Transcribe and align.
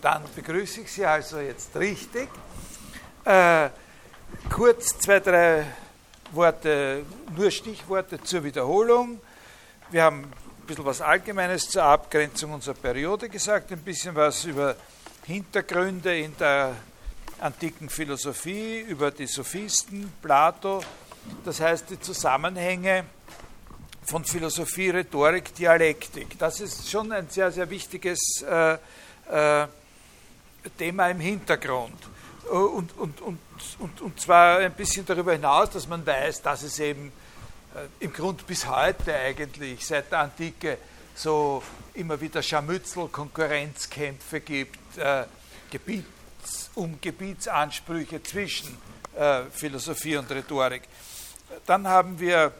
Dann 0.00 0.22
begrüße 0.34 0.82
ich 0.82 0.92
Sie 0.92 1.04
also 1.04 1.40
jetzt 1.40 1.74
richtig. 1.74 2.28
Äh, 3.24 3.68
kurz 4.48 4.96
zwei, 4.98 5.18
drei 5.18 5.66
Worte, 6.30 7.04
nur 7.36 7.50
Stichworte 7.50 8.22
zur 8.22 8.44
Wiederholung. 8.44 9.20
Wir 9.90 10.04
haben 10.04 10.22
ein 10.22 10.66
bisschen 10.66 10.84
was 10.84 11.00
Allgemeines 11.00 11.68
zur 11.68 11.82
Abgrenzung 11.82 12.52
unserer 12.52 12.74
Periode 12.74 13.28
gesagt, 13.28 13.72
ein 13.72 13.80
bisschen 13.80 14.14
was 14.14 14.44
über 14.44 14.76
Hintergründe 15.26 16.16
in 16.16 16.36
der 16.36 16.76
antiken 17.40 17.88
Philosophie, 17.88 18.80
über 18.80 19.10
die 19.10 19.26
Sophisten, 19.26 20.12
Plato, 20.22 20.80
das 21.44 21.60
heißt 21.60 21.90
die 21.90 22.00
Zusammenhänge 22.00 23.04
von 24.04 24.24
Philosophie, 24.24 24.90
Rhetorik, 24.90 25.54
Dialektik. 25.54 26.38
Das 26.38 26.60
ist 26.60 26.88
schon 26.88 27.10
ein 27.10 27.28
sehr, 27.28 27.50
sehr 27.50 27.68
wichtiges 27.68 28.42
äh, 28.42 28.78
äh, 29.30 29.66
Thema 30.70 31.08
im 31.08 31.20
Hintergrund. 31.20 31.98
Und, 32.50 32.96
und, 32.96 33.20
und, 33.20 33.38
und, 33.78 34.00
und 34.00 34.20
zwar 34.20 34.58
ein 34.58 34.72
bisschen 34.72 35.04
darüber 35.04 35.32
hinaus, 35.32 35.70
dass 35.70 35.86
man 35.86 36.06
weiß, 36.06 36.42
dass 36.42 36.62
es 36.62 36.78
eben 36.78 37.12
äh, 37.74 38.04
im 38.04 38.12
Grund 38.12 38.46
bis 38.46 38.66
heute 38.66 39.14
eigentlich 39.14 39.86
seit 39.86 40.10
der 40.10 40.20
Antike 40.20 40.78
so 41.14 41.62
immer 41.94 42.20
wieder 42.20 42.42
Scharmützel, 42.42 43.08
Konkurrenzkämpfe 43.08 44.40
gibt, 44.40 44.96
äh, 44.96 45.24
Gebiets, 45.70 46.70
um 46.74 46.98
Gebietsansprüche 47.00 48.22
zwischen 48.22 48.78
äh, 49.16 49.42
Philosophie 49.50 50.16
und 50.16 50.30
Rhetorik. 50.30 50.82
Dann 51.66 51.86
haben 51.86 52.18
wir 52.18 52.52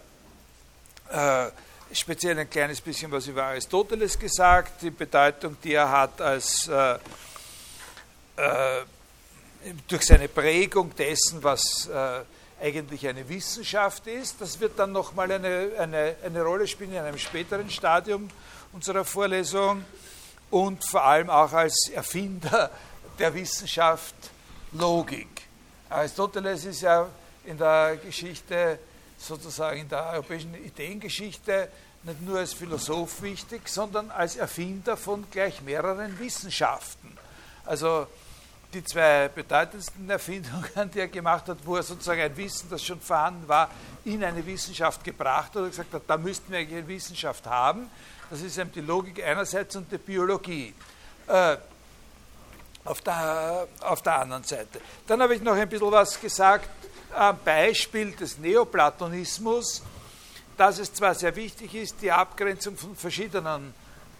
äh, 1.10 1.46
speziell 1.92 2.38
ein 2.38 2.50
kleines 2.50 2.80
bisschen 2.80 3.10
was 3.10 3.26
über 3.26 3.44
Aristoteles 3.44 4.18
gesagt, 4.18 4.82
die 4.82 4.90
Bedeutung, 4.90 5.56
die 5.62 5.72
er 5.74 5.90
hat 5.90 6.20
als 6.20 6.68
äh, 8.38 8.84
durch 9.88 10.06
seine 10.06 10.28
Prägung 10.28 10.94
dessen, 10.94 11.42
was 11.42 11.88
äh, 11.88 12.20
eigentlich 12.60 13.06
eine 13.06 13.28
Wissenschaft 13.28 14.06
ist. 14.06 14.40
Das 14.40 14.58
wird 14.60 14.78
dann 14.78 14.92
nochmal 14.92 15.30
eine, 15.30 15.72
eine, 15.78 16.16
eine 16.24 16.42
Rolle 16.42 16.66
spielen 16.66 16.92
in 16.92 16.98
einem 16.98 17.18
späteren 17.18 17.68
Stadium 17.70 18.28
unserer 18.72 19.04
Vorlesung 19.04 19.84
und 20.50 20.84
vor 20.84 21.04
allem 21.04 21.30
auch 21.30 21.52
als 21.52 21.90
Erfinder 21.92 22.70
der 23.18 23.34
Wissenschaft 23.34 24.14
Logik. 24.72 25.28
Aristoteles 25.88 26.64
ist 26.64 26.82
ja 26.82 27.08
in 27.44 27.56
der 27.58 27.96
Geschichte, 27.96 28.78
sozusagen 29.18 29.80
in 29.80 29.88
der 29.88 30.10
europäischen 30.12 30.54
Ideengeschichte, 30.54 31.68
nicht 32.04 32.22
nur 32.22 32.38
als 32.38 32.52
Philosoph 32.52 33.22
wichtig, 33.22 33.68
sondern 33.68 34.10
als 34.10 34.36
Erfinder 34.36 34.96
von 34.96 35.28
gleich 35.30 35.62
mehreren 35.62 36.18
Wissenschaften. 36.18 37.16
Also 37.64 38.06
die 38.72 38.84
zwei 38.84 39.28
bedeutendsten 39.28 40.08
Erfindungen, 40.10 40.90
die 40.94 41.00
er 41.00 41.08
gemacht 41.08 41.48
hat, 41.48 41.58
wo 41.64 41.76
er 41.76 41.82
sozusagen 41.82 42.20
ein 42.20 42.36
Wissen, 42.36 42.68
das 42.70 42.82
schon 42.82 43.00
vorhanden 43.00 43.48
war, 43.48 43.70
in 44.04 44.22
eine 44.22 44.44
Wissenschaft 44.44 45.02
gebracht 45.04 45.54
hat 45.54 45.56
und 45.56 45.70
gesagt 45.70 45.92
hat, 45.92 46.02
da 46.06 46.16
müssten 46.16 46.52
wir 46.52 46.58
eigentlich 46.58 46.78
eine 46.78 46.88
Wissenschaft 46.88 47.46
haben. 47.46 47.90
Das 48.30 48.42
ist 48.42 48.58
eben 48.58 48.70
die 48.72 48.80
Logik 48.80 49.24
einerseits 49.24 49.74
und 49.76 49.90
die 49.90 49.98
Biologie. 49.98 50.74
Äh, 51.26 51.56
auf 52.84 53.02
der, 53.02 53.68
auf 53.80 54.02
der 54.02 54.20
anderen 54.20 54.44
Seite. 54.44 54.80
Dann 55.06 55.20
habe 55.20 55.34
ich 55.34 55.42
noch 55.42 55.54
ein 55.54 55.68
bisschen 55.68 55.92
was 55.92 56.18
gesagt 56.20 56.68
am 57.14 57.38
Beispiel 57.44 58.12
des 58.12 58.38
Neoplatonismus, 58.38 59.82
dass 60.56 60.78
es 60.78 60.92
zwar 60.92 61.14
sehr 61.14 61.34
wichtig 61.36 61.74
ist, 61.74 61.96
die 62.00 62.10
Abgrenzung 62.10 62.76
von 62.76 62.96
verschiedenen 62.96 63.74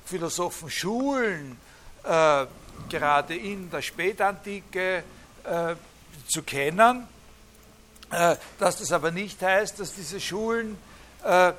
Philosophenschulen 0.05 1.59
äh, 2.05 2.47
gerade 2.89 3.37
in 3.37 3.71
der 3.71 3.83
Spätantike 3.83 5.05
äh, 5.45 5.75
zu 6.29 6.43
kennen, 6.43 7.07
äh, 8.11 8.37
dass 8.59 8.79
das 8.79 8.93
aber 8.93 9.11
nicht 9.11 9.43
heißt, 9.43 9.81
dass 9.81 9.95
diese 9.95 10.21
Schulen 10.21 10.79
äh, 11.25 11.53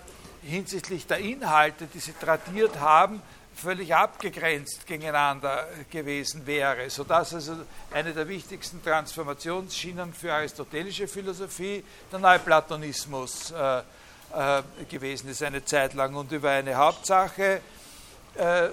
hinsichtlich 0.43 1.05
der 1.05 1.19
Inhalte, 1.19 1.87
die 1.87 1.99
sie 1.99 2.13
tradiert 2.13 2.79
haben, 2.79 3.21
völlig 3.55 3.93
abgegrenzt 3.93 4.87
gegeneinander 4.87 5.67
gewesen 5.91 6.47
wäre, 6.47 6.89
sodass 6.89 7.33
also 7.33 7.57
eine 7.91 8.13
der 8.13 8.27
wichtigsten 8.27 8.81
Transformationsschienen 8.81 10.13
für 10.13 10.33
aristotelische 10.33 11.07
Philosophie 11.07 11.83
der 12.11 12.19
Neuplatonismus 12.19 13.51
äh, 13.51 13.79
äh, 13.79 14.63
gewesen 14.89 15.29
ist 15.29 15.43
eine 15.43 15.65
Zeit 15.65 15.93
lang. 15.93 16.15
Und 16.15 16.31
über 16.31 16.51
eine 16.51 16.75
Hauptsache, 16.75 17.43
äh, 17.43 17.59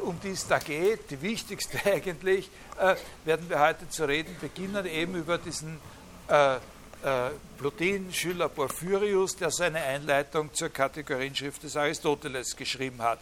um 0.03 0.19
die 0.21 0.31
es 0.31 0.47
da 0.47 0.59
geht, 0.59 1.10
die 1.10 1.21
wichtigste 1.21 1.78
eigentlich, 1.93 2.50
äh, 2.78 2.94
werden 3.25 3.49
wir 3.49 3.60
heute 3.60 3.88
zu 3.88 4.06
reden 4.06 4.37
beginnen, 4.41 4.87
eben 4.87 5.15
über 5.15 5.38
diesen 5.38 5.78
äh, 6.28 6.56
äh, 6.56 6.59
Plotin-Schüler 7.59 8.49
Porphyrius, 8.49 9.37
der 9.37 9.50
seine 9.50 9.81
Einleitung 9.81 10.53
zur 10.54 10.69
Kategorienschrift 10.69 11.62
des 11.62 11.77
Aristoteles 11.77 12.56
geschrieben 12.56 13.03
hat 13.03 13.19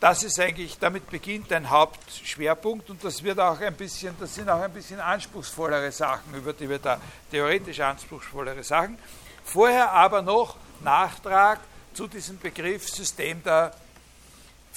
das 0.00 0.22
ist 0.22 0.38
eigentlich, 0.38 0.78
damit 0.78 1.08
beginnt 1.08 1.52
ein 1.52 1.70
Hauptschwerpunkt 1.70 2.90
und 2.90 3.02
das 3.02 3.22
wird 3.22 3.40
auch 3.40 3.58
ein 3.60 3.74
bisschen, 3.74 4.14
das 4.20 4.34
sind 4.34 4.48
auch 4.48 4.60
ein 4.60 4.72
bisschen 4.72 5.00
anspruchsvollere 5.00 5.90
Sachen, 5.90 6.34
über 6.34 6.52
die 6.52 6.68
wir 6.68 6.78
da 6.78 7.00
theoretisch 7.30 7.80
anspruchsvollere 7.80 8.62
Sachen. 8.62 8.98
Vorher 9.44 9.90
aber 9.92 10.20
noch 10.20 10.56
Nachtrag 10.80 11.60
zu 11.94 12.06
diesem 12.06 12.38
Begriff 12.38 12.88
System 12.88 13.42
der 13.42 13.72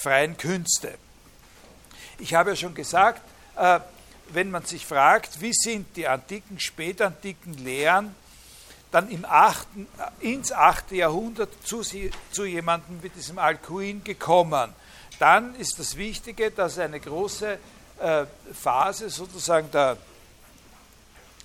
freien 0.00 0.38
Künste. 0.38 0.94
Ich 2.18 2.32
habe 2.32 2.50
ja 2.50 2.56
schon 2.56 2.74
gesagt, 2.74 3.20
äh, 3.56 3.80
wenn 4.30 4.50
man 4.50 4.64
sich 4.64 4.86
fragt, 4.86 5.42
wie 5.42 5.52
sind 5.52 5.94
die 5.94 6.08
antiken, 6.08 6.58
spätantiken 6.58 7.52
Lehren 7.54 8.14
dann 8.90 9.10
im 9.10 9.24
8., 9.24 9.68
ins 10.20 10.52
8. 10.52 10.92
Jahrhundert 10.92 11.50
zu, 11.64 11.82
zu 11.82 12.44
jemandem 12.44 13.02
wie 13.02 13.10
diesem 13.10 13.38
Alcuin 13.38 14.02
gekommen, 14.02 14.72
dann 15.18 15.54
ist 15.56 15.78
das 15.78 15.96
Wichtige, 15.96 16.50
dass 16.50 16.78
eine 16.78 16.98
große 16.98 17.58
äh, 18.00 18.24
Phase 18.54 19.10
sozusagen 19.10 19.70
der, 19.70 19.98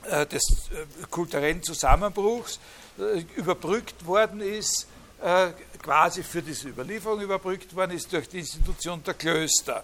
äh, 0.10 0.26
des 0.26 0.70
äh, 0.72 1.06
kulturellen 1.12 1.62
Zusammenbruchs 1.62 2.60
äh, 2.98 3.26
überbrückt 3.36 4.06
worden 4.06 4.40
ist, 4.40 4.88
äh, 5.22 5.50
quasi 5.82 6.24
für 6.24 6.42
diese 6.42 6.70
Überlieferung 6.70 7.22
überbrückt 7.22 7.76
worden 7.76 7.92
ist 7.92 8.12
durch 8.12 8.28
die 8.30 8.40
Institution 8.40 9.04
der 9.04 9.14
Klöster. 9.14 9.84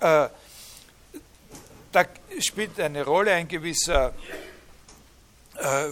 Äh, 0.00 0.28
da 1.92 2.04
spielt 2.40 2.78
eine 2.80 3.04
Rolle 3.04 3.32
ein 3.32 3.48
gewisser 3.48 4.12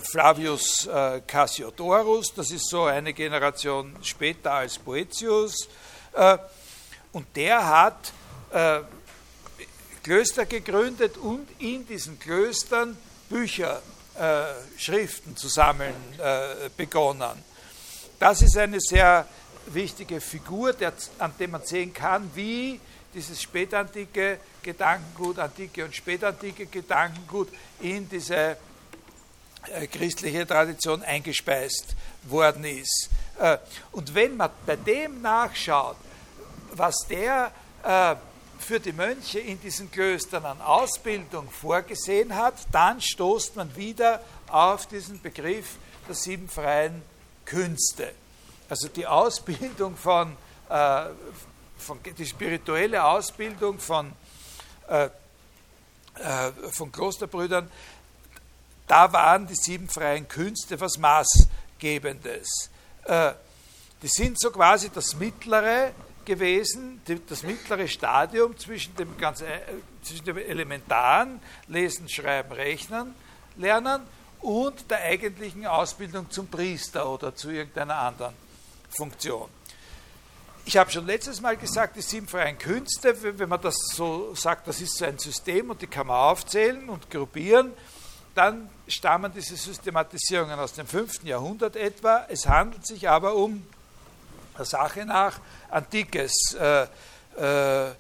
Flavius 0.02 0.86
Cassiodorus, 1.26 2.34
das 2.34 2.50
ist 2.50 2.69
so 2.69 2.84
eine 2.84 3.14
Generation 3.14 3.97
später 4.02 4.52
als 4.52 4.78
Boetius. 4.78 5.66
Und 7.12 7.26
der 7.34 7.66
hat 7.66 8.12
äh, 8.50 8.81
Klöster 10.02 10.46
gegründet 10.46 11.16
und 11.16 11.48
in 11.60 11.86
diesen 11.86 12.19
Klöstern 12.19 12.96
Bücher, 13.31 13.81
äh, 14.19 14.44
Schriften 14.78 15.36
zu 15.36 15.48
sammeln 15.48 15.94
äh, 16.19 16.69
begonnen. 16.76 17.42
Das 18.25 18.41
ist 18.41 18.57
eine 18.57 18.81
sehr 18.81 19.27
wichtige 19.67 20.19
Figur, 20.19 20.73
der, 20.73 20.95
an 21.19 21.35
der 21.39 21.47
man 21.47 21.62
sehen 21.62 21.93
kann, 21.93 22.31
wie 22.35 22.81
dieses 23.12 23.43
spätantike 23.43 24.39
Gedankengut, 24.62 25.39
antike 25.39 25.85
und 25.85 25.95
spätantike 25.95 26.65
Gedankengut 26.65 27.51
in 27.81 28.09
diese 28.09 28.57
äh, 29.75 29.87
christliche 29.93 30.47
Tradition 30.47 31.03
eingespeist 31.03 31.95
worden 32.23 32.65
ist. 32.65 33.11
Äh, 33.39 33.59
und 33.93 34.15
wenn 34.15 34.39
man 34.39 34.49
bei 34.65 34.77
dem 34.77 35.21
nachschaut, 35.21 35.99
was 36.73 36.97
der 37.06 37.53
äh, 37.83 38.17
für 38.59 38.81
die 38.81 38.94
Mönche 38.94 39.41
in 39.41 39.61
diesen 39.61 39.91
Klöstern 39.91 40.47
an 40.47 40.62
Ausbildung 40.62 41.50
vorgesehen 41.50 42.35
hat, 42.35 42.55
dann 42.73 43.03
stoßt 43.03 43.56
man 43.56 43.77
wieder 43.77 44.23
auf 44.49 44.87
diesen 44.87 45.20
Begriff 45.20 45.77
der 46.09 46.15
sieben 46.15 46.49
freien 46.49 47.03
Künste. 47.44 48.12
Also 48.69 48.88
die 48.88 49.06
Ausbildung 49.06 49.96
von, 49.96 50.37
äh, 50.69 51.06
von 51.79 51.99
die 52.17 52.26
spirituelle 52.26 53.05
Ausbildung 53.05 53.79
von, 53.79 54.12
äh, 54.88 55.05
äh, 55.05 55.11
von 56.70 56.91
Klosterbrüdern, 56.91 57.70
da 58.87 59.12
waren 59.12 59.46
die 59.46 59.55
sieben 59.55 59.88
freien 59.88 60.29
Künste 60.29 60.81
was 60.81 60.99
Maßgebendes. 60.99 62.70
Äh, 63.05 63.32
die 64.02 64.08
sind 64.08 64.38
so 64.41 64.50
quasi 64.50 64.91
das 64.91 65.14
mittlere 65.17 65.93
gewesen, 66.25 67.00
das 67.29 67.43
mittlere 67.43 67.88
Stadium 67.88 68.56
zwischen 68.58 68.94
dem, 68.96 69.17
ganz, 69.19 69.41
äh, 69.41 69.61
zwischen 70.02 70.25
dem 70.25 70.38
elementaren 70.38 71.41
Lesen, 71.69 72.08
Schreiben, 72.08 72.52
Rechnen, 72.52 73.14
Lernen 73.56 74.02
und 74.44 74.91
der 74.91 75.00
eigentlichen 75.00 75.67
Ausbildung 75.67 76.31
zum 76.31 76.49
Priester 76.49 77.08
oder 77.08 77.35
zu 77.35 77.50
irgendeiner 77.50 77.96
anderen 77.96 78.35
Funktion. 78.91 79.49
ich 80.67 80.76
habe 80.76 80.91
schon 80.91 81.06
letztes 81.06 81.41
Mal 81.41 81.56
gesagt, 81.56 81.96
die 81.96 82.02
sieben 82.02 82.29
freien 82.29 82.58
Künste, 82.58 83.17
wenn 83.38 83.49
man 83.49 83.61
das 83.61 83.75
so 83.94 84.35
sagt, 84.35 84.69
das 84.69 84.81
ist 84.81 84.96
so 84.96 85.05
ein 85.06 85.19
System 85.19 85.70
und 85.70 85.81
die 85.82 85.87
kann 85.87 86.06
man 86.06 86.17
aufzählen 86.17 86.88
und 86.88 87.11
gruppieren, 87.11 87.73
dann 88.35 88.69
stammen 88.87 89.32
diese 89.35 89.56
Systematisierungen 89.56 90.58
aus 90.58 90.75
dem 90.75 90.87
5. 90.87 91.25
Jahrhundert 91.25 91.76
etwa. 91.76 92.26
Es 92.29 92.46
handelt 92.46 92.87
sich 92.87 93.08
aber 93.08 93.35
um 93.35 93.67
der 94.58 94.64
Sache 94.64 95.05
nach 95.06 95.41
antikes 95.70 96.55
äh, 96.55 96.87
äh, 97.37 97.93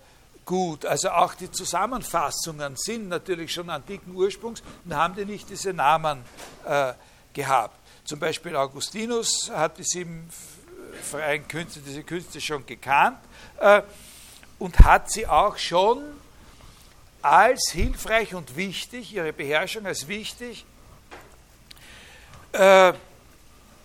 Gut. 0.44 0.84
Also 0.84 1.10
auch 1.10 1.34
die 1.34 1.50
Zusammenfassungen 1.50 2.76
sind 2.76 3.08
natürlich 3.08 3.52
schon 3.52 3.70
antiken 3.70 4.14
Ursprungs 4.14 4.62
und 4.84 4.94
haben 4.94 5.14
die 5.14 5.24
nicht 5.24 5.48
diese 5.48 5.72
Namen 5.72 6.22
äh, 6.66 6.92
gehabt. 7.32 7.78
Zum 8.04 8.18
Beispiel 8.18 8.54
Augustinus 8.54 9.50
hat 9.50 9.78
die 9.78 9.84
sieben 9.84 10.28
freien 11.02 11.48
Künste, 11.48 11.80
diese 11.80 12.02
Künste 12.02 12.40
schon 12.40 12.66
gekannt 12.66 13.18
äh, 13.58 13.82
und 14.58 14.78
hat 14.80 15.10
sie 15.10 15.26
auch 15.26 15.56
schon 15.56 16.02
als 17.22 17.70
hilfreich 17.72 18.34
und 18.34 18.54
wichtig, 18.56 19.14
ihre 19.14 19.32
Beherrschung 19.32 19.86
als 19.86 20.08
wichtig, 20.08 20.66
äh, 22.52 22.92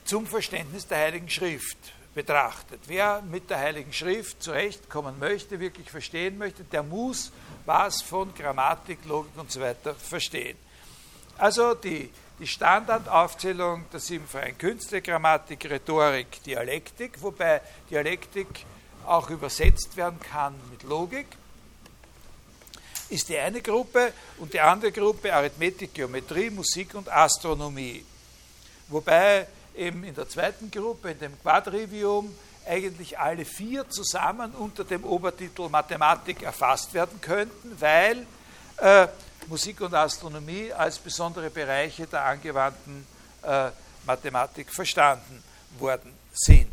zum 0.04 0.28
Verständnis 0.28 0.86
der 0.88 0.98
Heiligen 0.98 1.30
Schrift 1.30 1.78
betrachtet. 2.20 2.82
Wer 2.88 3.22
mit 3.22 3.50
der 3.50 3.60
Heiligen 3.60 3.94
Schrift 3.94 4.44
zurechtkommen 4.44 5.18
möchte, 5.20 5.60
wirklich 5.60 5.90
verstehen 5.90 6.38
möchte, 6.38 6.66
der 6.66 6.84
muss 6.84 7.32
was 7.66 8.02
von 8.02 8.34
Grammatik, 8.36 9.06
Logik 9.06 9.32
und 9.38 9.50
so 9.50 9.62
weiter 9.62 9.96
verstehen. 9.96 10.58
Also 11.38 11.76
die 11.76 12.10
die 12.40 12.48
Standardaufzählung 12.48 13.86
der 13.92 14.00
sieben 14.00 14.26
freien 14.26 14.58
Künste, 14.58 15.02
Grammatik, 15.02 15.70
Rhetorik, 15.70 16.42
Dialektik, 16.44 17.22
wobei 17.22 17.62
Dialektik 17.90 18.48
auch 19.06 19.30
übersetzt 19.30 19.98
werden 19.98 20.20
kann 20.20 20.56
mit 20.72 20.84
Logik, 20.84 21.28
ist 23.10 23.28
die 23.28 23.38
eine 23.38 23.62
Gruppe 23.62 24.14
und 24.38 24.54
die 24.54 24.60
andere 24.60 24.92
Gruppe 24.92 25.34
Arithmetik, 25.34 25.94
Geometrie, 25.94 26.50
Musik 26.50 26.96
und 26.96 27.10
Astronomie. 27.10 28.06
Wobei 28.88 29.48
eben 29.76 30.04
in 30.04 30.16
der 30.16 30.28
zweiten 30.28 30.72
Gruppe, 30.72 31.12
in 31.12 31.20
dem 31.20 31.42
Quadrivium, 31.42 32.36
eigentlich 32.68 33.18
alle 33.18 33.46
vier 33.46 33.90
zusammen 33.90 34.52
unter 34.52 34.84
dem 34.84 35.04
Obertitel 35.04 35.70
Mathematik 35.70 36.44
erfasst 36.44 36.94
werden 36.94 37.20
könnten, 37.22 37.80
weil 37.80 38.26
äh, 38.78 39.08
Musik 39.48 39.82
und 39.82 39.94
Astronomie 39.94 40.72
als 40.72 41.00
besondere 41.00 41.50
Bereiche 41.50 42.06
der 42.06 42.26
angewandten 42.26 43.08
äh, 43.42 43.70
Mathematik 44.06 44.72
verstanden 44.72 45.44
worden 45.80 46.14
sind. 46.34 46.72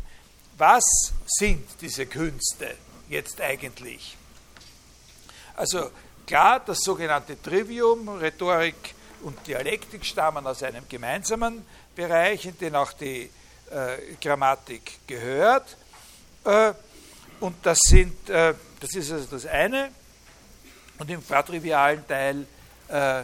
Was 0.57 0.83
sind 1.25 1.67
diese 1.81 2.05
Künste 2.05 2.75
jetzt 3.09 3.41
eigentlich? 3.41 4.17
Also 5.55 5.89
klar, 6.25 6.59
das 6.59 6.79
sogenannte 6.79 7.41
Trivium, 7.41 8.09
Rhetorik 8.09 8.95
und 9.23 9.45
Dialektik 9.47 10.05
stammen 10.05 10.45
aus 10.45 10.61
einem 10.61 10.87
gemeinsamen 10.87 11.65
Bereich, 11.97 12.45
in 12.45 12.57
den 12.59 12.75
auch 12.75 12.93
die 12.93 13.29
äh, 13.71 14.15
Grammatik 14.21 14.99
gehört. 15.07 15.75
Äh, 16.45 16.73
und 17.39 17.55
das, 17.65 17.79
sind, 17.81 18.29
äh, 18.29 18.53
das 18.79 18.93
ist 18.93 19.11
also 19.11 19.25
das 19.31 19.47
eine. 19.47 19.91
Und 20.99 21.09
im 21.09 21.25
quadrivialen 21.25 22.07
Teil 22.07 22.45
äh, 22.87 23.23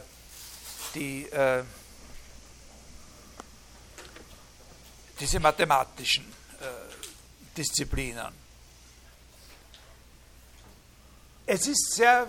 die, 0.96 1.26
äh, 1.30 1.64
diese 5.20 5.40
mathematischen 5.40 6.26
äh, 6.60 6.66
Disziplinen. 7.56 8.34
Es 11.46 11.68
ist 11.68 11.94
sehr, 11.94 12.28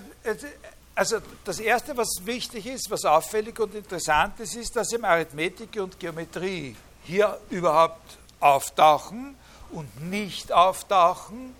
also 0.94 1.18
das 1.44 1.58
Erste, 1.58 1.96
was 1.96 2.08
wichtig 2.24 2.66
ist, 2.66 2.90
was 2.90 3.04
auffällig 3.04 3.58
und 3.58 3.74
interessant 3.74 4.38
ist, 4.40 4.54
ist, 4.54 4.76
dass 4.76 4.92
im 4.92 5.04
Arithmetik 5.04 5.76
und 5.76 5.98
Geometrie 5.98 6.76
hier 7.02 7.38
überhaupt 7.50 8.18
auftauchen 8.40 9.36
und 9.70 10.08
nicht 10.08 10.52
auftauchen 10.52 11.54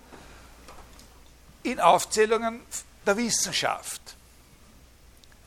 in 1.63 1.79
Aufzählungen 1.79 2.61
der 3.05 3.17
Wissenschaft. 3.17 4.01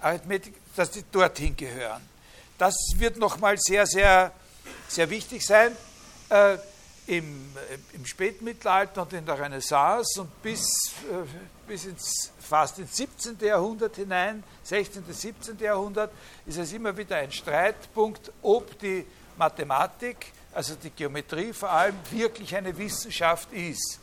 Arithmetik, 0.00 0.54
dass 0.76 0.90
die 0.90 1.04
dorthin 1.10 1.56
gehören. 1.56 2.02
Das 2.58 2.74
wird 2.96 3.16
nochmal 3.16 3.56
sehr, 3.58 3.86
sehr, 3.86 4.32
sehr 4.88 5.08
wichtig 5.10 5.46
sein 5.46 5.76
äh, 6.28 6.58
im, 7.08 7.56
äh, 7.56 7.96
im 7.96 8.04
Spätmittelalter 8.04 9.02
und 9.02 9.12
in 9.14 9.24
der 9.24 9.38
Renaissance 9.38 10.20
und 10.20 10.42
bis, 10.42 10.92
äh, 11.10 11.26
bis 11.66 11.86
ins, 11.86 12.30
fast 12.38 12.78
ins 12.78 12.96
17. 12.96 13.38
Jahrhundert 13.40 13.96
hinein, 13.96 14.44
16. 14.62 15.02
bis 15.02 15.22
17. 15.22 15.58
Jahrhundert, 15.58 16.12
ist 16.46 16.58
es 16.58 16.72
immer 16.72 16.96
wieder 16.96 17.16
ein 17.16 17.32
Streitpunkt, 17.32 18.30
ob 18.42 18.78
die 18.78 19.06
Mathematik, 19.38 20.32
also 20.52 20.74
die 20.74 20.90
Geometrie 20.90 21.52
vor 21.54 21.70
allem, 21.70 21.96
wirklich 22.10 22.54
eine 22.54 22.76
Wissenschaft 22.76 23.52
ist. 23.52 24.00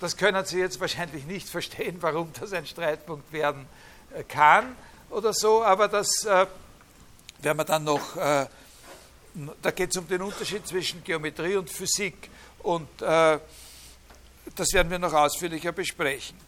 Das 0.00 0.16
können 0.16 0.44
Sie 0.46 0.58
jetzt 0.58 0.80
wahrscheinlich 0.80 1.26
nicht 1.26 1.48
verstehen, 1.48 1.98
warum 2.00 2.32
das 2.40 2.54
ein 2.54 2.66
Streitpunkt 2.66 3.30
werden 3.30 3.66
äh, 4.14 4.24
kann 4.24 4.74
oder 5.10 5.34
so, 5.34 5.62
aber 5.62 5.88
das 5.88 6.24
äh, 6.24 6.46
werden 7.40 7.58
wir 7.58 7.64
dann 7.64 7.84
noch, 7.84 8.16
äh, 8.16 8.46
da 9.60 9.70
geht 9.70 9.90
es 9.90 9.98
um 9.98 10.08
den 10.08 10.22
Unterschied 10.22 10.66
zwischen 10.66 11.04
Geometrie 11.04 11.56
und 11.56 11.68
Physik 11.68 12.30
und 12.68 13.00
äh, 13.00 13.38
das 14.54 14.72
werden 14.74 14.90
wir 14.90 14.98
noch 14.98 15.14
ausführlicher 15.14 15.72
besprechen. 15.72 16.38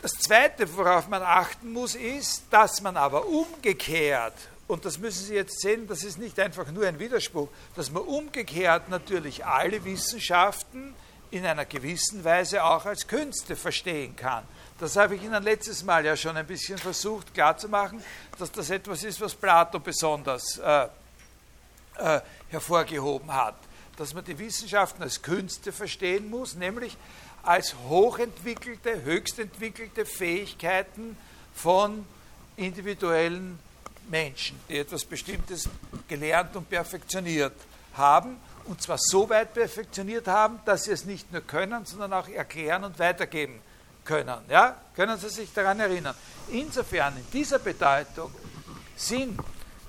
Das 0.00 0.12
Zweite, 0.12 0.74
worauf 0.74 1.06
man 1.08 1.22
achten 1.22 1.70
muss, 1.70 1.94
ist, 1.94 2.44
dass 2.50 2.80
man 2.80 2.96
aber 2.96 3.26
umgekehrt, 3.26 4.32
und 4.68 4.86
das 4.86 4.96
müssen 4.96 5.26
Sie 5.26 5.34
jetzt 5.34 5.60
sehen, 5.60 5.86
das 5.86 6.02
ist 6.02 6.18
nicht 6.18 6.40
einfach 6.40 6.70
nur 6.70 6.86
ein 6.86 6.98
Widerspruch, 6.98 7.48
dass 7.76 7.90
man 7.90 8.04
umgekehrt 8.04 8.88
natürlich 8.88 9.44
alle 9.44 9.84
Wissenschaften 9.84 10.94
in 11.30 11.44
einer 11.44 11.66
gewissen 11.66 12.24
Weise 12.24 12.64
auch 12.64 12.86
als 12.86 13.06
Künste 13.06 13.54
verstehen 13.54 14.16
kann. 14.16 14.44
Das 14.80 14.96
habe 14.96 15.16
ich 15.16 15.22
Ihnen 15.22 15.42
letztes 15.42 15.82
Mal 15.84 16.06
ja 16.06 16.16
schon 16.16 16.38
ein 16.38 16.46
bisschen 16.46 16.78
versucht 16.78 17.34
klarzumachen, 17.34 18.02
dass 18.38 18.50
das 18.50 18.70
etwas 18.70 19.04
ist, 19.04 19.20
was 19.20 19.34
Plato 19.34 19.78
besonders 19.78 20.56
äh, 20.58 20.88
äh, 21.98 22.20
hervorgehoben 22.48 23.32
hat. 23.32 23.56
Dass 23.96 24.14
man 24.14 24.24
die 24.24 24.38
Wissenschaften 24.38 25.02
als 25.02 25.22
Künste 25.22 25.72
verstehen 25.72 26.28
muss, 26.30 26.54
nämlich 26.54 26.96
als 27.42 27.74
hochentwickelte, 27.88 29.02
höchstentwickelte 29.04 30.04
Fähigkeiten 30.06 31.16
von 31.54 32.04
individuellen 32.56 33.58
Menschen, 34.10 34.58
die 34.68 34.78
etwas 34.78 35.04
Bestimmtes 35.04 35.68
gelernt 36.08 36.56
und 36.56 36.68
perfektioniert 36.68 37.54
haben, 37.94 38.36
und 38.64 38.80
zwar 38.80 38.96
so 38.98 39.28
weit 39.28 39.52
perfektioniert 39.52 40.26
haben, 40.26 40.58
dass 40.64 40.84
sie 40.84 40.92
es 40.92 41.04
nicht 41.04 41.30
nur 41.32 41.42
können, 41.42 41.84
sondern 41.84 42.12
auch 42.14 42.28
erklären 42.28 42.84
und 42.84 42.98
weitergeben 42.98 43.60
können. 44.04 44.38
Ja? 44.48 44.80
Können 44.96 45.18
Sie 45.18 45.28
sich 45.28 45.52
daran 45.52 45.80
erinnern? 45.80 46.14
Insofern, 46.50 47.16
in 47.16 47.30
dieser 47.30 47.58
Bedeutung 47.58 48.30
sind 48.96 49.38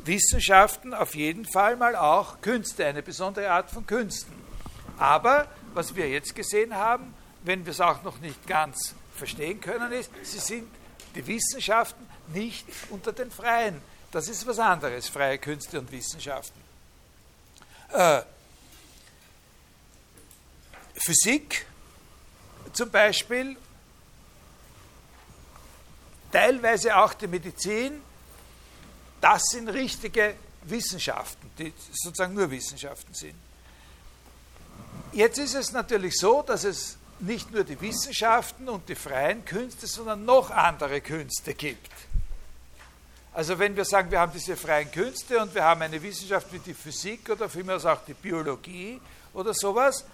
Wissenschaften 0.05 0.93
auf 0.93 1.15
jeden 1.15 1.45
Fall 1.45 1.75
mal 1.77 1.95
auch 1.95 2.41
Künste, 2.41 2.85
eine 2.85 3.01
besondere 3.01 3.49
Art 3.49 3.71
von 3.71 3.85
Künsten. 3.87 4.33
Aber 4.97 5.47
was 5.73 5.95
wir 5.95 6.09
jetzt 6.09 6.35
gesehen 6.35 6.75
haben, 6.75 7.13
wenn 7.43 7.65
wir 7.65 7.71
es 7.71 7.81
auch 7.81 8.03
noch 8.03 8.19
nicht 8.19 8.47
ganz 8.47 8.95
verstehen 9.15 9.59
können, 9.61 9.91
ist, 9.91 10.11
sie 10.23 10.39
sind 10.39 10.67
die 11.15 11.25
Wissenschaften 11.25 12.05
nicht 12.33 12.65
unter 12.89 13.13
den 13.13 13.31
Freien. 13.31 13.81
Das 14.11 14.27
ist 14.27 14.45
was 14.47 14.59
anderes, 14.59 15.09
freie 15.09 15.37
Künste 15.37 15.79
und 15.79 15.91
Wissenschaften. 15.91 16.59
Äh, 17.91 18.21
Physik 20.95 21.65
zum 22.73 22.89
Beispiel 22.89 23.57
teilweise 26.31 26.95
auch 26.95 27.13
die 27.13 27.27
Medizin, 27.27 28.01
das 29.25 29.45
sind 29.45 29.69
richtige 29.69 30.35
Wissenschaften, 30.65 31.49
die 31.57 31.73
sozusagen 31.91 32.35
nur 32.35 32.51
Wissenschaften 32.51 33.11
sind. 33.11 33.33
Jetzt 35.13 35.39
ist 35.39 35.55
es 35.55 35.71
natürlich 35.71 36.15
so, 36.15 36.43
dass 36.43 36.63
es 36.63 36.97
nicht 37.21 37.49
nur 37.51 37.63
die 37.63 37.81
Wissenschaften 37.81 38.69
und 38.69 38.87
die 38.87 38.93
freien 38.93 39.43
Künste, 39.43 39.87
sondern 39.87 40.25
noch 40.25 40.51
andere 40.51 41.01
Künste 41.01 41.55
gibt. 41.55 41.91
Also 43.33 43.57
wenn 43.57 43.75
wir 43.75 43.83
sagen, 43.83 44.11
wir 44.11 44.19
haben 44.19 44.31
diese 44.31 44.55
freien 44.55 44.91
Künste 44.91 45.41
und 45.41 45.55
wir 45.55 45.63
haben 45.63 45.81
eine 45.81 46.03
Wissenschaft 46.03 46.53
wie 46.53 46.59
die 46.59 46.75
Physik 46.75 47.27
oder 47.27 47.49
vielmehr 47.49 47.77
auch 47.77 48.05
die 48.05 48.13
Biologie 48.13 49.01
oder 49.33 49.55
sowas, 49.55 50.05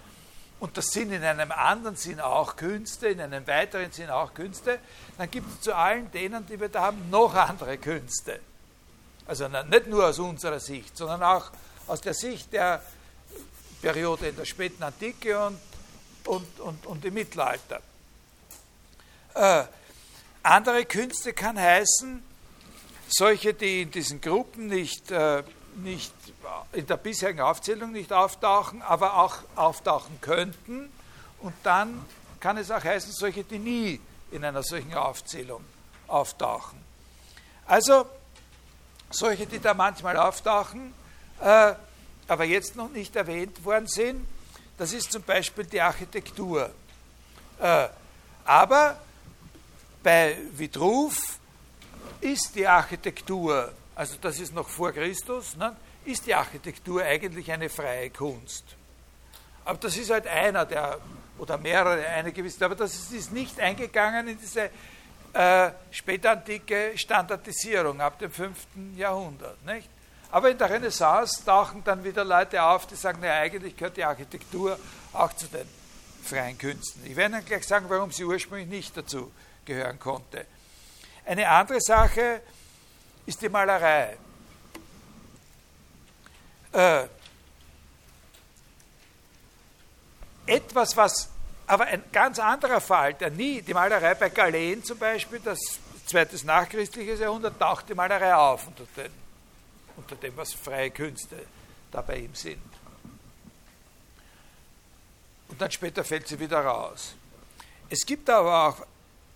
und 0.58 0.74
das 0.78 0.86
sind 0.86 1.12
in 1.12 1.22
einem 1.22 1.52
anderen 1.52 1.96
Sinn 1.96 2.18
auch 2.18 2.56
Künste, 2.56 3.08
in 3.08 3.20
einem 3.20 3.46
weiteren 3.46 3.92
Sinn 3.92 4.08
auch 4.08 4.32
Künste, 4.32 4.78
dann 5.18 5.30
gibt 5.30 5.52
es 5.52 5.60
zu 5.60 5.76
allen 5.76 6.10
denen, 6.12 6.46
die 6.46 6.58
wir 6.58 6.70
da 6.70 6.80
haben, 6.84 7.10
noch 7.10 7.34
andere 7.34 7.76
Künste. 7.76 8.40
Also 9.26 9.48
nicht 9.48 9.86
nur 9.86 10.06
aus 10.06 10.18
unserer 10.18 10.60
Sicht, 10.60 10.96
sondern 10.96 11.22
auch 11.22 11.50
aus 11.86 12.00
der 12.00 12.14
Sicht 12.14 12.52
der 12.52 12.82
Periode 13.80 14.28
in 14.28 14.36
der 14.36 14.44
späten 14.44 14.82
Antike 14.82 15.46
und 15.46 15.58
und, 16.26 16.60
und, 16.60 16.86
und 16.86 17.04
im 17.04 17.14
Mittelalter. 17.14 17.80
Äh, 19.34 19.64
andere 20.42 20.84
Künste 20.84 21.32
kann 21.32 21.58
heißen, 21.58 22.22
solche, 23.08 23.54
die 23.54 23.82
in 23.82 23.90
diesen 23.90 24.20
Gruppen 24.20 24.66
nicht, 24.66 25.10
äh, 25.10 25.42
nicht 25.76 26.12
in 26.72 26.86
der 26.86 26.96
bisherigen 26.96 27.40
Aufzählung 27.40 27.92
nicht 27.92 28.12
auftauchen, 28.12 28.82
aber 28.82 29.18
auch 29.18 29.38
auftauchen 29.56 30.20
könnten. 30.20 30.90
Und 31.40 31.54
dann 31.62 32.04
kann 32.40 32.56
es 32.56 32.70
auch 32.70 32.82
heißen, 32.82 33.12
solche, 33.12 33.44
die 33.44 33.58
nie 33.58 34.00
in 34.30 34.44
einer 34.44 34.62
solchen 34.62 34.94
Aufzählung 34.94 35.64
auftauchen. 36.08 36.78
Also 37.66 38.06
solche, 39.12 39.46
die 39.46 39.58
da 39.58 39.74
manchmal 39.74 40.16
auftauchen, 40.16 40.92
äh, 41.40 41.74
aber 42.28 42.44
jetzt 42.44 42.76
noch 42.76 42.90
nicht 42.90 43.14
erwähnt 43.16 43.64
worden 43.64 43.86
sind, 43.86 44.26
das 44.78 44.92
ist 44.92 45.12
zum 45.12 45.22
Beispiel 45.22 45.64
die 45.64 45.80
Architektur. 45.80 46.70
Äh, 47.60 47.88
aber 48.44 48.98
bei 50.02 50.36
Vitruv 50.52 51.38
ist 52.20 52.54
die 52.54 52.66
Architektur, 52.66 53.72
also 53.94 54.16
das 54.20 54.40
ist 54.40 54.54
noch 54.54 54.68
vor 54.68 54.92
Christus, 54.92 55.56
ne, 55.56 55.76
ist 56.04 56.26
die 56.26 56.34
Architektur 56.34 57.02
eigentlich 57.02 57.50
eine 57.52 57.68
freie 57.68 58.10
Kunst. 58.10 58.64
Aber 59.64 59.78
das 59.78 59.96
ist 59.96 60.10
halt 60.10 60.26
einer 60.26 60.64
der, 60.66 60.98
oder 61.38 61.58
mehrere, 61.58 62.04
eine 62.06 62.32
gewisse, 62.32 62.64
aber 62.64 62.74
das 62.74 63.12
ist 63.12 63.32
nicht 63.32 63.60
eingegangen 63.60 64.28
in 64.28 64.38
diese 64.38 64.70
äh, 65.32 65.70
spätantike 65.90 66.92
Standardisierung 66.96 68.00
ab 68.00 68.18
dem 68.18 68.30
5. 68.30 68.56
Jahrhundert. 68.96 69.64
Nicht? 69.64 69.88
Aber 70.30 70.50
in 70.50 70.58
der 70.58 70.70
Renaissance 70.70 71.44
tauchen 71.44 71.84
dann 71.84 72.04
wieder 72.04 72.24
Leute 72.24 72.62
auf, 72.62 72.86
die 72.86 72.94
sagen, 72.94 73.20
naja, 73.20 73.42
eigentlich 73.42 73.76
gehört 73.76 73.96
die 73.96 74.04
Architektur 74.04 74.78
auch 75.12 75.32
zu 75.34 75.46
den 75.46 75.68
freien 76.22 76.56
Künsten. 76.56 77.04
Ich 77.04 77.16
werde 77.16 77.36
Ihnen 77.36 77.44
gleich 77.44 77.66
sagen, 77.66 77.86
warum 77.88 78.12
sie 78.12 78.24
ursprünglich 78.24 78.68
nicht 78.68 78.96
dazu 78.96 79.30
gehören 79.64 79.98
konnte. 79.98 80.46
Eine 81.26 81.48
andere 81.48 81.80
Sache 81.80 82.40
ist 83.26 83.42
die 83.42 83.48
Malerei. 83.48 84.16
Äh, 86.72 87.04
etwas, 90.46 90.96
was 90.96 91.31
aber 91.66 91.84
ein 91.86 92.02
ganz 92.12 92.38
anderer 92.38 92.80
Fall, 92.80 93.14
der 93.14 93.30
nie, 93.30 93.62
die 93.62 93.74
Malerei 93.74 94.14
bei 94.14 94.28
Galen 94.28 94.84
zum 94.84 94.98
Beispiel, 94.98 95.40
das 95.40 95.58
zweites 96.06 96.44
nachchristliches 96.44 97.20
Jahrhundert, 97.20 97.58
taucht 97.58 97.88
die 97.88 97.94
Malerei 97.94 98.34
auf 98.34 98.66
unter, 98.66 98.84
den, 98.96 99.12
unter 99.96 100.16
dem, 100.16 100.36
was 100.36 100.52
freie 100.52 100.90
Künste 100.90 101.36
da 101.90 102.02
bei 102.02 102.18
ihm 102.18 102.34
sind. 102.34 102.62
Und 105.48 105.60
dann 105.60 105.70
später 105.70 106.02
fällt 106.02 106.26
sie 106.28 106.40
wieder 106.40 106.60
raus. 106.64 107.14
Es 107.90 108.06
gibt 108.06 108.28
aber 108.30 108.68
auch 108.68 108.86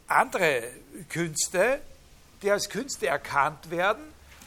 andere 0.09 0.62
Künste, 1.11 1.80
die 2.42 2.50
als 2.50 2.68
Künste 2.68 3.06
erkannt 3.06 3.71
werden 3.71 4.02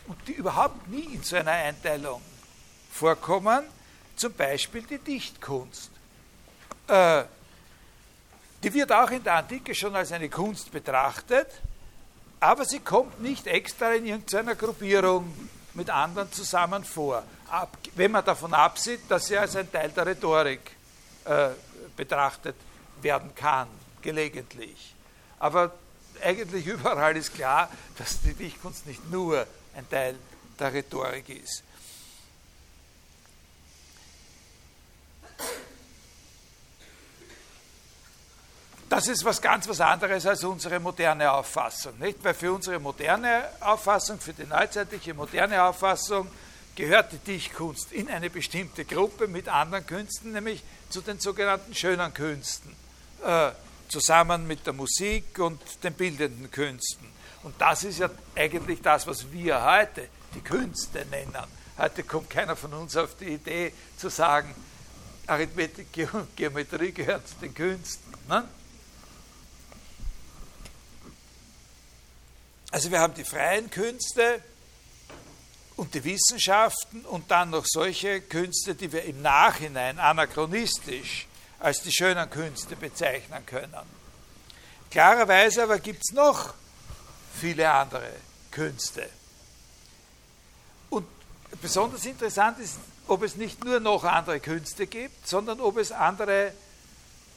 und 0.07 0.27
die 0.27 0.33
überhaupt 0.33 0.87
nie 0.87 1.13
in 1.13 1.23
so 1.23 1.35
einer 1.35 1.51
Einteilung 1.51 2.21
vorkommen, 2.91 3.63
zum 4.15 4.33
Beispiel 4.33 4.81
die 4.81 4.97
Dichtkunst. 4.97 5.91
Äh, 6.87 7.23
die 8.63 8.73
wird 8.73 8.91
auch 8.91 9.09
in 9.11 9.23
der 9.23 9.35
Antike 9.35 9.73
schon 9.73 9.95
als 9.95 10.11
eine 10.11 10.29
Kunst 10.29 10.71
betrachtet, 10.71 11.47
aber 12.39 12.65
sie 12.65 12.79
kommt 12.79 13.21
nicht 13.21 13.47
extra 13.47 13.93
in 13.93 14.05
irgendeiner 14.05 14.55
Gruppierung 14.55 15.33
mit 15.73 15.89
anderen 15.89 16.31
zusammen 16.31 16.83
vor, 16.83 17.23
Ab, 17.49 17.77
wenn 17.95 18.11
man 18.11 18.23
davon 18.23 18.53
absieht, 18.53 19.01
dass 19.09 19.25
sie 19.25 19.37
als 19.37 19.55
ein 19.55 19.71
Teil 19.71 19.89
der 19.89 20.05
Rhetorik 20.05 20.71
äh, 21.25 21.49
betrachtet 21.97 22.55
werden 23.01 23.33
kann, 23.33 23.67
gelegentlich. 24.03 24.93
Aber 25.39 25.71
eigentlich 26.21 26.67
überall 26.67 27.17
ist 27.17 27.33
klar, 27.33 27.69
dass 27.97 28.21
die 28.21 28.35
Dichtkunst 28.35 28.85
nicht 28.85 29.09
nur 29.09 29.47
ein 29.75 29.89
Teil 29.89 30.15
der 30.59 30.73
Rhetorik 30.73 31.29
ist. 31.29 31.63
Das 38.89 39.07
ist 39.07 39.23
was 39.23 39.39
ganz 39.39 39.67
was 39.69 39.81
anderes 39.81 40.25
als 40.25 40.43
unsere 40.43 40.79
moderne 40.79 41.31
Auffassung. 41.31 41.99
Nicht? 41.99 42.23
Weil 42.23 42.33
für 42.33 42.51
unsere 42.51 42.79
moderne 42.79 43.43
Auffassung, 43.59 44.19
für 44.19 44.33
die 44.33 44.47
neuzeitliche 44.47 45.13
moderne 45.13 45.63
Auffassung, 45.63 46.27
gehört 46.75 47.11
die 47.11 47.19
Dichtkunst 47.19 47.91
in 47.91 48.09
eine 48.09 48.31
bestimmte 48.31 48.85
Gruppe 48.85 49.27
mit 49.27 49.47
anderen 49.47 49.85
Künsten, 49.85 50.31
nämlich 50.31 50.63
zu 50.89 51.01
den 51.01 51.19
sogenannten 51.19 51.75
schönen 51.75 52.11
Künsten. 52.15 52.75
Äh, 53.23 53.51
zusammen 53.89 54.47
mit 54.47 54.65
der 54.65 54.73
Musik 54.73 55.37
und 55.37 55.61
den 55.83 55.93
bildenden 55.93 56.49
Künsten. 56.49 57.07
Und 57.43 57.59
das 57.59 57.83
ist 57.83 57.99
ja 57.99 58.09
eigentlich 58.35 58.81
das, 58.81 59.05
was 59.05 59.31
wir 59.31 59.63
heute 59.63 60.07
die 60.33 60.41
Künste 60.41 61.05
nennen. 61.05 61.35
Heute 61.77 62.03
kommt 62.03 62.29
keiner 62.29 62.55
von 62.55 62.73
uns 62.73 62.95
auf 62.97 63.15
die 63.19 63.33
Idee 63.33 63.73
zu 63.97 64.09
sagen, 64.09 64.53
Arithmetik 65.27 65.87
und 66.13 66.35
Geometrie 66.35 66.91
gehören 66.91 67.25
zu 67.25 67.35
den 67.35 67.53
Künsten. 67.53 68.13
Ne? 68.27 68.47
Also 72.71 72.91
wir 72.91 72.99
haben 72.99 73.13
die 73.15 73.23
freien 73.23 73.69
Künste 73.69 74.41
und 75.75 75.93
die 75.93 76.03
Wissenschaften 76.03 77.03
und 77.05 77.31
dann 77.31 77.49
noch 77.49 77.65
solche 77.65 78.21
Künste, 78.21 78.75
die 78.75 78.91
wir 78.91 79.03
im 79.03 79.21
Nachhinein 79.21 79.97
anachronistisch 79.97 81.27
als 81.59 81.81
die 81.81 81.91
schönen 81.91 82.29
Künste 82.29 82.75
bezeichnen 82.75 83.45
können. 83.45 83.99
Klarerweise 84.91 85.63
aber 85.63 85.79
gibt 85.79 86.01
es 86.03 86.13
noch 86.13 86.53
viele 87.39 87.69
andere 87.71 88.11
Künste. 88.51 89.09
Und 90.89 91.07
besonders 91.61 92.05
interessant 92.05 92.59
ist, 92.59 92.77
ob 93.07 93.23
es 93.23 93.35
nicht 93.35 93.63
nur 93.63 93.79
noch 93.79 94.03
andere 94.03 94.39
Künste 94.39 94.85
gibt, 94.85 95.27
sondern 95.27 95.59
ob 95.59 95.77
es 95.77 95.91
andere 95.91 96.53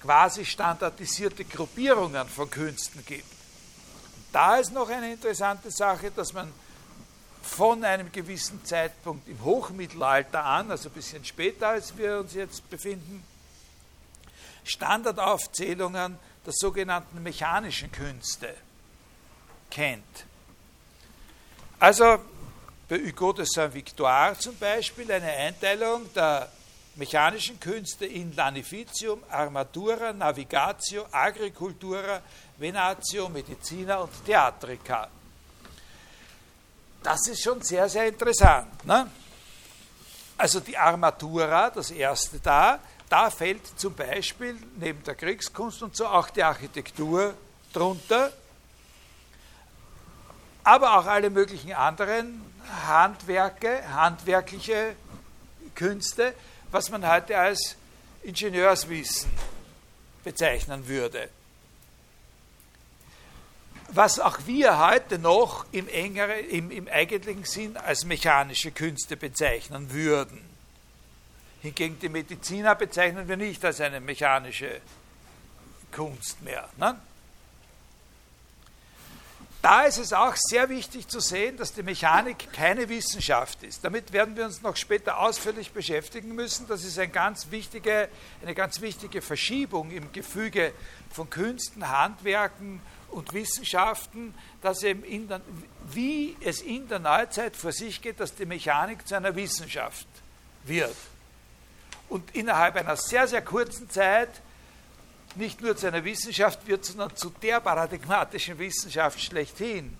quasi 0.02 0.44
standardisierte 0.44 1.44
Gruppierungen 1.44 2.28
von 2.28 2.50
Künsten 2.50 3.04
gibt. 3.06 3.41
Da 4.32 4.56
ist 4.56 4.72
noch 4.72 4.88
eine 4.88 5.12
interessante 5.12 5.70
Sache, 5.70 6.10
dass 6.10 6.32
man 6.32 6.52
von 7.42 7.84
einem 7.84 8.10
gewissen 8.10 8.64
Zeitpunkt 8.64 9.28
im 9.28 9.44
Hochmittelalter 9.44 10.44
an, 10.44 10.70
also 10.70 10.88
ein 10.88 10.92
bisschen 10.92 11.24
später 11.24 11.68
als 11.68 11.96
wir 11.96 12.18
uns 12.18 12.34
jetzt 12.34 12.68
befinden, 12.70 13.22
Standardaufzählungen 14.64 16.18
der 16.46 16.52
sogenannten 16.54 17.22
mechanischen 17.22 17.90
Künste 17.92 18.54
kennt. 19.70 20.24
Also 21.78 22.18
bei 22.88 22.98
Hugo 22.98 23.32
de 23.32 23.44
Saint-Victoire 23.44 24.38
zum 24.38 24.56
Beispiel 24.56 25.10
eine 25.10 25.30
Einteilung 25.30 26.12
der 26.14 26.48
mechanischen 26.94 27.58
Künste 27.58 28.06
in 28.06 28.34
Lanificium, 28.34 29.22
Armatura, 29.30 30.12
Navigatio, 30.12 31.06
Agricultura, 31.10 32.22
Venatio, 32.58 33.28
Medicina 33.28 33.96
und 33.98 34.10
Theatrica. 34.24 35.08
Das 37.02 37.26
ist 37.26 37.42
schon 37.42 37.60
sehr, 37.62 37.88
sehr 37.88 38.06
interessant. 38.06 38.84
Ne? 38.84 39.10
Also 40.38 40.60
die 40.60 40.76
Armatura, 40.76 41.70
das 41.70 41.90
erste 41.90 42.38
da, 42.38 42.78
da 43.08 43.30
fällt 43.30 43.78
zum 43.78 43.94
Beispiel 43.94 44.56
neben 44.78 45.02
der 45.04 45.14
Kriegskunst 45.14 45.82
und 45.82 45.96
so 45.96 46.06
auch 46.06 46.30
die 46.30 46.42
Architektur 46.42 47.34
drunter, 47.72 48.32
aber 50.64 50.98
auch 50.98 51.06
alle 51.06 51.28
möglichen 51.28 51.72
anderen 51.72 52.40
Handwerke, 52.86 53.82
handwerkliche 53.92 54.94
Künste, 55.74 56.34
was 56.70 56.90
man 56.90 57.06
heute 57.06 57.36
als 57.36 57.76
Ingenieurswissen 58.22 59.30
bezeichnen 60.22 60.86
würde. 60.86 61.28
Was 63.94 64.18
auch 64.18 64.38
wir 64.46 64.78
heute 64.78 65.18
noch 65.18 65.66
im, 65.70 65.86
engere, 65.86 66.40
im, 66.40 66.70
im 66.70 66.88
eigentlichen 66.88 67.44
Sinn 67.44 67.76
als 67.76 68.06
mechanische 68.06 68.70
Künste 68.70 69.18
bezeichnen 69.18 69.92
würden. 69.92 70.40
Hingegen 71.60 71.98
die 71.98 72.08
Mediziner 72.08 72.74
bezeichnen 72.74 73.28
wir 73.28 73.36
nicht 73.36 73.62
als 73.64 73.82
eine 73.82 74.00
mechanische 74.00 74.80
Kunst 75.92 76.40
mehr. 76.42 76.68
Ne? 76.78 76.98
Da 79.60 79.82
ist 79.82 79.98
es 79.98 80.12
auch 80.12 80.34
sehr 80.36 80.68
wichtig 80.70 81.06
zu 81.06 81.20
sehen, 81.20 81.56
dass 81.56 81.72
die 81.72 81.84
Mechanik 81.84 82.52
keine 82.52 82.88
Wissenschaft 82.88 83.62
ist. 83.62 83.84
Damit 83.84 84.12
werden 84.12 84.36
wir 84.36 84.46
uns 84.46 84.62
noch 84.62 84.74
später 84.74 85.20
ausführlich 85.20 85.70
beschäftigen 85.70 86.34
müssen. 86.34 86.66
Das 86.66 86.82
ist 86.82 86.98
eine 86.98 87.12
ganz 87.12 87.52
wichtige, 87.52 88.08
eine 88.42 88.54
ganz 88.54 88.80
wichtige 88.80 89.22
Verschiebung 89.22 89.92
im 89.92 90.10
Gefüge 90.12 90.72
von 91.12 91.30
Künsten, 91.30 91.88
Handwerken 91.88 92.80
und 93.12 93.32
Wissenschaften, 93.32 94.34
dass 94.60 94.82
eben 94.82 95.28
der, 95.28 95.40
wie 95.92 96.36
es 96.40 96.62
in 96.62 96.88
der 96.88 96.98
Neuzeit 96.98 97.56
vor 97.56 97.72
sich 97.72 98.00
geht, 98.02 98.20
dass 98.20 98.34
die 98.34 98.46
Mechanik 98.46 99.06
zu 99.06 99.14
einer 99.14 99.34
Wissenschaft 99.36 100.06
wird 100.64 100.96
und 102.08 102.34
innerhalb 102.34 102.76
einer 102.76 102.96
sehr, 102.96 103.26
sehr 103.26 103.42
kurzen 103.42 103.88
Zeit 103.88 104.28
nicht 105.34 105.60
nur 105.60 105.76
zu 105.76 105.86
einer 105.86 106.04
Wissenschaft 106.04 106.66
wird, 106.66 106.84
sondern 106.84 107.16
zu 107.16 107.30
der 107.30 107.60
paradigmatischen 107.60 108.58
Wissenschaft 108.58 109.20
schlechthin, 109.20 109.96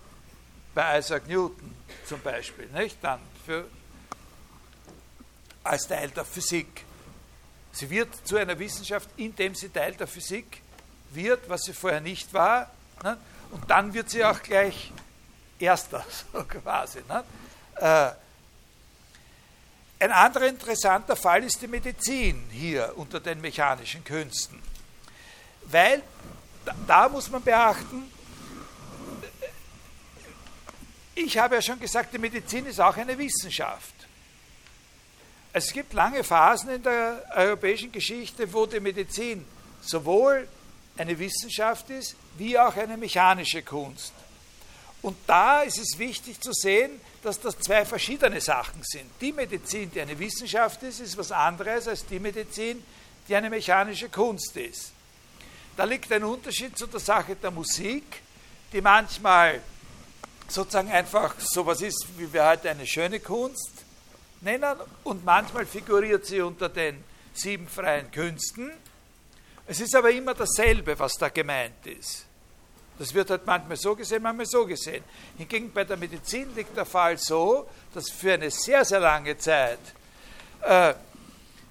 bei 0.73 0.99
Isaac 0.99 1.27
Newton 1.27 1.73
zum 2.07 2.19
Beispiel, 2.21 2.67
nicht? 2.67 2.97
Dann 3.01 3.19
für, 3.45 3.65
als 5.63 5.87
Teil 5.87 6.09
der 6.09 6.25
Physik. 6.25 6.85
Sie 7.71 7.89
wird 7.89 8.09
zu 8.27 8.37
einer 8.37 8.57
Wissenschaft, 8.59 9.09
indem 9.17 9.55
sie 9.55 9.69
Teil 9.69 9.93
der 9.93 10.07
Physik 10.07 10.61
wird, 11.11 11.47
was 11.49 11.63
sie 11.63 11.73
vorher 11.73 12.01
nicht 12.01 12.33
war. 12.33 12.71
Ne? 13.01 13.17
Und 13.51 13.69
dann 13.69 13.93
wird 13.93 14.09
sie 14.09 14.23
auch 14.23 14.41
gleich 14.41 14.91
Erster, 15.59 16.05
so 16.33 16.43
quasi. 16.43 16.99
Ne? 17.07 17.23
Äh, 17.77 18.11
ein 20.03 20.11
anderer 20.11 20.47
interessanter 20.47 21.15
Fall 21.15 21.43
ist 21.45 21.61
die 21.61 21.67
Medizin 21.67 22.49
hier 22.51 22.91
unter 22.97 23.21
den 23.21 23.39
mechanischen 23.39 24.03
Künsten. 24.03 24.61
Weil, 25.63 26.03
da, 26.65 26.75
da 26.85 27.09
muss 27.09 27.29
man 27.29 27.41
beachten, 27.41 28.11
ich 31.15 31.37
habe 31.37 31.55
ja 31.55 31.61
schon 31.61 31.79
gesagt, 31.79 32.13
die 32.13 32.17
Medizin 32.17 32.65
ist 32.65 32.81
auch 32.81 32.97
eine 32.97 33.17
Wissenschaft. 33.17 33.93
Es 35.53 35.71
gibt 35.71 35.93
lange 35.93 36.23
Phasen 36.23 36.71
in 36.71 36.83
der 36.83 37.23
europäischen 37.35 37.91
Geschichte, 37.91 38.51
wo 38.51 38.65
die 38.65 38.79
Medizin 38.79 39.45
sowohl 39.81 40.47
eine 40.97 41.17
Wissenschaft 41.17 41.89
ist, 41.89 42.15
wie 42.37 42.57
auch 42.57 42.75
eine 42.75 42.97
mechanische 42.97 43.61
Kunst. 43.63 44.13
Und 45.01 45.17
da 45.27 45.61
ist 45.61 45.79
es 45.79 45.97
wichtig 45.97 46.39
zu 46.39 46.53
sehen, 46.53 47.01
dass 47.23 47.39
das 47.39 47.57
zwei 47.59 47.85
verschiedene 47.85 48.39
Sachen 48.39 48.81
sind. 48.83 49.09
Die 49.19 49.31
Medizin, 49.31 49.91
die 49.91 50.01
eine 50.01 50.17
Wissenschaft 50.17 50.81
ist, 50.83 50.99
ist 50.99 51.17
was 51.17 51.31
anderes 51.31 51.87
als 51.87 52.05
die 52.05 52.19
Medizin, 52.19 52.83
die 53.27 53.35
eine 53.35 53.49
mechanische 53.49 54.09
Kunst 54.09 54.55
ist. 54.55 54.91
Da 55.75 55.85
liegt 55.85 56.11
ein 56.11 56.23
Unterschied 56.23 56.77
zu 56.77 56.87
der 56.87 56.99
Sache 56.99 57.35
der 57.35 57.51
Musik, 57.51 58.21
die 58.71 58.81
manchmal 58.81 59.61
sozusagen 60.47 60.91
einfach 60.91 61.35
sowas 61.39 61.81
ist, 61.81 62.07
wie 62.17 62.31
wir 62.31 62.45
heute 62.45 62.69
eine 62.69 62.85
schöne 62.85 63.19
Kunst 63.19 63.71
nennen, 64.41 64.75
und 65.03 65.25
manchmal 65.25 65.65
figuriert 65.65 66.25
sie 66.25 66.41
unter 66.41 66.69
den 66.69 67.03
sieben 67.33 67.67
freien 67.67 68.11
Künsten. 68.11 68.71
Es 69.65 69.79
ist 69.79 69.95
aber 69.95 70.11
immer 70.11 70.33
dasselbe, 70.33 70.97
was 70.99 71.13
da 71.13 71.29
gemeint 71.29 71.85
ist. 71.85 72.25
Das 72.99 73.13
wird 73.13 73.29
halt 73.29 73.45
manchmal 73.45 73.77
so 73.77 73.95
gesehen, 73.95 74.21
manchmal 74.21 74.45
so 74.45 74.65
gesehen. 74.65 75.03
Hingegen 75.37 75.71
bei 75.71 75.83
der 75.83 75.97
Medizin 75.97 76.53
liegt 76.55 76.75
der 76.77 76.85
Fall 76.85 77.17
so, 77.17 77.67
dass 77.93 78.09
für 78.11 78.33
eine 78.33 78.51
sehr, 78.51 78.85
sehr 78.85 78.99
lange 78.99 79.37
Zeit 79.37 79.79
äh, 80.61 80.93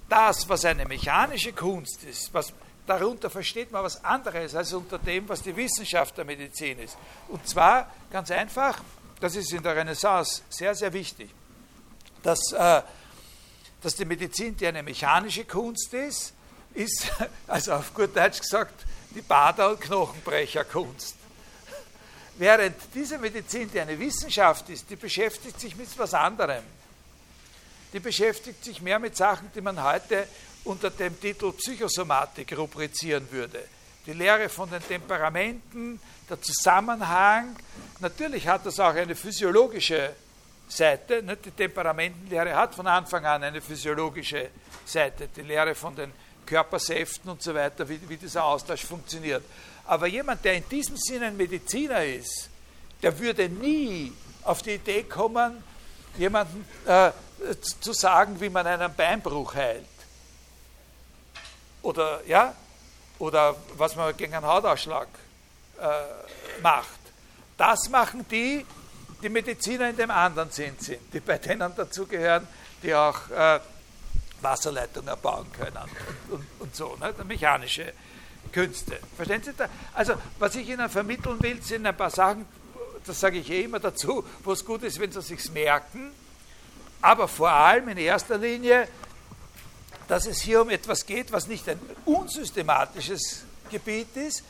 das, 0.09 0.47
was 0.49 0.65
eine 0.65 0.85
mechanische 0.85 1.53
Kunst 1.53 2.03
ist, 2.03 2.33
was 2.33 2.53
darunter 2.85 3.29
versteht 3.29 3.71
man 3.71 3.83
was 3.83 4.03
anderes 4.03 4.55
als 4.55 4.73
unter 4.73 4.99
dem, 4.99 5.27
was 5.29 5.41
die 5.41 5.55
Wissenschaft 5.55 6.17
der 6.17 6.25
Medizin 6.25 6.79
ist. 6.79 6.97
Und 7.29 7.47
zwar 7.47 7.91
ganz 8.11 8.29
einfach, 8.29 8.81
das 9.19 9.35
ist 9.35 9.53
in 9.53 9.63
der 9.63 9.75
Renaissance 9.75 10.41
sehr, 10.49 10.75
sehr 10.75 10.91
wichtig, 10.91 11.29
dass, 12.21 12.51
äh, 12.51 12.81
dass 13.81 13.95
die 13.95 14.05
Medizin, 14.05 14.57
die 14.57 14.67
eine 14.67 14.83
mechanische 14.83 15.45
Kunst 15.45 15.93
ist, 15.93 16.33
ist, 16.75 17.11
also 17.47 17.73
auf 17.73 17.93
gut 17.93 18.15
Deutsch 18.15 18.39
gesagt, 18.39 18.85
die 19.15 19.21
Bader- 19.21 19.71
und 19.71 19.81
Knochenbrecherkunst. 19.81 21.15
Während 22.35 22.75
diese 22.95 23.17
Medizin, 23.19 23.69
die 23.71 23.79
eine 23.79 23.99
Wissenschaft 23.99 24.67
ist, 24.69 24.89
die 24.89 24.95
beschäftigt 24.95 25.59
sich 25.59 25.75
mit 25.75 25.87
was 25.97 26.13
anderem. 26.13 26.63
Die 27.93 27.99
beschäftigt 27.99 28.63
sich 28.63 28.81
mehr 28.81 28.97
mit 28.97 29.15
Sachen, 29.15 29.51
die 29.53 29.61
man 29.61 29.81
heute 29.81 30.27
unter 30.63 30.89
dem 30.89 31.19
Titel 31.19 31.51
Psychosomatik 31.51 32.57
rubrizieren 32.57 33.27
würde. 33.31 33.63
Die 34.05 34.13
Lehre 34.13 34.49
von 34.49 34.69
den 34.69 34.81
Temperamenten, 34.81 35.99
der 36.29 36.41
Zusammenhang. 36.41 37.55
Natürlich 37.99 38.47
hat 38.47 38.65
das 38.65 38.79
auch 38.79 38.95
eine 38.95 39.15
physiologische 39.15 40.15
Seite. 40.67 41.21
Die 41.23 41.51
Temperamentenlehre 41.51 42.55
hat 42.55 42.73
von 42.73 42.87
Anfang 42.87 43.25
an 43.25 43.43
eine 43.43 43.61
physiologische 43.61 44.49
Seite. 44.85 45.27
Die 45.27 45.41
Lehre 45.41 45.75
von 45.75 45.95
den 45.95 46.11
Körpersäften 46.45 47.29
und 47.31 47.41
so 47.41 47.53
weiter, 47.53 47.87
wie, 47.87 47.99
wie 48.07 48.17
dieser 48.17 48.43
Austausch 48.43 48.83
funktioniert. 48.83 49.43
Aber 49.85 50.07
jemand, 50.07 50.43
der 50.45 50.55
in 50.55 50.69
diesem 50.69 50.97
Sinne 50.97 51.27
ein 51.27 51.37
Mediziner 51.37 52.03
ist, 52.03 52.49
der 53.01 53.17
würde 53.19 53.49
nie 53.49 54.13
auf 54.43 54.61
die 54.61 54.75
Idee 54.75 55.03
kommen, 55.03 55.63
jemanden 56.17 56.65
äh, 56.85 57.11
zu 57.81 57.93
sagen, 57.93 58.39
wie 58.39 58.49
man 58.49 58.65
einen 58.65 58.93
Beinbruch 58.93 59.55
heilt. 59.55 59.85
Oder, 61.81 62.21
ja, 62.25 62.55
oder 63.19 63.55
was 63.77 63.95
man 63.95 64.15
gegen 64.15 64.33
einen 64.33 64.45
Hautausschlag 64.45 65.07
äh, 65.79 66.61
macht. 66.61 66.99
Das 67.57 67.89
machen 67.89 68.25
die, 68.29 68.65
die 69.21 69.29
Mediziner 69.29 69.89
in 69.89 69.97
dem 69.97 70.11
anderen 70.11 70.49
Sinn 70.49 70.75
sind, 70.79 71.13
die 71.13 71.19
bei 71.19 71.37
denen 71.37 71.75
dazugehören, 71.75 72.47
die 72.81 72.93
auch 72.95 73.29
äh, 73.29 73.59
Wasserleitungen 74.43 75.15
bauen 75.21 75.51
können 75.51 75.89
und, 76.29 76.45
und, 76.59 76.75
so, 76.75 76.95
ne? 76.99 77.13
mechanische 77.25 77.93
Künste. 78.51 78.99
Verstehen 79.15 79.41
Sie 79.43 79.53
da? 79.53 79.67
Also, 79.93 80.13
was 80.39 80.55
ich 80.55 80.67
Ihnen 80.67 80.89
vermitteln 80.89 81.41
will, 81.41 81.61
sind 81.61 81.85
ein 81.85 81.95
paar 81.95 82.09
Sachen, 82.09 82.45
das 83.05 83.19
sage 83.19 83.39
ich 83.39 83.49
eh 83.49 83.63
immer 83.63 83.79
dazu, 83.79 84.23
wo 84.43 84.51
es 84.51 84.63
gut 84.63 84.83
ist, 84.83 84.99
wenn 84.99 85.11
Sie 85.11 85.21
sich 85.21 85.51
merken, 85.51 86.11
aber 87.01 87.27
vor 87.27 87.51
allem 87.51 87.89
in 87.89 87.97
erster 87.97 88.37
Linie, 88.37 88.87
dass 90.07 90.25
es 90.25 90.41
hier 90.41 90.61
um 90.61 90.69
etwas 90.69 91.05
geht, 91.05 91.31
was 91.31 91.47
nicht 91.47 91.67
ein 91.67 91.79
unsystematisches 92.05 93.43
Gebiet 93.69 94.15
ist, 94.15 94.43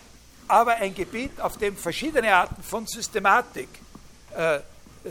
aber 0.48 0.76
ein 0.76 0.94
Gebiet, 0.94 1.40
auf 1.40 1.58
dem 1.58 1.78
verschiedene 1.78 2.36
Arten 2.36 2.62
von 2.62 2.86
Systematik 2.86 3.70
äh, 4.36 4.60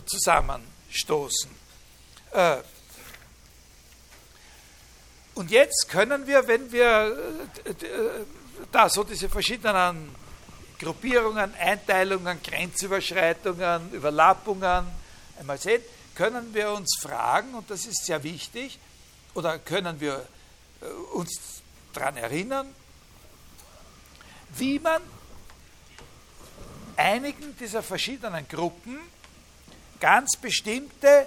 zusammenstoßen. 0.05 1.51
Äh, 2.33 2.57
und 5.35 5.51
jetzt 5.51 5.88
können 5.88 6.27
wir, 6.27 6.47
wenn 6.47 6.71
wir 6.71 7.16
äh, 7.64 7.71
äh, 7.71 8.25
da 8.71 8.88
so 8.88 9.03
diese 9.03 9.29
verschiedenen 9.29 10.14
Gruppierungen, 10.79 11.55
Einteilungen, 11.55 12.42
Grenzüberschreitungen, 12.42 13.92
Überlappungen 13.92 14.87
einmal 15.38 15.59
sehen, 15.59 15.83
können 16.14 16.53
wir 16.53 16.73
uns 16.73 16.99
fragen, 17.01 17.55
und 17.55 17.71
das 17.71 17.87
ist 17.87 18.05
sehr 18.05 18.23
wichtig, 18.23 18.79
oder 19.35 19.59
können 19.59 20.01
wir 20.01 20.27
äh, 20.81 20.87
uns 21.14 21.62
daran 21.95 22.16
erinnern, 22.16 22.75
wie 24.57 24.79
man 24.79 25.01
einigen 26.97 27.57
dieser 27.57 27.83
verschiedenen 27.83 28.47
Gruppen 28.49 28.99
ganz 29.99 30.37
bestimmte 30.37 31.27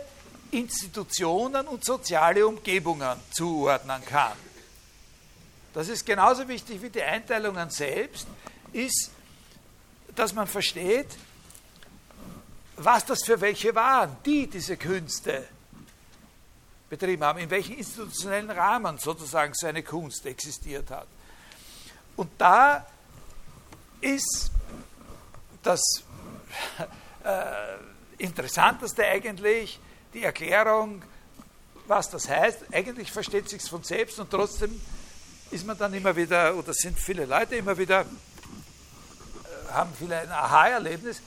Institutionen 0.51 1.67
und 1.67 1.83
soziale 1.83 2.45
Umgebungen 2.45 3.19
zuordnen 3.31 4.03
kann. 4.05 4.37
Das 5.73 5.89
ist 5.89 6.05
genauso 6.05 6.47
wichtig 6.47 6.81
wie 6.81 6.89
die 6.89 7.03
Einteilungen 7.03 7.69
selbst, 7.69 8.27
ist, 8.71 9.11
dass 10.15 10.33
man 10.33 10.47
versteht, 10.47 11.09
was 12.77 13.05
das 13.05 13.23
für 13.23 13.39
welche 13.41 13.73
waren, 13.75 14.17
die 14.25 14.47
diese 14.47 14.77
Künste 14.77 15.47
betrieben 16.89 17.23
haben, 17.23 17.39
in 17.39 17.49
welchem 17.49 17.77
institutionellen 17.77 18.51
Rahmen 18.51 18.97
sozusagen 18.97 19.53
so 19.53 19.67
eine 19.67 19.83
Kunst 19.83 20.25
existiert 20.25 20.89
hat. 20.91 21.07
Und 22.15 22.29
da 22.37 22.85
ist 24.01 24.51
das 25.63 25.81
äh, 27.23 28.23
Interessanteste 28.23 29.03
eigentlich, 29.05 29.79
die 30.15 30.23
Erklärung, 30.23 31.03
was 31.87 32.09
das 32.09 32.27
heißt. 32.27 32.73
Eigentlich 32.73 33.11
versteht 33.11 33.49
sich 33.49 33.61
von 33.63 33.83
selbst 33.83 34.17
und 34.19 34.31
trotzdem 34.31 34.81
ist 35.51 35.65
man 35.65 35.77
dann 35.77 35.93
immer 35.93 36.15
wieder, 36.15 36.55
oder 36.55 36.73
sind 36.73 36.97
viele 36.97 37.25
Leute 37.25 37.55
immer 37.55 37.77
wieder, 37.77 38.01
äh, 38.01 39.71
haben 39.71 39.93
viele 39.97 40.17
ein 40.17 40.31
Aha-Erlebnis, 40.31 41.21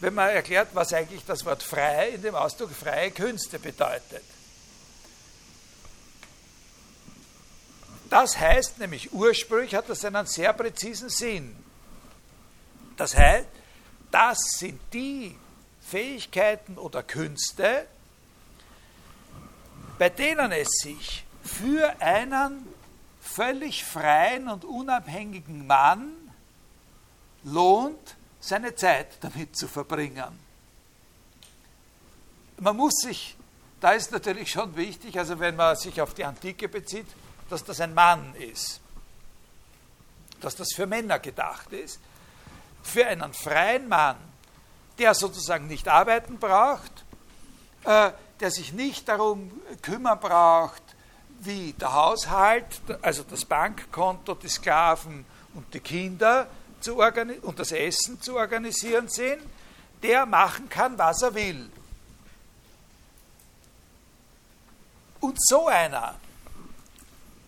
wenn 0.00 0.14
man 0.14 0.30
erklärt, 0.30 0.68
was 0.72 0.92
eigentlich 0.92 1.24
das 1.26 1.44
Wort 1.44 1.62
frei 1.62 2.10
in 2.10 2.22
dem 2.22 2.34
Ausdruck 2.34 2.70
freie 2.70 3.10
Künste 3.10 3.58
bedeutet. 3.58 4.22
Das 8.08 8.38
heißt 8.38 8.78
nämlich, 8.78 9.12
ursprünglich 9.12 9.74
hat 9.74 9.88
das 9.88 10.04
einen 10.04 10.24
sehr 10.26 10.52
präzisen 10.54 11.10
Sinn. 11.10 11.54
Das 12.96 13.14
heißt, 13.14 13.48
das 14.10 14.38
sind 14.56 14.80
die 14.94 15.36
Fähigkeiten 15.82 16.78
oder 16.78 17.02
Künste, 17.02 17.86
bei 19.98 20.08
denen 20.10 20.52
es 20.52 20.68
sich 20.82 21.24
für 21.42 22.00
einen 22.00 22.66
völlig 23.20 23.84
freien 23.84 24.48
und 24.48 24.64
unabhängigen 24.64 25.66
Mann 25.66 26.12
lohnt, 27.44 28.16
seine 28.40 28.74
Zeit 28.74 29.18
damit 29.20 29.56
zu 29.56 29.68
verbringen. 29.68 30.38
Man 32.60 32.76
muss 32.76 32.94
sich, 33.02 33.36
da 33.80 33.92
ist 33.92 34.12
natürlich 34.12 34.50
schon 34.50 34.74
wichtig, 34.76 35.18
also 35.18 35.38
wenn 35.38 35.56
man 35.56 35.76
sich 35.76 36.00
auf 36.00 36.14
die 36.14 36.24
Antike 36.24 36.68
bezieht, 36.68 37.06
dass 37.50 37.64
das 37.64 37.80
ein 37.80 37.94
Mann 37.94 38.34
ist. 38.36 38.80
dass 40.40 40.54
das 40.54 40.68
für 40.72 40.86
Männer 40.86 41.18
gedacht 41.18 41.72
ist, 41.72 41.98
für 42.84 43.04
einen 43.06 43.32
freien 43.32 43.88
Mann, 43.88 44.16
der 44.98 45.14
sozusagen 45.14 45.66
nicht 45.66 45.88
arbeiten 45.88 46.38
braucht, 46.38 47.04
äh, 47.84 48.12
der 48.40 48.50
sich 48.50 48.72
nicht 48.72 49.08
darum 49.08 49.50
kümmern 49.82 50.20
braucht, 50.20 50.82
wie 51.40 51.72
der 51.72 51.92
Haushalt, 51.92 52.66
also 53.02 53.22
das 53.22 53.44
Bankkonto, 53.44 54.34
die 54.34 54.48
Sklaven 54.48 55.24
und 55.54 55.72
die 55.72 55.80
Kinder 55.80 56.48
zu 56.80 57.00
und 57.00 57.58
das 57.58 57.72
Essen 57.72 58.20
zu 58.20 58.36
organisieren 58.36 59.08
sind, 59.08 59.42
der 60.02 60.26
machen 60.26 60.68
kann, 60.68 60.96
was 60.98 61.22
er 61.22 61.34
will. 61.34 61.70
Und 65.20 65.36
so 65.40 65.66
einer. 65.66 66.14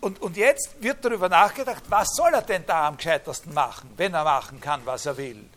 Und, 0.01 0.21
und 0.21 0.35
jetzt 0.35 0.81
wird 0.81 1.05
darüber 1.05 1.29
nachgedacht, 1.29 1.83
was 1.87 2.09
soll 2.15 2.33
er 2.33 2.41
denn 2.41 2.65
da 2.65 2.87
am 2.87 2.97
gescheitersten 2.97 3.53
machen, 3.53 3.91
wenn 3.97 4.13
er 4.13 4.23
machen 4.23 4.59
kann, 4.59 4.81
was 4.85 5.05
er 5.05 5.15
will. 5.15 5.47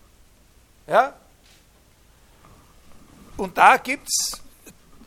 Ja? 0.87 1.15
Und 3.37 3.57
da 3.59 3.79
gibt 3.79 4.07
es 4.07 4.44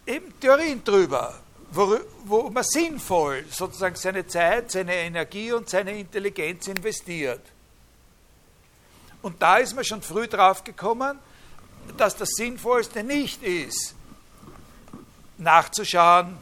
eben 0.08 0.40
Theorien 0.40 0.84
drüber, 0.84 1.34
wo, 1.72 2.00
wo 2.24 2.50
man 2.50 2.64
sinnvoll 2.64 3.46
sozusagen 3.50 3.96
seine 3.96 4.26
Zeit, 4.26 4.72
seine 4.72 4.96
Energie 4.96 5.52
und 5.52 5.70
seine 5.70 5.98
Intelligenz 5.98 6.68
investiert. 6.68 7.42
Und 9.22 9.42
da 9.42 9.58
ist 9.58 9.76
man 9.76 9.84
schon 9.84 10.02
früh 10.02 10.28
drauf 10.28 10.64
gekommen, 10.64 11.20
dass 11.98 12.16
das 12.16 12.30
Sinnvollste 12.32 13.04
nicht 13.04 13.44
ist, 13.44 13.96
nachzuschauen, 15.38 16.38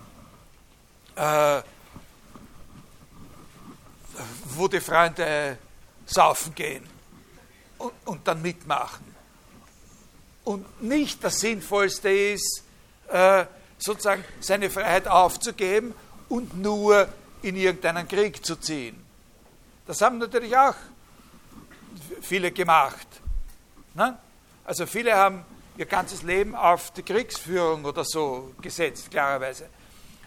äh, 1.15 1.62
wo 4.45 4.67
die 4.67 4.80
Freunde 4.80 5.58
saufen 6.06 6.54
gehen 6.54 6.88
und, 7.78 7.93
und 8.06 8.28
dann 8.28 8.41
mitmachen. 8.41 9.15
Und 10.43 10.84
nicht 10.84 11.23
das 11.23 11.39
Sinnvollste 11.39 12.10
ist, 12.10 12.64
äh, 13.09 13.45
sozusagen 13.77 14.23
seine 14.39 14.69
Freiheit 14.69 15.07
aufzugeben 15.07 15.93
und 16.29 16.57
nur 16.57 17.07
in 17.41 17.55
irgendeinen 17.55 18.07
Krieg 18.07 18.45
zu 18.45 18.55
ziehen. 18.55 19.03
Das 19.85 20.01
haben 20.01 20.17
natürlich 20.17 20.55
auch 20.57 20.75
viele 22.21 22.51
gemacht. 22.51 23.07
Ne? 23.93 24.17
Also 24.63 24.85
viele 24.87 25.15
haben 25.15 25.45
ihr 25.77 25.85
ganzes 25.85 26.23
Leben 26.23 26.55
auf 26.55 26.91
die 26.91 27.03
Kriegsführung 27.03 27.85
oder 27.85 28.03
so 28.03 28.53
gesetzt, 28.61 29.11
klarerweise. 29.11 29.69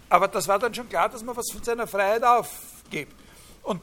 Aber 0.09 0.29
das 0.29 0.47
war 0.49 0.59
dann 0.59 0.75
schon 0.75 0.89
klar, 0.89 1.09
dass 1.09 1.23
man 1.23 1.37
was 1.37 1.51
von 1.53 1.63
seiner 1.63 1.87
Freiheit 1.87 2.23
aufgibt. 2.23 3.15
Und 3.63 3.81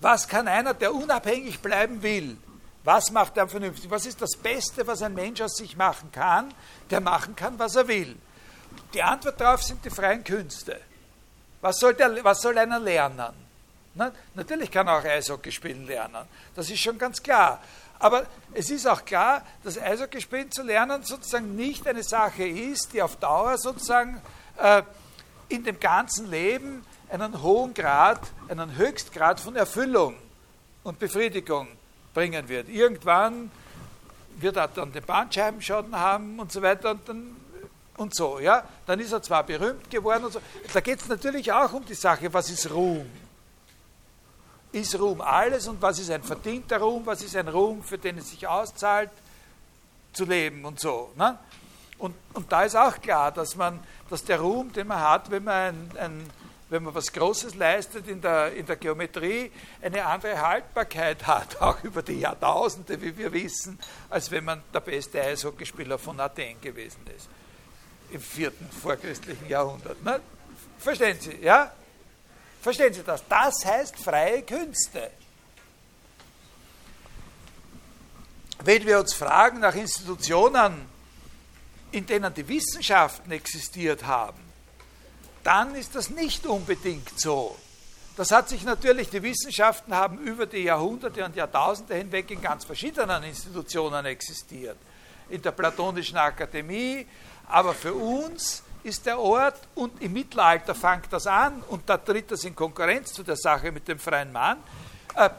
was 0.00 0.26
kann 0.26 0.48
einer, 0.48 0.74
der 0.74 0.94
unabhängig 0.94 1.60
bleiben 1.60 2.02
will, 2.02 2.36
was 2.84 3.10
macht 3.10 3.36
er 3.36 3.48
vernünftig? 3.48 3.90
Was 3.90 4.06
ist 4.06 4.20
das 4.20 4.36
Beste, 4.36 4.86
was 4.86 5.02
ein 5.02 5.14
Mensch 5.14 5.40
aus 5.40 5.56
sich 5.56 5.76
machen 5.76 6.10
kann, 6.10 6.52
der 6.90 7.00
machen 7.00 7.36
kann, 7.36 7.58
was 7.58 7.76
er 7.76 7.86
will? 7.86 8.16
Die 8.92 9.02
Antwort 9.02 9.40
darauf 9.40 9.62
sind 9.62 9.84
die 9.84 9.90
freien 9.90 10.24
Künste. 10.24 10.80
Was 11.60 11.78
soll, 11.78 11.94
der, 11.94 12.24
was 12.24 12.40
soll 12.40 12.58
einer 12.58 12.80
lernen? 12.80 13.32
Na, 13.94 14.10
natürlich 14.34 14.70
kann 14.70 14.88
er 14.88 14.98
auch 14.98 15.04
Eishockey 15.04 15.52
spielen 15.52 15.86
lernen. 15.86 16.26
Das 16.56 16.68
ist 16.70 16.80
schon 16.80 16.98
ganz 16.98 17.22
klar. 17.22 17.60
Aber 17.98 18.26
es 18.52 18.68
ist 18.70 18.86
auch 18.88 19.04
klar, 19.04 19.46
dass 19.62 19.78
Eishockey 19.78 20.20
spielen 20.20 20.50
zu 20.50 20.64
lernen 20.64 21.04
sozusagen 21.04 21.54
nicht 21.54 21.86
eine 21.86 22.02
Sache 22.02 22.44
ist, 22.44 22.92
die 22.92 23.02
auf 23.02 23.16
Dauer 23.16 23.58
sozusagen 23.58 24.20
äh, 24.58 24.82
in 25.48 25.62
dem 25.62 25.78
ganzen 25.78 26.28
Leben 26.28 26.84
einen 27.08 27.42
hohen 27.42 27.74
Grad, 27.74 28.20
einen 28.48 28.74
Höchstgrad 28.76 29.38
von 29.38 29.54
Erfüllung 29.54 30.16
und 30.82 30.98
Befriedigung 30.98 31.68
bringen 32.14 32.48
wird. 32.48 32.68
Irgendwann 32.68 33.50
wird 34.36 34.56
er 34.56 34.68
dann 34.68 34.92
den 34.92 35.04
Bandscheibenschaden 35.04 35.94
haben 35.94 36.38
und 36.38 36.52
so 36.52 36.62
weiter 36.62 36.92
und, 36.92 37.08
dann, 37.08 37.36
und 37.96 38.14
so. 38.14 38.38
Ja? 38.38 38.64
Dann 38.86 39.00
ist 39.00 39.12
er 39.12 39.22
zwar 39.22 39.44
berühmt 39.44 39.90
geworden 39.90 40.24
und 40.24 40.32
so. 40.32 40.40
Da 40.72 40.80
geht 40.80 41.00
es 41.00 41.08
natürlich 41.08 41.52
auch 41.52 41.72
um 41.72 41.84
die 41.84 41.94
Sache, 41.94 42.32
was 42.32 42.50
ist 42.50 42.70
Ruhm? 42.70 43.06
Ist 44.72 44.98
Ruhm 44.98 45.20
alles 45.20 45.68
und 45.68 45.82
was 45.82 45.98
ist 45.98 46.10
ein 46.10 46.22
verdienter 46.22 46.78
Ruhm? 46.78 47.04
Was 47.04 47.22
ist 47.22 47.36
ein 47.36 47.48
Ruhm, 47.48 47.82
für 47.82 47.98
den 47.98 48.18
es 48.18 48.30
sich 48.30 48.46
auszahlt, 48.46 49.10
zu 50.12 50.24
leben 50.24 50.64
und 50.64 50.80
so? 50.80 51.12
Ne? 51.16 51.38
Und, 51.98 52.14
und 52.32 52.50
da 52.50 52.62
ist 52.62 52.74
auch 52.74 53.00
klar, 53.00 53.30
dass, 53.30 53.54
man, 53.54 53.78
dass 54.08 54.24
der 54.24 54.40
Ruhm, 54.40 54.72
den 54.72 54.86
man 54.86 55.00
hat, 55.00 55.30
wenn 55.30 55.44
man 55.44 55.54
ein, 55.54 55.90
ein 55.98 56.30
wenn 56.72 56.84
man 56.84 56.94
was 56.94 57.12
Großes 57.12 57.54
leistet 57.54 58.08
in 58.08 58.22
der, 58.22 58.54
in 58.54 58.64
der 58.64 58.76
Geometrie, 58.76 59.52
eine 59.82 60.06
andere 60.06 60.40
Haltbarkeit 60.40 61.26
hat, 61.26 61.60
auch 61.60 61.84
über 61.84 62.02
die 62.02 62.18
Jahrtausende, 62.18 63.00
wie 63.00 63.16
wir 63.16 63.30
wissen, 63.30 63.78
als 64.08 64.30
wenn 64.30 64.44
man 64.44 64.62
der 64.72 64.80
beste 64.80 65.22
Eishockeyspieler 65.22 65.98
von 65.98 66.18
Athen 66.18 66.58
gewesen 66.62 67.02
ist. 67.14 67.28
Im 68.10 68.22
vierten 68.22 68.70
vorchristlichen 68.70 69.48
Jahrhundert. 69.48 70.02
Ne? 70.02 70.20
Verstehen 70.78 71.18
Sie, 71.20 71.36
ja? 71.42 71.72
Verstehen 72.62 72.94
Sie 72.94 73.02
das? 73.02 73.22
Das 73.28 73.64
heißt 73.66 73.96
freie 73.96 74.42
Künste. 74.42 75.10
Wenn 78.64 78.86
wir 78.86 78.98
uns 78.98 79.12
fragen 79.12 79.60
nach 79.60 79.74
Institutionen, 79.74 80.86
in 81.90 82.06
denen 82.06 82.32
die 82.32 82.48
Wissenschaften 82.48 83.30
existiert 83.30 84.04
haben, 84.06 84.41
dann 85.44 85.74
ist 85.74 85.94
das 85.94 86.10
nicht 86.10 86.46
unbedingt 86.46 87.18
so. 87.18 87.56
Das 88.16 88.30
hat 88.30 88.48
sich 88.48 88.62
natürlich, 88.64 89.08
die 89.08 89.22
Wissenschaften 89.22 89.94
haben 89.94 90.18
über 90.18 90.46
die 90.46 90.64
Jahrhunderte 90.64 91.24
und 91.24 91.34
Jahrtausende 91.34 91.94
hinweg 91.94 92.30
in 92.30 92.42
ganz 92.42 92.64
verschiedenen 92.64 93.22
Institutionen 93.22 94.04
existiert. 94.04 94.76
In 95.30 95.40
der 95.40 95.52
Platonischen 95.52 96.18
Akademie, 96.18 97.06
aber 97.48 97.72
für 97.72 97.94
uns 97.94 98.62
ist 98.82 99.06
der 99.06 99.18
Ort 99.18 99.60
und 99.74 100.02
im 100.02 100.12
Mittelalter 100.12 100.74
fängt 100.74 101.10
das 101.10 101.26
an 101.26 101.62
und 101.68 101.88
da 101.88 101.96
tritt 101.96 102.30
das 102.30 102.44
in 102.44 102.54
Konkurrenz 102.54 103.14
zu 103.14 103.22
der 103.22 103.36
Sache 103.36 103.72
mit 103.72 103.88
dem 103.88 103.98
freien 103.98 104.32
Mann. 104.32 104.58
Äh, 105.14 105.30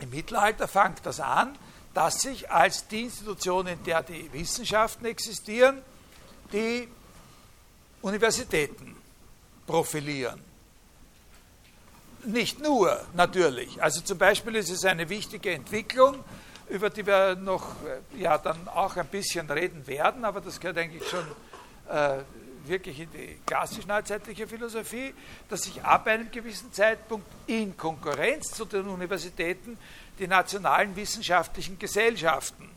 Im 0.00 0.10
Mittelalter 0.10 0.68
fängt 0.68 1.04
das 1.04 1.18
an, 1.18 1.56
dass 1.92 2.20
sich 2.20 2.48
als 2.50 2.86
die 2.86 3.02
Institution, 3.02 3.66
in 3.66 3.82
der 3.82 4.02
die 4.02 4.32
Wissenschaften 4.32 5.06
existieren, 5.06 5.82
die 6.52 6.86
Universitäten 8.02 8.99
profilieren. 9.70 10.40
Nicht 12.24 12.60
nur, 12.60 13.00
natürlich. 13.14 13.80
Also 13.80 14.00
zum 14.00 14.18
Beispiel 14.18 14.56
ist 14.56 14.68
es 14.68 14.84
eine 14.84 15.08
wichtige 15.08 15.52
Entwicklung, 15.52 16.16
über 16.68 16.90
die 16.90 17.06
wir 17.06 17.36
noch 17.36 17.76
äh, 17.84 18.20
ja, 18.20 18.36
dann 18.36 18.68
auch 18.68 18.96
ein 18.96 19.06
bisschen 19.06 19.48
reden 19.48 19.86
werden, 19.86 20.24
aber 20.24 20.40
das 20.40 20.58
gehört 20.58 20.76
eigentlich 20.76 21.08
schon 21.08 21.24
äh, 21.88 22.22
wirklich 22.66 22.98
in 23.00 23.10
die 23.12 23.38
klassisch 23.46 23.86
neuzeitliche 23.86 24.46
Philosophie, 24.46 25.14
dass 25.48 25.62
sich 25.62 25.82
ab 25.82 26.06
einem 26.08 26.30
gewissen 26.30 26.72
Zeitpunkt 26.72 27.26
in 27.46 27.76
Konkurrenz 27.76 28.50
zu 28.50 28.64
den 28.64 28.86
Universitäten 28.86 29.78
die 30.18 30.26
nationalen 30.26 30.94
wissenschaftlichen 30.96 31.78
Gesellschaften 31.78 32.68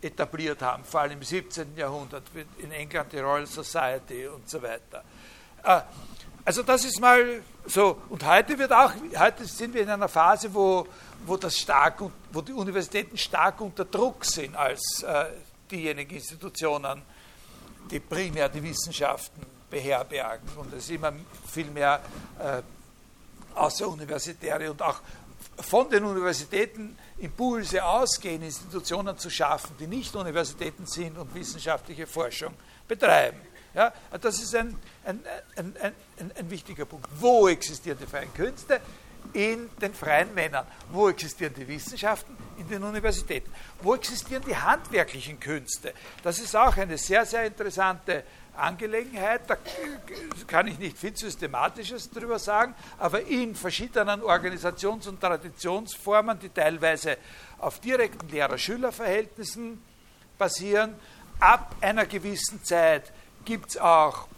etabliert 0.00 0.62
haben, 0.62 0.84
vor 0.84 1.00
allem 1.00 1.14
im 1.14 1.22
17. 1.22 1.76
Jahrhundert, 1.76 2.22
in 2.58 2.70
England 2.70 3.12
die 3.12 3.18
Royal 3.18 3.46
Society 3.46 4.28
und 4.28 4.48
so 4.48 4.62
weiter. 4.62 5.02
Also 6.44 6.62
das 6.62 6.84
ist 6.84 7.00
mal 7.00 7.42
so. 7.66 7.98
Und 8.08 8.24
heute 8.26 8.58
wird 8.58 8.72
auch, 8.72 8.92
heute 9.18 9.44
sind 9.44 9.74
wir 9.74 9.82
in 9.82 9.90
einer 9.90 10.08
Phase, 10.08 10.52
wo, 10.52 10.86
wo, 11.26 11.36
das 11.36 11.58
stark, 11.58 12.02
wo 12.32 12.40
die 12.40 12.52
Universitäten 12.52 13.18
stark 13.18 13.60
unter 13.60 13.84
Druck 13.84 14.24
sind 14.24 14.56
als 14.56 15.02
äh, 15.02 15.26
diejenigen 15.70 16.14
Institutionen, 16.14 17.02
die 17.90 18.00
primär 18.00 18.48
die 18.48 18.62
Wissenschaften 18.62 19.42
beherbergen. 19.70 20.48
Und 20.56 20.72
es 20.72 20.88
immer 20.90 21.12
viel 21.46 21.70
mehr 21.70 22.00
äh, 22.38 22.62
außeruniversitäre 23.54 24.70
und 24.70 24.80
auch 24.82 25.00
von 25.60 25.90
den 25.90 26.04
Universitäten 26.04 26.96
Impulse 27.18 27.84
ausgehen, 27.84 28.42
Institutionen 28.42 29.18
zu 29.18 29.28
schaffen, 29.28 29.74
die 29.78 29.86
nicht 29.86 30.14
Universitäten 30.14 30.86
sind 30.86 31.18
und 31.18 31.34
wissenschaftliche 31.34 32.06
Forschung 32.06 32.54
betreiben. 32.86 33.40
Ja, 33.74 33.92
das 34.20 34.40
ist 34.40 34.54
ein, 34.54 34.76
ein, 35.04 35.20
ein, 35.56 35.76
ein, 35.80 36.32
ein 36.36 36.50
wichtiger 36.50 36.84
Punkt. 36.84 37.08
Wo 37.18 37.48
existieren 37.48 37.98
die 38.00 38.06
freien 38.06 38.32
Künste? 38.34 38.80
In 39.32 39.68
den 39.80 39.92
freien 39.92 40.32
Männern. 40.32 40.66
Wo 40.90 41.08
existieren 41.08 41.52
die 41.54 41.68
Wissenschaften? 41.68 42.36
In 42.56 42.68
den 42.68 42.82
Universitäten. 42.82 43.52
Wo 43.82 43.94
existieren 43.94 44.42
die 44.46 44.56
handwerklichen 44.56 45.38
Künste? 45.38 45.92
Das 46.22 46.38
ist 46.38 46.56
auch 46.56 46.76
eine 46.76 46.96
sehr, 46.96 47.26
sehr 47.26 47.44
interessante 47.44 48.24
Angelegenheit. 48.58 49.42
Da 49.46 49.56
kann 50.46 50.66
ich 50.66 50.78
nicht 50.78 50.98
viel 50.98 51.16
Systematisches 51.16 52.10
darüber 52.10 52.38
sagen, 52.38 52.74
aber 52.98 53.22
in 53.22 53.54
verschiedenen 53.54 54.22
Organisations- 54.22 55.08
und 55.08 55.20
Traditionsformen, 55.20 56.38
die 56.38 56.48
teilweise 56.48 57.18
auf 57.58 57.80
direkten 57.80 58.28
Lehrer-Schüler-Verhältnissen 58.28 59.82
basieren, 60.38 60.94
ab 61.40 61.76
einer 61.80 62.06
gewissen 62.06 62.64
Zeit 62.64 63.12
gibt 63.48 63.70
es 63.70 63.78
auch 63.78 64.28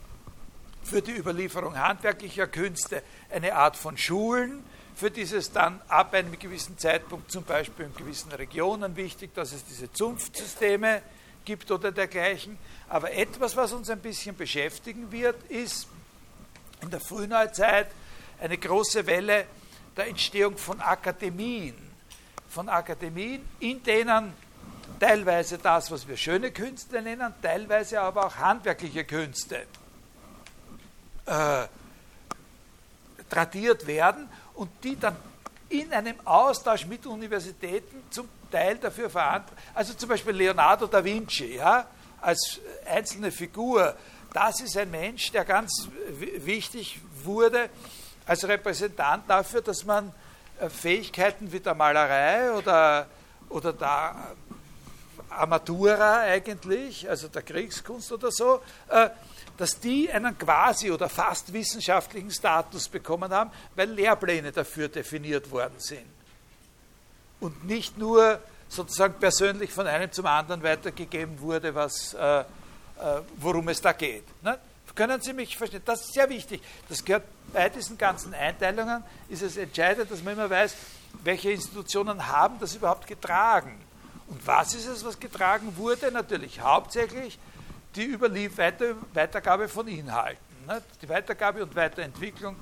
für 0.85 1.03
die 1.03 1.17
Überlieferung 1.17 1.77
handwerklicher 1.77 2.47
Künste 2.47 3.03
eine 3.29 3.57
Art 3.57 3.77
von 3.77 3.99
Schulen 3.99 4.63
für 4.95 5.11
dieses 5.11 5.51
dann 5.51 5.81
ab 5.89 6.15
einem 6.15 6.39
gewissen 6.39 6.79
Zeitpunkt, 6.79 7.29
zum 7.33 7.43
Beispiel 7.43 7.87
in 7.87 7.95
gewissen 7.97 8.31
Regionen 8.31 8.95
wichtig, 8.95 9.35
dass 9.35 9.51
es 9.51 9.65
diese 9.65 9.93
Zunftsysteme 9.93 11.03
gibt 11.45 11.73
oder 11.73 11.91
dergleichen. 11.91 12.57
Aber 12.89 13.13
etwas, 13.13 13.57
was 13.57 13.73
uns 13.73 13.91
ein 13.91 13.99
bisschen 13.99 14.37
beschäftigen 14.37 15.11
wird, 15.11 15.43
ist 15.51 15.89
in 16.81 16.91
der 16.91 17.01
Frühneuzeit 17.01 17.89
eine 18.41 18.59
große 18.59 19.05
Welle 19.09 19.47
der 19.97 20.07
Entstehung 20.07 20.57
von 20.57 20.81
Akademien. 20.81 21.75
Von 22.49 22.69
Akademien, 22.69 23.45
in 23.59 23.83
denen 23.83 24.33
teilweise 25.01 25.59
das, 25.59 25.91
was 25.91 26.07
wir 26.07 26.17
schöne 26.17 26.53
Künste 26.53 27.03
nennen, 27.03 27.35
teilweise 27.43 28.01
aber 28.01 28.27
auch 28.27 28.37
handwerkliche 28.37 29.05
Künste 29.05 29.67
äh, 31.27 31.67
tradiert 33.29 33.87
werden 33.87 34.29
und 34.55 34.71
die 34.85 34.99
dann 34.99 35.17
in 35.71 35.93
einem 35.93 36.17
Austausch 36.25 36.87
mit 36.87 37.07
Universitäten 37.07 38.03
zum 38.11 38.29
Teil 38.51 38.77
dafür 38.77 39.09
verantwortlich, 39.09 39.65
also 39.75 39.95
zum 39.95 40.09
Beispiel 40.09 40.35
Leonardo 40.35 40.87
da 40.87 41.03
Vinci, 41.03 41.57
ja, 41.57 41.87
als 42.21 42.61
einzelne 42.87 43.31
Figur, 43.31 43.97
das 44.33 44.61
ist 44.61 44.77
ein 44.77 44.91
Mensch, 44.91 45.33
der 45.33 45.45
ganz 45.45 45.89
wichtig 46.19 47.01
wurde 47.25 47.71
als 48.27 48.47
Repräsentant 48.47 49.29
dafür, 49.29 49.63
dass 49.63 49.85
man 49.85 50.13
äh, 50.61 50.69
Fähigkeiten 50.69 51.51
wie 51.51 51.61
der 51.61 51.75
Malerei 51.75 52.53
oder, 52.53 53.07
oder 53.49 53.73
der 53.73 54.37
Armatura 55.31 56.21
eigentlich, 56.21 57.09
also 57.09 57.29
der 57.29 57.43
Kriegskunst 57.43 58.13
oder 58.13 58.31
so, 58.31 58.61
äh, 58.89 59.11
dass 59.57 59.79
die 59.79 60.11
einen 60.11 60.37
quasi 60.39 60.91
oder 60.91 61.09
fast 61.09 61.53
wissenschaftlichen 61.53 62.31
Status 62.31 62.89
bekommen 62.89 63.31
haben, 63.33 63.51
weil 63.75 63.91
Lehrpläne 63.91 64.53
dafür 64.53 64.89
definiert 64.89 65.51
worden 65.51 65.79
sind. 65.79 66.07
Und 67.41 67.65
nicht 67.65 67.99
nur 67.99 68.41
sozusagen 68.69 69.15
persönlich 69.19 69.73
von 69.73 69.87
einem 69.87 70.11
zum 70.13 70.27
anderen 70.27 70.63
weitergegeben 70.63 71.41
wurde, 71.41 71.75
was, 71.75 72.15
äh, 72.15 72.41
äh, 72.41 72.45
worum 73.37 73.69
es 73.69 73.81
da 73.81 73.93
geht. 73.93 74.25
Ne? 74.43 74.59
Können 74.95 75.21
Sie 75.21 75.33
mich 75.33 75.57
verstehen? 75.57 75.83
Das 75.85 76.01
ist 76.03 76.15
sehr 76.15 76.29
wichtig. 76.29 76.63
Das 76.89 77.05
gehört 77.05 77.25
bei 77.53 77.69
diesen 77.69 77.97
ganzen 77.97 78.35
Einteilungen, 78.35 79.03
ist 79.29 79.43
es 79.43 79.57
entscheidend, 79.57 80.11
dass 80.11 80.23
man 80.23 80.35
immer 80.35 80.51
weiß, 80.51 80.75
welche 81.25 81.51
Institutionen 81.51 82.27
haben 82.27 82.59
das 82.61 82.75
überhaupt 82.75 83.07
getragen. 83.07 83.81
Und 84.31 84.47
was 84.47 84.75
ist 84.75 84.87
es, 84.87 85.05
was 85.05 85.19
getragen 85.19 85.77
wurde? 85.77 86.11
Natürlich 86.11 86.61
hauptsächlich 86.61 87.39
die 87.97 88.05
Überlief 88.05 88.57
Weiter 88.59 88.95
Weitergabe 89.13 89.69
von 89.69 89.89
Inhalten. 89.89 90.39
Ne? 90.67 90.81
Die 91.03 91.09
Weitergabe 91.09 91.63
und 91.63 91.75
Weiterentwicklung 91.75 92.57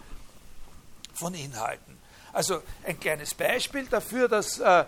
von 1.14 1.34
Inhalten. 1.34 1.98
Also 2.32 2.62
ein 2.84 2.98
kleines 2.98 3.34
Beispiel 3.34 3.86
dafür, 3.86 4.28
dass, 4.28 4.58
äh, 4.58 4.84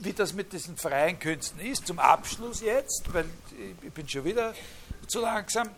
wie 0.00 0.12
das 0.12 0.32
mit 0.32 0.52
diesen 0.52 0.76
freien 0.76 1.18
Künsten 1.18 1.60
ist, 1.60 1.86
zum 1.86 1.98
Abschluss 1.98 2.60
jetzt, 2.60 3.12
weil 3.12 3.26
ich 3.82 3.92
bin 3.92 4.08
schon 4.08 4.24
wieder 4.24 4.52
zu 5.06 5.20
langsam. 5.20 5.70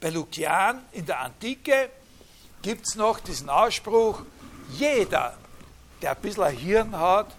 Bei 0.00 0.10
Lukian 0.10 0.84
in 0.92 1.06
der 1.06 1.20
Antike 1.20 1.90
gibt 2.62 2.86
es 2.86 2.94
noch 2.94 3.20
diesen 3.20 3.50
Ausspruch, 3.50 4.22
jeder, 4.72 5.36
der 6.00 6.12
ein 6.12 6.22
bisschen 6.22 6.44
ein 6.44 6.56
Hirn 6.56 6.96
hat, 6.96 7.34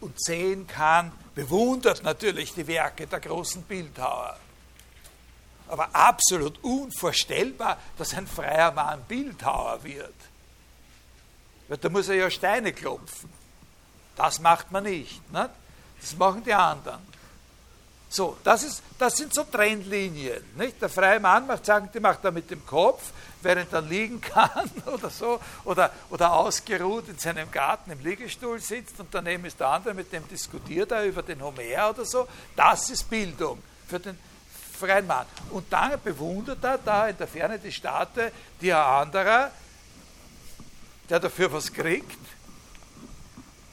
und 0.00 0.22
sehen 0.22 0.66
kann, 0.66 1.12
bewundert 1.34 2.02
natürlich 2.02 2.54
die 2.54 2.66
Werke 2.66 3.06
der 3.06 3.20
großen 3.20 3.62
Bildhauer. 3.62 4.36
Aber 5.68 5.94
absolut 5.94 6.62
unvorstellbar, 6.62 7.78
dass 7.96 8.14
ein 8.14 8.26
freier 8.26 8.72
Mann 8.72 9.02
Bildhauer 9.04 9.82
wird. 9.82 10.14
Weil 11.68 11.78
da 11.78 11.88
muss 11.88 12.08
er 12.08 12.16
ja 12.16 12.30
Steine 12.30 12.72
klopfen. 12.72 13.30
Das 14.16 14.40
macht 14.40 14.70
man 14.70 14.84
nicht. 14.84 15.32
Ne? 15.32 15.50
Das 16.00 16.16
machen 16.16 16.44
die 16.44 16.52
anderen. 16.52 17.00
So, 18.14 18.36
das, 18.44 18.62
ist, 18.62 18.80
das 18.96 19.16
sind 19.16 19.34
so 19.34 19.42
Trendlinien. 19.42 20.40
Nicht? 20.54 20.80
Der 20.80 20.88
freie 20.88 21.18
Mann 21.18 21.48
macht 21.48 21.66
sagen, 21.66 21.90
die 21.92 21.98
macht 21.98 22.24
er 22.24 22.30
mit 22.30 22.48
dem 22.48 22.64
Kopf, 22.64 23.10
während 23.42 23.72
er 23.72 23.82
liegen 23.82 24.20
kann 24.20 24.70
oder 24.86 25.10
so, 25.10 25.40
oder, 25.64 25.90
oder 26.10 26.32
ausgeruht 26.32 27.08
in 27.08 27.18
seinem 27.18 27.50
Garten 27.50 27.90
im 27.90 27.98
Liegestuhl 27.98 28.60
sitzt 28.60 29.00
und 29.00 29.08
daneben 29.12 29.44
ist 29.46 29.58
der 29.58 29.66
andere, 29.66 29.94
mit 29.94 30.12
dem 30.12 30.28
diskutiert 30.28 30.92
er 30.92 31.06
über 31.06 31.24
den 31.24 31.42
Homer 31.42 31.90
oder 31.90 32.04
so. 32.04 32.28
Das 32.54 32.88
ist 32.88 33.10
Bildung 33.10 33.60
für 33.88 33.98
den 33.98 34.16
freien 34.78 35.08
Mann. 35.08 35.26
Und 35.50 35.72
dann 35.72 36.00
bewundert 36.00 36.62
er 36.62 36.78
da 36.78 37.08
in 37.08 37.16
der 37.16 37.26
Ferne 37.26 37.58
die 37.58 37.72
Statue, 37.72 38.30
die 38.60 38.72
ein 38.72 38.80
anderer, 38.80 39.50
der 41.10 41.18
dafür 41.18 41.52
was 41.52 41.72
kriegt, 41.72 42.20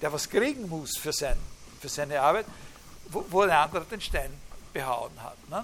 der 0.01 0.11
was 0.11 0.27
kriegen 0.27 0.67
muss 0.67 0.97
für, 0.97 1.13
sein, 1.13 1.37
für 1.79 1.89
seine 1.89 2.19
Arbeit, 2.19 2.47
wo, 3.11 3.25
wo 3.29 3.41
ein 3.41 3.49
anderer 3.51 3.85
den 3.85 4.01
Stein 4.01 4.31
behauen 4.73 5.11
hat. 5.21 5.37
Ne? 5.49 5.63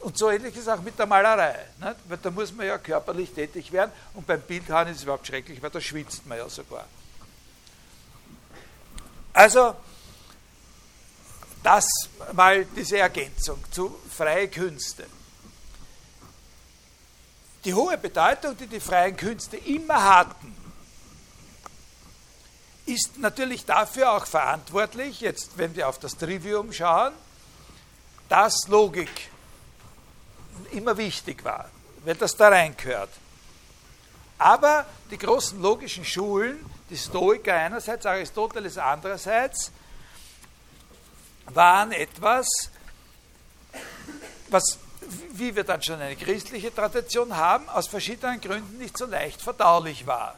Und 0.00 0.16
so 0.16 0.30
ähnlich 0.30 0.54
ist 0.54 0.62
es 0.62 0.68
auch 0.68 0.80
mit 0.80 0.98
der 0.98 1.06
Malerei. 1.06 1.66
Ne? 1.80 1.94
Weil 2.06 2.18
da 2.18 2.30
muss 2.30 2.52
man 2.52 2.66
ja 2.66 2.78
körperlich 2.78 3.30
tätig 3.30 3.72
werden 3.72 3.92
und 4.14 4.26
beim 4.26 4.40
Bildhauern 4.40 4.88
ist 4.88 4.98
es 4.98 5.02
überhaupt 5.02 5.26
schrecklich, 5.26 5.62
weil 5.62 5.70
da 5.70 5.80
schwitzt 5.80 6.26
man 6.26 6.38
ja 6.38 6.48
sogar. 6.48 6.86
Also, 9.32 9.76
das 11.62 11.86
mal 12.32 12.64
diese 12.64 12.98
Ergänzung 12.98 13.62
zu 13.70 13.98
freie 14.10 14.48
Künste. 14.48 15.06
Die 17.64 17.74
hohe 17.74 17.98
Bedeutung, 17.98 18.56
die 18.56 18.66
die 18.66 18.80
freien 18.80 19.16
Künste 19.16 19.56
immer 19.56 20.02
hatten, 20.02 20.57
ist 22.88 23.18
natürlich 23.18 23.66
dafür 23.66 24.12
auch 24.12 24.26
verantwortlich, 24.26 25.20
jetzt 25.20 25.58
wenn 25.58 25.76
wir 25.76 25.88
auf 25.88 25.98
das 25.98 26.16
Trivium 26.16 26.72
schauen, 26.72 27.12
dass 28.28 28.66
Logik 28.68 29.30
immer 30.72 30.96
wichtig 30.96 31.44
war, 31.44 31.70
weil 32.04 32.14
das 32.14 32.36
da 32.36 32.48
reingehört. 32.48 33.10
Aber 34.38 34.86
die 35.10 35.18
großen 35.18 35.60
logischen 35.60 36.04
Schulen, 36.04 36.64
die 36.88 36.96
Stoiker 36.96 37.54
einerseits, 37.54 38.06
Aristoteles 38.06 38.78
andererseits, 38.78 39.70
waren 41.46 41.92
etwas, 41.92 42.46
was, 44.48 44.78
wie 45.32 45.54
wir 45.54 45.64
dann 45.64 45.82
schon 45.82 46.00
eine 46.00 46.16
christliche 46.16 46.74
Tradition 46.74 47.36
haben, 47.36 47.68
aus 47.68 47.88
verschiedenen 47.88 48.40
Gründen 48.40 48.78
nicht 48.78 48.96
so 48.96 49.04
leicht 49.04 49.42
verdaulich 49.42 50.06
war. 50.06 50.36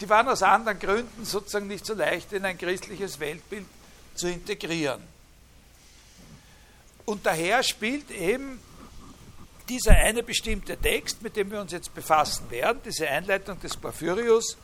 Die 0.00 0.08
waren 0.08 0.28
aus 0.28 0.42
anderen 0.42 0.78
Gründen 0.78 1.24
sozusagen 1.24 1.66
nicht 1.66 1.86
so 1.86 1.94
leicht 1.94 2.32
in 2.32 2.44
ein 2.44 2.58
christliches 2.58 3.20
Weltbild 3.20 3.66
zu 4.14 4.28
integrieren. 4.28 5.02
Und 7.04 7.26
daher 7.26 7.62
spielt 7.62 8.10
eben 8.10 8.60
dieser 9.68 9.92
eine 9.92 10.22
bestimmte 10.22 10.76
Text, 10.76 11.22
mit 11.22 11.36
dem 11.36 11.50
wir 11.50 11.60
uns 11.60 11.72
jetzt 11.72 11.94
befassen 11.94 12.50
werden, 12.50 12.80
diese 12.84 13.08
Einleitung 13.08 13.60
des 13.60 13.76
Porphyrius, 13.76 14.56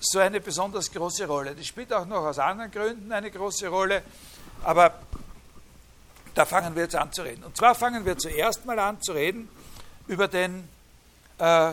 so 0.00 0.18
eine 0.18 0.40
besonders 0.40 0.90
große 0.90 1.26
Rolle. 1.26 1.54
Die 1.54 1.64
spielt 1.64 1.92
auch 1.92 2.06
noch 2.06 2.24
aus 2.24 2.38
anderen 2.38 2.70
Gründen 2.70 3.12
eine 3.12 3.30
große 3.30 3.68
Rolle, 3.68 4.02
aber 4.64 4.94
da 6.34 6.44
fangen 6.44 6.74
wir 6.74 6.84
jetzt 6.84 6.96
an 6.96 7.12
zu 7.12 7.22
reden. 7.22 7.44
Und 7.44 7.56
zwar 7.56 7.74
fangen 7.74 8.04
wir 8.04 8.16
zuerst 8.18 8.64
mal 8.64 8.78
an 8.78 9.00
zu 9.00 9.12
reden 9.12 9.48
über 10.08 10.26
den, 10.28 10.68
äh, 11.38 11.72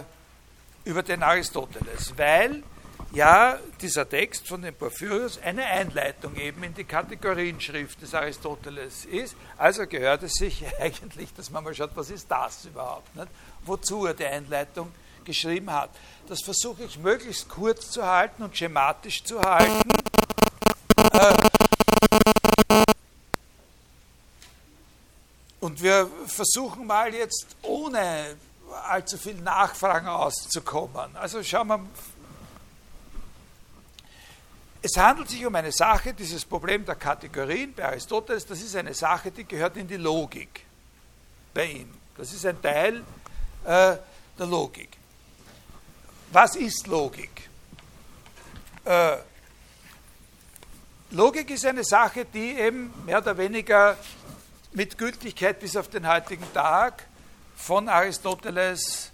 über 0.86 1.02
den 1.02 1.24
Aristoteles, 1.24 2.14
weil 2.18 2.64
ja 3.12 3.58
dieser 3.82 4.08
Text 4.08 4.48
von 4.48 4.62
dem 4.62 4.76
Porphyrius 4.76 5.40
eine 5.40 5.66
Einleitung 5.66 6.36
eben 6.36 6.64
in 6.64 6.74
die 6.74 6.84
Kategorienschrift 6.84 8.02
des 8.02 8.14
Aristoteles 8.14 9.06
ist. 9.06 9.36
Also 9.58 9.88
gehört 9.88 10.24
es 10.24 10.34
sich 10.34 10.64
eigentlich, 10.80 11.34
dass 11.34 11.50
man 11.50 11.64
mal 11.64 11.74
schaut, 11.74 11.92
was 11.96 12.10
ist 12.10 12.30
das 12.30 12.66
überhaupt, 12.66 13.16
nicht? 13.16 13.28
wozu 13.66 14.06
er 14.06 14.14
die 14.14 14.26
Einleitung 14.26 14.92
geschrieben 15.26 15.72
hat. 15.72 15.90
Das 16.28 16.42
versuche 16.42 16.84
ich 16.84 16.98
möglichst 16.98 17.50
kurz 17.50 17.92
zu 17.92 18.06
halten 18.06 18.44
und 18.44 18.56
schematisch 18.56 19.24
zu 19.24 19.42
halten. 19.42 19.90
Äh, 21.14 21.36
und 25.60 25.82
wir 25.82 26.10
versuchen 26.26 26.88
mal 26.88 27.14
jetzt 27.14 27.56
ohne 27.62 28.38
allzu 28.88 29.18
viel 29.18 29.36
Nachfragen 29.36 30.08
auszukommen. 30.08 31.16
Also 31.16 31.44
schauen 31.44 31.68
wir 31.68 31.86
es 34.82 34.96
handelt 34.96 35.30
sich 35.30 35.46
um 35.46 35.54
eine 35.56 35.72
Sache, 35.72 36.14
dieses 36.14 36.46
Problem 36.46 36.86
der 36.86 36.96
Kategorien 36.96 37.74
bei 37.74 37.86
Aristoteles, 37.86 38.46
das 38.46 38.62
ist 38.62 38.76
eine 38.76 38.94
Sache, 38.94 39.32
die 39.32 39.44
gehört 39.44 39.76
in 39.78 39.88
die 39.88 39.98
Logik 39.98 40.66
bei 41.54 41.66
ihm. 41.66 41.94
Das 42.18 42.32
ist 42.32 42.46
ein 42.46 42.62
Teil 42.62 43.04
äh, 43.66 43.98
der 44.38 44.46
Logik. 44.46 44.90
Was 46.32 46.56
ist 46.56 46.88
Logik? 46.88 47.50
Äh, 48.86 49.18
Logik 51.12 51.50
ist 51.50 51.66
eine 51.66 51.84
Sache, 51.84 52.26
die 52.26 52.58
eben 52.58 52.94
mehr 53.06 53.18
oder 53.18 53.38
weniger 53.38 53.98
mit 54.74 54.98
Gültigkeit 54.98 55.60
bis 55.60 55.76
auf 55.76 55.90
den 55.90 56.08
heutigen 56.08 56.46
Tag 56.54 57.06
von 57.56 57.90
Aristoteles 57.90 59.12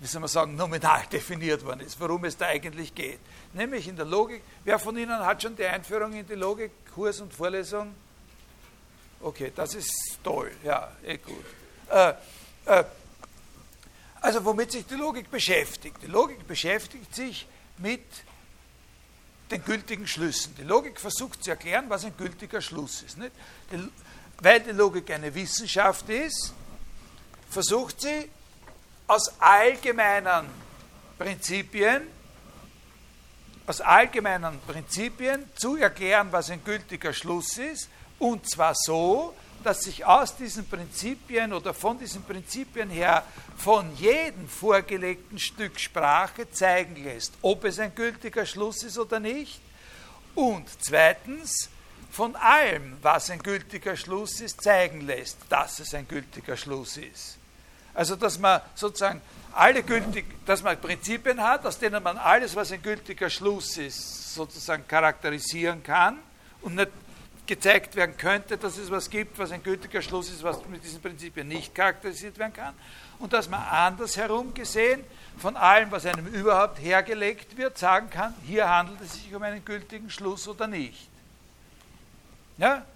wie 0.00 0.06
soll 0.06 0.20
man 0.20 0.28
sagen, 0.28 0.56
nominal 0.56 1.06
definiert 1.12 1.64
worden 1.64 1.80
ist, 1.80 1.98
worum 2.00 2.24
es 2.24 2.36
da 2.36 2.46
eigentlich 2.46 2.94
geht. 2.94 3.20
Nämlich 3.52 3.86
in 3.86 3.96
der 3.96 4.04
Logik. 4.04 4.42
Wer 4.64 4.78
von 4.78 4.96
Ihnen 4.96 5.18
hat 5.18 5.42
schon 5.42 5.54
die 5.54 5.64
Einführung 5.64 6.12
in 6.14 6.26
die 6.26 6.34
Logik, 6.34 6.72
Kurs 6.94 7.20
und 7.20 7.32
Vorlesung? 7.32 7.94
Okay, 9.20 9.52
das 9.54 9.74
ist 9.74 10.18
toll, 10.24 10.50
ja, 10.64 10.90
eh 11.04 11.16
gut. 11.18 11.44
Äh, 11.90 12.14
äh, 12.66 12.84
also 14.20 14.44
womit 14.44 14.72
sich 14.72 14.86
die 14.86 14.94
Logik 14.94 15.30
beschäftigt? 15.30 15.96
Die 16.02 16.06
Logik 16.08 16.46
beschäftigt 16.46 17.14
sich 17.14 17.46
mit 17.78 18.02
den 19.50 19.64
gültigen 19.64 20.08
Schlüssen. 20.08 20.56
Die 20.56 20.64
Logik 20.64 20.98
versucht 20.98 21.44
zu 21.44 21.50
erklären, 21.50 21.84
was 21.88 22.04
ein 22.04 22.16
gültiger 22.16 22.60
Schluss 22.60 23.02
ist. 23.02 23.18
Die, 23.18 23.88
weil 24.40 24.60
die 24.60 24.70
Logik 24.70 25.10
eine 25.10 25.32
Wissenschaft 25.32 26.08
ist, 26.08 26.52
versucht 27.48 28.00
sie 28.00 28.28
aus 29.12 29.30
allgemeinen 29.40 30.46
Prinzipien, 31.18 32.00
aus 33.66 33.82
allgemeinen 33.82 34.58
Prinzipien 34.66 35.44
zu 35.54 35.76
erklären, 35.76 36.28
was 36.30 36.48
ein 36.48 36.64
gültiger 36.64 37.12
Schluss 37.12 37.58
ist, 37.58 37.90
und 38.18 38.48
zwar 38.48 38.74
so, 38.74 39.34
dass 39.62 39.82
sich 39.82 40.02
aus 40.06 40.34
diesen 40.34 40.66
Prinzipien 40.66 41.52
oder 41.52 41.74
von 41.74 41.98
diesen 41.98 42.22
Prinzipien 42.22 42.88
her 42.88 43.22
von 43.58 43.94
jedem 43.96 44.48
vorgelegten 44.48 45.38
Stück 45.38 45.78
Sprache 45.78 46.50
zeigen 46.50 46.96
lässt, 47.04 47.34
ob 47.42 47.64
es 47.64 47.78
ein 47.78 47.94
gültiger 47.94 48.46
Schluss 48.46 48.82
ist 48.82 48.98
oder 48.98 49.20
nicht. 49.20 49.60
Und 50.34 50.66
zweitens, 50.80 51.68
von 52.10 52.34
allem, 52.36 52.96
was 53.02 53.28
ein 53.28 53.40
gültiger 53.40 53.94
Schluss 53.94 54.40
ist, 54.40 54.62
zeigen 54.62 55.02
lässt, 55.02 55.36
dass 55.50 55.80
es 55.80 55.92
ein 55.92 56.08
gültiger 56.08 56.56
Schluss 56.56 56.96
ist. 56.96 57.41
Also, 57.94 58.16
dass 58.16 58.38
man 58.38 58.60
sozusagen 58.74 59.20
alle 59.54 59.82
gültig, 59.82 60.24
dass 60.46 60.62
man 60.62 60.80
Prinzipien 60.80 61.42
hat, 61.42 61.66
aus 61.66 61.78
denen 61.78 62.02
man 62.02 62.16
alles, 62.16 62.56
was 62.56 62.72
ein 62.72 62.82
gültiger 62.82 63.28
Schluss 63.28 63.76
ist, 63.76 64.34
sozusagen 64.34 64.86
charakterisieren 64.88 65.82
kann 65.82 66.18
und 66.62 66.74
nicht 66.74 66.90
gezeigt 67.46 67.96
werden 67.96 68.16
könnte, 68.16 68.56
dass 68.56 68.78
es 68.78 68.90
was 68.90 69.10
gibt, 69.10 69.38
was 69.38 69.50
ein 69.52 69.62
gültiger 69.62 70.00
Schluss 70.00 70.30
ist, 70.30 70.42
was 70.42 70.64
mit 70.68 70.82
diesen 70.84 71.02
Prinzipien 71.02 71.48
nicht 71.48 71.74
charakterisiert 71.74 72.38
werden 72.38 72.52
kann. 72.54 72.74
Und 73.18 73.32
dass 73.32 73.48
man 73.48 73.62
andersherum 73.62 74.54
gesehen 74.54 75.04
von 75.38 75.56
allem, 75.56 75.90
was 75.90 76.06
einem 76.06 76.26
überhaupt 76.28 76.80
hergelegt 76.80 77.56
wird, 77.56 77.76
sagen 77.76 78.08
kann, 78.10 78.34
hier 78.46 78.68
handelt 78.68 79.00
es 79.00 79.14
sich 79.14 79.34
um 79.34 79.42
einen 79.42 79.64
gültigen 79.64 80.08
Schluss 80.08 80.48
oder 80.48 80.66
nicht. 80.66 81.08
Ja? 82.58 82.86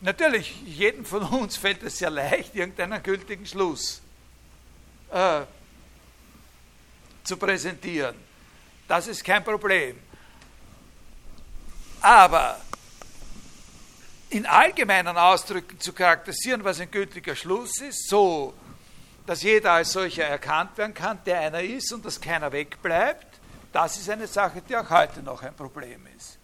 Natürlich, 0.00 0.60
jedem 0.62 1.04
von 1.04 1.22
uns 1.22 1.56
fällt 1.56 1.82
es 1.82 1.98
sehr 1.98 2.10
leicht, 2.10 2.54
irgendeinen 2.54 3.02
gültigen 3.02 3.46
Schluss 3.46 4.01
äh, 5.12 5.42
zu 7.24 7.36
präsentieren. 7.36 8.16
Das 8.88 9.06
ist 9.06 9.24
kein 9.24 9.44
Problem. 9.44 9.98
Aber 12.00 12.60
in 14.30 14.46
allgemeinen 14.46 15.16
Ausdrücken 15.16 15.78
zu 15.78 15.92
charakterisieren, 15.92 16.64
was 16.64 16.80
ein 16.80 16.90
gültiger 16.90 17.36
Schluss 17.36 17.80
ist, 17.80 18.08
so 18.08 18.54
dass 19.26 19.42
jeder 19.42 19.72
als 19.72 19.92
solcher 19.92 20.24
erkannt 20.24 20.76
werden 20.78 20.94
kann, 20.94 21.18
der 21.24 21.40
einer 21.40 21.62
ist 21.62 21.92
und 21.92 22.04
dass 22.04 22.20
keiner 22.20 22.50
wegbleibt, 22.50 23.40
das 23.72 23.96
ist 23.96 24.10
eine 24.10 24.26
Sache, 24.26 24.62
die 24.68 24.76
auch 24.76 24.90
heute 24.90 25.22
noch 25.22 25.42
ein 25.42 25.54
Problem 25.54 26.06
ist. 26.16 26.38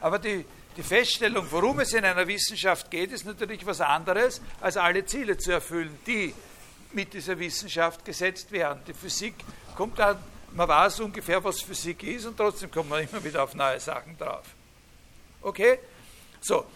Aber 0.00 0.18
die, 0.18 0.44
die 0.76 0.82
Feststellung, 0.82 1.46
worum 1.50 1.80
es 1.80 1.92
in 1.92 2.04
einer 2.04 2.26
Wissenschaft 2.26 2.90
geht, 2.90 3.12
ist 3.12 3.24
natürlich 3.24 3.64
was 3.64 3.80
anderes, 3.80 4.40
als 4.60 4.76
alle 4.76 5.04
Ziele 5.04 5.38
zu 5.38 5.52
erfüllen, 5.52 5.98
die 6.06 6.34
mit 6.92 7.12
dieser 7.12 7.38
Wissenschaft 7.38 8.04
gesetzt 8.04 8.50
werden. 8.52 8.80
Die 8.86 8.94
Physik 8.94 9.34
kommt 9.76 9.98
dann, 9.98 10.18
man 10.52 10.68
weiß 10.68 11.00
ungefähr, 11.00 11.42
was 11.42 11.60
Physik 11.60 12.02
ist 12.02 12.26
und 12.26 12.36
trotzdem 12.36 12.70
kommt 12.70 12.90
man 12.90 13.02
immer 13.02 13.22
wieder 13.22 13.42
auf 13.42 13.54
neue 13.54 13.78
Sachen 13.80 14.16
drauf. 14.18 14.44
Okay? 15.42 15.78
So, 16.40 16.66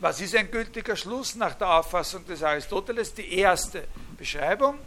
was 0.00 0.20
ist 0.20 0.34
ein 0.34 0.50
gültiger 0.50 0.96
Schluss 0.96 1.34
nach 1.34 1.54
der 1.54 1.70
Auffassung 1.70 2.24
des 2.26 2.42
Aristoteles? 2.42 3.12
Die 3.14 3.34
erste 3.34 3.86
Beschreibung, 4.16 4.78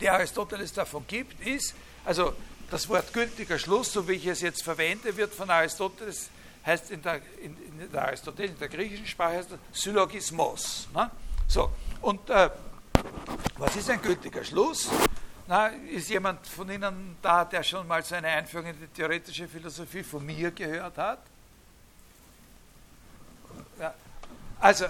die 0.00 0.08
Aristoteles 0.08 0.72
davon 0.72 1.04
gibt, 1.06 1.46
ist, 1.46 1.74
also 2.04 2.34
das 2.70 2.88
Wort 2.88 3.12
gültiger 3.12 3.58
Schluss, 3.58 3.92
so 3.92 4.08
wie 4.08 4.14
ich 4.14 4.26
es 4.26 4.40
jetzt 4.40 4.62
verwende, 4.62 5.16
wird 5.16 5.34
von 5.34 5.50
Aristoteles, 5.50 6.30
heißt 6.64 6.90
in 6.90 7.02
der, 7.02 7.20
in, 7.42 7.56
in 7.80 7.92
der 7.92 8.06
Aristoteles, 8.06 8.52
in 8.52 8.58
der 8.58 8.68
griechischen 8.68 9.06
Sprache 9.06 9.36
heißt 9.36 9.50
das 9.52 9.58
Syllogismos. 9.72 10.88
Ne? 10.94 11.10
So, 11.46 11.70
und 12.00 12.28
äh, 12.30 12.50
was 13.58 13.76
ist 13.76 13.90
ein 13.90 14.00
gültiger 14.00 14.44
Schluss? 14.44 14.88
Na, 15.46 15.66
ist 15.68 16.08
jemand 16.08 16.46
von 16.46 16.70
Ihnen 16.70 17.16
da, 17.20 17.44
der 17.44 17.62
schon 17.62 17.86
mal 17.86 18.02
so 18.02 18.14
eine 18.14 18.28
Einführung 18.28 18.66
in 18.66 18.80
die 18.80 18.86
theoretische 18.86 19.46
Philosophie 19.46 20.02
von 20.02 20.24
mir 20.24 20.50
gehört 20.50 20.96
hat? 20.96 21.18
Ja, 23.78 23.94
also, 24.60 24.86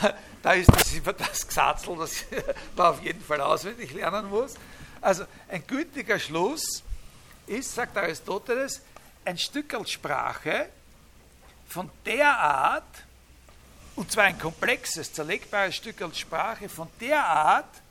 da 0.42 0.52
ist 0.52 0.70
das 0.70 0.92
immer 0.92 1.14
das 1.14 1.46
Gesatzel, 1.46 1.96
das 1.96 2.24
man 2.76 2.86
auf 2.94 3.02
jeden 3.02 3.22
Fall 3.22 3.40
auswendig 3.40 3.92
lernen 3.94 4.28
muss. 4.28 4.54
Also, 5.00 5.24
ein 5.48 5.66
gültiger 5.66 6.18
Schluss 6.18 6.82
ist, 7.46 7.74
sagt 7.74 7.96
Aristoteles, 7.96 8.82
ein 9.24 9.38
Stückel 9.38 9.86
Sprache 9.86 10.68
von 11.68 11.90
der 12.04 12.36
Art, 12.36 13.05
und 13.96 14.12
zwar 14.12 14.24
ein 14.24 14.38
komplexes, 14.38 15.12
zerlegbares 15.12 15.76
Stückel 15.76 16.14
Sprache 16.14 16.68
von 16.68 16.88
der 17.00 17.24
Art, 17.24 17.82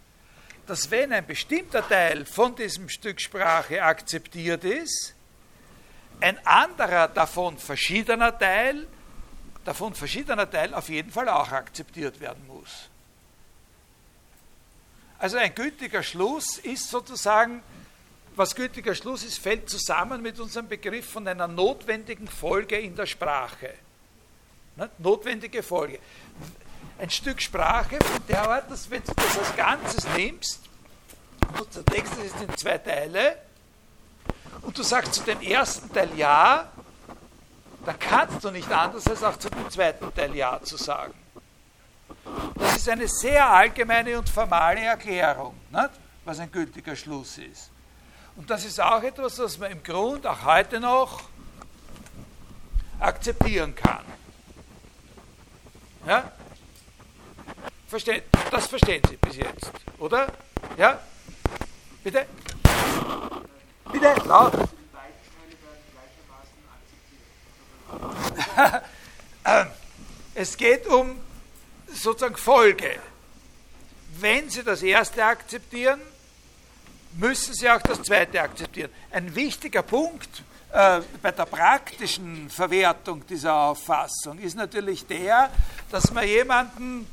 dass 0.68 0.90
wenn 0.90 1.14
ein 1.14 1.26
bestimmter 1.26 1.88
Teil 1.88 2.26
von 2.26 2.56
diesem 2.56 2.90
Stück 2.90 3.20
Sprache 3.20 3.84
akzeptiert 3.84 4.64
ist, 4.64 5.14
ein 6.22 6.44
anderer 6.46 7.08
davon 7.08 7.58
verschiedener 7.58 8.38
Teil 8.38 8.88
davon 9.66 9.96
verschiedener 9.96 10.50
Teil 10.50 10.74
auf 10.74 10.90
jeden 10.90 11.12
Fall 11.12 11.28
auch 11.28 11.52
akzeptiert 11.52 12.20
werden 12.20 12.46
muss. 12.48 12.88
Also 15.18 15.38
ein 15.38 15.54
gültiger 15.56 16.04
Schluss 16.04 16.60
ist 16.60 16.90
sozusagen, 16.90 17.64
was 18.36 18.56
gültiger 18.56 18.94
Schluss 18.94 19.24
ist, 19.24 19.40
fällt 19.40 19.70
zusammen 19.70 20.22
mit 20.22 20.40
unserem 20.40 20.68
Begriff 20.68 21.10
von 21.10 21.28
einer 21.28 21.48
notwendigen 21.48 22.28
Folge 22.28 22.78
in 22.78 22.96
der 22.96 23.08
Sprache. 23.08 23.74
Ne? 24.76 24.90
Notwendige 24.98 25.64
Folge. 25.64 26.00
Ein 26.98 27.10
Stück 27.10 27.42
Sprache 27.42 27.98
von 27.98 28.22
der 28.28 28.50
Art, 28.50 28.72
dass 28.72 28.90
wenn 28.90 29.04
du 29.04 29.14
das 29.14 29.38
als 29.38 29.56
Ganzes 29.56 30.08
nimmst, 30.16 30.62
und 31.60 31.90
der 31.92 32.04
ist 32.04 32.42
in 32.42 32.58
zwei 32.58 32.78
Teile, 32.78 33.38
und 34.62 34.78
du 34.78 34.84
sagst 34.84 35.14
zu 35.14 35.24
dem 35.24 35.42
ersten 35.42 35.92
Teil 35.94 36.10
ja, 36.18 36.72
dann 37.86 38.00
kannst 38.00 38.44
du 38.44 38.52
nicht 38.52 38.72
anders, 38.72 39.06
als 39.08 39.24
auch 39.24 39.38
zu 39.38 39.50
dem 39.50 39.70
zweiten 39.70 40.14
Teil 40.14 40.36
Ja 40.36 40.60
zu 40.62 40.76
sagen. 40.78 41.14
Das 42.56 42.78
ist 42.78 42.90
eine 42.90 43.08
sehr 43.08 43.48
allgemeine 43.48 44.18
und 44.18 44.28
formale 44.28 44.82
Erklärung, 44.82 45.56
nicht? 45.70 45.90
was 46.24 46.40
ein 46.40 46.52
gültiger 46.52 46.96
Schluss 46.96 47.38
ist. 47.38 47.70
Und 48.36 48.50
das 48.50 48.66
ist 48.66 48.82
auch 48.82 49.04
etwas, 49.04 49.38
was 49.40 49.58
man 49.58 49.72
im 49.72 49.84
Grund 49.84 50.26
auch 50.26 50.44
heute 50.44 50.80
noch 50.80 51.22
akzeptieren 53.00 53.76
kann. 53.76 54.04
Ja? 56.06 56.32
Verstehen, 57.88 58.22
das 58.52 58.68
verstehen 58.68 59.02
Sie 59.10 59.18
bis 59.18 59.38
jetzt, 59.38 59.72
oder? 59.98 60.28
Ja? 60.78 61.00
Bitte? 62.04 62.26
Bitte? 63.92 64.14
Laut. 64.26 64.54
es 70.36 70.58
geht 70.58 70.86
um 70.88 71.20
sozusagen 71.88 72.38
Folge. 72.38 73.00
Wenn 74.20 74.50
Sie 74.50 74.64
das 74.64 74.84
erste 74.84 75.24
akzeptieren, 75.26 76.02
müssen 77.14 77.54
Sie 77.54 77.70
auch 77.70 77.82
das 77.82 78.02
zweite 78.04 78.42
akzeptieren. 78.42 78.92
Ein 79.12 79.36
wichtiger 79.36 79.82
Punkt 79.82 80.44
äh, 80.76 81.02
bei 81.22 81.32
der 81.32 81.46
praktischen 81.46 82.50
Verwertung 82.50 83.26
dieser 83.26 83.54
Auffassung 83.54 84.38
ist 84.40 84.56
natürlich 84.56 85.08
der, 85.08 85.50
dass 85.90 86.12
man 86.12 86.28
jemanden, 86.28 87.08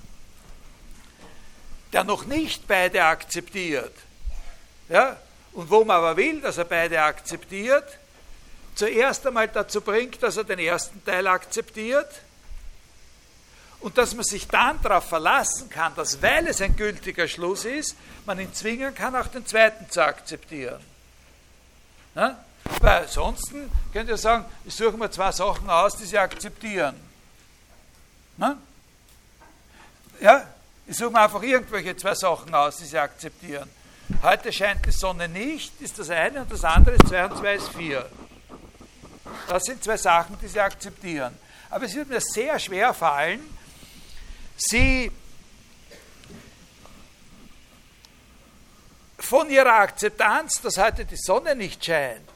der 1.93 2.03
noch 2.03 2.25
nicht 2.27 2.67
beide 2.67 3.05
akzeptiert, 3.05 3.95
ja, 4.89 5.17
und 5.53 5.71
wo 5.71 5.85
man 5.85 5.99
aber 5.99 6.17
will, 6.17 6.41
dass 6.41 6.59
er 6.59 6.65
beide 6.65 7.01
akzeptiert, 7.03 7.85
zuerst 8.75 9.27
einmal 9.27 9.47
dazu 9.47 9.81
bringt, 9.81 10.21
dass 10.23 10.37
er 10.37 10.45
den 10.45 10.59
ersten 10.59 11.05
Teil 11.05 11.27
akzeptiert 11.29 12.11
und 13.79 13.97
dass 13.97 14.15
man 14.15 14.25
sich 14.25 14.49
dann 14.49 14.83
darauf 14.83 15.09
verlassen 15.09 15.71
kann, 15.71 15.95
dass 15.95 16.21
weil 16.21 16.49
es 16.49 16.61
ein 16.61 16.75
gültiger 16.75 17.29
Schluss 17.29 17.65
ist, 17.65 17.95
man 18.27 18.41
ihn 18.41 18.53
zwingen 18.53 18.93
kann, 18.93 19.15
auch 19.15 19.29
den 19.29 19.47
zweiten 19.47 19.89
zu 19.89 20.03
akzeptieren. 20.03 20.83
Na? 22.17 22.45
Weil 22.81 23.03
ansonsten 23.03 23.71
könnt 23.93 24.09
ihr 24.09 24.17
sagen, 24.17 24.45
ich 24.65 24.75
suche 24.75 24.97
mir 24.97 25.11
zwei 25.11 25.33
Sachen 25.33 25.69
aus, 25.69 25.97
die 25.97 26.05
sie 26.05 26.19
akzeptieren. 26.19 26.97
Na? 28.37 28.57
Ja, 30.21 30.47
ich 30.87 30.97
suche 30.97 31.11
mir 31.11 31.21
einfach 31.21 31.43
irgendwelche 31.43 31.97
zwei 31.97 32.15
Sachen 32.15 32.55
aus, 32.55 32.77
die 32.79 32.85
sie 32.85 32.99
akzeptieren. 32.99 33.69
heute 34.23 34.53
scheint 34.53 34.85
die 34.87 34.91
Sonne 34.91 35.29
nicht, 35.29 35.81
ist 35.81 35.99
das 35.99 36.11
eine, 36.11 36.43
und 36.43 36.53
das 36.53 36.65
andere 36.65 36.97
ist 36.97 37.09
2 37.09 37.25
und 37.27 37.39
2 37.39 37.55
ist 37.55 37.69
4. 37.71 38.11
Das 39.49 39.65
sind 39.65 39.83
zwei 39.83 39.97
Sachen, 39.97 40.39
die 40.41 40.49
Sie 40.49 40.61
akzeptieren. 40.61 41.37
Aber 41.71 41.85
es 41.85 41.95
wird 41.95 42.09
mir 42.09 42.21
sehr 42.21 42.59
schwer 42.59 42.95
fallen, 42.95 43.41
Sie 44.57 45.11
von 49.19 49.51
Ihrer 49.51 49.75
Akzeptanz, 49.75 50.61
dass 50.63 50.77
heute 50.79 51.05
die 51.05 51.17
Sonne 51.17 51.57
nicht 51.57 51.85
scheint, 51.85 52.32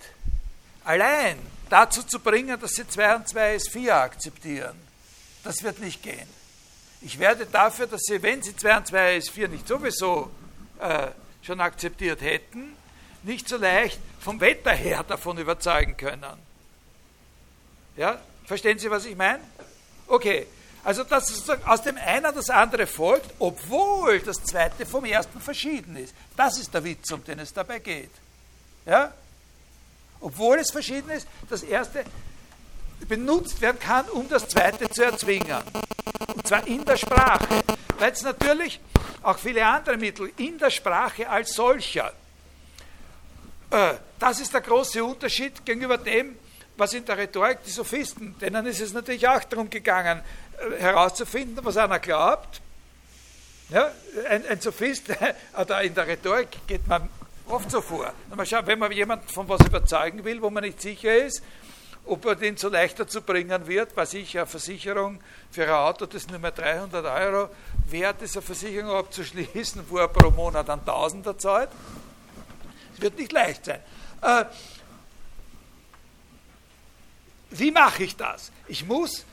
allein 0.87 1.39
dazu 1.69 2.03
zu 2.03 2.21
bringen, 2.21 2.59
dass 2.59 2.73
Sie 2.73 2.87
2 2.87 3.17
und 3.17 3.29
2 3.29 3.55
ist 3.55 3.71
4 3.71 3.95
akzeptieren. 3.95 4.77
Das 5.45 5.63
wird 5.63 5.81
nicht 5.81 6.03
gehen. 6.03 6.29
Ich 7.03 7.19
werde 7.19 7.47
dafür, 7.47 7.87
dass 7.87 8.03
Sie, 8.03 8.23
wenn 8.23 8.43
Sie 8.43 8.57
2 8.57 8.77
und 8.79 8.87
2 8.87 9.17
ist 9.17 9.31
4 9.31 9.49
nicht 9.49 9.69
sowieso 9.69 10.31
äh, 10.81 11.09
schon 11.43 11.61
akzeptiert 11.61 12.21
hätten, 12.21 12.75
nicht 13.23 13.49
so 13.49 13.57
leicht 13.57 13.99
vom 14.21 14.41
Wetter 14.41 14.73
her 14.73 15.05
davon 15.07 15.39
überzeugen 15.39 15.97
können. 15.97 16.25
Ja, 17.97 18.21
verstehen 18.45 18.79
Sie, 18.79 18.91
was 18.91 19.05
ich 19.05 19.17
meine? 19.17 19.43
Okay, 20.07 20.47
also 20.85 21.03
dass 21.03 21.49
aus 21.65 21.83
dem 21.83 21.97
einen 21.97 22.33
das 22.35 22.49
andere 22.49 22.87
folgt, 22.87 23.33
obwohl 23.41 24.21
das 24.21 24.37
zweite 24.45 24.87
vom 24.87 25.05
ersten 25.05 25.41
verschieden 25.41 25.97
ist. 25.97 26.15
Das 26.37 26.59
ist 26.59 26.73
der 26.73 26.85
Witz, 26.85 27.11
um 27.11 27.25
den 27.25 27.41
es 27.41 27.53
dabei 27.53 27.81
geht. 27.81 28.11
Ja? 28.85 29.13
Obwohl 30.21 30.59
es 30.59 30.71
verschieden 30.71 31.11
ist, 31.11 31.27
das 31.49 31.63
erste 31.63 32.05
benutzt 33.09 33.61
werden 33.61 33.79
kann, 33.79 34.07
um 34.07 34.29
das 34.29 34.49
zweite 34.49 34.89
zu 34.89 35.05
erzwingen. 35.05 35.63
Und 36.35 36.47
zwar 36.47 36.67
in 36.67 36.85
der 36.85 36.97
Sprache. 36.97 37.63
Weil 37.99 38.13
es 38.13 38.23
natürlich 38.23 38.81
auch 39.23 39.39
viele 39.39 39.65
andere 39.65 39.97
Mittel 39.97 40.31
in 40.37 40.59
der 40.59 40.71
Sprache 40.71 41.29
als 41.29 41.55
solcher. 41.55 42.13
Äh, 43.71 43.95
das 44.19 44.41
ist 44.41 44.53
der 44.55 44.61
große 44.61 45.03
Unterschied 45.05 45.65
gegenüber 45.65 45.99
dem, 45.99 46.37
was 46.77 46.95
in 46.95 47.05
der 47.05 47.17
Rhetorik 47.17 47.63
die 47.65 47.71
Sophisten, 47.71 48.39
denen 48.39 48.67
ist 48.67 48.81
es 48.81 48.93
natürlich 48.93 49.27
auch 49.27 49.43
darum 49.45 49.71
gegangen, 49.71 50.21
äh, 50.59 50.81
herauszufinden, 50.81 51.65
was 51.65 51.77
einer 51.77 51.99
glaubt. 51.99 52.61
Ja, 53.71 53.91
ein, 54.29 54.47
ein 54.47 54.61
Sophist, 54.61 55.07
oder 55.59 55.83
in 55.83 55.95
der 55.95 56.07
Rhetorik 56.07 56.49
geht 56.67 56.87
man 56.87 57.09
oft 57.49 57.71
so 57.71 57.81
vor. 57.81 58.13
Wenn 58.29 58.79
man 58.79 58.93
jemanden 58.93 59.29
von 59.29 59.49
was 59.49 59.65
überzeugen 59.67 60.25
will, 60.25 60.41
wo 60.43 60.51
man 60.51 60.65
nicht 60.65 60.81
sicher 60.81 61.15
ist, 61.17 61.43
ob 62.05 62.25
er 62.25 62.37
den 62.37 62.57
so 62.57 62.69
leicht 62.69 62.99
dazu 63.01 63.21
bringen 63.21 63.67
wird, 63.67 63.97
was 63.97 64.15
ich, 64.15 64.37
eine 64.37 64.47
Versicherung 64.47 65.21
für 65.51 65.65
ein 65.65 65.71
Auto, 65.71 66.07
das 66.07 66.29
nur 66.29 66.39
mehr 66.39 66.53
300 66.53 67.05
Euro 67.05 67.49
wert 67.89 68.23
ist, 68.23 68.37
eine 68.37 68.43
Versicherung 68.43 68.91
abzuschließen, 68.91 69.85
wo 69.89 69.99
er 69.99 70.09
pro 70.09 70.31
Monat 70.31 70.71
an 70.71 70.85
Tausender 70.85 71.37
zahlt. 71.37 71.69
Es 72.95 73.01
wird 73.01 73.19
nicht 73.19 73.33
leicht 73.33 73.65
sein. 73.65 73.81
Äh, 74.23 74.45
wie 77.51 77.71
mache 77.71 78.05
ich 78.05 78.17
das? 78.17 78.53
Ich 78.69 78.87
muss, 78.87 79.25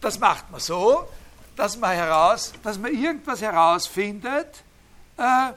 das 0.00 0.18
macht 0.18 0.50
man 0.50 0.60
so, 0.60 1.08
dass 1.56 1.76
man, 1.76 1.92
heraus, 1.92 2.52
dass 2.62 2.78
man 2.78 2.92
irgendwas 2.92 3.40
herausfindet, 3.40 4.62
äh, 5.16 5.52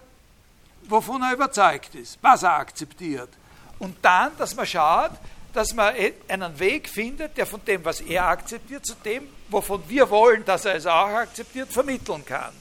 wovon 0.90 1.22
er 1.22 1.34
überzeugt 1.34 1.96
ist, 1.96 2.18
was 2.22 2.44
er 2.44 2.54
akzeptiert. 2.54 3.30
Und 3.78 3.98
dann, 4.02 4.36
dass 4.38 4.56
man 4.56 4.66
schaut, 4.66 5.12
dass 5.54 5.74
man 5.74 5.96
e- 5.96 6.14
einen 6.28 6.58
Weg 6.60 6.90
findet, 6.90 7.38
der 7.38 7.46
von 7.46 7.64
dem, 7.66 7.84
was 7.86 8.02
er 8.02 8.28
akzeptiert, 8.28 8.86
zu 8.86 8.96
dem, 8.96 9.28
wovon 9.50 9.84
wir 9.88 10.10
wollen, 10.10 10.44
dass 10.46 10.66
er 10.66 10.76
es 10.76 10.86
auch 10.86 11.08
akzeptiert, 11.08 11.72
vermitteln 11.72 12.26
kann. 12.26 12.54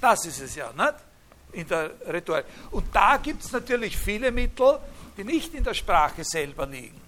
Das 0.00 0.26
ist 0.26 0.40
es 0.40 0.54
ja, 0.54 0.72
nicht? 0.72 0.94
In 1.52 1.66
der 1.68 1.90
Rhetorik. 2.06 2.44
Und 2.70 2.94
da 2.94 3.16
gibt 3.16 3.42
es 3.42 3.52
natürlich 3.52 3.96
viele 3.96 4.30
Mittel, 4.30 4.78
die 5.16 5.24
nicht 5.24 5.54
in 5.54 5.64
der 5.64 5.74
Sprache 5.74 6.22
selber 6.22 6.66
liegen. 6.66 7.00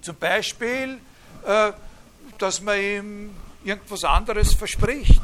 Zum 0.00 0.16
Beispiel, 0.16 0.98
äh, 1.46 1.72
dass 2.38 2.60
man 2.60 2.78
ihm 2.80 3.36
irgendwas 3.64 4.04
anderes 4.04 4.54
verspricht 4.54 5.22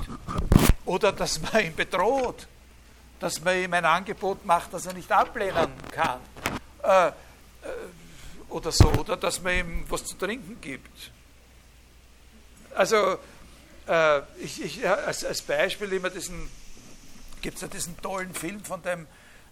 oder 0.84 1.12
dass 1.12 1.40
man 1.40 1.64
ihn 1.64 1.74
bedroht, 1.74 2.46
dass 3.24 3.40
man 3.40 3.56
ihm 3.56 3.72
ein 3.72 3.86
Angebot 3.86 4.44
macht, 4.44 4.74
das 4.74 4.84
er 4.84 4.92
nicht 4.92 5.10
ablehnen 5.10 5.72
kann. 5.90 6.20
Äh, 6.82 7.08
äh, 7.08 7.12
oder 8.50 8.70
so, 8.70 8.86
oder 8.88 9.16
dass 9.16 9.40
man 9.40 9.54
ihm 9.54 9.86
was 9.88 10.04
zu 10.04 10.14
trinken 10.18 10.60
gibt. 10.60 11.10
Also, 12.74 13.16
äh, 13.88 14.20
ich, 14.36 14.62
ich, 14.62 14.86
als, 14.86 15.24
als, 15.24 15.40
Beispiel 15.40 15.90
immer 15.94 16.10
diesen, 16.10 16.50
gibt 17.40 17.54
es 17.54 17.62
ja 17.62 17.68
diesen 17.68 17.96
tollen 18.02 18.34
Film 18.34 18.62
von 18.62 18.82
dem, 18.82 19.06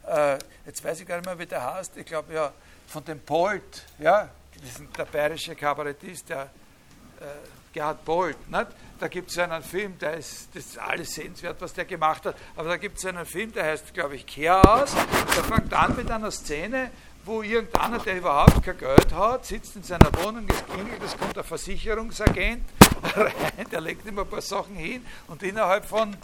äh, 0.06 0.36
jetzt 0.66 0.84
weiß 0.84 1.00
ich 1.00 1.08
gar 1.08 1.16
nicht 1.16 1.24
mehr, 1.24 1.38
wie 1.38 1.46
der 1.46 1.74
heißt, 1.74 1.96
ich 1.96 2.04
glaube 2.04 2.34
ja, 2.34 2.52
von 2.88 3.02
dem 3.06 3.20
Polt, 3.20 3.86
ja, 3.98 4.28
diesen, 4.62 4.92
der 4.92 5.06
bayerische 5.06 5.56
Kabarettist, 5.56 6.28
der 6.28 6.42
äh, 6.42 7.24
Gerhard 7.72 8.04
Bolt, 8.04 8.50
nicht? 8.50 8.66
da 9.02 9.08
gibt 9.08 9.30
es 9.30 9.38
einen 9.38 9.64
Film, 9.64 9.98
der 9.98 10.14
ist, 10.14 10.50
das 10.54 10.64
ist 10.64 10.78
alles 10.78 11.12
sehenswert, 11.14 11.60
was 11.60 11.72
der 11.72 11.84
gemacht 11.84 12.24
hat, 12.24 12.36
aber 12.54 12.68
da 12.68 12.76
gibt 12.76 12.98
es 12.98 13.04
einen 13.04 13.26
Film, 13.26 13.52
der 13.52 13.64
heißt, 13.64 13.92
glaube 13.92 14.14
ich, 14.14 14.24
Chaos, 14.24 14.92
der 14.94 15.42
fängt 15.42 15.74
an 15.74 15.96
mit 15.96 16.08
einer 16.08 16.30
Szene, 16.30 16.92
wo 17.24 17.42
irgendeiner, 17.42 17.98
der 17.98 18.18
überhaupt 18.18 18.62
kein 18.62 18.78
Geld 18.78 19.12
hat, 19.12 19.44
sitzt 19.44 19.74
in 19.74 19.82
seiner 19.82 20.08
Wohnung, 20.22 20.46
es 20.48 20.64
klingelt, 20.66 21.02
es 21.02 21.18
kommt 21.18 21.34
der 21.34 21.42
Versicherungsagent 21.42 22.62
rein, 23.16 23.66
der 23.72 23.80
legt 23.80 24.06
ihm 24.06 24.20
ein 24.20 24.28
paar 24.28 24.40
Sachen 24.40 24.76
hin 24.76 25.04
und 25.26 25.42
innerhalb 25.42 25.84
von, 25.84 26.16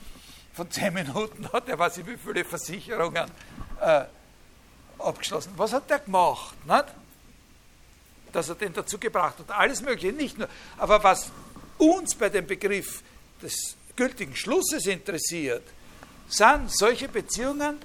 von 0.53 0.71
zehn 0.71 0.95
Minuten 0.95 1.53
hat 1.53 1.69
er, 1.69 1.81
weiß 1.81 1.99
ich 1.99 2.07
wie 2.07 2.17
viele 2.17 2.45
Versicherungen 2.45 3.29
äh, 3.81 4.05
abgeschlossen. 5.01 5.53
Was 5.57 5.73
hat 5.73 5.91
der 5.91 5.99
gemacht? 5.99 6.55
Nicht? 6.65 6.85
Dass 8.33 8.49
er 8.49 8.55
den 8.55 8.73
dazu 8.73 8.99
gebracht 8.99 9.39
hat. 9.39 9.51
Alles 9.51 9.83
Mögliche, 9.83 10.13
nicht 10.13 10.39
nur. 10.39 10.49
Aber 10.77 11.03
was 11.03 11.31
uns 11.79 12.15
bei 12.15 12.29
dem 12.29 12.47
Begriff 12.47 13.03
des 13.43 13.77
gültigen 13.97 14.37
Schlusses 14.37 14.87
interessiert, 14.87 15.63
sind 16.29 16.71
solche 16.71 17.09
Beziehungen, 17.09 17.79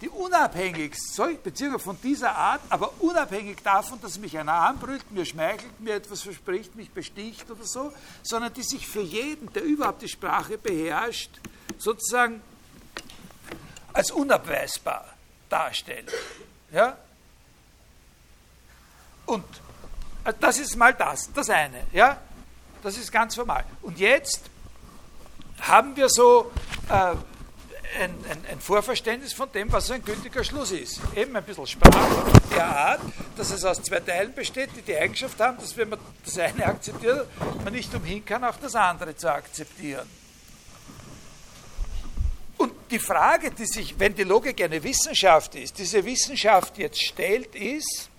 die 0.00 0.08
unabhängig, 0.08 0.94
solche 0.96 1.38
Beziehungen 1.38 1.78
von 1.78 1.98
dieser 2.02 2.36
Art, 2.36 2.60
aber 2.68 2.92
unabhängig 3.00 3.62
davon, 3.62 4.00
dass 4.00 4.18
mich 4.18 4.38
einer 4.38 4.52
anbrüllt, 4.52 5.10
mir 5.10 5.24
schmeichelt, 5.24 5.80
mir 5.80 5.94
etwas 5.94 6.22
verspricht, 6.22 6.76
mich 6.76 6.90
besticht 6.90 7.50
oder 7.50 7.64
so, 7.64 7.92
sondern 8.22 8.52
die 8.54 8.62
sich 8.62 8.86
für 8.86 9.00
jeden, 9.00 9.52
der 9.52 9.62
überhaupt 9.62 10.02
die 10.02 10.08
Sprache 10.08 10.56
beherrscht, 10.58 11.30
sozusagen 11.78 12.40
als 13.92 14.10
unabweisbar 14.10 15.14
darstellen. 15.48 16.06
Ja? 16.72 16.96
Und 19.26 19.44
äh, 20.28 20.34
das 20.40 20.58
ist 20.58 20.76
mal 20.76 20.94
das, 20.94 21.32
das 21.32 21.50
eine. 21.50 21.86
Ja? 21.92 22.18
Das 22.82 22.96
ist 22.96 23.10
ganz 23.10 23.36
normal. 23.36 23.64
Und 23.82 23.98
jetzt 23.98 24.42
haben 25.60 25.96
wir 25.96 26.08
so 26.08 26.50
äh, 26.88 26.92
ein, 26.92 28.14
ein, 28.30 28.44
ein, 28.50 28.60
Vorverständnis 28.60 29.32
von 29.32 29.50
dem, 29.52 29.72
was 29.72 29.90
ein 29.90 30.04
gültiger 30.04 30.44
Schluss 30.44 30.70
ist. 30.70 31.00
Eben 31.16 31.34
ein 31.34 31.42
bisschen 31.42 31.66
Sprache 31.66 32.24
der 32.54 32.66
Art, 32.66 33.00
dass 33.36 33.50
es 33.50 33.64
aus 33.64 33.82
zwei 33.82 34.00
Teilen 34.00 34.34
besteht, 34.34 34.70
die 34.76 34.82
die 34.82 34.96
Eigenschaft 34.96 35.40
haben, 35.40 35.58
dass 35.58 35.76
wenn 35.76 35.88
man 35.88 35.98
das 36.24 36.38
eine 36.38 36.66
akzeptiert, 36.66 37.26
man 37.64 37.72
nicht 37.72 37.92
umhin 37.94 38.24
kann, 38.24 38.44
auch 38.44 38.56
das 38.56 38.74
andere 38.74 39.16
zu 39.16 39.32
akzeptieren. 39.32 40.06
Und 42.58 42.72
die 42.90 42.98
Frage, 42.98 43.50
die 43.50 43.66
sich, 43.66 43.98
wenn 43.98 44.14
die 44.14 44.24
Logik 44.24 44.60
eine 44.62 44.82
Wissenschaft 44.82 45.54
ist, 45.54 45.78
diese 45.78 46.04
Wissenschaft 46.04 46.76
jetzt 46.78 47.00
stellt, 47.00 47.54
ist, 47.54 48.10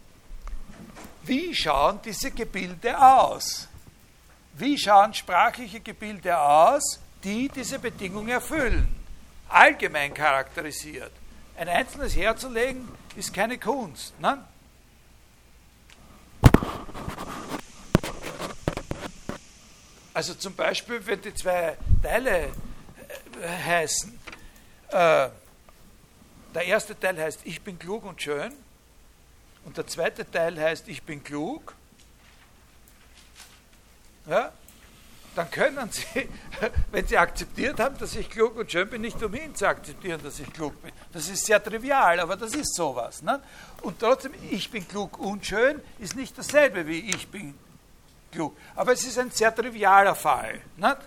wie 1.23 1.53
schauen 1.53 1.99
diese 2.03 2.31
Gebilde 2.31 2.99
aus? 2.99 3.67
Wie 4.53 4.77
schauen 4.77 5.13
sprachliche 5.13 5.79
Gebilde 5.79 6.37
aus, 6.37 6.99
die 7.23 7.49
diese 7.49 7.79
Bedingung 7.79 8.27
erfüllen? 8.27 8.99
allgemein 9.49 10.13
charakterisiert. 10.13 11.11
Ein 11.57 11.67
einzelnes 11.67 12.15
herzulegen 12.15 12.87
ist 13.15 13.33
keine 13.33 13.57
Kunst. 13.57 14.17
Ne? 14.19 14.43
Also 20.13 20.33
zum 20.35 20.55
Beispiel, 20.55 21.05
wenn 21.05 21.21
die 21.21 21.33
zwei 21.33 21.77
Teile 22.01 22.45
äh, 23.41 23.47
heißen, 23.65 24.19
äh, 24.89 25.29
der 26.53 26.65
erste 26.65 26.99
Teil 26.99 27.21
heißt, 27.21 27.41
ich 27.43 27.61
bin 27.61 27.77
klug 27.77 28.05
und 28.05 28.21
schön, 28.21 28.53
und 29.69 29.77
der 29.77 29.85
zweite 29.85 30.29
Teil 30.29 30.59
heißt, 30.59 30.87
ich 30.87 31.03
bin 31.03 31.23
klug, 31.23 31.75
ja, 34.27 34.51
dann 35.35 35.51
können 35.51 35.91
Sie, 35.91 36.27
wenn 36.91 37.05
Sie 37.05 37.15
akzeptiert 37.15 37.79
haben, 37.79 37.95
dass 37.99 38.15
ich 38.15 38.27
klug 38.31 38.55
und 38.55 38.71
schön 38.71 38.89
bin, 38.89 39.01
nicht 39.01 39.21
umhin 39.21 39.53
zu 39.53 39.67
akzeptieren, 39.67 40.21
dass 40.23 40.39
ich 40.39 40.51
klug 40.51 40.81
bin. 40.81 40.91
Das 41.13 41.29
ist 41.29 41.45
sehr 41.45 41.63
trivial, 41.63 42.19
aber 42.19 42.35
das 42.35 42.55
ist 42.55 42.73
sowas. 42.73 43.21
Ne? 43.21 43.39
Und 43.83 43.99
trotzdem, 43.99 44.31
ich 44.49 44.71
bin 44.71 44.87
klug 44.87 45.19
und 45.19 45.45
schön 45.45 45.79
ist 45.99 46.15
nicht 46.15 46.35
dasselbe 46.35 46.87
wie 46.87 47.01
ich 47.01 47.27
bin 47.27 47.53
klug. 48.31 48.57
Aber 48.75 48.93
es 48.93 49.05
ist 49.05 49.19
ein 49.19 49.29
sehr 49.29 49.53
trivialer 49.53 50.15
Fall. 50.15 50.61
Nicht? 50.77 50.97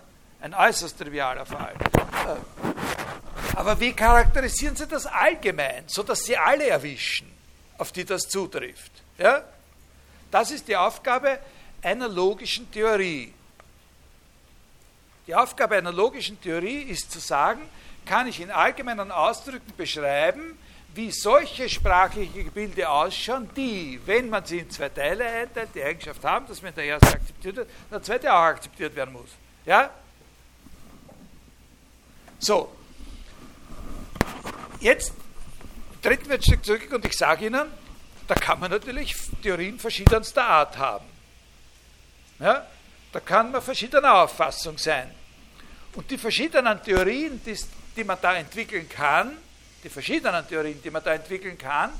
Ein 0.41 0.55
äußerst 0.55 0.97
trivialer 0.97 1.47
Fall. 1.47 1.75
Äh, 1.75 3.57
Aber 3.57 3.81
wie 3.81 3.93
charakterisieren 3.93 4.77
Sie 4.77 4.87
das 4.87 5.07
allgemein, 5.07 5.83
sodass 5.89 6.21
Sie 6.21 6.37
alle 6.37 6.69
erwischen, 6.69 7.32
auf 7.79 7.93
die 7.93 8.05
das 8.05 8.23
zutrifft? 8.23 8.93
Ja? 9.19 9.45
Das 10.31 10.51
ist 10.51 10.69
die 10.69 10.77
Aufgabe 10.77 11.39
einer 11.83 12.09
logischen 12.09 12.71
Theorie. 12.71 13.33
Die 15.27 15.35
Aufgabe 15.35 15.77
einer 15.77 15.93
logischen 15.93 16.41
Theorie 16.41 16.83
ist 16.83 17.11
zu 17.11 17.21
sagen, 17.21 17.61
kann 18.05 18.27
ich 18.27 18.41
in 18.41 18.51
allgemeinen 18.51 19.11
Ausdrücken 19.11 19.73
beschreiben, 19.77 20.59
wie 20.95 21.11
solche 21.11 21.69
sprachliche 21.69 22.45
Gebilde 22.45 22.89
ausschauen, 22.89 23.49
die, 23.57 24.01
wenn 24.05 24.29
man 24.29 24.45
sie 24.45 24.59
in 24.59 24.71
zwei 24.71 24.89
Teile 24.89 25.25
einteilt, 25.25 25.71
die 25.75 25.83
Eigenschaft 25.83 26.23
haben, 26.25 26.47
dass 26.47 26.63
wenn 26.63 26.75
der 26.75 26.85
erste 26.85 27.15
akzeptiert 27.15 27.57
wird, 27.57 27.71
der 27.91 28.03
zweite 28.03 28.33
auch 28.33 28.43
akzeptiert 28.43 28.95
werden 28.95 29.13
muss. 29.13 29.31
Ja? 29.65 29.91
So. 32.39 32.71
Jetzt 34.81 35.13
treten 36.03 36.29
wir 36.29 36.35
ein 36.35 36.43
Stück 36.43 36.65
zurück 36.65 36.93
und 36.93 37.05
ich 37.05 37.17
sage 37.17 37.47
Ihnen, 37.47 37.69
da 38.27 38.35
kann 38.35 38.61
man 38.61 38.71
natürlich 38.71 39.15
Theorien 39.43 39.79
verschiedenster 39.79 40.45
Art 40.45 40.77
haben. 40.77 41.07
Ja? 42.39 42.67
Da 43.13 43.21
kann 43.21 43.53
man 43.53 43.63
verschiedener 43.63 44.23
Auffassung 44.23 44.79
sein. 44.79 45.11
Und 45.95 46.11
die 46.11 46.19
verschiedenen 46.19 46.83
Theorien, 46.83 47.41
die, 47.45 47.57
die 47.97 48.05
man 48.05 48.19
da 48.21 48.35
entwickeln 48.35 48.89
kann, 48.89 49.37
die 49.85 49.89
verschiedenen 49.89 50.47
Theorien, 50.49 50.81
die 50.83 50.91
man 50.91 51.03
da 51.05 51.13
entwickeln 51.13 51.59
kann, 51.59 51.91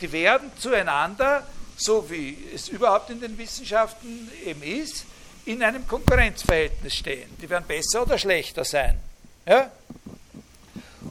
die 0.00 0.10
werden 0.10 0.50
zueinander, 0.58 1.46
so 1.76 2.08
wie 2.10 2.48
es 2.54 2.68
überhaupt 2.68 3.10
in 3.10 3.20
den 3.20 3.38
Wissenschaften 3.38 4.30
eben 4.44 4.62
ist, 4.62 5.04
in 5.44 5.62
einem 5.62 5.86
Konkurrenzverhältnis 5.86 6.96
stehen. 6.96 7.30
Die 7.40 7.48
werden 7.48 7.64
besser 7.66 8.02
oder 8.02 8.18
schlechter 8.18 8.64
sein. 8.64 8.98
Ja? 9.46 9.70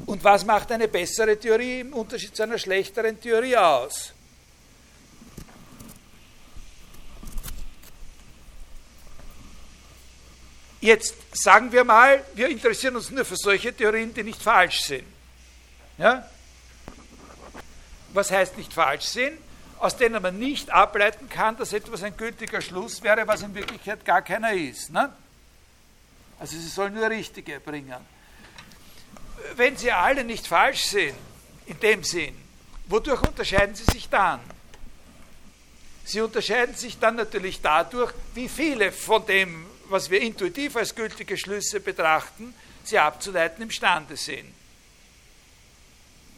Und 0.06 0.24
was 0.24 0.46
macht 0.46 0.72
eine 0.72 0.88
bessere 0.88 1.40
Theorie 1.40 1.80
im 1.82 1.94
Unterschied 1.94 2.36
zu 2.36 2.44
einer 2.44 2.60
schlechteren 2.60 3.20
Theorie 3.20 3.58
aus? 3.58 4.14
Jetzt 10.80 11.16
sagen 11.34 11.72
wir 11.72 11.84
mal, 11.84 12.24
wir 12.36 12.48
interessieren 12.48 12.96
uns 12.96 13.10
nur 13.10 13.26
für 13.26 13.36
solche 13.36 13.76
Theorien, 13.76 14.14
die 14.14 14.22
nicht 14.22 14.40
falsch 14.40 14.82
sind. 14.82 15.08
Ja? 15.98 16.30
Was 18.14 18.30
heißt 18.30 18.56
nicht 18.58 18.72
falsch 18.72 19.06
sind? 19.06 19.40
Aus 19.80 19.98
denen 19.98 20.22
man 20.22 20.38
nicht 20.38 20.70
ableiten 20.70 21.28
kann, 21.28 21.58
dass 21.58 21.74
etwas 21.74 22.04
ein 22.04 22.16
gültiger 22.16 22.62
Schluss 22.62 23.02
wäre, 23.02 23.28
was 23.28 23.42
in 23.42 23.56
Wirklichkeit 23.56 24.06
gar 24.06 24.22
keiner 24.22 24.54
ist. 24.54 24.92
Ne? 24.92 25.12
Also 26.40 26.56
sie 26.56 26.68
sollen 26.68 26.94
nur 26.94 27.10
richtige 27.10 27.60
bringen. 27.60 28.15
Wenn 29.56 29.78
sie 29.78 29.92
alle 29.92 30.24
nicht 30.24 30.48
falsch 30.48 30.86
sind, 30.86 31.16
in 31.66 31.80
dem 31.80 32.04
Sinn, 32.04 32.36
wodurch 32.88 33.22
unterscheiden 33.22 33.76
sie 33.76 33.86
sich 33.86 34.10
dann? 34.10 34.40
Sie 36.04 36.22
unterscheiden 36.22 36.76
sich 36.76 37.00
dann 37.00 37.16
natürlich 37.16 37.62
dadurch, 37.62 38.14
wie 38.36 38.48
viele 38.48 38.92
von 38.92 39.26
dem, 39.26 39.66
was 39.90 40.10
wir 40.10 40.22
intuitiv 40.22 40.76
als 40.76 40.94
gültige 40.94 41.38
Schlüsse 41.38 41.80
betrachten, 41.80 42.54
sie 42.84 43.00
abzuleiten 43.00 43.64
imstande 43.64 44.16
sind. 44.16 44.54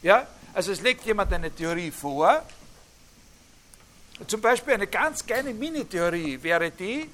Ja? 0.02 0.26
Also 0.54 0.72
es 0.72 0.80
legt 0.80 1.04
jemand 1.04 1.32
eine 1.32 1.54
Theorie 1.54 1.90
vor, 1.90 2.42
zum 4.26 4.40
Beispiel 4.40 4.74
eine 4.74 4.86
ganz 4.86 5.24
kleine 5.24 5.54
Mini-Theorie 5.54 6.42
wäre 6.42 6.70
die, 6.70 7.08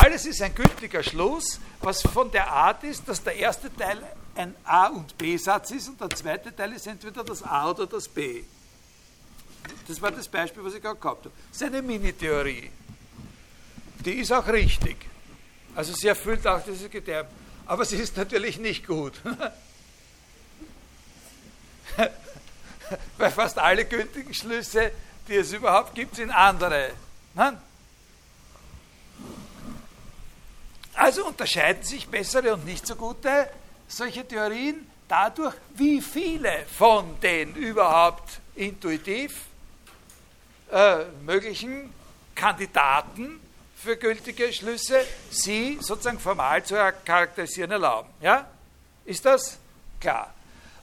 alles 0.00 0.26
ist 0.26 0.42
ein 0.42 0.54
gültiger 0.54 1.02
Schluss, 1.02 1.60
was 1.80 2.02
von 2.02 2.30
der 2.32 2.50
Art 2.50 2.82
ist, 2.82 3.06
dass 3.06 3.22
der 3.22 3.36
erste 3.36 3.72
Teil 3.76 4.02
ein 4.34 4.54
A- 4.64 4.88
und 4.88 5.16
B-Satz 5.18 5.70
ist 5.72 5.88
und 5.88 6.00
der 6.00 6.10
zweite 6.10 6.54
Teil 6.54 6.72
ist 6.72 6.86
entweder 6.86 7.22
das 7.24 7.42
A 7.42 7.70
oder 7.70 7.86
das 7.86 8.08
B. 8.08 8.44
Das 9.86 10.00
war 10.00 10.10
das 10.10 10.26
Beispiel, 10.28 10.64
was 10.64 10.74
ich 10.74 10.82
gerade 10.82 10.98
gehabt 10.98 11.24
habe. 11.24 11.34
Das 11.50 11.60
ist 11.60 11.66
eine 11.66 11.82
Mini-Theorie. 11.82 12.70
Die 14.04 14.14
ist 14.14 14.32
auch 14.32 14.46
richtig. 14.48 14.96
Also 15.74 15.92
sie 15.92 16.08
erfüllt 16.08 16.46
auch 16.46 16.62
dieses 16.64 16.90
Kriterium. 16.90 17.26
Aber 17.66 17.84
sie 17.84 17.96
ist 17.96 18.16
natürlich 18.16 18.58
nicht 18.58 18.86
gut. 18.86 19.20
Weil 23.16 23.30
fast 23.30 23.58
alle 23.58 23.84
gültigen 23.84 24.34
Schlüsse, 24.34 24.92
die 25.28 25.36
es 25.36 25.52
überhaupt 25.52 25.94
gibt, 25.94 26.16
sind 26.16 26.30
andere. 26.30 26.90
Also 30.94 31.26
unterscheiden 31.26 31.84
sich 31.84 32.08
bessere 32.08 32.54
und 32.54 32.64
nicht 32.64 32.86
so 32.86 32.96
gute 32.96 33.48
solche 33.92 34.26
Theorien 34.26 34.86
dadurch, 35.06 35.54
wie 35.74 36.00
viele 36.00 36.64
von 36.78 37.20
den 37.20 37.54
überhaupt 37.54 38.40
intuitiv 38.54 39.44
äh, 40.70 41.04
möglichen 41.24 41.92
Kandidaten 42.34 43.40
für 43.76 43.96
gültige 43.96 44.52
Schlüsse 44.52 45.04
sie 45.30 45.78
sozusagen 45.80 46.18
formal 46.18 46.64
zu 46.64 46.74
charakterisieren 47.04 47.72
erlauben. 47.72 48.08
Ja? 48.20 48.46
Ist 49.04 49.24
das 49.24 49.58
klar? 50.00 50.32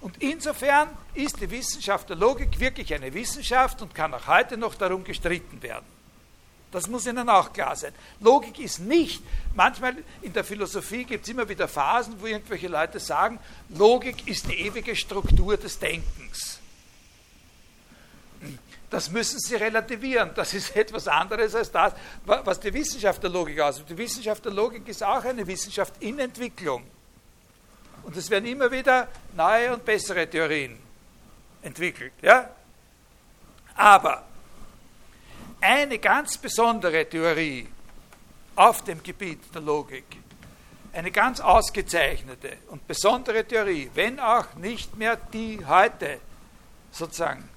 Und 0.02 0.22
insofern 0.22 0.90
ist 1.14 1.42
die 1.42 1.50
Wissenschaft 1.50 2.10
der 2.10 2.16
Logik 2.16 2.60
wirklich 2.60 2.94
eine 2.94 3.14
Wissenschaft 3.14 3.82
und 3.82 3.94
kann 3.96 4.14
auch 4.14 4.28
heute 4.28 4.58
noch 4.58 4.76
darum 4.76 5.04
gestritten 5.04 5.62
werden. 5.62 5.99
Das 6.72 6.88
muss 6.88 7.08
Ihnen 7.08 7.30
auch 7.30 7.52
klar 7.52 7.76
sein. 7.76 7.94
Logik 8.20 8.60
ist 8.60 8.80
nicht, 8.80 9.24
manchmal 9.56 9.96
in 10.22 10.34
der 10.34 10.44
Philosophie 10.44 11.04
gibt 11.04 11.24
es 11.24 11.30
immer 11.30 11.50
wieder 11.50 11.68
Phasen, 11.68 12.16
wo 12.20 12.28
irgendwelche 12.28 12.68
Leute 12.68 13.00
sagen, 13.00 13.40
Logik 13.70 14.28
ist 14.28 14.48
die 14.48 14.60
ewige 14.60 14.96
Struktur 14.96 15.58
des 15.58 15.80
Denkens. 15.80 16.60
Das 18.90 19.12
müssen 19.12 19.40
Sie 19.40 19.56
relativieren. 19.56 20.32
Das 20.36 20.54
ist 20.54 20.76
etwas 20.76 21.08
anderes 21.08 21.56
als 21.56 21.72
das, 21.72 21.94
was 22.26 22.60
die 22.60 22.74
Wissenschaft 22.74 23.22
der 23.22 23.30
Logik 23.30 23.60
ausmacht. 23.60 23.90
Die 23.90 23.98
Wissenschaft 23.98 24.46
der 24.46 24.52
Logik 24.52 24.88
ist 24.88 25.04
auch 25.04 25.24
eine 25.24 25.46
Wissenschaft 25.46 25.94
in 26.02 26.20
Entwicklung. 26.20 26.84
Und 28.04 28.16
es 28.16 28.30
werden 28.30 28.46
immer 28.46 28.72
wieder 28.72 29.08
neue 29.36 29.74
und 29.74 29.86
bessere 29.86 30.28
Theorien 30.28 30.80
entwickelt. 31.62 32.14
Ja? 32.22 32.50
Aber 33.76 34.24
eine 35.62 36.00
ganz 36.00 36.38
besondere 36.38 37.08
Theorie 37.08 37.68
auf 38.56 38.84
dem 38.84 39.02
Gebiet 39.02 39.40
der 39.54 39.62
Logik, 39.62 40.06
eine 40.94 41.12
ganz 41.12 41.40
ausgezeichnete 41.40 42.58
und 42.70 42.88
besondere 42.88 43.46
Theorie, 43.46 43.90
wenn 43.94 44.20
auch 44.20 44.56
nicht 44.56 44.96
mehr 44.98 45.16
die 45.16 45.66
heute 45.66 46.20
sozusagen 46.92 47.48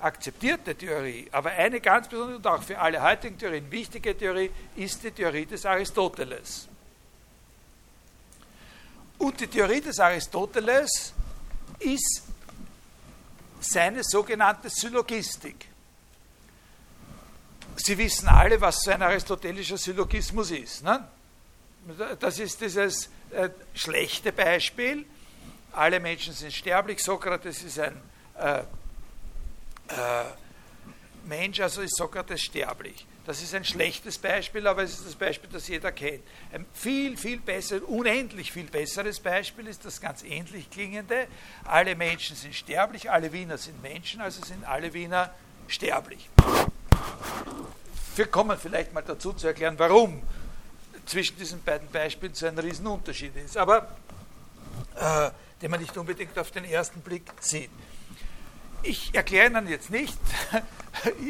akzeptierte 0.00 0.74
Theorie, 0.74 1.28
aber 1.32 1.50
eine 1.50 1.80
ganz 1.80 2.08
besondere 2.08 2.36
und 2.36 2.46
auch 2.46 2.62
für 2.62 2.78
alle 2.78 3.02
heutigen 3.02 3.36
Theorien 3.36 3.70
wichtige 3.70 4.16
Theorie 4.16 4.50
ist 4.76 5.02
die 5.02 5.10
Theorie 5.10 5.46
des 5.46 5.66
Aristoteles. 5.66 6.68
Und 9.18 9.40
die 9.40 9.48
Theorie 9.48 9.80
des 9.80 9.98
Aristoteles 9.98 11.12
ist 11.80 12.22
seine 13.60 14.04
sogenannte 14.04 14.70
Syllogistik. 14.70 15.66
Sie 17.78 17.96
wissen 17.96 18.28
alle, 18.28 18.60
was 18.60 18.80
so 18.82 18.90
ein 18.90 19.02
aristotelischer 19.02 19.78
Syllogismus 19.78 20.50
ist. 20.50 20.82
Ne? 20.82 21.06
Das 22.18 22.38
ist 22.38 22.60
dieses 22.60 23.08
äh, 23.30 23.50
schlechte 23.74 24.32
Beispiel. 24.32 25.06
Alle 25.72 26.00
Menschen 26.00 26.34
sind 26.34 26.52
sterblich. 26.52 27.02
Sokrates 27.02 27.62
ist 27.62 27.78
ein 27.78 28.00
äh, 28.36 28.58
äh, 28.58 28.64
Mensch, 31.26 31.60
also 31.60 31.82
ist 31.82 31.96
Sokrates 31.96 32.42
sterblich. 32.42 33.06
Das 33.26 33.42
ist 33.42 33.54
ein 33.54 33.64
schlechtes 33.64 34.18
Beispiel, 34.18 34.66
aber 34.66 34.82
es 34.82 34.94
ist 34.94 35.06
das 35.06 35.14
Beispiel, 35.14 35.50
das 35.52 35.68
jeder 35.68 35.92
kennt. 35.92 36.22
Ein 36.52 36.66
viel, 36.72 37.16
viel 37.16 37.38
besseres, 37.38 37.82
unendlich 37.82 38.50
viel 38.52 38.64
besseres 38.64 39.20
Beispiel 39.20 39.66
ist 39.66 39.84
das 39.84 40.00
ganz 40.00 40.22
ähnlich 40.22 40.70
klingende. 40.70 41.26
Alle 41.64 41.94
Menschen 41.94 42.36
sind 42.36 42.54
sterblich, 42.54 43.10
alle 43.10 43.32
Wiener 43.32 43.58
sind 43.58 43.82
Menschen, 43.82 44.22
also 44.22 44.42
sind 44.42 44.64
alle 44.64 44.94
Wiener 44.94 45.30
sterblich. 45.68 46.28
Wir 48.16 48.26
kommen 48.26 48.58
vielleicht 48.58 48.92
mal 48.92 49.02
dazu 49.02 49.32
zu 49.32 49.46
erklären, 49.46 49.78
warum 49.78 50.22
zwischen 51.06 51.36
diesen 51.36 51.62
beiden 51.62 51.88
Beispielen 51.88 52.34
so 52.34 52.46
ein 52.46 52.58
Riesenunterschied 52.58 53.36
ist, 53.36 53.56
aber 53.56 53.96
äh, 54.96 55.30
den 55.62 55.70
man 55.70 55.80
nicht 55.80 55.96
unbedingt 55.96 56.38
auf 56.38 56.50
den 56.50 56.64
ersten 56.64 57.00
Blick 57.00 57.32
sieht. 57.40 57.70
Ich 58.82 59.14
erkläre 59.14 59.48
Ihnen 59.48 59.68
jetzt 59.68 59.90
nicht, 59.90 60.18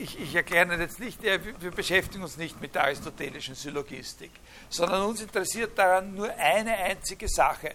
ich, 0.00 0.20
ich 0.20 0.34
erkläre 0.34 0.66
Ihnen 0.66 0.80
jetzt 0.80 0.98
nicht, 0.98 1.22
wir 1.22 1.70
beschäftigen 1.70 2.22
uns 2.22 2.36
nicht 2.36 2.60
mit 2.60 2.74
der 2.74 2.84
aristotelischen 2.84 3.54
Syllogistik, 3.54 4.30
sondern 4.70 5.02
uns 5.02 5.20
interessiert 5.20 5.78
daran 5.78 6.14
nur 6.14 6.32
eine 6.34 6.74
einzige 6.74 7.28
Sache. 7.28 7.74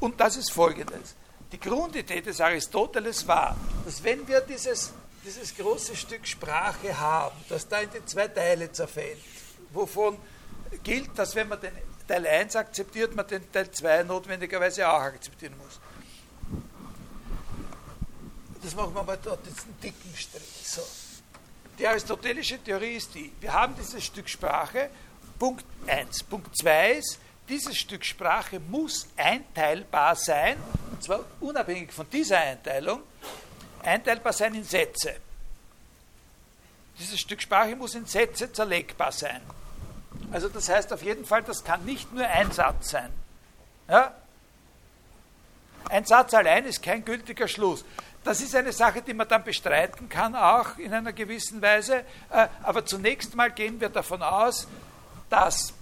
Und 0.00 0.20
das 0.20 0.36
ist 0.36 0.52
folgendes. 0.52 1.14
Die 1.52 1.60
Grundidee 1.60 2.20
des 2.20 2.40
Aristoteles 2.40 3.26
war, 3.28 3.56
dass 3.84 4.02
wenn 4.02 4.26
wir 4.26 4.40
dieses, 4.40 4.92
dieses 5.26 5.54
große 5.56 5.96
Stück 5.96 6.26
Sprache 6.26 6.96
haben, 6.96 7.36
das 7.48 7.66
da 7.66 7.80
in 7.80 7.90
die 7.90 8.04
zwei 8.06 8.28
Teile 8.28 8.70
zerfällt, 8.70 9.18
wovon 9.72 10.16
gilt, 10.84 11.18
dass 11.18 11.34
wenn 11.34 11.48
man 11.48 11.60
den 11.60 11.72
Teil 12.06 12.26
1 12.26 12.54
akzeptiert, 12.54 13.14
man 13.14 13.26
den 13.26 13.50
Teil 13.50 13.68
2 13.68 14.04
notwendigerweise 14.04 14.88
auch 14.88 15.00
akzeptieren 15.00 15.54
muss. 15.58 15.80
Das 18.62 18.74
machen 18.74 18.94
wir 18.94 19.02
mal 19.02 19.18
dort, 19.22 19.40
einen 19.46 19.80
dicken 19.82 20.16
Strich. 20.16 20.62
So. 20.62 20.82
Die 21.78 21.86
aristotelische 21.86 22.62
Theorie 22.62 22.96
ist 22.96 23.14
die, 23.14 23.32
wir 23.40 23.52
haben 23.52 23.74
dieses 23.76 24.04
Stück 24.04 24.28
Sprache, 24.28 24.90
Punkt 25.38 25.64
1. 25.88 26.22
Punkt 26.22 26.56
2 26.56 26.92
ist, 26.92 27.18
dieses 27.48 27.76
Stück 27.76 28.04
Sprache 28.04 28.60
muss 28.60 29.08
einteilbar 29.16 30.14
sein, 30.16 30.56
und 30.90 31.02
zwar 31.02 31.24
unabhängig 31.40 31.92
von 31.92 32.08
dieser 32.10 32.38
Einteilung, 32.38 33.02
einteilbar 33.86 34.32
sein 34.32 34.54
in 34.54 34.64
Sätze. 34.64 35.16
Dieses 36.98 37.20
Stück 37.20 37.42
Sprache 37.42 37.76
muss 37.76 37.94
in 37.94 38.06
Sätze 38.06 38.52
zerlegbar 38.52 39.12
sein. 39.12 39.40
Also 40.32 40.48
das 40.48 40.68
heißt 40.68 40.92
auf 40.92 41.02
jeden 41.02 41.24
Fall, 41.24 41.42
das 41.42 41.62
kann 41.62 41.84
nicht 41.84 42.12
nur 42.12 42.26
ein 42.26 42.50
Satz 42.52 42.90
sein. 42.90 43.12
Ja? 43.88 44.14
Ein 45.88 46.04
Satz 46.04 46.34
allein 46.34 46.64
ist 46.64 46.82
kein 46.82 47.04
gültiger 47.04 47.46
Schluss. 47.46 47.84
Das 48.24 48.40
ist 48.40 48.56
eine 48.56 48.72
Sache, 48.72 49.02
die 49.02 49.14
man 49.14 49.28
dann 49.28 49.44
bestreiten 49.44 50.08
kann, 50.08 50.34
auch 50.34 50.78
in 50.78 50.92
einer 50.92 51.12
gewissen 51.12 51.62
Weise. 51.62 51.98
Äh, 52.30 52.48
aber 52.62 52.84
zunächst 52.84 53.36
mal 53.36 53.52
gehen 53.52 53.80
wir 53.80 53.88
davon 53.88 54.20
aus, 54.22 54.66
dass 55.30 55.72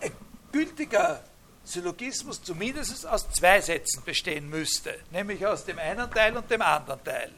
ein 0.00 0.10
gültiger 0.50 1.22
Syllogismus 1.64 2.42
zumindest 2.42 3.06
aus 3.06 3.30
zwei 3.30 3.60
Sätzen 3.60 4.04
bestehen 4.04 4.48
müsste, 4.48 4.98
nämlich 5.10 5.46
aus 5.46 5.64
dem 5.64 5.78
einen 5.78 6.10
Teil 6.10 6.36
und 6.36 6.50
dem 6.50 6.62
anderen 6.62 7.02
Teil. 7.02 7.32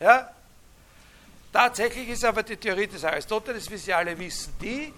Ja? 0.00 0.30
Tatsächlich 1.52 2.08
ist 2.08 2.24
aber 2.24 2.42
die 2.42 2.56
Theorie 2.56 2.86
des 2.86 3.04
Aristoteles, 3.04 3.70
wie 3.70 3.76
Sie 3.76 3.92
alle 3.92 4.18
wissen, 4.18 4.54
die, 4.60 4.92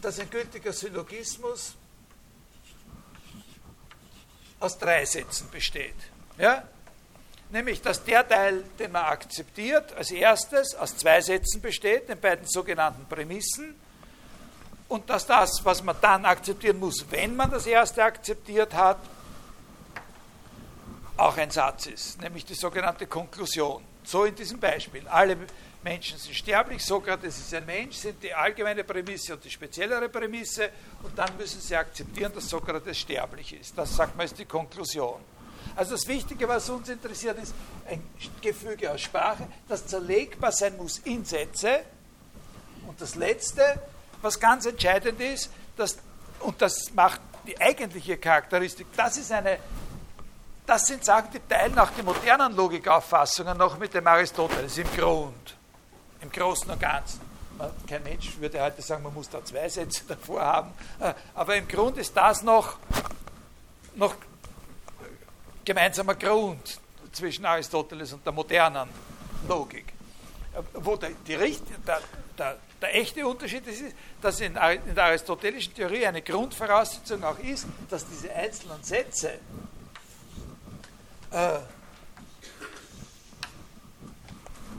dass 0.00 0.20
ein 0.20 0.30
gültiger 0.30 0.72
Syllogismus 0.72 1.74
aus 4.60 4.78
drei 4.78 5.04
Sätzen 5.04 5.48
besteht. 5.50 5.96
Ja? 6.36 6.62
Nämlich, 7.50 7.80
dass 7.80 8.04
der 8.04 8.28
Teil, 8.28 8.64
den 8.78 8.92
man 8.92 9.04
akzeptiert, 9.04 9.94
als 9.94 10.10
erstes 10.10 10.74
aus 10.74 10.96
zwei 10.96 11.20
Sätzen 11.20 11.62
besteht, 11.62 12.08
den 12.08 12.20
beiden 12.20 12.46
sogenannten 12.46 13.06
Prämissen, 13.06 13.74
und 14.88 15.08
dass 15.10 15.26
das, 15.26 15.64
was 15.64 15.82
man 15.82 15.96
dann 16.00 16.24
akzeptieren 16.24 16.78
muss, 16.78 17.04
wenn 17.10 17.36
man 17.36 17.50
das 17.50 17.66
erste 17.66 18.02
akzeptiert 18.02 18.72
hat, 18.74 18.98
auch 21.16 21.36
ein 21.36 21.50
Satz 21.50 21.86
ist, 21.86 22.20
nämlich 22.20 22.44
die 22.44 22.54
sogenannte 22.54 23.06
Konklusion. 23.06 23.84
So 24.04 24.24
in 24.24 24.34
diesem 24.34 24.58
Beispiel. 24.58 25.06
Alle 25.08 25.36
Menschen 25.82 26.16
sind 26.16 26.34
sterblich, 26.34 26.82
Sokrates 26.84 27.38
ist 27.38 27.52
ein 27.54 27.66
Mensch, 27.66 27.96
sind 27.96 28.22
die 28.22 28.32
allgemeine 28.32 28.84
Prämisse 28.84 29.34
und 29.34 29.44
die 29.44 29.50
speziellere 29.50 30.08
Prämisse 30.08 30.70
und 31.02 31.18
dann 31.18 31.36
müssen 31.36 31.60
sie 31.60 31.76
akzeptieren, 31.76 32.32
dass 32.34 32.48
Sokrates 32.48 32.98
sterblich 32.98 33.60
ist. 33.60 33.76
Das 33.76 33.94
sagt 33.94 34.16
man 34.16 34.24
ist 34.24 34.38
die 34.38 34.44
Konklusion. 34.44 35.20
Also 35.76 35.92
das 35.92 36.06
Wichtige, 36.06 36.48
was 36.48 36.68
uns 36.70 36.88
interessiert, 36.88 37.38
ist 37.38 37.54
ein 37.88 38.02
Gefüge 38.40 38.90
aus 38.90 39.00
Sprache, 39.00 39.46
das 39.68 39.86
zerlegbar 39.86 40.52
sein 40.52 40.76
muss 40.76 40.98
in 40.98 41.24
Sätze. 41.24 41.80
Und 42.86 43.00
das 43.00 43.14
Letzte, 43.14 43.80
was 44.22 44.38
ganz 44.40 44.66
entscheidend 44.66 45.20
ist, 45.20 45.50
dass, 45.76 45.98
und 46.40 46.60
das 46.60 46.92
macht 46.94 47.20
die 47.46 47.60
eigentliche 47.60 48.18
Charakteristik, 48.18 48.86
das 48.96 49.16
ist 49.16 49.32
eine 49.32 49.58
das 50.68 50.86
sind 50.86 51.02
Sachen, 51.02 51.30
die 51.32 51.40
teilen 51.40 51.78
auch 51.78 51.88
die 51.96 52.02
modernen 52.02 52.54
Logikauffassungen 52.54 53.56
noch 53.56 53.78
mit 53.78 53.94
dem 53.94 54.06
Aristoteles 54.06 54.76
im 54.76 54.92
Grund, 54.94 55.56
im 56.20 56.30
Großen 56.30 56.70
und 56.70 56.78
Ganzen. 56.78 57.20
Kein 57.88 58.02
Mensch 58.02 58.38
würde 58.38 58.62
heute 58.62 58.82
sagen, 58.82 59.02
man 59.02 59.14
muss 59.14 59.30
da 59.30 59.42
zwei 59.42 59.66
Sätze 59.68 60.04
davor 60.08 60.42
haben, 60.42 60.72
äh, 61.00 61.14
aber 61.34 61.56
im 61.56 61.66
Grund 61.66 61.96
ist 61.96 62.14
das 62.14 62.42
noch, 62.42 62.76
noch 63.94 64.14
gemeinsamer 65.68 66.14
Grund 66.14 66.80
zwischen 67.12 67.44
Aristoteles 67.44 68.14
und 68.14 68.24
der 68.24 68.32
modernen 68.32 68.88
Logik. 69.46 69.92
Äh, 70.54 70.62
wo 70.72 70.96
der, 70.96 71.10
die, 71.26 71.36
der, 71.86 72.00
der, 72.38 72.56
der 72.80 72.94
echte 72.94 73.26
Unterschied 73.26 73.66
ist, 73.66 73.94
dass 74.22 74.40
in, 74.40 74.56
in 74.56 74.94
der 74.94 75.04
aristotelischen 75.04 75.74
Theorie 75.74 76.06
eine 76.06 76.22
Grundvoraussetzung 76.22 77.22
auch 77.22 77.38
ist, 77.40 77.66
dass 77.90 78.06
diese 78.08 78.32
einzelnen 78.32 78.82
Sätze 78.82 79.38
äh, 81.32 81.58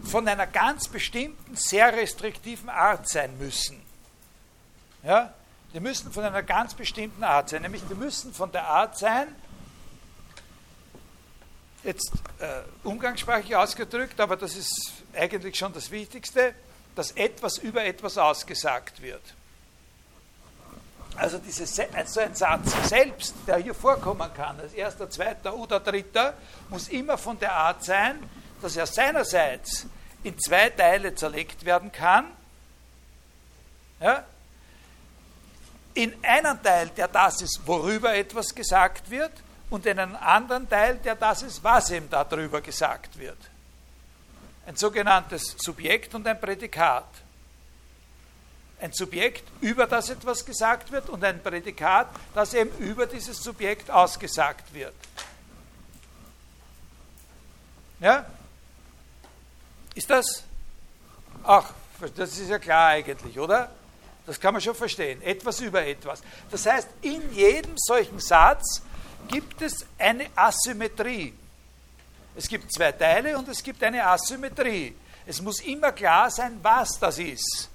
von 0.05 0.27
einer 0.27 0.47
ganz 0.47 0.87
bestimmten, 0.87 1.55
sehr 1.55 1.93
restriktiven 1.95 2.69
Art 2.69 3.07
sein 3.07 3.37
müssen. 3.37 3.79
Ja? 5.03 5.35
Die 5.71 5.79
müssen 5.79 6.11
von 6.11 6.23
einer 6.23 6.41
ganz 6.41 6.73
bestimmten 6.73 7.23
Art 7.23 7.49
sein, 7.49 7.61
nämlich 7.61 7.83
die 7.87 7.93
müssen 7.93 8.33
von 8.33 8.51
der 8.51 8.67
Art 8.67 8.97
sein, 8.97 9.27
jetzt 11.83 12.11
äh, 12.39 12.61
umgangssprachlich 12.83 13.55
ausgedrückt, 13.55 14.19
aber 14.19 14.35
das 14.35 14.55
ist 14.55 14.93
eigentlich 15.15 15.57
schon 15.57 15.73
das 15.73 15.91
Wichtigste, 15.91 16.53
dass 16.95 17.11
etwas 17.11 17.57
über 17.57 17.83
etwas 17.83 18.17
ausgesagt 18.17 19.01
wird. 19.01 19.21
Also 21.15 21.37
diese, 21.37 21.65
so 21.65 21.81
ein 22.19 22.35
Satz 22.35 22.71
selbst, 22.87 23.35
der 23.45 23.57
hier 23.57 23.73
vorkommen 23.73 24.29
kann, 24.33 24.59
als 24.59 24.73
erster, 24.73 25.09
zweiter 25.09 25.53
oder 25.53 25.79
dritter, 25.79 26.33
muss 26.69 26.87
immer 26.87 27.17
von 27.17 27.37
der 27.39 27.53
Art 27.53 27.83
sein, 27.83 28.19
dass 28.61 28.77
er 28.77 28.85
seinerseits 28.85 29.85
in 30.23 30.37
zwei 30.39 30.69
Teile 30.69 31.15
zerlegt 31.15 31.65
werden 31.65 31.91
kann. 31.91 32.25
Ja? 33.99 34.23
In 35.93 36.13
einen 36.23 36.61
Teil, 36.63 36.89
der 36.89 37.07
das 37.07 37.41
ist, 37.41 37.61
worüber 37.65 38.15
etwas 38.15 38.53
gesagt 38.55 39.09
wird, 39.09 39.31
und 39.69 39.85
in 39.85 39.99
einen 39.99 40.15
anderen 40.15 40.67
Teil, 40.69 40.97
der 40.97 41.15
das 41.15 41.41
ist, 41.43 41.63
was 41.63 41.89
ihm 41.91 42.09
darüber 42.09 42.61
gesagt 42.61 43.17
wird. 43.17 43.37
Ein 44.65 44.75
sogenanntes 44.75 45.55
Subjekt 45.59 46.13
und 46.15 46.27
ein 46.27 46.39
Prädikat 46.39 47.05
ein 48.81 48.93
Subjekt, 48.93 49.43
über 49.61 49.87
das 49.87 50.09
etwas 50.09 50.45
gesagt 50.45 50.91
wird 50.91 51.09
und 51.09 51.23
ein 51.23 51.41
Prädikat, 51.41 52.07
das 52.33 52.53
eben 52.53 52.71
über 52.77 53.05
dieses 53.05 53.41
Subjekt 53.43 53.91
ausgesagt 53.91 54.73
wird. 54.73 54.93
Ja? 57.99 58.25
Ist 59.95 60.09
das? 60.09 60.43
Ach, 61.43 61.73
das 62.15 62.37
ist 62.37 62.49
ja 62.49 62.59
klar 62.59 62.89
eigentlich, 62.89 63.37
oder? 63.37 63.69
Das 64.25 64.39
kann 64.39 64.53
man 64.53 64.61
schon 64.61 64.75
verstehen. 64.75 65.21
Etwas 65.23 65.59
über 65.59 65.85
etwas. 65.85 66.21
Das 66.49 66.65
heißt, 66.65 66.87
in 67.01 67.33
jedem 67.33 67.73
solchen 67.77 68.19
Satz 68.19 68.81
gibt 69.27 69.61
es 69.61 69.85
eine 69.97 70.27
Asymmetrie. 70.35 71.33
Es 72.35 72.47
gibt 72.47 72.71
zwei 72.73 72.91
Teile 72.91 73.37
und 73.37 73.47
es 73.49 73.61
gibt 73.61 73.83
eine 73.83 74.05
Asymmetrie. 74.05 74.95
Es 75.25 75.41
muss 75.41 75.59
immer 75.61 75.91
klar 75.91 76.31
sein, 76.31 76.59
was 76.61 76.97
das 76.99 77.19
ist 77.19 77.69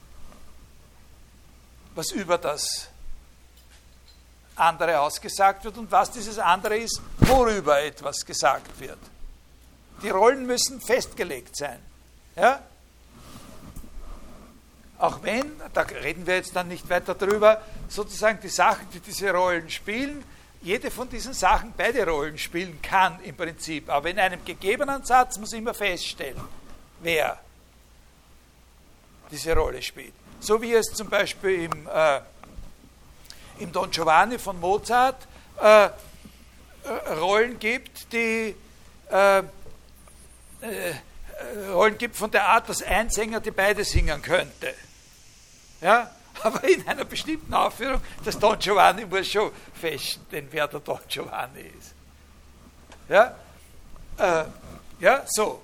was 1.95 2.11
über 2.11 2.39
das 2.39 2.89
andere 4.57 5.01
ausgesagt 5.01 5.65
wird 5.65 5.79
und 5.79 5.91
was 5.91 6.11
dieses 6.11 6.39
andere 6.39 6.77
ist, 6.77 7.01
worüber 7.19 7.81
etwas 7.81 8.25
gesagt 8.25 8.79
wird. 8.81 8.99
Die 10.03 10.11
Rollen 10.11 10.47
müssen 10.47 10.81
festgelegt 10.81 11.57
sein. 11.57 11.79
Ja? 12.37 12.61
Auch 14.99 15.23
wenn, 15.23 15.61
da 15.73 15.83
reden 15.83 16.27
wir 16.27 16.37
jetzt 16.37 16.55
dann 16.55 16.69
nicht 16.69 16.89
weiter 16.89 17.15
drüber, 17.15 17.63
sozusagen 17.89 18.41
die 18.41 18.49
Sachen, 18.49 18.89
die 18.93 19.01
diese 19.01 19.31
Rollen 19.33 19.69
spielen, 19.71 20.25
jede 20.65 20.91
von 20.91 21.09
diesen 21.09 21.35
Sachen 21.35 21.75
beide 21.77 22.07
Rollen 22.07 22.39
spielen 22.39 22.81
kann 22.81 23.21
im 23.23 23.37
Prinzip. 23.37 23.91
Aber 23.91 24.09
in 24.09 24.19
einem 24.19 24.45
gegebenen 24.45 25.05
Satz 25.05 25.39
muss 25.39 25.53
immer 25.53 25.75
feststellen, 25.75 26.41
wer 27.01 27.39
diese 29.31 29.55
Rolle 29.55 29.83
spielt. 29.83 30.15
So 30.41 30.61
wie 30.61 30.73
es 30.73 30.87
zum 30.87 31.09
Beispiel 31.11 31.65
im, 31.65 31.87
äh, 31.87 32.21
im 33.59 33.73
Don 33.73 33.91
Giovanni 33.91 34.39
von 34.39 34.59
Mozart 34.59 35.27
äh, 35.63 35.85
äh 35.85 35.91
Rollen 37.19 37.59
gibt, 37.59 38.13
die 38.13 38.55
äh, 39.11 39.39
äh, 39.39 39.43
Rollen 41.73 41.99
gibt 41.99 42.17
von 42.17 42.31
der 42.31 42.49
Art, 42.49 42.69
dass 42.71 42.83
ein 42.83 43.11
Sänger 43.11 43.41
die 43.41 43.51
beide 43.51 43.85
singen 43.85 44.23
könnte. 44.23 44.75
Ja? 45.83 46.11
Aber 46.43 46.65
in 46.65 46.87
einer 46.87 47.05
bestimmten 47.05 47.53
Aufführung, 47.55 48.01
das 48.25 48.39
Don 48.39 48.59
Giovanni 48.59 49.07
muss 49.07 49.29
schon 49.29 49.51
feststellen, 49.81 50.49
wer 50.51 50.69
der 50.69 50.81
Don 50.81 51.01
Giovanni 51.09 51.61
ist. 51.79 51.95
Ja? 53.09 53.35
Äh, 54.19 54.45
ja, 55.01 55.23
so. 55.27 55.63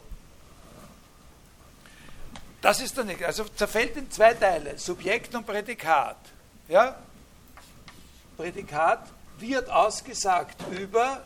Das 2.60 2.80
ist 2.80 2.96
dann 2.96 3.06
nicht. 3.06 3.22
Also 3.24 3.44
zerfällt 3.44 3.96
in 3.96 4.10
zwei 4.10 4.34
Teile, 4.34 4.78
Subjekt 4.78 5.34
und 5.34 5.46
Prädikat. 5.46 6.16
Ja? 6.68 6.96
Prädikat 8.36 9.06
wird 9.38 9.70
ausgesagt 9.70 10.56
über 10.70 11.22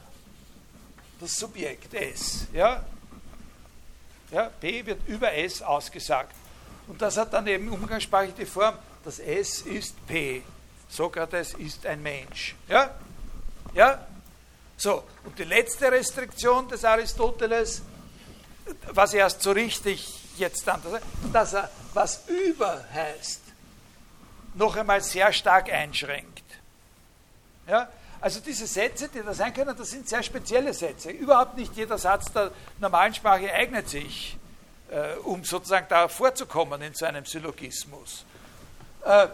das 1.20 1.34
Subjekt 1.36 1.94
S. 1.94 2.46
Ja? 2.52 2.84
Ja, 4.30 4.50
P 4.60 4.84
wird 4.86 5.06
über 5.06 5.32
S 5.32 5.62
ausgesagt. 5.62 6.34
Und 6.86 7.00
das 7.00 7.16
hat 7.16 7.32
dann 7.32 7.46
eben 7.46 7.68
umgangssprachlich 7.68 8.34
die 8.34 8.46
Form, 8.46 8.74
das 9.04 9.18
S 9.18 9.60
ist 9.62 10.06
P. 10.06 10.42
Sokrates 10.88 11.54
ist 11.54 11.86
ein 11.86 12.02
Mensch. 12.02 12.54
Ja? 12.68 12.94
Ja? 13.74 14.06
So, 14.76 15.04
und 15.24 15.38
die 15.38 15.44
letzte 15.44 15.90
Restriktion 15.90 16.68
des 16.68 16.84
Aristoteles, 16.84 17.82
was 18.92 19.14
erst 19.14 19.42
so 19.42 19.52
richtig 19.52 20.36
jetzt 20.36 20.66
dann, 20.66 20.80
dass 21.32 21.54
er 21.54 21.70
was 21.92 22.24
über 22.28 22.84
heißt, 22.92 23.40
noch 24.54 24.76
einmal 24.76 25.00
sehr 25.00 25.32
stark 25.32 25.70
einschränkt. 25.72 26.44
Ja? 27.66 27.88
Also 28.20 28.40
diese 28.40 28.66
Sätze, 28.66 29.08
die 29.08 29.20
da 29.20 29.34
sein 29.34 29.52
können, 29.52 29.76
das 29.76 29.90
sind 29.90 30.08
sehr 30.08 30.22
spezielle 30.22 30.72
Sätze. 30.72 31.10
Überhaupt 31.10 31.56
nicht 31.56 31.76
jeder 31.76 31.98
Satz 31.98 32.32
der 32.32 32.50
normalen 32.78 33.12
Sprache 33.12 33.52
eignet 33.52 33.88
sich, 33.88 34.38
äh, 34.90 35.14
um 35.24 35.44
sozusagen 35.44 35.86
da 35.88 36.08
vorzukommen 36.08 36.80
in 36.82 36.94
so 36.94 37.04
einem 37.04 37.26
Syllogismus. 37.26 38.24
Äh, 39.04 39.28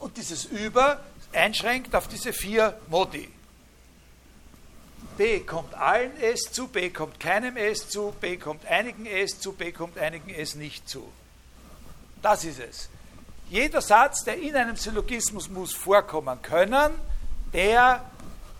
und 0.00 0.16
dieses 0.16 0.44
Über 0.44 1.00
einschränkt 1.32 1.94
auf 1.94 2.08
diese 2.08 2.32
vier 2.32 2.78
Modi. 2.88 3.28
B 5.16 5.40
kommt 5.40 5.74
allen 5.74 6.16
S 6.20 6.50
zu, 6.50 6.68
B 6.68 6.90
kommt 6.90 7.20
keinem 7.20 7.56
S 7.56 7.88
zu, 7.88 8.14
B 8.20 8.36
kommt 8.36 8.66
einigen 8.66 9.06
S 9.06 9.38
zu, 9.38 9.52
B 9.52 9.72
kommt 9.72 9.98
einigen 9.98 10.30
S 10.30 10.54
nicht 10.54 10.88
zu. 10.88 11.06
Das 12.22 12.44
ist 12.44 12.60
es. 12.60 12.88
Jeder 13.50 13.82
Satz, 13.82 14.24
der 14.24 14.38
in 14.38 14.56
einem 14.56 14.76
Syllogismus 14.76 15.50
muss 15.50 15.74
vorkommen 15.74 16.40
können, 16.40 16.92
der 17.52 18.04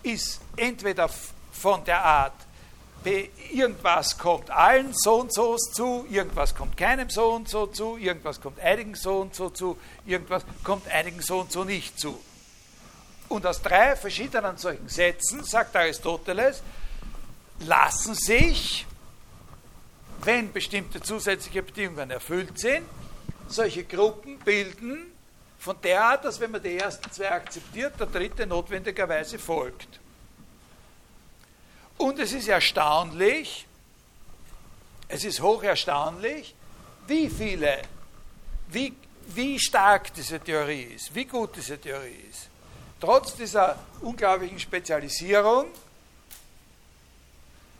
ist 0.03 0.39
entweder 0.55 1.09
von 1.51 1.83
der 1.85 2.03
Art, 2.03 2.35
irgendwas 3.05 4.17
kommt 4.17 4.49
allen 4.49 4.93
so 4.93 5.21
und 5.21 5.33
so 5.33 5.55
zu, 5.57 6.05
irgendwas 6.09 6.55
kommt 6.55 6.77
keinem 6.77 7.09
so 7.09 7.31
und 7.31 7.49
so 7.49 7.67
zu, 7.67 7.97
irgendwas 7.97 8.41
kommt 8.41 8.59
einigen 8.59 8.95
so 8.95 9.21
und 9.21 9.35
so 9.35 9.49
zu, 9.49 9.77
irgendwas 10.05 10.43
kommt 10.63 10.87
einigen 10.87 11.21
so 11.21 11.39
und 11.39 11.51
so 11.51 11.63
nicht 11.63 11.99
zu. 11.99 12.19
Und 13.29 13.45
aus 13.45 13.61
drei 13.61 13.95
verschiedenen 13.95 14.57
solchen 14.57 14.87
Sätzen, 14.89 15.43
sagt 15.43 15.75
Aristoteles, 15.75 16.61
lassen 17.59 18.15
sich, 18.15 18.85
wenn 20.23 20.51
bestimmte 20.51 21.01
zusätzliche 21.01 21.63
Bedingungen 21.63 22.11
erfüllt 22.11 22.59
sind, 22.59 22.85
solche 23.47 23.83
Gruppen 23.83 24.39
bilden, 24.39 25.13
von 25.63 25.77
der 25.81 26.03
Art, 26.03 26.25
dass 26.25 26.41
wenn 26.41 26.51
man 26.51 26.61
die 26.61 26.77
ersten 26.77 27.09
zwei 27.09 27.31
akzeptiert, 27.31 27.97
der 27.97 28.07
dritte 28.07 28.45
notwendigerweise 28.45 29.39
folgt. 29.39 30.01
Und 32.03 32.19
es 32.19 32.33
ist 32.33 32.49
erstaunlich, 32.49 33.65
es 35.07 35.23
ist 35.23 35.39
hoch 35.39 35.63
erstaunlich, 35.63 36.53
wie 37.07 37.29
viele, 37.29 37.81
wie, 38.67 38.91
wie 39.27 39.57
stark 39.57 40.13
diese 40.13 40.37
Theorie 40.37 40.95
ist, 40.97 41.15
wie 41.15 41.23
gut 41.23 41.55
diese 41.55 41.79
Theorie 41.79 42.25
ist. 42.29 42.49
Trotz 42.99 43.37
dieser 43.37 43.79
unglaublichen 44.01 44.59
Spezialisierung 44.59 45.67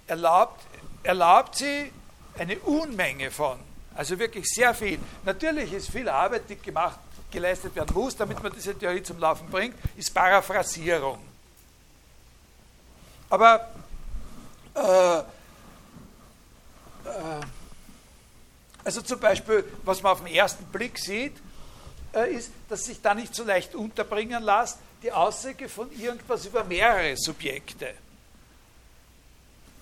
erlaubt, 0.07 0.61
erlaubt 1.03 1.57
sie 1.57 1.91
eine 2.37 2.57
Unmenge 2.59 3.29
von, 3.29 3.59
also 3.93 4.17
wirklich 4.17 4.45
sehr 4.45 4.73
viel. 4.73 4.99
Natürlich 5.25 5.73
ist 5.73 5.89
viel 5.89 6.07
Arbeit, 6.07 6.43
die 6.47 6.55
gemacht 6.55 6.97
geleistet 7.29 7.75
werden 7.75 7.93
muss, 7.93 8.15
damit 8.15 8.41
man 8.41 8.53
diese 8.53 8.73
Theorie 8.73 9.03
zum 9.03 9.19
Laufen 9.19 9.49
bringt, 9.49 9.75
ist 9.97 10.13
Paraphrasierung. 10.13 11.19
Aber 13.29 13.69
äh, 14.75 15.19
äh, 15.19 15.23
also 18.83 19.01
zum 19.01 19.19
Beispiel, 19.19 19.63
was 19.83 20.01
man 20.01 20.13
auf 20.13 20.23
den 20.23 20.33
ersten 20.33 20.65
Blick 20.65 20.97
sieht, 20.97 21.35
äh, 22.13 22.33
ist, 22.33 22.51
dass 22.69 22.85
sich 22.85 23.01
da 23.01 23.13
nicht 23.13 23.33
so 23.33 23.43
leicht 23.43 23.75
unterbringen 23.75 24.43
lässt, 24.43 24.77
die 25.01 25.11
Aussage 25.11 25.69
von 25.69 25.91
irgendwas 25.91 26.45
über 26.45 26.63
mehrere 26.63 27.15
Subjekte. 27.17 27.93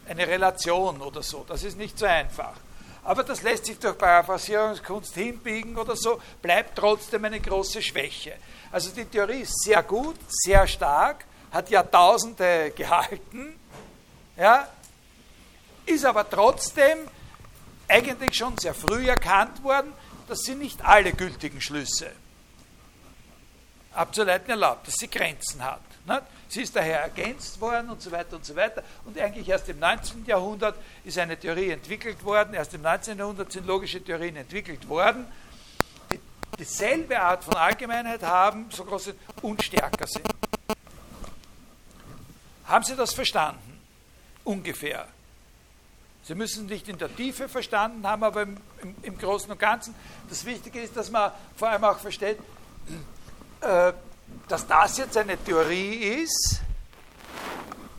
Eine 0.07 0.27
Relation 0.27 1.01
oder 1.01 1.21
so, 1.21 1.45
das 1.47 1.63
ist 1.63 1.77
nicht 1.77 1.97
so 1.97 2.05
einfach 2.05 2.55
aber 3.03 3.23
das 3.23 3.41
lässt 3.41 3.65
sich 3.65 3.79
durch 3.79 3.97
Paraphrasierungskunst 3.97 5.15
hinbiegen 5.15 5.77
oder 5.77 5.95
so, 5.95 6.21
bleibt 6.41 6.77
trotzdem 6.77 7.25
eine 7.25 7.39
große 7.39 7.81
Schwäche. 7.81 8.33
Also 8.71 8.91
die 8.91 9.05
Theorie 9.05 9.41
ist 9.41 9.63
sehr 9.63 9.81
gut, 9.83 10.17
sehr 10.29 10.67
stark, 10.67 11.25
hat 11.51 11.69
Jahrtausende 11.69 12.71
gehalten, 12.75 13.59
ja, 14.37 14.67
ist 15.91 16.05
aber 16.05 16.29
trotzdem 16.29 16.97
eigentlich 17.87 18.35
schon 18.35 18.57
sehr 18.57 18.73
früh 18.73 19.07
erkannt 19.07 19.63
worden, 19.63 19.93
das 20.27 20.39
sind 20.39 20.59
nicht 20.59 20.83
alle 20.83 21.13
gültigen 21.13 21.61
Schlüsse 21.61 22.11
abzuleiten 23.93 24.49
erlaubt, 24.49 24.87
dass 24.87 24.95
sie 24.95 25.09
Grenzen 25.09 25.63
hat. 25.63 25.81
Sie 26.47 26.61
ist 26.63 26.75
daher 26.75 27.01
ergänzt 27.01 27.61
worden 27.61 27.89
und 27.89 28.01
so 28.01 28.11
weiter 28.11 28.35
und 28.35 28.45
so 28.45 28.55
weiter. 28.55 28.83
Und 29.05 29.17
eigentlich 29.17 29.47
erst 29.47 29.69
im 29.69 29.79
19. 29.79 30.25
Jahrhundert 30.25 30.75
ist 31.05 31.17
eine 31.17 31.37
Theorie 31.37 31.69
entwickelt 31.69 32.23
worden. 32.25 32.53
Erst 32.53 32.73
im 32.73 32.81
19. 32.81 33.17
Jahrhundert 33.17 33.51
sind 33.51 33.65
logische 33.65 34.03
Theorien 34.03 34.35
entwickelt 34.35 34.87
worden, 34.89 35.25
die 36.11 36.19
dieselbe 36.57 37.19
Art 37.19 37.43
von 37.43 37.55
Allgemeinheit 37.55 38.23
haben, 38.23 38.65
so 38.69 38.83
groß 38.83 39.05
sind 39.05 39.19
und 39.41 39.63
stärker 39.63 40.07
sind. 40.07 40.27
Haben 42.65 42.83
Sie 42.83 42.95
das 42.95 43.13
verstanden? 43.13 43.79
Ungefähr. 44.43 45.07
Sie 46.31 46.35
müssen 46.35 46.67
nicht 46.67 46.87
in 46.87 46.97
der 46.97 47.13
Tiefe 47.13 47.49
verstanden 47.49 48.07
haben, 48.07 48.23
aber 48.23 48.43
im, 48.43 48.55
im, 48.81 48.95
im 49.01 49.17
Großen 49.17 49.51
und 49.51 49.59
Ganzen. 49.59 49.93
Das 50.29 50.45
Wichtige 50.45 50.79
ist, 50.79 50.95
dass 50.95 51.11
man 51.11 51.29
vor 51.57 51.67
allem 51.67 51.83
auch 51.83 51.97
versteht, 51.97 52.37
äh, 53.59 53.91
dass 54.47 54.65
das 54.65 54.97
jetzt 54.97 55.17
eine 55.17 55.35
Theorie 55.35 56.23
ist, 56.23 56.61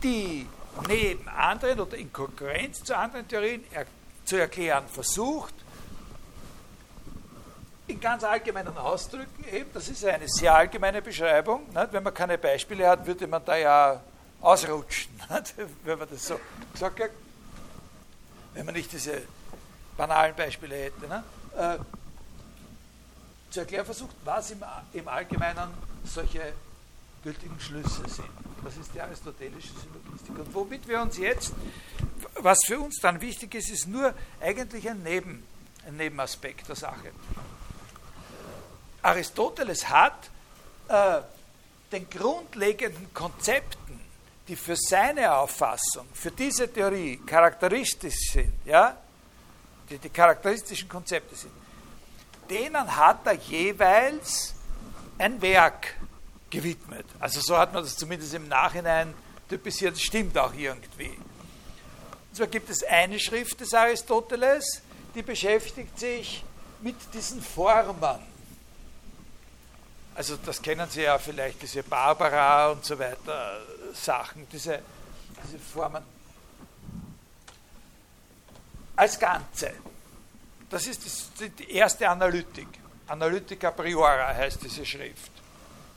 die 0.01 0.47
neben 0.87 1.27
anderen 1.27 1.81
oder 1.81 1.95
in 1.95 2.11
Konkurrenz 2.11 2.83
zu 2.83 2.97
anderen 2.97 3.27
Theorien 3.27 3.63
er, 3.71 3.85
zu 4.25 4.37
erklären 4.37 4.87
versucht, 4.87 5.53
in 7.85 7.99
ganz 7.99 8.23
allgemeinen 8.23 8.75
Ausdrücken 8.75 9.45
eben, 9.51 9.69
das 9.75 9.89
ist 9.89 10.03
eine 10.05 10.27
sehr 10.27 10.55
allgemeine 10.55 11.03
Beschreibung, 11.03 11.67
nicht? 11.67 11.93
wenn 11.93 12.01
man 12.01 12.15
keine 12.15 12.39
Beispiele 12.39 12.87
hat, 12.87 13.05
würde 13.05 13.27
man 13.27 13.45
da 13.45 13.55
ja 13.57 14.01
ausrutschen, 14.41 15.11
nicht? 15.29 15.53
wenn 15.83 15.99
man 15.99 16.07
das 16.09 16.25
so 16.25 16.39
hat, 16.81 17.11
wenn 18.53 18.65
man 18.65 18.75
nicht 18.75 18.91
diese 18.91 19.21
banalen 19.97 20.35
Beispiele 20.35 20.75
hätte. 20.75 21.01
Nicht? 21.01 21.23
Äh, 21.57 21.77
zu 23.49 23.59
erklären 23.59 23.85
versucht, 23.85 24.15
was 24.25 24.51
im, 24.51 24.63
im 24.93 25.07
Allgemeinen 25.07 25.69
solche 26.03 26.53
gültigen 27.23 27.59
Schlüsse 27.59 28.07
sind. 28.07 28.29
Das 28.63 28.77
ist 28.77 28.93
die 28.93 29.01
aristotelische 29.01 29.73
Syllogistik. 29.73 30.37
Und 30.39 30.53
womit 30.53 30.87
wir 30.87 31.01
uns 31.01 31.17
jetzt, 31.17 31.53
was 32.35 32.59
für 32.65 32.79
uns 32.79 32.99
dann 33.01 33.21
wichtig 33.21 33.55
ist, 33.55 33.69
ist 33.69 33.87
nur 33.87 34.13
eigentlich 34.41 34.89
ein, 34.89 35.03
Neben, 35.03 35.43
ein 35.85 35.97
Nebenaspekt 35.97 36.67
der 36.67 36.75
Sache. 36.75 37.11
Aristoteles 39.01 39.89
hat 39.89 40.29
äh, 40.87 41.21
den 41.91 42.09
grundlegenden 42.09 43.13
Konzepten, 43.13 43.99
die 44.47 44.55
für 44.55 44.75
seine 44.75 45.33
Auffassung, 45.33 46.07
für 46.13 46.31
diese 46.31 46.71
Theorie 46.71 47.17
charakteristisch 47.25 48.31
sind, 48.31 48.53
ja, 48.65 48.97
die, 49.89 49.97
die 49.97 50.09
charakteristischen 50.09 50.89
Konzepte 50.89 51.35
sind, 51.35 51.53
denen 52.49 52.95
hat 52.95 53.25
er 53.25 53.33
jeweils 53.33 54.53
ein 55.17 55.41
Werk 55.41 55.95
gewidmet. 56.49 57.05
Also 57.19 57.41
so 57.41 57.57
hat 57.57 57.73
man 57.73 57.83
das 57.83 57.95
zumindest 57.95 58.33
im 58.33 58.47
Nachhinein 58.47 59.13
typisiert, 59.49 59.97
stimmt 59.99 60.37
auch 60.37 60.53
irgendwie. 60.53 61.09
Und 61.09 62.37
zwar 62.37 62.47
gibt 62.47 62.69
es 62.69 62.83
eine 62.83 63.19
Schrift 63.19 63.59
des 63.59 63.73
Aristoteles, 63.73 64.81
die 65.15 65.21
beschäftigt 65.21 65.97
sich 65.97 66.43
mit 66.81 66.95
diesen 67.13 67.41
Formen. 67.41 68.19
Also 70.15 70.37
das 70.37 70.61
kennen 70.61 70.87
Sie 70.89 71.01
ja 71.01 71.17
vielleicht, 71.17 71.61
diese 71.61 71.81
Barbara 71.81 72.71
und 72.71 72.85
so 72.85 72.97
weiter 72.99 73.61
Sachen, 73.93 74.47
diese, 74.49 74.81
diese 75.43 75.59
Formen. 75.59 76.03
Als 78.95 79.19
Ganze. 79.19 79.73
Das 80.69 80.87
ist 80.87 81.03
die 81.59 81.71
erste 81.71 82.09
Analytik. 82.09 82.67
Analytica 83.07 83.71
priora 83.71 84.33
heißt 84.33 84.63
diese 84.63 84.85
Schrift. 84.85 85.31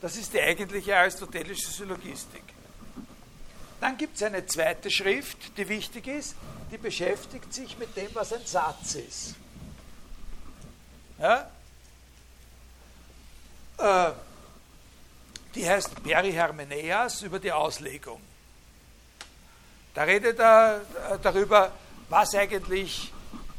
Das 0.01 0.15
ist 0.15 0.33
die 0.33 0.41
eigentliche 0.41 0.95
aristotelische 0.95 1.71
Syllogistik. 1.71 2.43
Dann 3.79 3.97
gibt 3.97 4.15
es 4.15 4.23
eine 4.23 4.45
zweite 4.45 4.89
Schrift, 4.89 5.57
die 5.57 5.67
wichtig 5.67 6.07
ist, 6.07 6.35
die 6.71 6.77
beschäftigt 6.77 7.53
sich 7.53 7.77
mit 7.77 7.95
dem, 7.95 8.13
was 8.13 8.33
ein 8.33 8.45
Satz 8.45 8.95
ist. 8.95 9.35
Ja? 11.19 11.49
Äh, 13.77 14.11
die 15.57 15.67
heißt 15.67 16.03
Perihermeneias 16.03 17.23
über 17.23 17.39
die 17.39 17.51
Auslegung. 17.51 18.21
Da 19.95 20.03
redet 20.03 20.39
er 20.39 20.81
darüber, 21.23 21.71
was 22.09 22.35
eigentlich 22.35 23.11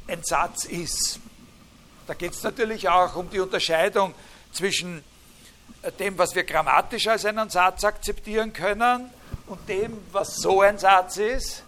ein 0.07 0.23
Satz 0.23 0.65
ist. 0.65 1.19
Da 2.07 2.15
geht 2.15 2.33
es 2.33 2.43
natürlich 2.45 2.89
auch 2.89 3.17
um 3.17 3.29
die 3.29 3.41
Unterscheidung 3.41 4.15
zwischen 4.53 5.03
dem, 5.99 6.17
was 6.17 6.37
wir 6.37 6.45
grammatisch 6.45 7.09
als 7.09 7.25
einen 7.25 7.51
Satz 7.51 7.83
akzeptieren 7.83 8.53
können 8.53 9.11
und 9.49 9.69
dem, 9.69 9.99
was 10.13 10.37
so 10.37 10.61
ein 10.61 10.79
Satz 10.79 11.17
ist, 11.17 11.65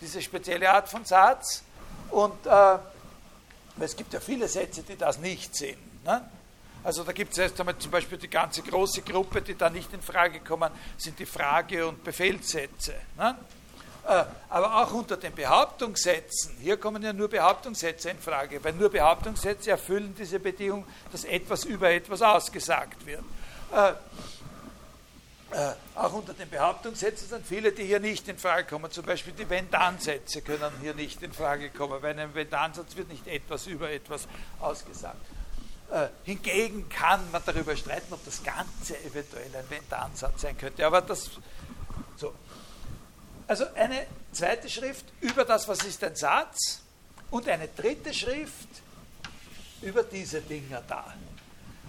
diese 0.00 0.22
spezielle 0.22 0.70
Art 0.70 0.88
von 0.88 1.04
Satz. 1.04 1.62
Und 2.10 2.46
äh, 2.46 2.78
es 3.78 3.94
gibt 3.94 4.14
ja 4.14 4.20
viele 4.20 4.48
Sätze, 4.48 4.82
die 4.82 4.96
das 4.96 5.18
nicht 5.18 5.54
sind. 5.54 6.04
Ne? 6.04 6.26
Also 6.86 7.02
da 7.02 7.10
gibt 7.10 7.32
es 7.32 7.38
erst 7.38 7.58
einmal 7.58 7.76
zum 7.78 7.90
Beispiel 7.90 8.16
die 8.16 8.30
ganze 8.30 8.62
große 8.62 9.02
Gruppe, 9.02 9.42
die 9.42 9.56
da 9.56 9.68
nicht 9.68 9.92
in 9.92 10.00
Frage 10.00 10.38
kommen, 10.38 10.70
sind 10.96 11.18
die 11.18 11.26
Frage- 11.26 11.84
und 11.84 12.04
Befehlssätze. 12.04 12.94
Ne? 13.16 13.36
Äh, 14.06 14.22
aber 14.48 14.82
auch 14.82 14.92
unter 14.92 15.16
den 15.16 15.34
Behauptungssätzen, 15.34 16.56
hier 16.60 16.76
kommen 16.76 17.02
ja 17.02 17.12
nur 17.12 17.26
Behauptungssätze 17.26 18.10
in 18.10 18.20
Frage, 18.20 18.62
weil 18.62 18.74
nur 18.74 18.88
Behauptungssätze 18.88 19.72
erfüllen 19.72 20.14
diese 20.16 20.38
Bedingung, 20.38 20.86
dass 21.10 21.24
etwas 21.24 21.64
über 21.64 21.90
etwas 21.90 22.22
ausgesagt 22.22 23.04
wird. 23.04 23.24
Äh, 23.74 23.90
äh, 25.50 25.72
auch 25.96 26.12
unter 26.12 26.34
den 26.34 26.48
Behauptungssätzen 26.48 27.26
sind 27.26 27.44
viele, 27.44 27.72
die 27.72 27.82
hier 27.82 27.98
nicht 27.98 28.28
in 28.28 28.38
Frage 28.38 28.64
kommen. 28.68 28.92
Zum 28.92 29.04
Beispiel 29.04 29.32
die 29.32 29.50
Wenn-Dann-Sätze 29.50 30.40
können 30.40 30.70
hier 30.80 30.94
nicht 30.94 31.20
in 31.20 31.32
Frage 31.32 31.70
kommen, 31.70 32.00
weil 32.00 32.12
in 32.12 32.20
einem 32.20 32.34
Wenn-Dann-Satz 32.36 32.94
wird 32.94 33.08
nicht 33.08 33.26
etwas 33.26 33.66
über 33.66 33.90
etwas 33.90 34.28
ausgesagt. 34.60 35.35
Äh, 35.90 36.08
hingegen 36.24 36.88
kann 36.88 37.30
man 37.30 37.42
darüber 37.46 37.76
streiten, 37.76 38.12
ob 38.12 38.24
das 38.24 38.42
Ganze 38.42 38.98
eventuell 39.04 39.54
ein 39.54 39.64
Wenn-Dann-Satz 39.68 40.42
sein 40.42 40.58
könnte. 40.58 40.84
Aber 40.84 41.00
das 41.00 41.30
so. 42.16 42.34
Also 43.46 43.66
eine 43.74 44.06
zweite 44.32 44.68
Schrift 44.68 45.04
über 45.20 45.44
das, 45.44 45.68
was 45.68 45.84
ist 45.84 46.02
ein 46.02 46.16
Satz, 46.16 46.80
und 47.30 47.48
eine 47.48 47.68
dritte 47.68 48.12
Schrift 48.14 48.68
über 49.82 50.02
diese 50.02 50.40
Dinger 50.40 50.82
da. 50.86 51.14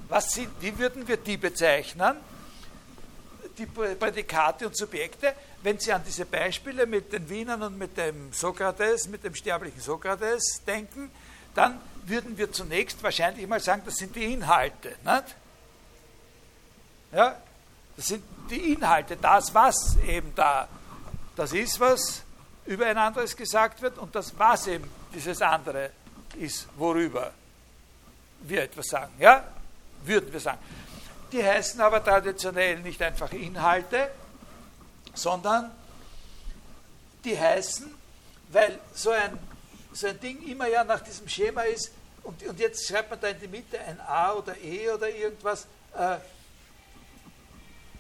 Was 0.10 0.34
sind, 0.34 0.50
wie 0.62 0.78
würden 0.78 1.08
wir 1.08 1.18
die 1.18 1.38
bezeichnen? 1.38 2.18
Die 3.58 3.66
Prädikate 3.66 4.68
und 4.68 4.78
Subjekte, 4.78 5.34
wenn 5.64 5.80
Sie 5.80 5.92
an 5.92 6.04
diese 6.06 6.26
Beispiele 6.26 6.86
mit 6.86 7.12
den 7.12 7.28
Wienern 7.28 7.64
und 7.64 7.78
mit 7.78 7.98
dem 7.98 8.32
Sokrates, 8.32 9.08
mit 9.08 9.24
dem 9.24 9.34
sterblichen 9.34 9.82
Sokrates 9.82 10.62
denken, 10.66 11.10
dann 11.56 11.82
würden 12.08 12.38
wir 12.38 12.52
zunächst 12.52 13.02
wahrscheinlich 13.04 13.48
mal 13.48 13.60
sagen, 13.60 13.82
das 13.86 13.96
sind 13.96 14.16
die 14.16 14.34
Inhalte. 14.34 14.90
Nicht? 15.04 15.36
Ja, 17.12 17.36
das 17.96 18.08
sind 18.08 18.24
die 18.50 18.74
Inhalte, 18.74 19.18
das, 19.18 19.54
was 19.54 19.98
eben 20.06 20.34
da 20.36 20.68
das 21.36 21.54
ist, 21.54 21.80
was 21.80 22.24
über 22.66 22.88
ein 22.88 22.98
anderes 22.98 23.36
gesagt 23.36 23.82
wird 23.82 23.98
und 23.98 24.14
das, 24.16 24.38
was 24.38 24.68
eben 24.68 24.90
dieses 25.14 25.42
andere 25.42 25.92
ist, 26.36 26.68
worüber 26.76 27.32
wir 28.42 28.64
etwas 28.64 28.88
sagen. 28.88 29.14
Ja? 29.20 29.44
Würden 30.04 30.32
wir 30.34 30.40
sagen. 30.40 30.60
Die 31.32 31.44
heißen 31.44 31.80
aber 31.82 32.04
traditionell 32.04 32.80
nicht 32.80 33.02
einfach 33.02 33.32
Inhalte, 33.32 34.10
sondern 35.14 35.72
die 37.24 37.38
heißen, 37.38 37.94
weil 38.50 38.80
so 38.94 39.12
ein, 39.12 39.38
so 39.94 40.08
ein 40.08 40.20
Ding 40.20 40.42
immer 40.48 40.68
ja 40.68 40.84
nach 40.84 41.02
diesem 41.02 41.28
Schema 41.28 41.62
ist, 41.62 41.92
und, 42.28 42.44
und 42.44 42.60
jetzt 42.60 42.86
schreibt 42.86 43.10
man 43.10 43.22
da 43.22 43.30
in 43.30 43.40
die 43.40 43.48
Mitte 43.48 43.80
ein 43.80 44.02
A 44.02 44.34
oder 44.34 44.58
E 44.58 44.90
oder 44.90 45.10
irgendwas, 45.10 45.66
äh, 45.94 46.18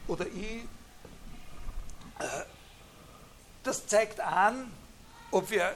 oder 0.05 0.27
I, 0.27 0.67
äh, 2.19 2.25
das 3.63 3.87
zeigt 3.87 4.19
an, 4.19 4.69
ob 5.31 5.49
wir 5.49 5.73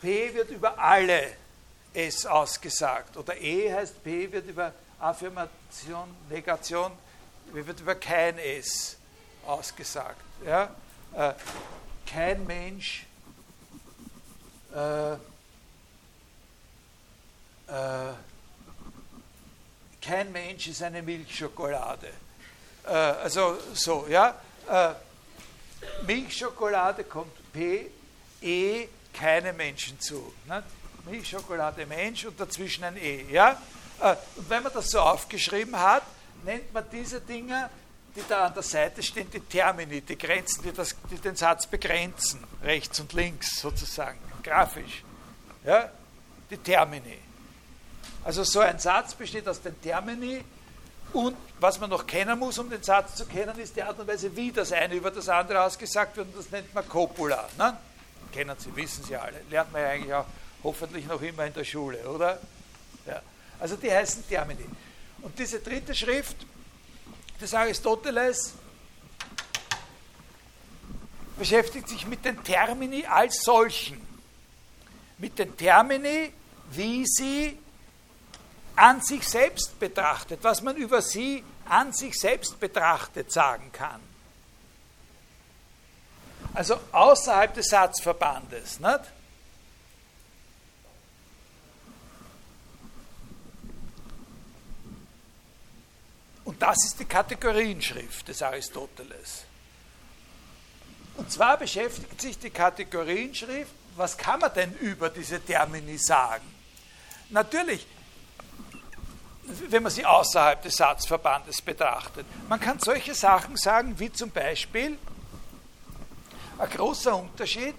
P 0.00 0.32
wird 0.32 0.48
über 0.48 0.78
alle 0.78 1.36
S 1.92 2.24
ausgesagt 2.24 3.18
oder 3.18 3.36
E 3.36 3.70
heißt 3.70 4.02
P 4.02 4.32
wird 4.32 4.46
über 4.46 4.72
Affirmation, 4.98 6.16
Negation, 6.30 6.90
wird 7.52 7.80
über 7.80 7.96
kein 7.96 8.38
S 8.38 8.96
ausgesagt. 9.44 10.24
Ja? 10.46 10.74
Äh, 11.14 11.34
kein 12.06 12.46
Mensch 12.46 13.04
äh, 14.74 15.16
äh, 17.68 18.12
kein 20.00 20.30
Mensch 20.32 20.66
ist 20.68 20.82
eine 20.82 21.02
Milchschokolade. 21.02 22.08
Äh, 22.86 22.90
also 22.90 23.58
so, 23.72 24.06
ja. 24.08 24.34
Äh, 24.68 24.94
Milchschokolade 26.06 27.04
kommt 27.04 27.52
P, 27.52 27.90
E, 28.40 28.88
keine 29.12 29.52
Menschen 29.52 29.98
zu. 30.00 30.34
Ne? 30.46 30.62
Milchschokolade 31.06 31.86
Mensch 31.86 32.24
und 32.24 32.38
dazwischen 32.38 32.84
ein 32.84 32.96
E. 32.96 33.24
Ja? 33.30 33.60
Äh, 34.00 34.16
und 34.36 34.48
wenn 34.50 34.62
man 34.62 34.72
das 34.72 34.88
so 34.88 35.00
aufgeschrieben 35.00 35.78
hat, 35.78 36.02
nennt 36.44 36.72
man 36.72 36.84
diese 36.90 37.20
Dinge, 37.20 37.70
die 38.14 38.22
da 38.28 38.46
an 38.46 38.54
der 38.54 38.62
Seite 38.62 39.02
stehen, 39.02 39.30
die 39.30 39.40
Termini, 39.40 40.00
die 40.00 40.16
Grenzen, 40.16 40.62
die, 40.62 40.72
das, 40.72 40.94
die 41.10 41.16
den 41.16 41.36
Satz 41.36 41.66
begrenzen, 41.66 42.44
rechts 42.62 43.00
und 43.00 43.12
links 43.12 43.60
sozusagen, 43.60 44.18
grafisch. 44.42 45.02
Ja? 45.64 45.90
Die 46.50 46.58
Termini. 46.58 47.18
Also 48.24 48.42
so 48.42 48.60
ein 48.60 48.78
Satz 48.78 49.14
besteht 49.14 49.46
aus 49.46 49.60
den 49.60 49.80
Termini 49.82 50.42
und 51.12 51.36
was 51.60 51.78
man 51.78 51.90
noch 51.90 52.06
kennen 52.06 52.38
muss, 52.38 52.58
um 52.58 52.68
den 52.68 52.82
Satz 52.82 53.14
zu 53.14 53.26
kennen, 53.26 53.56
ist 53.58 53.76
die 53.76 53.82
Art 53.82 53.98
und 54.00 54.08
Weise, 54.08 54.34
wie 54.34 54.50
das 54.50 54.72
eine 54.72 54.94
über 54.94 55.10
das 55.10 55.28
andere 55.28 55.62
ausgesagt 55.62 56.16
wird. 56.16 56.26
Und 56.28 56.38
das 56.38 56.50
nennt 56.50 56.74
man 56.74 56.88
Copula. 56.88 57.48
Ne? 57.56 57.76
Kennen 58.32 58.56
Sie, 58.58 58.74
wissen 58.74 59.04
Sie 59.04 59.14
alle. 59.14 59.40
Lernt 59.48 59.72
man 59.72 59.82
ja 59.82 59.88
eigentlich 59.90 60.12
auch 60.12 60.26
hoffentlich 60.64 61.06
noch 61.06 61.22
immer 61.22 61.44
in 61.44 61.52
der 61.52 61.64
Schule, 61.64 61.98
oder? 62.08 62.40
Ja. 63.06 63.22
Also 63.60 63.76
die 63.76 63.92
heißen 63.92 64.26
Termini. 64.26 64.64
Und 65.22 65.38
diese 65.38 65.60
dritte 65.60 65.94
Schrift 65.94 66.36
des 67.40 67.54
Aristoteles 67.54 68.54
beschäftigt 71.38 71.88
sich 71.88 72.06
mit 72.06 72.24
den 72.24 72.42
Termini 72.42 73.06
als 73.06 73.42
solchen. 73.42 74.00
Mit 75.18 75.38
den 75.38 75.56
Termini, 75.56 76.32
wie 76.72 77.04
sie 77.06 77.56
an 78.76 79.00
sich 79.00 79.28
selbst 79.28 79.78
betrachtet, 79.78 80.40
was 80.42 80.62
man 80.62 80.76
über 80.76 81.00
sie 81.00 81.44
an 81.66 81.92
sich 81.92 82.18
selbst 82.18 82.58
betrachtet 82.60 83.32
sagen 83.32 83.70
kann. 83.72 84.00
Also 86.52 86.78
außerhalb 86.92 87.54
des 87.54 87.68
Satzverbandes. 87.68 88.80
Nicht? 88.80 89.00
Und 96.44 96.60
das 96.60 96.76
ist 96.84 97.00
die 97.00 97.06
Kategorienschrift 97.06 98.28
des 98.28 98.42
Aristoteles. 98.42 99.44
Und 101.16 101.30
zwar 101.30 101.56
beschäftigt 101.56 102.20
sich 102.20 102.38
die 102.38 102.50
Kategorienschrift, 102.50 103.72
was 103.96 104.16
kann 104.16 104.40
man 104.40 104.52
denn 104.52 104.74
über 104.74 105.08
diese 105.08 105.40
Termini 105.40 105.96
sagen? 105.96 106.44
Natürlich, 107.30 107.86
wenn 109.68 109.82
man 109.82 109.92
sie 109.92 110.04
außerhalb 110.04 110.62
des 110.62 110.76
Satzverbandes 110.76 111.60
betrachtet. 111.60 112.26
Man 112.48 112.60
kann 112.60 112.78
solche 112.78 113.14
Sachen 113.14 113.56
sagen, 113.56 113.98
wie 113.98 114.12
zum 114.12 114.30
Beispiel 114.30 114.98
ein 116.58 116.70
großer 116.70 117.16
Unterschied 117.16 117.74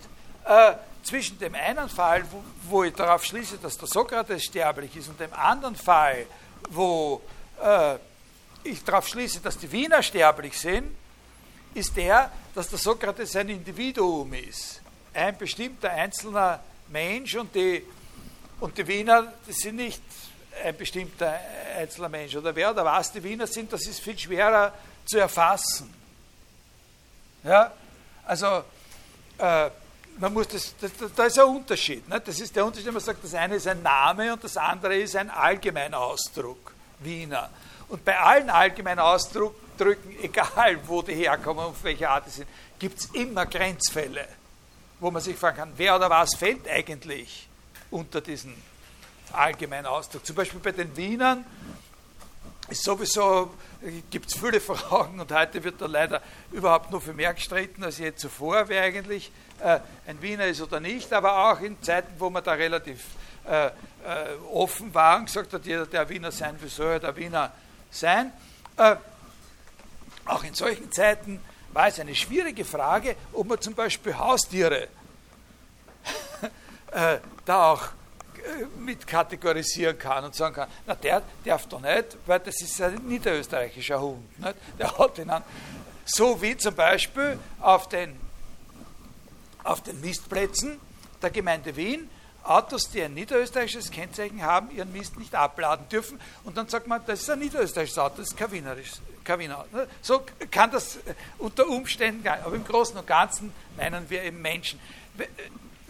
äh, 0.45 0.73
zwischen 1.03 1.39
dem 1.39 1.55
einen 1.55 1.89
Fall, 1.89 2.23
wo, 2.31 2.43
wo, 2.69 2.83
ich 2.83 2.93
darauf 2.93 3.23
schließe, 3.23 3.57
dass 3.57 3.77
der 3.77 3.87
Sokrates 3.87 4.43
sterblich 4.43 4.95
ist, 4.95 5.07
und 5.07 5.19
dem 5.19 5.33
anderen 5.33 5.75
Fall, 5.75 6.25
wo 6.69 7.21
äh, 7.61 7.95
ich 8.63 8.83
darauf 8.83 9.07
schließe, 9.07 9.39
dass 9.39 9.57
die 9.57 9.71
Wiener 9.71 10.01
sterblich 10.03 10.59
sind, 10.59 10.95
ist 11.73 11.95
der, 11.95 12.31
dass 12.53 12.69
der 12.69 12.79
Sokrates 12.79 13.35
ein 13.35 13.49
Individuum 13.49 14.33
ist. 14.33 14.81
Ein 15.13 15.37
bestimmter 15.37 15.91
einzelner 15.91 16.59
Mensch 16.89 17.35
und 17.35 17.53
die, 17.53 17.83
und 18.59 18.77
die 18.77 18.87
Wiener, 18.87 19.33
das 19.45 19.57
sind 19.57 19.77
nicht 19.77 20.01
ein 20.63 20.75
bestimmter 20.77 21.39
einzelner 21.77 22.09
Mensch 22.09 22.35
oder 22.35 22.55
wer 22.55 22.71
oder 22.71 22.85
was 22.85 23.11
die 23.11 23.23
Wiener 23.23 23.47
sind, 23.47 23.71
das 23.71 23.85
ist 23.85 23.99
viel 23.99 24.17
schwerer 24.17 24.73
zu 25.05 25.17
erfassen. 25.17 25.93
Ja, 27.43 27.71
also 28.25 28.63
äh, 29.37 29.69
man 30.17 30.33
muss 30.33 30.47
das, 30.47 30.73
da 31.15 31.25
ist 31.25 31.39
ein 31.39 31.45
Unterschied. 31.45 32.07
Ne? 32.07 32.21
Das 32.21 32.39
ist 32.39 32.55
der 32.55 32.65
Unterschied, 32.65 32.91
man 32.91 33.01
sagt, 33.01 33.23
das 33.23 33.33
eine 33.33 33.55
ist 33.55 33.67
ein 33.67 33.81
Name 33.83 34.33
und 34.33 34.43
das 34.43 34.57
andere 34.57 34.97
ist 34.97 35.15
ein 35.15 35.29
Allgemeinausdruck, 35.29 36.73
Wiener. 36.99 37.49
Und 37.89 38.03
bei 38.03 38.17
allen 38.17 38.49
Allgemeinausdrücken, 38.49 40.17
egal 40.21 40.79
wo 40.87 41.01
die 41.01 41.13
herkommen 41.13 41.65
und 41.65 41.83
welche 41.83 42.09
Art 42.09 42.25
sie 42.25 42.37
sind, 42.37 42.49
gibt 42.79 42.99
es 42.99 43.05
immer 43.07 43.45
Grenzfälle, 43.45 44.27
wo 44.99 45.11
man 45.11 45.21
sich 45.21 45.37
fragen 45.37 45.57
kann, 45.57 45.73
wer 45.75 45.95
oder 45.95 46.09
was 46.09 46.35
fällt 46.35 46.67
eigentlich 46.67 47.47
unter 47.91 48.21
diesen 48.21 48.55
allgemeinen 49.37 49.85
Ausdruck. 49.85 50.25
Zum 50.25 50.35
Beispiel 50.35 50.59
bei 50.59 50.71
den 50.71 50.95
Wienern 50.95 51.45
ist 52.69 52.83
sowieso, 52.83 53.53
gibt 54.09 54.27
es 54.27 54.37
viele 54.37 54.59
Fragen 54.61 55.19
und 55.19 55.31
heute 55.31 55.63
wird 55.63 55.81
da 55.81 55.85
leider 55.85 56.21
überhaupt 56.51 56.91
nur 56.91 57.01
für 57.01 57.13
mehr 57.13 57.33
gestritten 57.33 57.83
als 57.83 57.97
je 57.97 58.15
zuvor, 58.15 58.67
wer 58.67 58.83
eigentlich 58.83 59.31
äh, 59.59 59.79
ein 60.07 60.21
Wiener 60.21 60.45
ist 60.45 60.61
oder 60.61 60.79
nicht, 60.79 61.13
aber 61.13 61.51
auch 61.51 61.61
in 61.61 61.81
Zeiten, 61.81 62.13
wo 62.17 62.29
man 62.29 62.43
da 62.43 62.53
relativ 62.53 63.01
äh, 63.47 63.67
äh, 63.67 63.71
offen 64.51 64.93
war 64.93 65.17
und 65.17 65.25
gesagt 65.25 65.53
hat, 65.53 65.65
jeder, 65.65 65.85
der 65.85 66.09
Wiener 66.09 66.31
sein 66.31 66.59
will, 66.61 66.69
soll 66.69 66.99
der 66.99 67.15
Wiener 67.15 67.51
sein. 67.91 68.31
Äh, 68.77 68.95
auch 70.25 70.43
in 70.43 70.53
solchen 70.53 70.91
Zeiten 70.91 71.39
war 71.71 71.87
es 71.87 71.99
eine 71.99 72.15
schwierige 72.15 72.65
Frage, 72.65 73.15
ob 73.33 73.47
man 73.47 73.61
zum 73.61 73.75
Beispiel 73.75 74.17
Haustiere 74.17 74.87
äh, 76.91 77.17
da 77.45 77.71
auch 77.71 77.83
äh, 77.83 78.04
mit 78.77 79.07
kategorisieren 79.07 79.97
kann 79.97 80.23
und 80.25 80.35
sagen 80.35 80.55
kann, 80.55 80.69
na 80.85 80.95
der 80.95 81.21
darf 81.43 81.67
doch 81.67 81.81
nicht, 81.81 82.17
weil 82.25 82.39
das 82.39 82.61
ist 82.61 82.81
ein 82.81 82.95
niederösterreichischer 83.07 83.99
Hund. 83.99 84.39
Nicht? 84.39 84.55
Der 84.79 84.97
hat 84.97 85.17
ihn 85.17 85.29
an. 85.29 85.43
So 86.05 86.41
wie 86.41 86.55
zum 86.55 86.75
Beispiel 86.75 87.39
auf 87.59 87.89
den, 87.89 88.15
auf 89.63 89.81
den 89.81 89.99
Mistplätzen 90.01 90.79
der 91.21 91.31
Gemeinde 91.31 91.75
Wien 91.75 92.09
Autos, 92.45 92.91
die 92.91 93.01
ein 93.01 93.15
niederösterreichisches 93.15 93.89
Kennzeichen 93.89 94.43
haben, 94.43 94.69
ihren 94.69 94.91
Mist 94.91 95.17
nicht 95.17 95.33
abladen 95.33 95.89
dürfen. 95.89 96.19
Und 96.43 96.55
dann 96.57 96.67
sagt 96.67 96.85
man, 96.85 97.01
das 97.07 97.21
ist 97.21 97.29
ein 97.31 97.39
niederösterreichisches 97.39 97.97
Auto, 97.97 98.17
das 98.17 98.27
ist 98.29 98.37
kein 98.37 98.51
Wienerisches. 98.51 99.01
Wiener. 99.27 99.65
So 100.03 100.23
kann 100.51 100.69
das 100.69 100.99
unter 101.39 101.67
Umständen, 101.67 102.27
aber 102.27 102.55
im 102.55 102.63
Großen 102.63 102.95
und 102.95 103.07
Ganzen 103.07 103.51
meinen 103.75 104.07
wir 104.07 104.21
eben 104.21 104.39
Menschen 104.39 104.79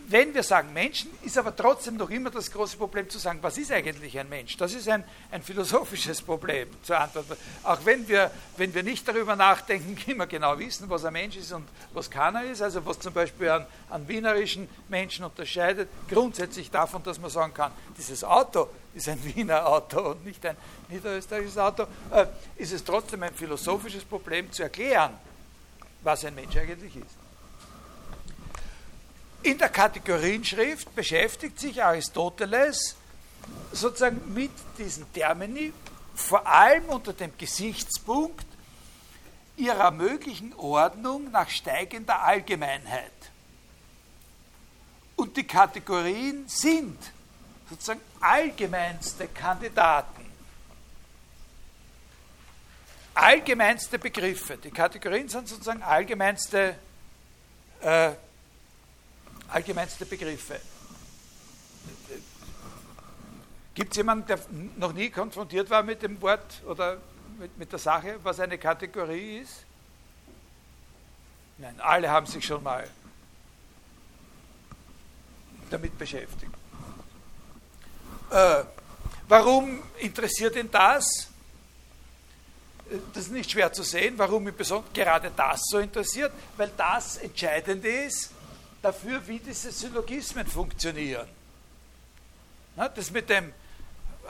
wenn 0.07 0.33
wir 0.33 0.43
sagen 0.43 0.71
Menschen, 0.73 1.09
ist 1.23 1.37
aber 1.37 1.55
trotzdem 1.55 1.97
noch 1.97 2.09
immer 2.09 2.29
das 2.29 2.51
große 2.51 2.77
Problem 2.77 3.09
zu 3.09 3.17
sagen, 3.17 3.39
was 3.41 3.57
ist 3.57 3.71
eigentlich 3.71 4.17
ein 4.19 4.29
Mensch? 4.29 4.55
Das 4.57 4.73
ist 4.73 4.87
ein, 4.87 5.03
ein 5.31 5.41
philosophisches 5.41 6.21
Problem 6.21 6.67
zu 6.83 6.97
antworten. 6.97 7.35
Auch 7.63 7.79
wenn 7.85 8.07
wir, 8.07 8.29
wenn 8.57 8.73
wir 8.73 8.83
nicht 8.83 9.07
darüber 9.07 9.35
nachdenken, 9.35 9.97
immer 10.11 10.27
genau 10.27 10.57
wissen, 10.59 10.89
was 10.89 11.05
ein 11.05 11.13
Mensch 11.13 11.37
ist 11.37 11.51
und 11.51 11.67
was 11.93 12.09
keiner 12.09 12.43
ist, 12.43 12.61
also 12.61 12.85
was 12.85 12.99
zum 12.99 13.13
Beispiel 13.13 13.49
an, 13.49 13.65
an 13.89 14.07
wienerischen 14.07 14.69
Menschen 14.89 15.25
unterscheidet, 15.25 15.89
grundsätzlich 16.07 16.69
davon, 16.69 17.01
dass 17.03 17.19
man 17.19 17.29
sagen 17.29 17.53
kann, 17.53 17.71
dieses 17.97 18.23
Auto 18.23 18.69
ist 18.93 19.09
ein 19.09 19.21
Wiener 19.23 19.67
Auto 19.67 20.11
und 20.11 20.25
nicht 20.25 20.45
ein 20.45 20.55
niederösterreichisches 20.89 21.57
Auto, 21.57 21.83
äh, 22.11 22.27
ist 22.57 22.71
es 22.71 22.83
trotzdem 22.83 23.23
ein 23.23 23.33
philosophisches 23.33 24.03
Problem 24.03 24.51
zu 24.51 24.63
erklären, 24.63 25.13
was 26.01 26.23
ein 26.25 26.35
Mensch 26.35 26.55
eigentlich 26.55 26.95
ist. 26.95 27.24
In 29.45 29.59
der 29.59 29.69
Kategorienschrift 29.69 30.95
beschäftigt 30.95 31.59
sich 31.59 31.83
Aristoteles 31.83 32.95
sozusagen 33.71 34.33
mit 34.33 34.49
diesen 34.79 35.05
Termini, 35.13 35.71
vor 36.15 36.47
allem 36.47 36.85
unter 36.85 37.13
dem 37.13 37.31
Gesichtspunkt 37.37 38.47
ihrer 39.55 39.91
möglichen 39.91 40.51
Ordnung 40.55 41.29
nach 41.29 41.47
steigender 41.47 42.23
Allgemeinheit. 42.23 43.11
Und 45.15 45.37
die 45.37 45.45
Kategorien 45.45 46.47
sind 46.47 46.97
sozusagen 47.69 48.01
allgemeinste 48.21 49.27
Kandidaten, 49.27 50.25
allgemeinste 53.13 53.99
Begriffe. 53.99 54.57
Die 54.57 54.71
Kategorien 54.71 55.29
sind 55.29 55.47
sozusagen 55.47 55.83
allgemeinste 55.83 56.75
äh, 57.81 58.13
allgemeinste 59.49 60.05
Begriffe. 60.05 60.59
Gibt 63.73 63.91
es 63.91 63.97
jemanden, 63.97 64.25
der 64.27 64.39
noch 64.77 64.93
nie 64.93 65.09
konfrontiert 65.09 65.69
war 65.69 65.83
mit 65.83 66.01
dem 66.01 66.21
Wort 66.21 66.63
oder 66.65 66.97
mit, 67.37 67.57
mit 67.57 67.71
der 67.71 67.79
Sache, 67.79 68.19
was 68.23 68.39
eine 68.39 68.57
Kategorie 68.57 69.39
ist? 69.39 69.65
Nein, 71.57 71.79
alle 71.81 72.09
haben 72.09 72.25
sich 72.25 72.45
schon 72.45 72.63
mal 72.63 72.89
damit 75.69 75.97
beschäftigt. 75.97 76.51
Äh, 78.29 78.63
warum 79.27 79.83
interessiert 79.99 80.55
ihn 80.55 80.69
das? 80.71 81.29
Das 83.13 83.23
ist 83.23 83.31
nicht 83.31 83.51
schwer 83.51 83.73
zu 83.73 83.83
sehen, 83.83 84.13
warum 84.17 84.47
ihn 84.47 84.53
gerade 84.93 85.31
das 85.35 85.61
so 85.69 85.79
interessiert, 85.79 86.31
weil 86.55 86.71
das 86.77 87.17
entscheidend 87.17 87.83
ist 87.83 88.34
dafür, 88.85 89.27
wie 89.27 89.39
diese 89.39 89.71
Syllogismen 89.71 90.45
funktionieren. 90.45 91.27
Das 92.75 93.09
mit 93.09 93.29
dem, 93.29 93.51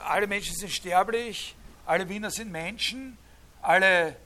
alle 0.02 0.26
Menschen 0.26 0.54
sind 0.56 0.72
sterblich, 0.72 1.54
alle 1.84 2.08
Wiener 2.08 2.30
sind 2.30 2.50
Menschen, 2.50 3.18
alle 3.60 4.16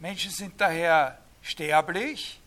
Menschen 0.00 0.30
sind 0.30 0.60
daher 0.60 1.18
sterblich. 1.40 2.40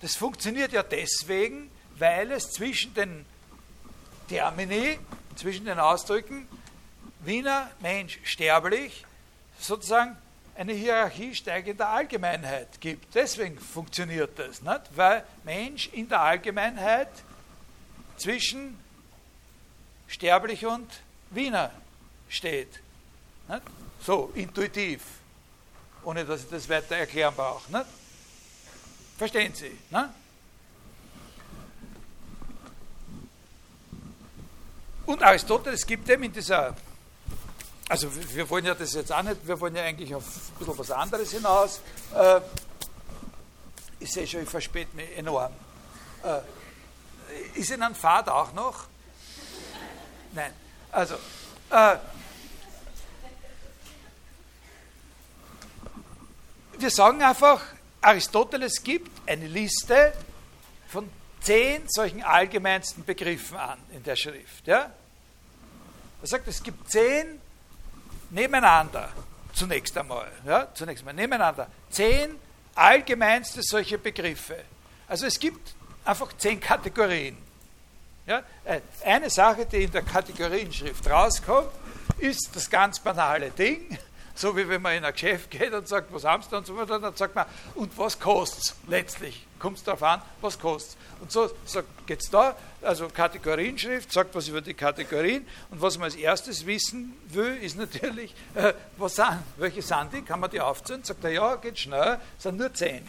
Das 0.00 0.16
funktioniert 0.16 0.72
ja 0.72 0.82
deswegen, 0.82 1.70
weil 1.96 2.32
es 2.32 2.52
zwischen 2.52 2.94
den 2.94 3.26
Termini, 4.28 4.98
zwischen 5.36 5.66
den 5.66 5.78
Ausdrücken 5.78 6.48
Wiener, 7.20 7.70
Mensch, 7.80 8.18
sterblich, 8.22 9.04
sozusagen 9.58 10.16
eine 10.58 10.72
Hierarchie 10.72 11.36
steigender 11.36 11.88
Allgemeinheit 11.88 12.80
gibt. 12.80 13.14
Deswegen 13.14 13.58
funktioniert 13.60 14.36
das, 14.38 14.60
nicht? 14.60 14.80
weil 14.96 15.22
Mensch 15.44 15.88
in 15.92 16.08
der 16.08 16.20
Allgemeinheit 16.20 17.08
zwischen 18.16 18.76
sterblich 20.08 20.66
und 20.66 20.90
Wiener 21.30 21.70
steht. 22.28 22.80
Nicht? 23.46 23.62
So, 24.00 24.32
intuitiv, 24.34 25.02
ohne 26.02 26.24
dass 26.24 26.42
ich 26.42 26.50
das 26.50 26.68
weiter 26.68 26.96
erklären 26.96 27.34
brauche. 27.36 27.70
Nicht? 27.70 27.86
Verstehen 29.16 29.54
Sie? 29.54 29.78
Nicht? 29.90 30.08
Und 35.06 35.22
Aristoteles 35.22 35.86
gibt 35.86 36.08
eben 36.10 36.24
in 36.24 36.32
dieser 36.32 36.74
also 37.88 38.08
wir 38.34 38.48
wollen 38.50 38.66
ja 38.66 38.74
das 38.74 38.92
jetzt 38.92 39.12
auch 39.12 39.22
nicht, 39.22 39.46
wir 39.46 39.58
wollen 39.60 39.74
ja 39.74 39.82
eigentlich 39.82 40.14
auf 40.14 40.24
ein 40.24 40.58
bisschen 40.58 40.78
was 40.78 40.90
anderes 40.90 41.32
hinaus. 41.32 41.80
Äh, 42.14 42.40
ich 44.00 44.12
sehe 44.12 44.26
schon, 44.26 44.42
ich 44.42 44.48
verspäte 44.48 44.94
mich 44.94 45.16
enorm. 45.16 45.52
Äh, 46.22 46.40
ist 47.58 47.70
Ihnen 47.70 47.82
ein 47.82 47.94
Fahrt 47.94 48.28
auch 48.28 48.52
noch? 48.52 48.84
Nein. 50.32 50.52
Also, 50.92 51.14
äh, 51.70 51.96
wir 56.78 56.90
sagen 56.90 57.22
einfach, 57.22 57.62
Aristoteles 58.00 58.82
gibt 58.82 59.10
eine 59.28 59.46
Liste 59.46 60.12
von 60.88 61.10
zehn 61.40 61.82
solchen 61.88 62.22
allgemeinsten 62.22 63.04
Begriffen 63.04 63.56
an 63.56 63.78
in 63.92 64.02
der 64.02 64.16
Schrift. 64.16 64.66
Ja? 64.66 64.92
Er 66.20 66.26
sagt, 66.26 66.46
es 66.48 66.62
gibt 66.62 66.90
zehn 66.90 67.40
nebeneinander, 68.30 69.08
zunächst 69.52 69.96
einmal, 69.96 70.30
ja, 70.46 70.68
zunächst 70.74 71.02
einmal 71.02 71.14
nebeneinander, 71.14 71.68
zehn 71.90 72.36
allgemeinste 72.74 73.62
solche 73.62 73.98
Begriffe. 73.98 74.56
Also 75.08 75.26
es 75.26 75.38
gibt 75.38 75.74
einfach 76.04 76.32
zehn 76.36 76.60
Kategorien. 76.60 77.36
Ja, 78.26 78.42
äh, 78.64 78.80
eine 79.04 79.30
Sache, 79.30 79.64
die 79.66 79.84
in 79.84 79.90
der 79.90 80.02
Kategorienschrift 80.02 81.08
rauskommt, 81.08 81.70
ist 82.18 82.50
das 82.54 82.68
ganz 82.68 82.98
banale 83.00 83.50
Ding, 83.50 83.98
so 84.38 84.56
wie 84.56 84.68
wenn 84.68 84.80
man 84.80 84.94
in 84.94 85.04
ein 85.04 85.12
Geschäft 85.12 85.50
geht 85.50 85.72
und 85.72 85.88
sagt, 85.88 86.12
was 86.12 86.22
haben 86.22 86.42
Sie 86.42 86.48
da 86.50 86.58
und 86.58 86.66
so 86.66 86.76
weiter, 86.76 87.00
dann 87.00 87.16
sagt 87.16 87.34
man, 87.34 87.44
und 87.74 87.96
was 87.98 88.20
kostet 88.20 88.62
es 88.62 88.74
letztlich? 88.86 89.44
Kommt 89.58 89.78
es 89.78 89.82
darauf 89.82 90.02
an, 90.04 90.22
was 90.40 90.58
kostet 90.58 90.92
es? 90.92 91.22
Und 91.22 91.32
so, 91.32 91.50
geht 92.06 92.20
es 92.20 92.30
da, 92.30 92.56
also 92.80 93.08
Kategorienschrift, 93.08 94.12
sagt 94.12 94.32
was 94.36 94.46
über 94.46 94.60
die 94.60 94.74
Kategorien 94.74 95.44
und 95.70 95.82
was 95.82 95.98
man 95.98 96.04
als 96.04 96.14
erstes 96.14 96.64
wissen 96.66 97.16
will, 97.26 97.56
ist 97.56 97.76
natürlich, 97.76 98.32
äh, 98.54 98.74
was 98.96 99.16
sind, 99.16 99.42
welche 99.56 99.82
sind 99.82 100.12
die, 100.12 100.22
kann 100.22 100.38
man 100.38 100.50
die 100.50 100.60
aufzählen? 100.60 101.02
Sagt 101.02 101.24
er, 101.24 101.30
ja, 101.30 101.56
geht 101.56 101.76
schnell, 101.76 102.20
sind 102.38 102.58
nur 102.58 102.72
zehn. 102.72 103.08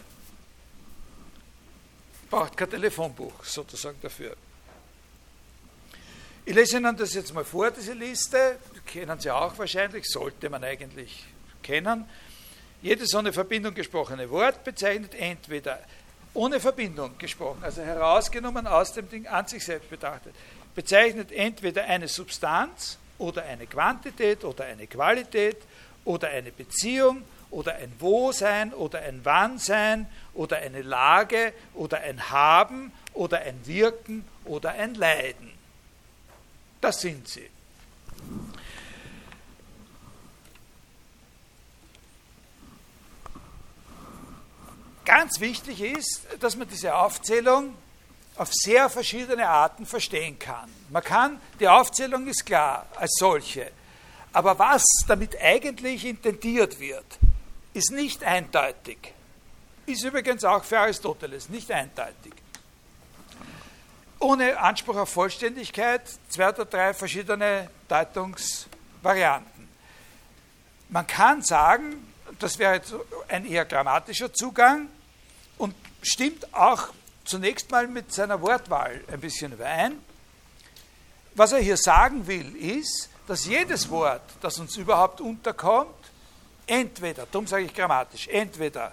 Braucht 2.28 2.56
kein 2.56 2.70
Telefonbuch 2.70 3.44
sozusagen 3.44 3.98
dafür. 4.02 4.36
Ich 6.50 6.56
lese 6.56 6.78
Ihnen 6.78 6.96
das 6.96 7.14
jetzt 7.14 7.32
mal 7.32 7.44
vor, 7.44 7.70
diese 7.70 7.92
Liste, 7.92 8.58
kennen 8.84 9.20
Sie 9.20 9.30
auch 9.30 9.56
wahrscheinlich, 9.56 10.04
sollte 10.04 10.50
man 10.50 10.64
eigentlich 10.64 11.24
kennen. 11.62 12.04
Jedes 12.82 13.14
ohne 13.14 13.32
Verbindung 13.32 13.72
gesprochene 13.72 14.28
Wort 14.30 14.64
bezeichnet 14.64 15.14
entweder 15.14 15.78
ohne 16.34 16.58
Verbindung 16.58 17.16
gesprochen, 17.18 17.62
also 17.62 17.82
herausgenommen 17.82 18.66
aus 18.66 18.92
dem 18.92 19.08
Ding 19.08 19.28
an 19.28 19.46
sich 19.46 19.64
selbst 19.64 19.88
betrachtet, 19.90 20.34
bezeichnet 20.74 21.30
entweder 21.30 21.84
eine 21.84 22.08
Substanz 22.08 22.98
oder 23.18 23.44
eine 23.44 23.68
Quantität 23.68 24.42
oder 24.42 24.64
eine 24.64 24.88
Qualität 24.88 25.58
oder 26.04 26.30
eine 26.30 26.50
Beziehung 26.50 27.22
oder 27.52 27.76
ein 27.76 27.92
Wo-Sein 28.00 28.74
oder 28.74 28.98
ein 29.02 29.20
Wann-Sein 29.24 30.08
oder 30.34 30.56
eine 30.56 30.82
Lage 30.82 31.52
oder 31.74 32.00
ein 32.00 32.28
Haben 32.28 32.90
oder 33.14 33.38
ein 33.38 33.64
Wirken 33.66 34.24
oder 34.44 34.70
ein 34.70 34.96
Leiden. 34.96 35.59
Das 36.80 37.00
sind 37.00 37.28
sie. 37.28 37.48
Ganz 45.04 45.40
wichtig 45.40 45.80
ist, 45.80 46.26
dass 46.38 46.56
man 46.56 46.68
diese 46.68 46.94
Aufzählung 46.94 47.74
auf 48.36 48.50
sehr 48.52 48.88
verschiedene 48.88 49.48
Arten 49.48 49.84
verstehen 49.84 50.38
kann. 50.38 50.70
Man 50.88 51.02
kann, 51.02 51.40
die 51.58 51.68
Aufzählung 51.68 52.26
ist 52.26 52.46
klar 52.46 52.86
als 52.96 53.16
solche, 53.18 53.72
aber 54.32 54.58
was 54.58 54.84
damit 55.08 55.36
eigentlich 55.40 56.04
intendiert 56.04 56.78
wird, 56.78 57.18
ist 57.74 57.90
nicht 57.90 58.22
eindeutig. 58.22 59.12
Ist 59.86 60.04
übrigens 60.04 60.44
auch 60.44 60.62
für 60.62 60.78
Aristoteles 60.78 61.48
nicht 61.48 61.70
eindeutig. 61.70 62.32
Ohne 64.20 64.58
Anspruch 64.60 64.96
auf 64.96 65.08
Vollständigkeit 65.08 66.02
zwei 66.28 66.50
oder 66.50 66.66
drei 66.66 66.92
verschiedene 66.92 67.70
Deutungsvarianten. 67.88 69.68
Man 70.90 71.06
kann 71.06 71.42
sagen, 71.42 72.12
das 72.38 72.58
wäre 72.58 72.74
jetzt 72.74 72.94
ein 73.28 73.46
eher 73.46 73.64
grammatischer 73.64 74.32
Zugang 74.32 74.88
und 75.56 75.74
stimmt 76.02 76.52
auch 76.52 76.88
zunächst 77.24 77.70
mal 77.70 77.86
mit 77.86 78.12
seiner 78.12 78.40
Wortwahl 78.42 79.02
ein 79.10 79.20
bisschen 79.20 79.52
überein. 79.52 79.98
Was 81.34 81.52
er 81.52 81.60
hier 81.60 81.78
sagen 81.78 82.26
will, 82.26 82.56
ist, 82.56 83.08
dass 83.26 83.46
jedes 83.46 83.88
Wort, 83.88 84.22
das 84.42 84.58
uns 84.58 84.76
überhaupt 84.76 85.20
unterkommt, 85.20 85.94
entweder, 86.66 87.26
darum 87.30 87.46
sage 87.46 87.64
ich 87.64 87.74
grammatisch, 87.74 88.28
entweder 88.28 88.92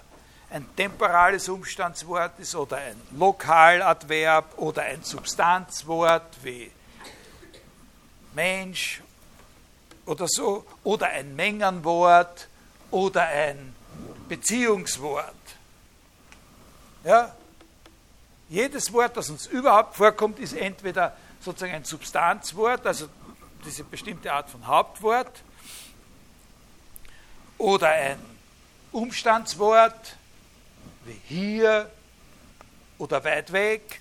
ein 0.50 0.66
temporales 0.76 1.48
Umstandswort 1.48 2.38
ist 2.38 2.54
oder 2.54 2.78
ein 2.78 3.00
Lokaladverb 3.12 4.56
oder 4.56 4.82
ein 4.82 5.02
Substanzwort 5.02 6.36
wie 6.42 6.70
Mensch 8.34 9.02
oder 10.06 10.26
so, 10.26 10.64
oder 10.84 11.08
ein 11.08 11.36
Mengenwort 11.36 12.48
oder 12.90 13.26
ein 13.26 13.74
Beziehungswort. 14.28 15.34
Ja? 17.04 17.34
Jedes 18.48 18.92
Wort, 18.92 19.16
das 19.16 19.28
uns 19.28 19.46
überhaupt 19.46 19.96
vorkommt, 19.96 20.38
ist 20.38 20.54
entweder 20.54 21.14
sozusagen 21.40 21.74
ein 21.74 21.84
Substanzwort, 21.84 22.86
also 22.86 23.08
diese 23.66 23.84
bestimmte 23.84 24.32
Art 24.32 24.48
von 24.48 24.66
Hauptwort, 24.66 25.42
oder 27.58 27.88
ein 27.88 28.18
Umstandswort, 28.92 30.16
wie 31.08 31.20
hier 31.24 31.90
oder 32.98 33.24
weit 33.24 33.52
weg, 33.52 34.00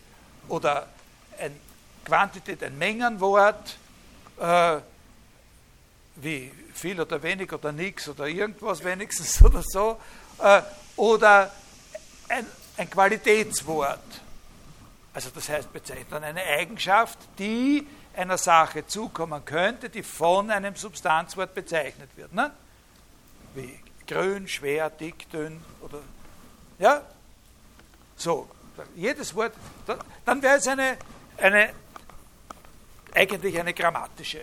oder 0.49 0.87
ein 1.39 1.59
Quantität, 2.05 2.63
ein 2.63 2.77
Mengenwort, 2.77 3.77
äh, 4.39 4.77
wie 6.15 6.51
viel 6.73 6.99
oder 6.99 7.21
wenig 7.21 7.51
oder 7.51 7.71
nichts 7.71 8.07
oder 8.07 8.27
irgendwas 8.27 8.83
wenigstens 8.83 9.41
oder 9.43 9.63
so, 9.63 9.99
äh, 10.39 10.61
oder 10.95 11.51
ein, 12.29 12.45
ein 12.77 12.89
Qualitätswort. 12.89 13.99
Also 15.13 15.29
das 15.33 15.49
heißt 15.49 15.73
bezeichnet 15.73 16.13
eine 16.13 16.43
Eigenschaft, 16.43 17.17
die 17.39 17.87
einer 18.15 18.37
Sache 18.37 18.85
zukommen 18.85 19.43
könnte, 19.45 19.89
die 19.89 20.03
von 20.03 20.51
einem 20.51 20.75
Substanzwort 20.75 21.53
bezeichnet 21.53 22.09
wird. 22.15 22.33
Ne? 22.33 22.51
Wie 23.53 23.79
grün, 24.07 24.47
schwer, 24.47 24.89
dick, 24.89 25.29
dünn 25.31 25.59
oder 25.81 25.99
ja? 26.79 27.01
So, 28.15 28.47
jedes 28.95 29.33
Wort, 29.35 29.53
dann 30.25 30.41
wäre 30.41 30.57
es 30.57 30.67
eine, 30.67 30.97
eine 31.37 31.73
eigentlich 33.13 33.59
eine 33.59 33.73
grammatische 33.73 34.41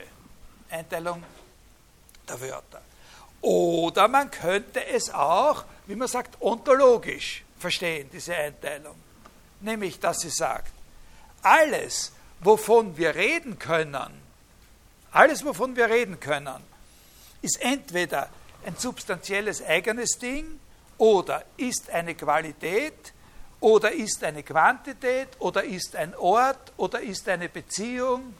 Einteilung 0.71 1.23
der 2.29 2.41
Wörter. 2.41 2.83
Oder 3.41 4.09
man 4.09 4.31
könnte 4.31 4.85
es 4.87 5.11
auch, 5.13 5.65
wie 5.87 5.95
man 5.95 6.09
sagt, 6.09 6.41
ontologisch 6.41 7.45
verstehen, 7.59 8.09
diese 8.13 8.35
Einteilung. 8.35 8.97
Nämlich, 9.61 10.01
dass 10.01 10.21
sie 10.21 10.31
sagt, 10.31 10.73
alles, 11.43 12.13
wovon 12.41 12.97
wir 12.97 13.15
reden 13.15 13.59
können, 13.59 14.23
alles, 15.13 15.45
wovon 15.45 15.77
wir 15.77 15.89
reden 15.89 16.19
können, 16.19 16.63
ist 17.43 17.61
entweder 17.61 18.29
ein 18.67 18.77
substanzielles 18.77 19.63
eigenes 19.65 20.19
Ding 20.19 20.59
oder 20.99 21.45
ist 21.57 21.91
eine 21.91 22.15
Qualität 22.15 23.13
oder 23.61 23.93
ist 23.93 24.23
eine 24.23 24.43
Quantität 24.43 25.29
oder 25.39 25.65
ist 25.65 25.97
ein 25.97 26.15
Ort 26.17 26.73
oder 26.77 27.01
ist 27.01 27.29
eine 27.29 27.49
Beziehung 27.49 28.35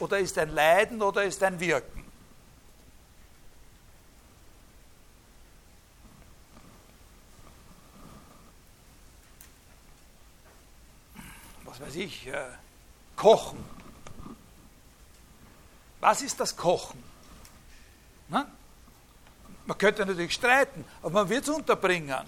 oder 0.00 0.18
ist 0.18 0.38
ein 0.38 0.54
Leiden 0.54 1.02
oder 1.02 1.24
ist 1.24 1.42
ein 1.42 1.58
Wirken. 1.58 2.00
was 11.80 11.88
weiß 11.88 11.96
ich, 11.96 12.26
äh, 12.26 12.46
Kochen. 13.16 13.64
Was 16.00 16.22
ist 16.22 16.38
das 16.40 16.56
Kochen? 16.56 17.02
Na? 18.28 18.46
Man 19.70 19.78
könnte 19.78 20.04
natürlich 20.04 20.34
streiten, 20.34 20.84
aber 21.00 21.10
man 21.10 21.28
wird 21.28 21.44
es 21.44 21.48
unterbringen. 21.48 22.26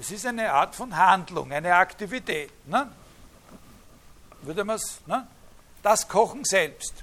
Es 0.00 0.10
ist 0.10 0.24
eine 0.24 0.50
Art 0.50 0.74
von 0.74 0.96
Handlung, 0.96 1.52
eine 1.52 1.74
Aktivität. 1.74 2.50
Ne? 2.66 2.90
Würde 4.40 4.64
man 4.64 4.76
es, 4.76 5.06
ne? 5.06 5.26
das 5.82 6.08
Kochen 6.08 6.46
selbst. 6.46 6.94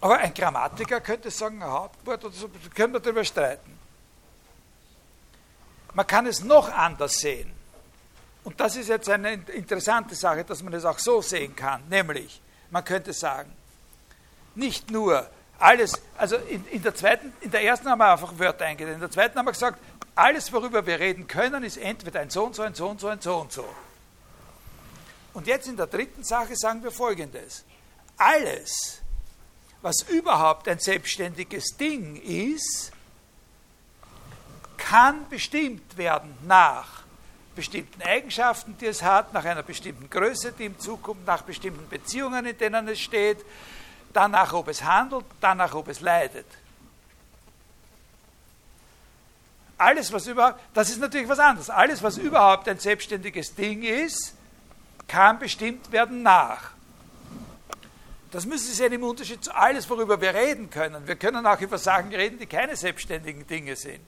Aber 0.00 0.16
ein 0.16 0.32
Grammatiker 0.32 1.02
könnte 1.02 1.30
sagen, 1.30 1.62
ein 1.62 1.70
Hauptwort 1.70 2.24
oder 2.24 2.34
so, 2.34 2.48
können 2.74 2.94
wir 2.94 3.00
darüber 3.00 3.22
streiten. 3.22 3.78
Man 5.92 6.06
kann 6.06 6.24
es 6.24 6.42
noch 6.42 6.72
anders 6.72 7.18
sehen. 7.18 7.52
Und 8.44 8.58
das 8.58 8.76
ist 8.76 8.88
jetzt 8.88 9.10
eine 9.10 9.34
interessante 9.34 10.14
Sache, 10.14 10.42
dass 10.42 10.62
man 10.62 10.72
es 10.72 10.86
auch 10.86 10.98
so 10.98 11.20
sehen 11.20 11.54
kann. 11.54 11.86
Nämlich, 11.90 12.40
man 12.70 12.84
könnte 12.84 13.12
sagen, 13.12 13.52
nicht 14.54 14.90
nur 14.90 15.28
alles, 15.58 16.00
also 16.16 16.36
in, 16.36 16.66
in, 16.68 16.82
der 16.82 16.94
zweiten, 16.94 17.32
in 17.40 17.50
der 17.50 17.62
ersten 17.62 17.88
haben 17.88 17.98
wir 17.98 18.12
einfach 18.12 18.38
Wörter 18.38 18.64
eingesetzt, 18.64 18.94
in 18.94 19.00
der 19.00 19.10
zweiten 19.10 19.38
haben 19.38 19.46
wir 19.46 19.52
gesagt, 19.52 19.78
alles, 20.14 20.52
worüber 20.52 20.86
wir 20.86 20.98
reden 20.98 21.26
können, 21.26 21.64
ist 21.64 21.76
entweder 21.76 22.20
ein 22.20 22.30
so 22.30 22.44
und 22.44 22.54
so, 22.54 22.62
ein 22.62 22.74
so 22.74 22.88
und 22.88 23.00
so, 23.00 23.08
ein 23.08 23.20
so 23.20 23.36
und 23.36 23.52
so. 23.52 23.64
Und 25.32 25.46
jetzt 25.46 25.68
in 25.68 25.76
der 25.76 25.86
dritten 25.86 26.24
Sache 26.24 26.56
sagen 26.56 26.82
wir 26.82 26.90
folgendes. 26.90 27.64
Alles, 28.16 29.00
was 29.82 30.02
überhaupt 30.02 30.68
ein 30.68 30.78
selbstständiges 30.78 31.76
Ding 31.76 32.16
ist, 32.16 32.92
kann 34.76 35.28
bestimmt 35.28 35.96
werden 35.96 36.36
nach 36.46 36.99
bestimmten 37.60 38.00
Eigenschaften, 38.00 38.74
die 38.78 38.86
es 38.86 39.02
hat, 39.02 39.34
nach 39.34 39.44
einer 39.44 39.62
bestimmten 39.62 40.08
Größe, 40.08 40.52
die 40.52 40.64
ihm 40.64 40.78
zukommt, 40.78 41.26
nach 41.26 41.42
bestimmten 41.42 41.86
Beziehungen, 41.90 42.46
in 42.46 42.56
denen 42.56 42.88
es 42.88 43.00
steht, 43.00 43.44
danach, 44.14 44.54
ob 44.54 44.68
es 44.68 44.82
handelt, 44.82 45.26
danach, 45.42 45.74
ob 45.74 45.88
es 45.88 46.00
leidet. 46.00 46.46
Alles, 49.76 50.10
was 50.10 50.26
überhaupt, 50.26 50.58
das 50.72 50.88
ist 50.88 51.00
natürlich 51.00 51.28
was 51.28 51.38
anderes. 51.38 51.68
Alles, 51.68 52.02
was 52.02 52.16
überhaupt 52.16 52.66
ein 52.66 52.78
selbstständiges 52.78 53.54
Ding 53.54 53.82
ist, 53.82 54.34
kann 55.06 55.38
bestimmt 55.38 55.92
werden 55.92 56.22
nach. 56.22 56.70
Das 58.30 58.46
müssen 58.46 58.68
Sie 58.68 58.74
sehen 58.74 58.94
im 58.94 59.02
Unterschied 59.02 59.44
zu 59.44 59.54
alles, 59.54 59.90
worüber 59.90 60.18
wir 60.18 60.32
reden 60.32 60.70
können. 60.70 61.06
Wir 61.06 61.16
können 61.16 61.44
auch 61.44 61.60
über 61.60 61.76
Sachen 61.76 62.08
reden, 62.14 62.38
die 62.38 62.46
keine 62.46 62.74
selbstständigen 62.74 63.46
Dinge 63.46 63.76
sind. 63.76 64.00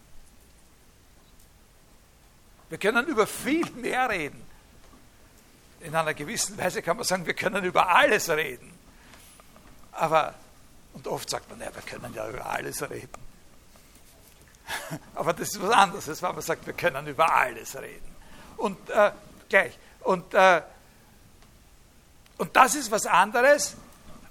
Wir 2.72 2.78
können 2.78 3.06
über 3.06 3.26
viel 3.26 3.70
mehr 3.72 4.08
reden. 4.08 4.42
In 5.80 5.94
einer 5.94 6.14
gewissen 6.14 6.56
Weise 6.56 6.80
kann 6.80 6.96
man 6.96 7.04
sagen, 7.04 7.26
wir 7.26 7.34
können 7.34 7.62
über 7.66 7.86
alles 7.86 8.30
reden. 8.30 8.72
Aber, 9.92 10.32
und 10.94 11.06
oft 11.06 11.28
sagt 11.28 11.50
man, 11.50 11.60
ja, 11.60 11.66
wir 11.66 11.82
können 11.82 12.14
ja 12.14 12.26
über 12.30 12.46
alles 12.46 12.80
reden. 12.88 13.10
Aber 15.14 15.34
das 15.34 15.50
ist 15.50 15.60
was 15.60 15.70
anderes, 15.70 16.22
wenn 16.22 16.32
man 16.32 16.40
sagt, 16.40 16.66
wir 16.66 16.72
können 16.72 17.06
über 17.08 17.30
alles 17.30 17.76
reden. 17.76 18.16
Und 18.56 18.88
äh, 18.88 19.10
gleich. 19.50 19.76
Und, 20.00 20.32
äh, 20.32 20.62
und 22.38 22.56
das 22.56 22.74
ist 22.74 22.90
was 22.90 23.04
anderes, 23.04 23.76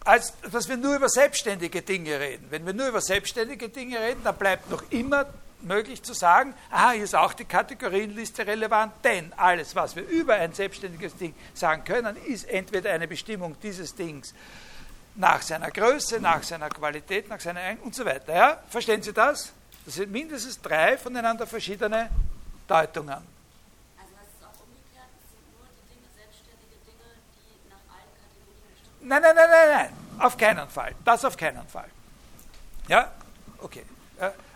als 0.03 0.33
dass 0.51 0.67
wir 0.67 0.77
nur 0.77 0.95
über 0.95 1.09
selbstständige 1.09 1.83
Dinge 1.83 2.19
reden. 2.19 2.47
Wenn 2.49 2.65
wir 2.65 2.73
nur 2.73 2.87
über 2.87 3.01
selbstständige 3.01 3.69
Dinge 3.69 3.99
reden, 3.99 4.23
dann 4.23 4.35
bleibt 4.35 4.67
noch 4.71 4.81
immer 4.89 5.27
möglich 5.63 6.01
zu 6.03 6.13
sagen, 6.13 6.53
aha, 6.69 6.91
hier 6.91 7.03
ist 7.03 7.15
auch 7.15 7.33
die 7.33 7.45
Kategorienliste 7.45 8.45
relevant, 8.45 8.93
denn 9.03 9.31
alles, 9.37 9.75
was 9.75 9.95
wir 9.95 10.07
über 10.07 10.35
ein 10.35 10.53
selbstständiges 10.53 11.15
Ding 11.15 11.33
sagen 11.53 11.83
können, 11.83 12.15
ist 12.25 12.49
entweder 12.49 12.91
eine 12.91 13.07
Bestimmung 13.07 13.55
dieses 13.61 13.95
Dings 13.95 14.33
nach 15.15 15.41
seiner 15.41 15.71
Größe, 15.71 16.19
nach 16.19 16.43
seiner 16.43 16.69
Qualität, 16.69 17.29
nach 17.29 17.39
seiner 17.39 17.59
Eigen 17.59 17.81
und 17.81 17.93
so 17.93 18.05
weiter. 18.05 18.33
Ja? 18.33 18.63
Verstehen 18.69 19.01
Sie 19.01 19.13
das? 19.13 19.51
Das 19.85 19.95
sind 19.95 20.11
mindestens 20.11 20.61
drei 20.61 20.97
voneinander 20.97 21.47
verschiedene 21.47 22.09
Deutungen. 22.67 23.09
Also 23.09 23.23
das 24.15 24.27
ist 24.27 24.43
auch 24.43 24.63
umgekehrt, 24.63 25.09
es 25.23 25.31
sind 25.31 25.57
nur 25.57 25.67
die 25.75 25.95
Dinge, 25.95 26.07
selbstständige 26.15 26.77
Dinge, 26.85 27.17
die 27.35 27.69
nach 27.69 27.95
allen 27.95 28.11
Kategorien 28.21 28.61
bestimmt 28.71 29.09
Nein, 29.09 29.21
nein, 29.21 29.35
nein, 29.35 29.49
nein, 29.49 29.89
nein, 30.17 30.25
auf 30.25 30.37
keinen 30.37 30.69
Fall. 30.69 30.95
Das 31.03 31.25
auf 31.25 31.35
keinen 31.35 31.67
Fall. 31.67 31.89
Ja, 32.87 33.11
okay. 33.59 33.85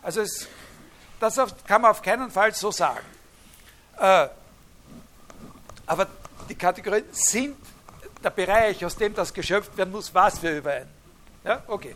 Also 0.02 0.22
es, 0.22 0.48
das 1.20 1.36
kann 1.66 1.82
man 1.82 1.92
auf 1.92 2.02
keinen 2.02 2.30
Fall 2.30 2.54
so 2.54 2.72
sagen. 2.72 3.06
Äh, 3.98 4.28
aber 5.86 6.08
die 6.50 6.56
Kategorien 6.56 7.06
sind 7.12 7.58
der 8.24 8.30
Bereich, 8.30 8.84
aus 8.84 8.96
dem 8.96 9.14
das 9.14 9.34
geschöpft 9.34 9.78
werden 9.78 9.92
muss, 9.92 10.14
was 10.14 10.42
wir 10.42 10.58
über 10.58 10.72
ein. 10.72 10.88
Ja, 11.44 11.64
okay. 11.68 11.96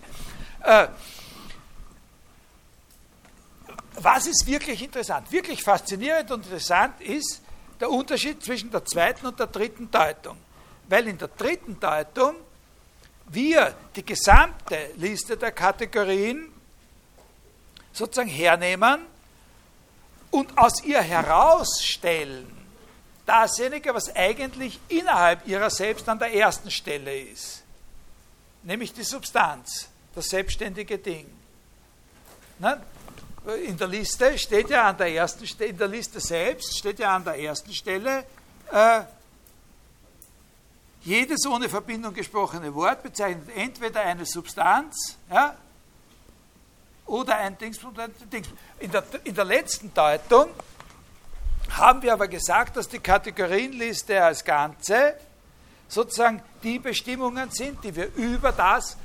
Äh, 0.64 0.88
was 3.96 4.28
ist 4.28 4.46
wirklich 4.46 4.82
interessant? 4.82 5.32
Wirklich 5.32 5.64
faszinierend 5.64 6.32
und 6.32 6.46
interessant 6.46 7.02
ist 7.02 7.42
der 7.80 7.90
Unterschied 7.90 8.44
zwischen 8.44 8.72
der 8.72 8.86
zweiten 8.86 9.26
und 9.26 9.40
der 9.40 9.48
dritten 9.48 9.90
Deutung. 9.90 10.38
Weil 10.88 11.08
in 11.08 11.18
der 11.18 11.30
dritten 11.30 11.80
Deutung 11.80 12.36
wir 13.28 13.76
die 13.96 14.06
gesamte 14.06 14.92
Liste 14.96 15.38
der 15.38 15.52
Kategorien 15.52 16.52
sozusagen 18.00 18.30
hernehmen 18.30 19.02
und 20.32 20.58
aus 20.58 20.84
ihr 20.84 21.02
herausstellen, 21.02 22.48
dasjenige, 23.26 23.94
was 23.94 24.16
eigentlich 24.16 24.80
innerhalb 24.88 25.46
ihrer 25.48 25.70
selbst 25.70 26.08
an 26.08 26.18
der 26.18 26.34
ersten 26.34 26.72
Stelle 26.72 27.20
ist, 27.20 27.62
nämlich 28.64 28.94
die 28.94 29.04
Substanz, 29.04 29.90
das 30.16 30.30
selbstständige 30.30 30.98
Ding. 30.98 31.28
In 33.66 33.78
der 33.78 33.88
Liste 33.88 34.38
steht 34.38 34.70
ja 34.70 34.90
an 34.90 34.98
der 34.98 35.14
ersten 35.14 35.46
Stelle, 35.46 35.70
in 35.70 35.78
der 35.78 35.88
Liste 35.88 36.20
selbst 36.20 36.78
steht 36.78 37.00
ja 37.00 37.16
an 37.16 37.24
der 37.24 37.38
ersten 37.38 37.74
Stelle, 37.74 38.26
äh, 38.72 39.02
jedes 41.02 41.46
ohne 41.46 41.70
Verbindung 41.70 42.14
gesprochene 42.14 42.74
Wort 42.76 43.04
bezeichnet 43.04 43.50
entweder 43.56 44.02
eine 44.02 44.26
Substanz 44.26 45.18
ja, 45.30 45.56
oder 47.10 47.38
ein 47.38 47.58
Dingspunkt. 47.58 48.00
Ein 48.00 48.14
Dingspunkt. 48.32 48.62
In, 48.80 48.92
der, 48.92 49.04
in 49.24 49.36
der 49.36 49.46
letzten 49.46 49.94
Deutung 49.94 50.50
haben 51.72 52.02
wir 52.02 52.14
aber 52.14 52.28
gesagt, 52.28 52.78
dass 52.78 52.88
die 52.88 53.00
Kategorienliste 53.00 54.24
als 54.24 54.44
Ganze 54.44 55.16
sozusagen 55.88 56.42
die 56.64 56.80
Bestimmungen 56.80 57.50
sind, 57.52 57.84
die 57.84 57.96
wir 57.96 58.14
über 58.16 58.52
das, 58.52 58.98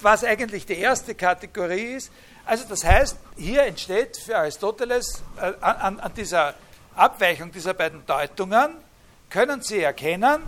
was 0.00 0.24
eigentlich 0.24 0.66
die 0.66 0.78
erste 0.78 1.14
Kategorie 1.14 1.94
ist, 1.94 2.10
also 2.44 2.64
das 2.68 2.84
heißt, 2.84 3.16
hier 3.36 3.62
entsteht 3.64 4.16
für 4.16 4.36
Aristoteles 4.36 5.22
äh, 5.36 5.52
an, 5.60 6.00
an 6.00 6.12
dieser 6.14 6.54
Abweichung 6.94 7.52
dieser 7.52 7.74
beiden 7.74 8.04
Deutungen, 8.04 8.76
können 9.30 9.62
Sie 9.62 9.80
erkennen, 9.80 10.42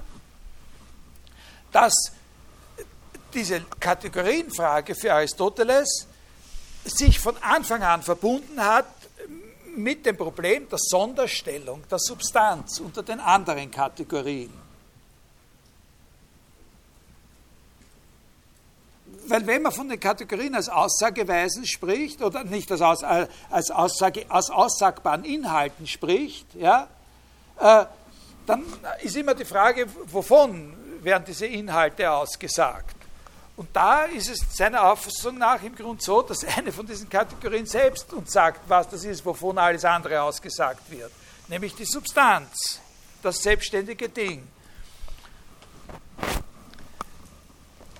dass 1.73 1.95
diese 3.33 3.61
Kategorienfrage 3.81 4.95
für 4.95 5.15
Aristoteles 5.15 6.07
sich 6.85 7.19
von 7.19 7.37
Anfang 7.43 7.83
an 7.83 8.03
verbunden 8.03 8.61
hat 8.61 8.87
mit 9.77 10.07
dem 10.07 10.17
Problem 10.17 10.69
der 10.69 10.79
Sonderstellung 10.79 11.83
der 11.91 11.99
Substanz 11.99 12.79
unter 12.81 13.03
den 13.03 13.21
anderen 13.21 13.71
Kategorien. 13.71 14.53
Weil 19.27 19.47
wenn 19.47 19.63
man 19.63 19.73
von 19.73 19.89
den 19.89 19.99
Kategorien 19.99 20.55
als 20.55 20.69
Aussageweisen 20.69 21.67
spricht 21.67 22.21
oder 22.21 22.45
nicht 22.45 22.71
als, 22.71 22.83
Aus, 22.83 23.03
als, 23.03 23.71
Aussage, 23.71 24.27
als 24.29 24.51
aussagbaren 24.51 25.25
Inhalten 25.25 25.87
spricht, 25.87 26.47
ja, 26.55 26.89
äh, 27.59 27.87
dann 28.47 28.63
ist 29.03 29.17
immer 29.17 29.35
die 29.35 29.47
Frage, 29.47 29.87
wovon 30.07 30.75
werden 31.03 31.25
diese 31.27 31.47
Inhalte 31.47 32.11
ausgesagt. 32.11 32.97
Und 33.57 33.69
da 33.73 34.05
ist 34.05 34.29
es 34.29 34.41
seiner 34.57 34.85
Auffassung 34.91 35.39
nach 35.39 35.63
im 35.63 35.75
Grunde 35.75 36.03
so, 36.03 36.23
dass 36.23 36.45
eine 36.57 36.73
von 36.73 36.87
diesen 36.87 37.09
Kategorien 37.09 37.67
selbst 37.67 38.13
uns 38.13 38.33
sagt, 38.33 38.69
was 38.69 38.89
das 38.89 39.05
ist, 39.05 39.25
wovon 39.25 39.59
alles 39.59 39.85
andere 39.85 40.21
ausgesagt 40.23 40.91
wird. 40.91 41.13
Nämlich 41.49 41.75
die 41.75 41.85
Substanz, 41.85 42.81
das 43.23 43.43
selbstständige 43.43 44.09
Ding. 44.09 44.47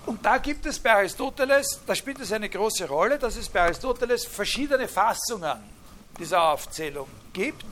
Und 0.07 0.25
da 0.25 0.39
gibt 0.39 0.67
es 0.67 0.79
bei 0.79 0.93
Aristoteles, 0.93 1.81
da 1.87 1.95
spielt 1.95 2.21
es 2.21 2.31
eine 2.33 2.49
große 2.49 2.87
Rolle, 2.87 3.19
dass 3.19 3.37
es 3.37 3.49
bei 3.49 3.63
Aristoteles 3.63 4.27
verschiedene 4.27 4.87
Fassungen 4.87 5.59
dieser 6.19 6.43
Aufzählung 6.43 7.09
gibt 7.33 7.65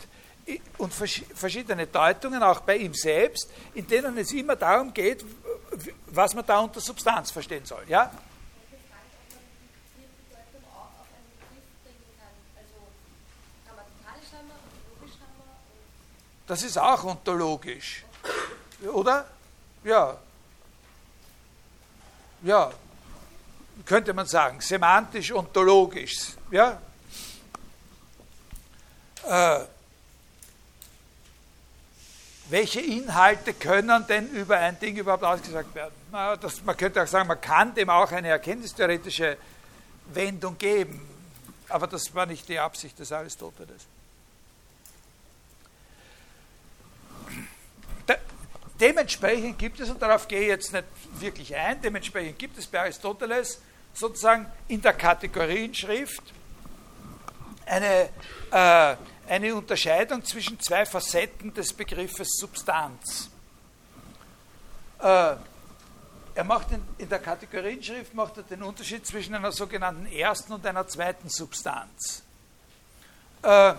und 0.79 0.93
verschiedene 0.93 1.87
Deutungen, 1.87 2.43
auch 2.43 2.61
bei 2.61 2.77
ihm 2.77 2.95
selbst, 2.95 3.49
in 3.75 3.87
denen 3.87 4.17
es 4.19 4.33
immer 4.33 4.57
darum 4.57 4.93
geht, 4.93 5.25
was 6.07 6.35
man 6.35 6.44
da 6.47 6.61
unter 6.61 6.81
Substanz 6.81 7.31
verstehen 7.31 7.65
soll. 7.65 7.85
Ja? 7.89 8.11
Das 16.47 16.62
ist 16.62 16.77
auch 16.77 17.05
ontologisch. 17.05 18.05
Oder? 18.93 19.27
Ja. 19.85 20.19
Ja. 22.43 22.73
Könnte 23.86 24.12
man 24.12 24.27
sagen. 24.27 24.61
Semantisch-ontologisch. 24.61 26.35
Ja? 26.51 26.78
Äh, 29.24 29.61
welche 32.53 32.81
Inhalte 32.81 33.55
können 33.55 34.07
denn 34.07 34.29
über 34.29 34.59
ein 34.59 34.79
Ding 34.79 34.95
überhaupt 34.95 35.24
ausgesagt 35.24 35.74
werden? 35.74 35.95
Das, 36.39 36.62
man 36.62 36.77
könnte 36.77 37.03
auch 37.03 37.07
sagen, 37.07 37.27
man 37.27 37.41
kann 37.41 37.74
dem 37.74 37.89
auch 37.89 38.12
eine 38.12 38.29
erkenntnistheoretische 38.29 39.39
Wendung 40.12 40.59
geben, 40.59 41.01
aber 41.70 41.87
das 41.87 42.15
war 42.15 42.27
nicht 42.27 42.47
die 42.51 42.59
Absicht 42.59 42.99
des 42.99 43.11
Aristoteles. 43.11 43.87
De 48.07 48.16
dementsprechend 48.79 49.59
gibt 49.59 49.81
es, 49.81 49.89
und 49.89 50.03
darauf 50.03 50.29
gehe 50.29 50.43
ich 50.43 50.49
jetzt 50.49 50.74
nicht 50.74 50.85
wirklich 51.20 51.57
ein, 51.57 51.81
dementsprechend 51.81 52.39
gibt 52.39 52.59
es 52.59 52.66
bei 52.66 52.81
Aristoteles 52.81 53.62
sozusagen 53.95 54.45
in 54.69 54.83
der 54.83 54.93
Kategorienschrift 54.93 56.23
eine 57.65 58.11
äh, 58.51 58.97
eine 59.33 59.55
Unterscheidung 59.55 60.23
zwischen 60.27 60.61
zwei 60.61 60.85
Facetten 60.85 61.55
des 61.55 61.73
Begriffes 61.73 62.37
Substanz. 62.39 63.31
Äh, 64.99 65.37
er 66.35 66.45
macht 66.45 66.71
in, 66.71 66.83
in, 66.99 67.09
der 67.09 67.19
Kategorienschrift 67.19 68.13
macht 68.13 68.37
er 68.37 68.43
den 68.43 68.63
Unterschied 68.63 69.07
zwischen 69.07 69.35
einer 69.35 69.51
sogenannten 69.51 70.05
ersten 70.05 70.53
und 70.53 70.67
einer 70.67 70.87
zweiten 70.87 71.31
Substanz. 71.31 72.23
Äh, 73.41 73.73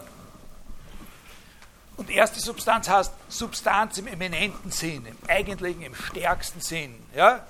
und 1.98 2.10
erste 2.10 2.40
Substanz 2.40 2.90
heißt 2.90 3.14
Substanz 3.30 4.00
im 4.00 4.08
eminenten 4.08 4.72
Sinn, 4.72 5.06
im 5.06 5.18
eigentlichen, 5.28 5.84
im 5.84 5.94
stärksten 5.94 6.62
Sinn. 6.62 6.96
Ja? 7.16 7.46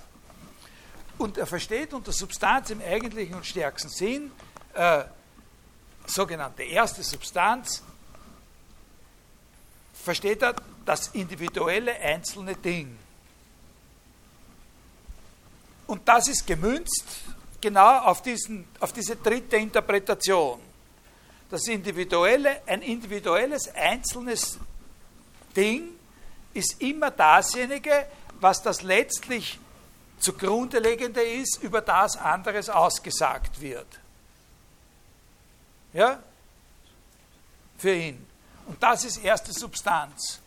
Und 1.18 1.38
er 1.38 1.48
versteht 1.48 1.94
unter 1.94 2.12
Substanz 2.12 2.70
im 2.70 2.82
eigentlichen 2.82 3.36
und 3.36 3.46
stärksten 3.46 3.88
Sinn 3.88 4.32
äh, 4.74 5.06
sogenannte 6.06 6.64
erste 6.64 7.02
Substanz 7.02 7.82
versteht 10.04 10.42
er 10.42 10.56
das 10.86 11.08
individuelle 11.10 11.96
einzelne 11.96 12.56
Ding. 12.56 12.98
Und 15.88 16.08
das 16.08 16.28
ist 16.28 16.46
gemünzt 16.46 17.06
genau 17.62 18.00
auf, 18.00 18.22
diesen, 18.22 18.68
auf 18.80 18.92
diese 18.92 19.16
dritte 19.16 19.56
Interpretation. 19.56 20.60
Das 21.50 21.68
individuelle, 21.68 22.62
ein 22.68 22.82
individuelles 22.82 23.74
einzelnes 23.74 24.60
Ding 25.56 25.90
ist 26.54 26.82
immer 26.82 27.12
dasjenige, 27.12 28.08
was 28.42 28.62
das 28.62 28.82
letztlich 28.82 29.60
zugrunde 30.20 30.80
liegende 30.80 31.22
ist, 31.22 31.62
über 31.62 31.82
das 31.82 32.18
anderes 32.18 32.70
ausgesagt 32.70 33.62
wird. 33.62 33.88
Ja? 35.94 36.22
Für 37.78 37.94
ihn. 37.94 38.33
Und 38.66 38.82
das 38.82 39.04
ist 39.04 39.18
erste 39.18 39.54
Substanz. 39.54 40.40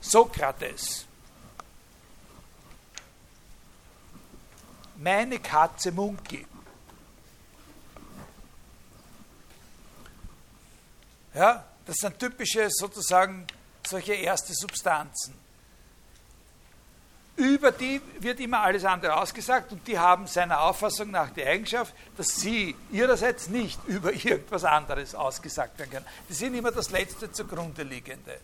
Sokrates. 0.00 1.06
Meine 4.96 5.38
Katze 5.38 5.92
Munki. 5.92 6.46
Ja, 11.34 11.64
das 11.86 11.96
sind 11.96 12.18
typische 12.18 12.68
sozusagen 12.70 13.46
solche 13.86 14.14
erste 14.14 14.52
Substanzen 14.52 15.39
über 17.40 17.72
die 17.72 18.02
wird 18.18 18.38
immer 18.38 18.60
alles 18.60 18.84
andere 18.84 19.16
ausgesagt 19.16 19.72
und 19.72 19.86
die 19.86 19.98
haben 19.98 20.26
seiner 20.26 20.60
Auffassung 20.60 21.10
nach 21.10 21.30
die 21.30 21.44
Eigenschaft, 21.44 21.94
dass 22.16 22.36
sie 22.36 22.76
ihrerseits 22.92 23.48
nicht 23.48 23.80
über 23.86 24.12
irgendwas 24.12 24.64
anderes 24.64 25.14
ausgesagt 25.14 25.78
werden 25.78 25.90
können. 25.90 26.06
Die 26.28 26.34
sind 26.34 26.54
immer 26.54 26.70
das 26.70 26.90
letzte 26.90 27.32
zugrunde 27.32 27.82
liegende. 27.82 28.38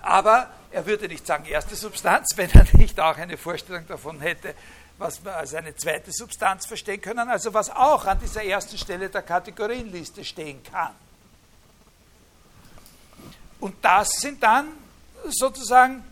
Aber 0.00 0.50
er 0.70 0.84
würde 0.86 1.08
nicht 1.08 1.26
sagen 1.26 1.46
erste 1.46 1.74
Substanz, 1.74 2.28
wenn 2.36 2.50
er 2.50 2.66
nicht 2.76 3.00
auch 3.00 3.16
eine 3.16 3.38
Vorstellung 3.38 3.86
davon 3.86 4.20
hätte, 4.20 4.54
was 4.98 5.24
wir 5.24 5.34
als 5.36 5.54
eine 5.54 5.74
zweite 5.74 6.12
Substanz 6.12 6.66
verstehen 6.66 7.00
können, 7.00 7.30
also 7.30 7.54
was 7.54 7.70
auch 7.70 8.04
an 8.04 8.18
dieser 8.20 8.44
ersten 8.44 8.76
Stelle 8.76 9.08
der 9.08 9.22
Kategorienliste 9.22 10.24
stehen 10.24 10.62
kann. 10.64 10.94
Und 13.60 13.76
das 13.82 14.08
sind 14.20 14.42
dann 14.42 14.68
sozusagen 15.30 16.04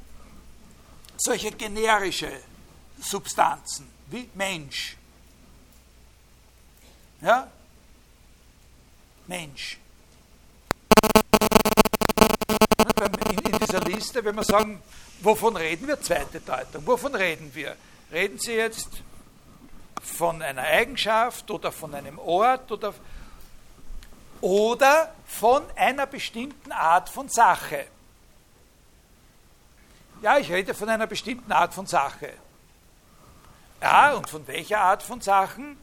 solche 1.17 1.51
generische 1.53 2.31
Substanzen 3.01 3.89
wie 4.09 4.29
Mensch. 4.35 4.97
Ja? 7.21 7.49
Mensch. 9.27 9.79
In, 13.31 13.59
dieser 13.59 13.81
Liste, 13.81 14.25
wenn 14.25 14.37
wir 14.37 14.45
sagen, 14.45 14.83
wovon 15.21 15.57
reden 15.57 15.89
wir? 15.89 16.01
Zweite 16.01 16.41
Deutung. 16.41 16.87
Wovon 16.87 17.15
reden 17.15 17.51
wir? 17.55 17.77
Reden 18.13 18.39
Sie 18.39 18.53
jetzt 18.53 18.89
von 20.01 20.41
einer 20.43 20.63
Eigenschaft 20.63 21.51
oder 21.51 21.73
von 21.73 21.95
einem 21.95 22.19
Ort 22.19 22.71
oder, 22.71 22.95
oder 24.41 25.13
von 25.27 25.65
einer 25.75 26.07
bestimmten 26.07 26.71
Art 26.71 27.09
von 27.09 27.29
Sache? 27.29 27.87
Ja, 30.23 30.39
ich 30.39 30.51
rede 30.51 30.75
von 30.75 30.89
einer 30.89 31.07
bestimmten 31.07 31.53
Art 31.53 31.75
von 31.75 31.87
Sache. 31.87 32.33
Ja, 33.81 34.15
und 34.15 34.29
von 34.29 34.47
welcher 34.47 34.81
Art 34.81 35.03
von 35.03 35.21
Sachen? 35.21 35.77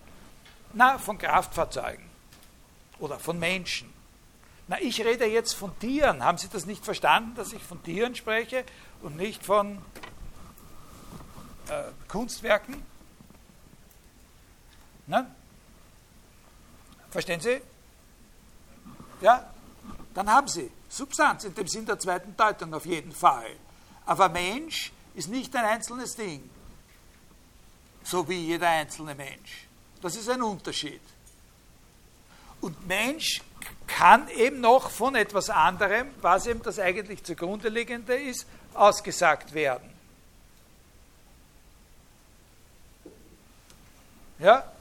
Na, 0.73 0.97
von 0.97 1.17
Kraftfahrzeugen 1.17 2.09
oder 2.99 3.19
von 3.19 3.37
Menschen. 3.37 3.93
Na, 4.67 4.79
ich 4.81 4.99
rede 5.03 5.25
jetzt 5.25 5.53
von 5.53 5.77
Tieren. 5.79 6.23
Haben 6.23 6.37
Sie 6.37 6.49
das 6.49 6.65
nicht 6.65 6.83
verstanden, 6.83 7.35
dass 7.35 7.53
ich 7.53 7.61
von 7.61 7.83
Tieren 7.83 8.15
spreche 8.15 8.63
und 9.01 9.17
nicht 9.17 9.45
von 9.45 9.77
äh, 11.69 11.83
Kunstwerken? 12.07 12.83
Na? 15.05 15.27
Verstehen 17.11 17.39
Sie? 17.39 17.61
Ja? 19.21 19.47
Dann 20.15 20.29
haben 20.29 20.47
Sie 20.47 20.71
Substanz 20.89 21.43
in 21.43 21.53
dem 21.53 21.67
Sinn 21.67 21.85
der 21.85 21.99
zweiten 21.99 22.35
Deutung 22.35 22.73
auf 22.73 22.85
jeden 22.85 23.11
Fall. 23.11 23.51
Aber 24.05 24.29
Mensch 24.29 24.91
ist 25.15 25.29
nicht 25.29 25.55
ein 25.55 25.65
einzelnes 25.65 26.15
Ding, 26.15 26.49
so 28.03 28.27
wie 28.27 28.47
jeder 28.47 28.67
einzelne 28.67 29.15
Mensch. 29.15 29.67
Das 30.01 30.15
ist 30.15 30.29
ein 30.29 30.41
Unterschied. 30.41 31.01
Und 32.61 32.87
Mensch 32.87 33.41
kann 33.87 34.27
eben 34.29 34.61
noch 34.61 34.89
von 34.89 35.15
etwas 35.15 35.49
anderem, 35.49 36.09
was 36.21 36.47
eben 36.47 36.61
das 36.61 36.79
eigentlich 36.79 37.23
zugrunde 37.23 37.69
liegende 37.69 38.15
ist, 38.15 38.45
ausgesagt 38.73 39.53
werden. 39.53 39.89
Ja? 44.39 44.71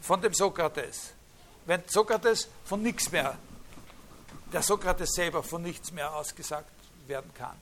Von 0.00 0.20
dem 0.20 0.34
Sokrates. 0.34 1.12
Wenn 1.64 1.82
Sokrates 1.86 2.48
von 2.64 2.82
nichts 2.82 3.10
mehr, 3.10 3.36
der 4.52 4.62
Sokrates 4.62 5.12
selber 5.12 5.42
von 5.42 5.62
nichts 5.62 5.92
mehr 5.92 6.12
ausgesagt 6.12 6.70
werden 7.06 7.30
kann. 7.34 7.56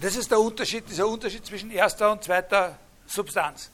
Das 0.00 0.16
ist 0.16 0.30
der 0.30 0.40
Unterschied, 0.40 0.88
dieser 0.88 1.06
Unterschied 1.06 1.44
zwischen 1.44 1.70
erster 1.70 2.10
und 2.10 2.24
zweiter 2.24 2.78
Substanz. 3.06 3.70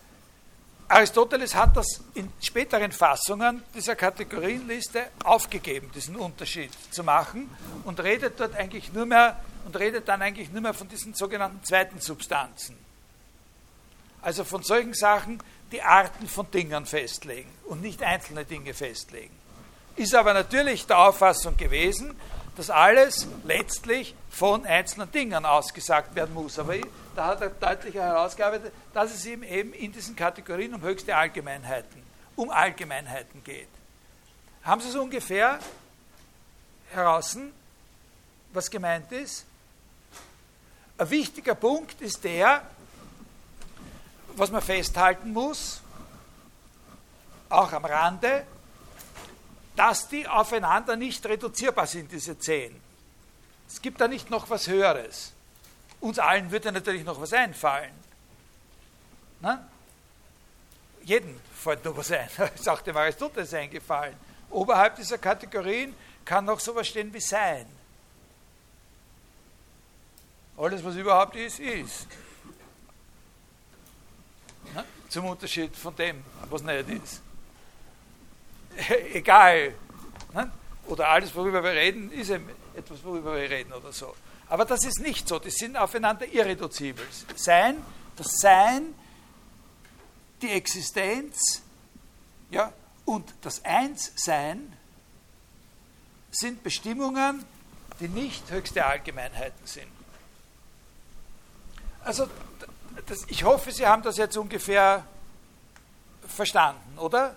Aristoteles 0.89 1.55
hat 1.55 1.77
das 1.77 2.01
in 2.15 2.33
späteren 2.41 2.93
Fassungen 2.93 3.63
dieser 3.75 3.97
Kategorienliste 3.97 5.07
aufgegeben, 5.25 5.91
diesen 5.93 6.17
Unterschied 6.17 6.71
zu 6.91 7.03
machen 7.03 7.51
und 7.85 7.99
redet 8.01 8.39
dort 8.39 8.55
eigentlich 8.55 8.93
nur 8.93 9.07
mehr 9.07 9.41
und 9.65 9.77
redet 9.77 10.09
dann 10.09 10.23
eigentlich 10.23 10.51
nur 10.51 10.63
mehr 10.63 10.75
von 10.75 10.89
diesen 10.89 11.15
sogenannten 11.15 11.63
zweiten 11.65 12.01
Substanzen. 12.01 12.77
Also 14.23 14.45
von 14.45 14.63
solchen 14.63 14.95
Sachen, 14.95 15.43
die 15.73 15.83
Arten 15.83 16.29
von 16.29 16.49
Dingen 16.51 16.87
festlegen 16.87 17.51
und 17.65 17.83
nicht 17.83 18.03
einzelne 18.03 18.45
Dinge 18.45 18.73
festlegen. 18.73 19.35
Ist 19.97 20.15
aber 20.15 20.35
natürlich 20.35 20.87
der 20.87 20.99
Auffassung 20.99 21.57
gewesen, 21.57 22.15
dass 22.57 22.71
alles 22.71 23.27
letztlich 23.45 24.15
von 24.37 24.67
einzelnen 24.67 25.11
Dingen 25.11 25.47
ausgesagt 25.47 26.15
werden 26.15 26.35
muss. 26.35 26.59
Aber 26.59 26.75
da 27.15 27.29
hat 27.29 27.41
er 27.41 27.49
deutlicher 27.49 28.03
herausgearbeitet, 28.03 28.71
dass 28.93 29.15
es 29.15 29.25
ihm 29.25 29.43
eben 29.43 29.73
in 29.73 29.91
diesen 29.93 30.15
Kategorien 30.15 30.75
um 30.75 30.83
höchste 30.83 31.17
Allgemeinheiten, 31.17 32.03
um 32.37 32.51
Allgemeinheiten 32.51 33.43
geht. 33.43 33.69
Haben 34.63 34.83
Sie 34.83 34.91
so 34.91 35.01
ungefähr 35.01 35.59
heraus, 36.91 37.39
was 38.53 38.71
gemeint 38.71 39.11
ist? 39.11 39.47
Ein 40.99 41.09
wichtiger 41.09 41.55
Punkt 41.55 41.99
ist 42.03 42.23
der, 42.23 42.61
was 44.35 44.51
man 44.51 44.61
festhalten 44.61 45.33
muss, 45.33 45.81
auch 47.49 47.73
am 47.73 47.87
Rande, 47.87 48.45
dass 49.75 50.09
die 50.09 50.29
aufeinander 50.29 50.95
nicht 50.95 51.25
reduzierbar 51.25 51.87
sind, 51.87 52.13
diese 52.13 52.39
zehn. 52.39 52.86
Es 53.69 53.83
gibt 53.83 54.01
da 54.01 54.09
nicht 54.09 54.31
noch 54.31 54.49
was 54.51 54.69
Höheres. 54.69 55.33
Uns 56.01 56.19
allen 56.19 56.51
würde 56.51 56.73
natürlich 56.73 57.05
noch 57.05 57.21
was 57.21 57.33
einfallen. 57.33 57.93
Na? 59.41 59.69
Jeden 61.03 61.41
fällt 61.55 61.85
noch 61.85 61.97
was 61.97 62.11
ein. 62.11 62.29
Das 62.37 62.55
ist 62.55 62.69
auch 62.69 62.81
dem 62.81 62.97
Aristoteles 62.97 63.53
eingefallen. 63.55 64.17
Oberhalb 64.51 64.97
dieser 64.97 65.19
Kategorien 65.19 65.95
kann 66.25 66.45
noch 66.45 66.61
sowas 66.61 66.87
stehen 66.89 67.13
wie 67.13 67.21
Sein. 67.21 67.67
Alles, 70.57 70.83
was 70.83 70.95
überhaupt 70.95 71.37
ist, 71.37 71.61
ist. 71.61 72.07
Na? 74.75 74.85
Zum 75.09 75.27
Unterschied 75.27 75.77
von 75.77 75.95
dem, 75.95 76.25
was 76.49 76.63
nicht 76.63 76.89
ist. 76.89 77.23
egal. 79.13 79.75
Ne? 80.33 80.51
Oder 80.87 81.09
alles, 81.09 81.35
worüber 81.35 81.63
wir 81.63 81.73
reden, 81.73 82.11
ist 82.13 82.31
etwas, 82.77 83.03
worüber 83.05 83.35
wir 83.35 83.51
reden 83.51 83.73
oder 83.73 83.93
so. 83.93 84.15
Aber 84.49 84.65
das 84.65 84.85
ist 84.85 85.01
nicht 85.01 85.29
so. 85.29 85.39
Die 85.39 85.51
sind 85.51 85.77
aufeinander 85.77 86.27
irreduzibel. 86.27 87.07
Sein, 87.35 87.83
das 88.17 88.29
Sein, 88.39 88.95
die 90.43 90.51
Existenz 90.51 91.63
ja, 92.51 92.73
und 93.05 93.33
das 93.43 93.65
Einssein 93.65 94.73
sind 96.31 96.63
Bestimmungen, 96.63 97.45
die 98.01 98.09
nicht 98.09 98.51
höchste 98.51 98.85
Allgemeinheiten 98.85 99.67
sind. 99.67 99.91
Also, 102.05 102.29
das, 103.07 103.25
ich 103.29 103.45
hoffe, 103.45 103.73
Sie 103.73 103.87
haben 103.87 104.03
das 104.03 104.17
jetzt 104.17 104.37
ungefähr 104.37 105.05
verstanden, 106.29 106.99
oder? 106.99 107.37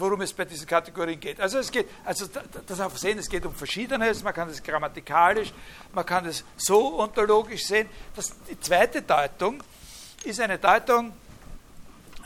Worum 0.00 0.20
es 0.22 0.32
bei 0.32 0.44
diesen 0.44 0.66
Kategorien 0.66 1.20
geht. 1.20 1.40
Also 1.40 1.58
es 1.58 1.70
geht, 1.70 1.88
also 2.04 2.26
das 2.66 2.80
auf 2.80 2.98
sehen, 2.98 3.18
es 3.18 3.28
geht 3.28 3.44
um 3.44 3.54
Verschiedenes, 3.54 4.22
man 4.22 4.34
kann 4.34 4.48
es 4.48 4.62
grammatikalisch, 4.62 5.52
man 5.92 6.06
kann 6.06 6.26
es 6.26 6.44
so 6.56 6.98
ontologisch 6.98 7.66
sehen. 7.66 7.88
Das, 8.16 8.32
die 8.48 8.58
zweite 8.58 9.02
Deutung 9.02 9.62
ist 10.24 10.40
eine 10.40 10.58
Deutung, 10.58 11.12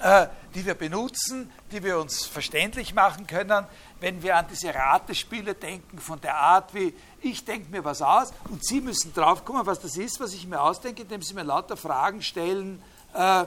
äh, 0.02 0.26
die 0.54 0.64
wir 0.64 0.74
benutzen, 0.74 1.50
die 1.70 1.82
wir 1.82 1.98
uns 1.98 2.26
verständlich 2.26 2.94
machen 2.94 3.26
können, 3.26 3.66
wenn 4.00 4.22
wir 4.22 4.36
an 4.36 4.46
diese 4.50 4.74
Ratespiele 4.74 5.54
denken, 5.54 5.98
von 5.98 6.20
der 6.20 6.36
Art 6.36 6.74
wie, 6.74 6.94
ich 7.22 7.44
denke 7.44 7.70
mir 7.70 7.84
was 7.84 8.02
aus 8.02 8.32
und 8.50 8.64
Sie 8.64 8.80
müssen 8.80 9.14
draufkommen, 9.14 9.66
was 9.66 9.80
das 9.80 9.96
ist, 9.96 10.20
was 10.20 10.32
ich 10.34 10.46
mir 10.46 10.60
ausdenke, 10.60 11.02
indem 11.02 11.22
Sie 11.22 11.34
mir 11.34 11.42
lauter 11.42 11.76
Fragen 11.76 12.22
stellen, 12.22 12.82
äh, 13.14 13.44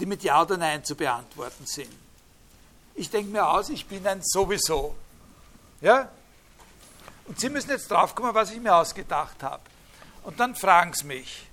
die 0.00 0.06
mit 0.06 0.22
Ja 0.22 0.42
oder 0.42 0.56
Nein 0.56 0.84
zu 0.84 0.94
beantworten 0.96 1.66
sind. 1.66 2.03
Ich 2.94 3.10
denke 3.10 3.30
mir 3.30 3.48
aus, 3.48 3.70
ich 3.70 3.86
bin 3.86 4.06
ein 4.06 4.22
sowieso. 4.22 4.94
Ja? 5.80 6.08
Und 7.26 7.40
Sie 7.40 7.48
müssen 7.48 7.70
jetzt 7.70 7.90
draufkommen, 7.90 8.34
was 8.34 8.52
ich 8.52 8.60
mir 8.60 8.74
ausgedacht 8.74 9.42
habe. 9.42 9.62
Und 10.22 10.38
dann 10.38 10.54
fragen 10.54 10.92
Sie 10.92 11.04
mich 11.04 11.46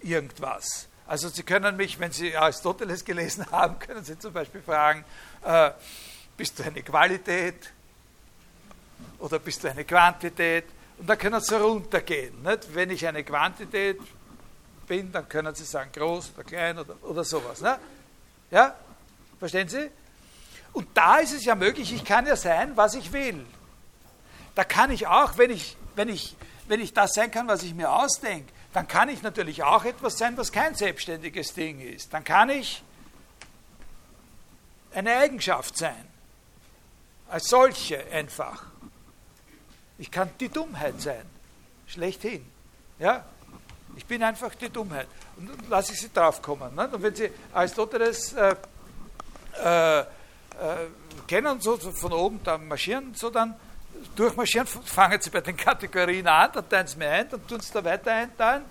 irgendwas. 0.00 0.86
Also 1.06 1.28
Sie 1.28 1.42
können 1.42 1.76
mich, 1.76 1.98
wenn 1.98 2.12
Sie 2.12 2.36
Aristoteles 2.36 3.04
gelesen 3.04 3.44
haben, 3.50 3.78
können 3.78 4.04
Sie 4.04 4.18
zum 4.18 4.32
Beispiel 4.32 4.62
fragen, 4.62 5.04
äh, 5.44 5.70
bist 6.36 6.58
du 6.58 6.62
eine 6.62 6.82
Qualität 6.82 7.70
oder 9.18 9.38
bist 9.38 9.64
du 9.64 9.70
eine 9.70 9.84
Quantität? 9.84 10.64
Und 10.98 11.08
dann 11.08 11.18
können 11.18 11.40
Sie 11.40 11.54
runtergehen. 11.54 12.42
Nicht? 12.42 12.74
Wenn 12.74 12.90
ich 12.90 13.06
eine 13.06 13.24
Quantität 13.24 13.98
bin, 14.86 15.10
dann 15.10 15.28
können 15.28 15.54
Sie 15.54 15.64
sagen 15.64 15.90
groß 15.92 16.32
oder 16.34 16.44
klein 16.44 16.78
oder, 16.78 16.96
oder 17.02 17.24
sowas. 17.24 17.60
Ne? 17.60 17.78
Ja? 18.50 18.74
Verstehen 19.38 19.68
Sie? 19.68 19.90
Und 20.72 20.88
da 20.94 21.16
ist 21.16 21.32
es 21.32 21.44
ja 21.44 21.54
möglich, 21.54 21.92
ich 21.92 22.04
kann 22.04 22.26
ja 22.26 22.36
sein, 22.36 22.76
was 22.76 22.94
ich 22.94 23.12
will. 23.12 23.44
Da 24.54 24.64
kann 24.64 24.90
ich 24.90 25.06
auch, 25.06 25.36
wenn 25.38 25.50
ich, 25.50 25.76
wenn 25.96 26.08
ich, 26.08 26.36
wenn 26.68 26.80
ich 26.80 26.92
das 26.92 27.14
sein 27.14 27.30
kann, 27.30 27.48
was 27.48 27.62
ich 27.62 27.74
mir 27.74 27.90
ausdenke, 27.90 28.52
dann 28.72 28.86
kann 28.86 29.08
ich 29.08 29.22
natürlich 29.22 29.62
auch 29.62 29.84
etwas 29.84 30.18
sein, 30.18 30.36
was 30.36 30.52
kein 30.52 30.74
selbstständiges 30.74 31.54
Ding 31.54 31.80
ist. 31.80 32.14
Dann 32.14 32.22
kann 32.22 32.50
ich 32.50 32.82
eine 34.94 35.16
Eigenschaft 35.16 35.76
sein. 35.76 36.08
Als 37.28 37.48
solche 37.48 38.04
einfach. 38.12 38.64
Ich 39.98 40.10
kann 40.10 40.30
die 40.40 40.48
Dummheit 40.48 41.00
sein. 41.00 41.22
Schlechthin. 41.86 42.44
Ja? 42.98 43.24
Ich 43.96 44.06
bin 44.06 44.22
einfach 44.22 44.54
die 44.54 44.68
Dummheit. 44.68 45.08
Und 45.36 45.48
dann 45.48 45.68
lasse 45.68 45.92
ich 45.92 46.00
Sie 46.00 46.12
draufkommen. 46.12 46.74
Ne? 46.74 46.88
Und 46.88 47.02
wenn 47.02 47.14
Sie 47.14 47.30
Aristoteles 47.52 48.32
äh, 48.32 48.54
äh, 49.62 50.04
äh, 50.58 50.86
kennen, 51.26 51.60
so, 51.60 51.76
so 51.76 51.92
von 51.92 52.12
oben 52.12 52.40
dann 52.42 52.66
marschieren, 52.68 53.14
so 53.14 53.30
dann 53.30 53.54
durchmarschieren, 54.16 54.66
fangen 54.66 55.20
Sie 55.20 55.30
bei 55.30 55.40
den 55.40 55.56
Kategorien 55.56 56.26
an, 56.26 56.50
dann 56.52 56.68
teilen 56.68 56.86
Sie 56.86 56.96
mir 56.96 57.10
ein, 57.10 57.28
dann 57.28 57.46
tun 57.46 57.60
Sie 57.60 57.72
da 57.72 57.84
weiter 57.84 58.12
einteilen 58.12 58.64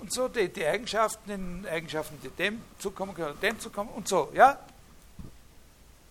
und 0.00 0.12
so 0.12 0.28
die, 0.28 0.48
die 0.48 0.64
Eigenschaften 0.64 1.30
in 1.30 1.66
Eigenschaften, 1.66 2.18
die 2.22 2.30
dem 2.30 2.62
zukommen 2.78 3.14
können, 3.14 3.38
dem 3.40 3.58
zukommen 3.58 3.90
und 3.90 4.08
so, 4.08 4.30
ja? 4.34 4.58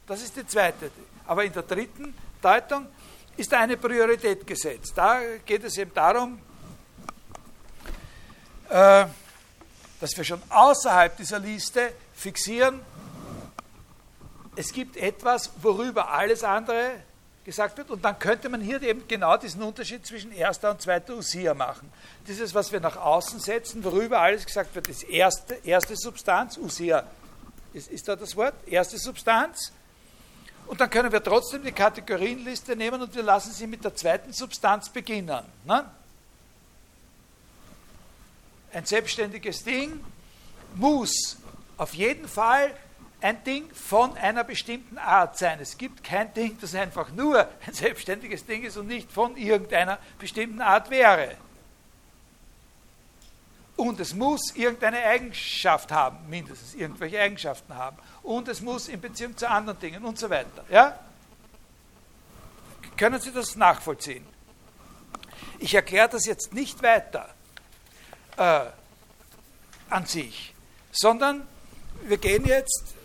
Das 0.06 0.22
ist 0.22 0.36
die 0.36 0.48
zweite. 0.48 0.92
Aber 1.26 1.44
in 1.44 1.52
der 1.52 1.64
dritten 1.64 2.14
Deutung 2.42 2.88
ist 3.36 3.54
eine 3.54 3.76
Priorität 3.78 4.48
gesetzt. 4.48 4.94
Da 4.96 5.20
geht 5.46 5.64
es 5.64 5.78
eben 5.78 5.94
darum, 5.94 6.40
äh, 8.70 9.06
dass 10.00 10.16
wir 10.16 10.24
schon 10.24 10.42
außerhalb 10.50 11.18
dieser 11.18 11.40
Liste 11.40 11.94
fixieren, 12.16 12.82
es 14.58 14.74
gibt 14.74 14.98
etwas, 14.98 15.52
worüber 15.62 16.10
alles 16.10 16.44
andere 16.44 16.96
gesagt 17.46 17.78
wird. 17.78 17.92
Und 17.92 18.04
dann 18.04 18.18
könnte 18.18 18.50
man 18.50 18.60
hier 18.60 18.82
eben 18.82 19.08
genau 19.08 19.38
diesen 19.38 19.62
Unterschied 19.62 20.06
zwischen 20.06 20.32
erster 20.32 20.72
und 20.72 20.82
zweiter 20.82 21.16
Usia 21.16 21.54
machen. 21.54 21.92
Dieses, 22.28 22.56
was 22.56 22.72
wir 22.72 22.80
nach 22.80 22.98
außen 22.98 23.40
setzen, 23.40 23.84
worüber 23.84 24.20
alles 24.20 24.46
gesagt 24.46 24.74
wird, 24.74 24.88
ist 24.88 25.04
erste, 25.04 25.54
erste 25.64 25.96
Substanz, 25.96 26.58
Usia. 26.58 27.04
Ist, 27.72 27.90
ist 27.90 28.08
da 28.08 28.16
das 28.16 28.36
Wort? 28.36 28.56
Erste 28.66 28.98
Substanz. 28.98 29.72
Und 30.66 30.82
dann 30.82 30.90
können 30.90 31.12
wir 31.12 31.24
trotzdem 31.24 31.64
die 31.64 31.72
Kategorienliste 31.72 32.76
nehmen 32.76 33.02
und 33.02 33.16
wir 33.16 33.24
lassen 33.24 33.54
sie 33.54 33.68
mit 33.68 33.86
der 33.86 33.96
zweiten 33.96 34.34
Substanz 34.34 34.90
beginnen. 34.90 35.46
Ne? 35.66 35.86
Ein 38.74 38.86
selbstständiges 38.86 39.64
Ding 39.64 40.04
muss 40.76 41.38
auf 41.78 41.94
jeden 41.94 42.28
Fall 42.28 42.74
ein 43.22 43.44
Ding 43.44 43.69
von 43.73 44.15
einer 44.18 44.44
bestimmten 44.44 44.98
Art 44.98 45.38
sein. 45.38 45.60
Es 45.60 45.77
gibt 45.77 46.03
kein 46.03 46.34
Ding, 46.34 46.57
das 46.61 46.76
einfach 46.76 47.11
nur 47.11 47.48
ein 47.65 47.73
selbstständiges 47.73 48.45
Ding 48.45 48.64
ist 48.64 48.77
und 48.77 48.88
nicht 48.88 49.11
von 49.11 49.35
irgendeiner 49.38 49.98
bestimmten 50.19 50.61
Art 50.61 50.89
wäre. 50.89 51.35
Und 53.76 53.99
es 53.99 54.14
muss 54.14 54.56
irgendeine 54.56 55.03
Eigenschaft 55.03 55.91
haben, 55.91 56.18
mindestens 56.30 56.73
irgendwelche 56.73 57.19
Eigenschaften 57.19 57.76
haben. 57.76 57.98
Und 58.23 58.48
es 58.48 58.61
muss 58.61 58.88
in 58.88 58.99
Beziehung 58.99 59.38
zu 59.38 59.49
anderen 59.49 59.80
Dingen 59.80 60.03
und 60.03 60.18
so 60.18 60.30
weiter. 60.30 60.65
Ja? 60.69 60.99
Können 62.98 63.22
Sie 63.22 63.31
das 63.31 63.56
nachvollziehen? 63.56 64.26
Ich 65.60 65.76
erkläre 65.76 66.10
das 66.10 66.26
jetzt 66.26 66.53
nicht 66.53 66.81
weiter 66.81 67.30
äh, 68.38 68.65
an 69.89 70.06
sich, 70.06 70.53
sondern 70.91 71.48
wir 72.03 72.18
gehen 72.18 72.45
jetzt 72.45 72.95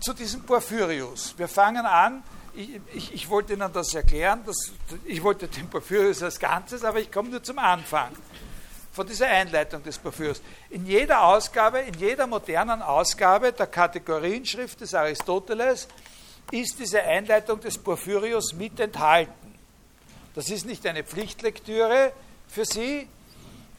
zu 0.00 0.12
diesem 0.12 0.42
Porphyrius. 0.42 1.34
Wir 1.36 1.48
fangen 1.48 1.84
an, 1.84 2.22
ich, 2.54 2.80
ich, 2.92 3.14
ich 3.14 3.28
wollte 3.28 3.52
Ihnen 3.52 3.72
das 3.72 3.94
erklären, 3.94 4.42
das, 4.46 4.72
ich 5.04 5.22
wollte 5.22 5.48
den 5.48 5.68
Porphyrius 5.68 6.22
als 6.22 6.38
Ganzes, 6.38 6.84
aber 6.84 7.00
ich 7.00 7.10
komme 7.10 7.30
nur 7.30 7.42
zum 7.42 7.58
Anfang 7.58 8.10
von 8.92 9.06
dieser 9.06 9.28
Einleitung 9.28 9.82
des 9.82 9.98
Porphyrius. 9.98 10.42
In 10.68 10.84
jeder 10.86 11.22
Ausgabe, 11.22 11.80
in 11.80 11.94
jeder 11.94 12.26
modernen 12.26 12.82
Ausgabe 12.82 13.52
der 13.52 13.66
Kategorienschrift 13.66 14.80
des 14.80 14.94
Aristoteles 14.94 15.86
ist 16.50 16.78
diese 16.78 17.02
Einleitung 17.02 17.60
des 17.60 17.78
Porphyrius 17.78 18.52
mit 18.54 18.80
enthalten. 18.80 19.32
Das 20.34 20.50
ist 20.50 20.66
nicht 20.66 20.86
eine 20.86 21.04
Pflichtlektüre 21.04 22.12
für 22.48 22.64
Sie, 22.64 23.08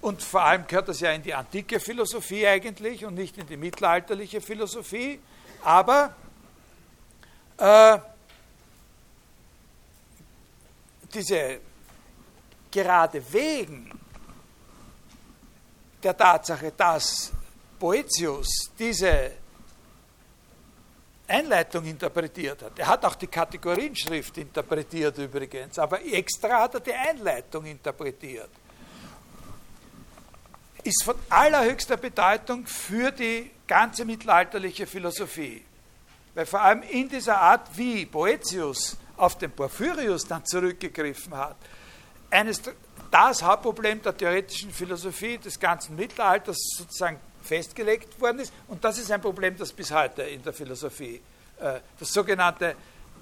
und 0.01 0.21
vor 0.21 0.41
allem 0.41 0.65
gehört 0.65 0.89
das 0.89 0.99
ja 0.99 1.11
in 1.11 1.21
die 1.21 1.33
antike 1.33 1.79
Philosophie 1.79 2.45
eigentlich 2.47 3.05
und 3.05 3.13
nicht 3.13 3.37
in 3.37 3.45
die 3.45 3.57
mittelalterliche 3.57 4.41
Philosophie. 4.41 5.19
Aber 5.63 6.15
äh, 7.57 7.99
diese 11.13 11.59
gerade 12.71 13.21
wegen 13.31 13.91
der 16.01 16.17
Tatsache, 16.17 16.71
dass 16.75 17.31
Boetius 17.77 18.71
diese 18.79 19.33
Einleitung 21.27 21.85
interpretiert 21.85 22.63
hat. 22.63 22.79
Er 22.79 22.87
hat 22.87 23.05
auch 23.05 23.15
die 23.15 23.27
Kategorienschrift 23.27 24.37
interpretiert 24.37 25.17
übrigens, 25.19 25.77
aber 25.77 26.03
extra 26.03 26.61
hat 26.61 26.73
er 26.73 26.79
die 26.79 26.93
Einleitung 26.93 27.65
interpretiert 27.65 28.49
ist 30.83 31.03
von 31.03 31.15
allerhöchster 31.29 31.97
Bedeutung 31.97 32.65
für 32.65 33.11
die 33.11 33.51
ganze 33.67 34.05
mittelalterliche 34.05 34.87
Philosophie. 34.87 35.63
Weil 36.33 36.45
vor 36.45 36.61
allem 36.61 36.83
in 36.83 37.09
dieser 37.09 37.39
Art, 37.39 37.69
wie 37.75 38.05
Boetius 38.05 38.97
auf 39.17 39.37
den 39.37 39.51
Porphyrius 39.51 40.25
dann 40.25 40.45
zurückgegriffen 40.45 41.35
hat, 41.35 41.57
eines, 42.29 42.61
das 43.11 43.43
Hauptproblem 43.43 44.01
der 44.01 44.15
theoretischen 44.15 44.71
Philosophie 44.71 45.37
des 45.37 45.59
ganzen 45.59 45.95
Mittelalters 45.95 46.57
sozusagen 46.77 47.19
festgelegt 47.43 48.19
worden 48.19 48.39
ist. 48.39 48.53
Und 48.67 48.83
das 48.83 48.97
ist 48.97 49.11
ein 49.11 49.21
Problem, 49.21 49.57
das 49.57 49.73
bis 49.73 49.91
heute 49.91 50.23
in 50.23 50.41
der 50.41 50.53
Philosophie, 50.53 51.21
äh, 51.59 51.79
das 51.99 52.13
sogenannte 52.13 52.75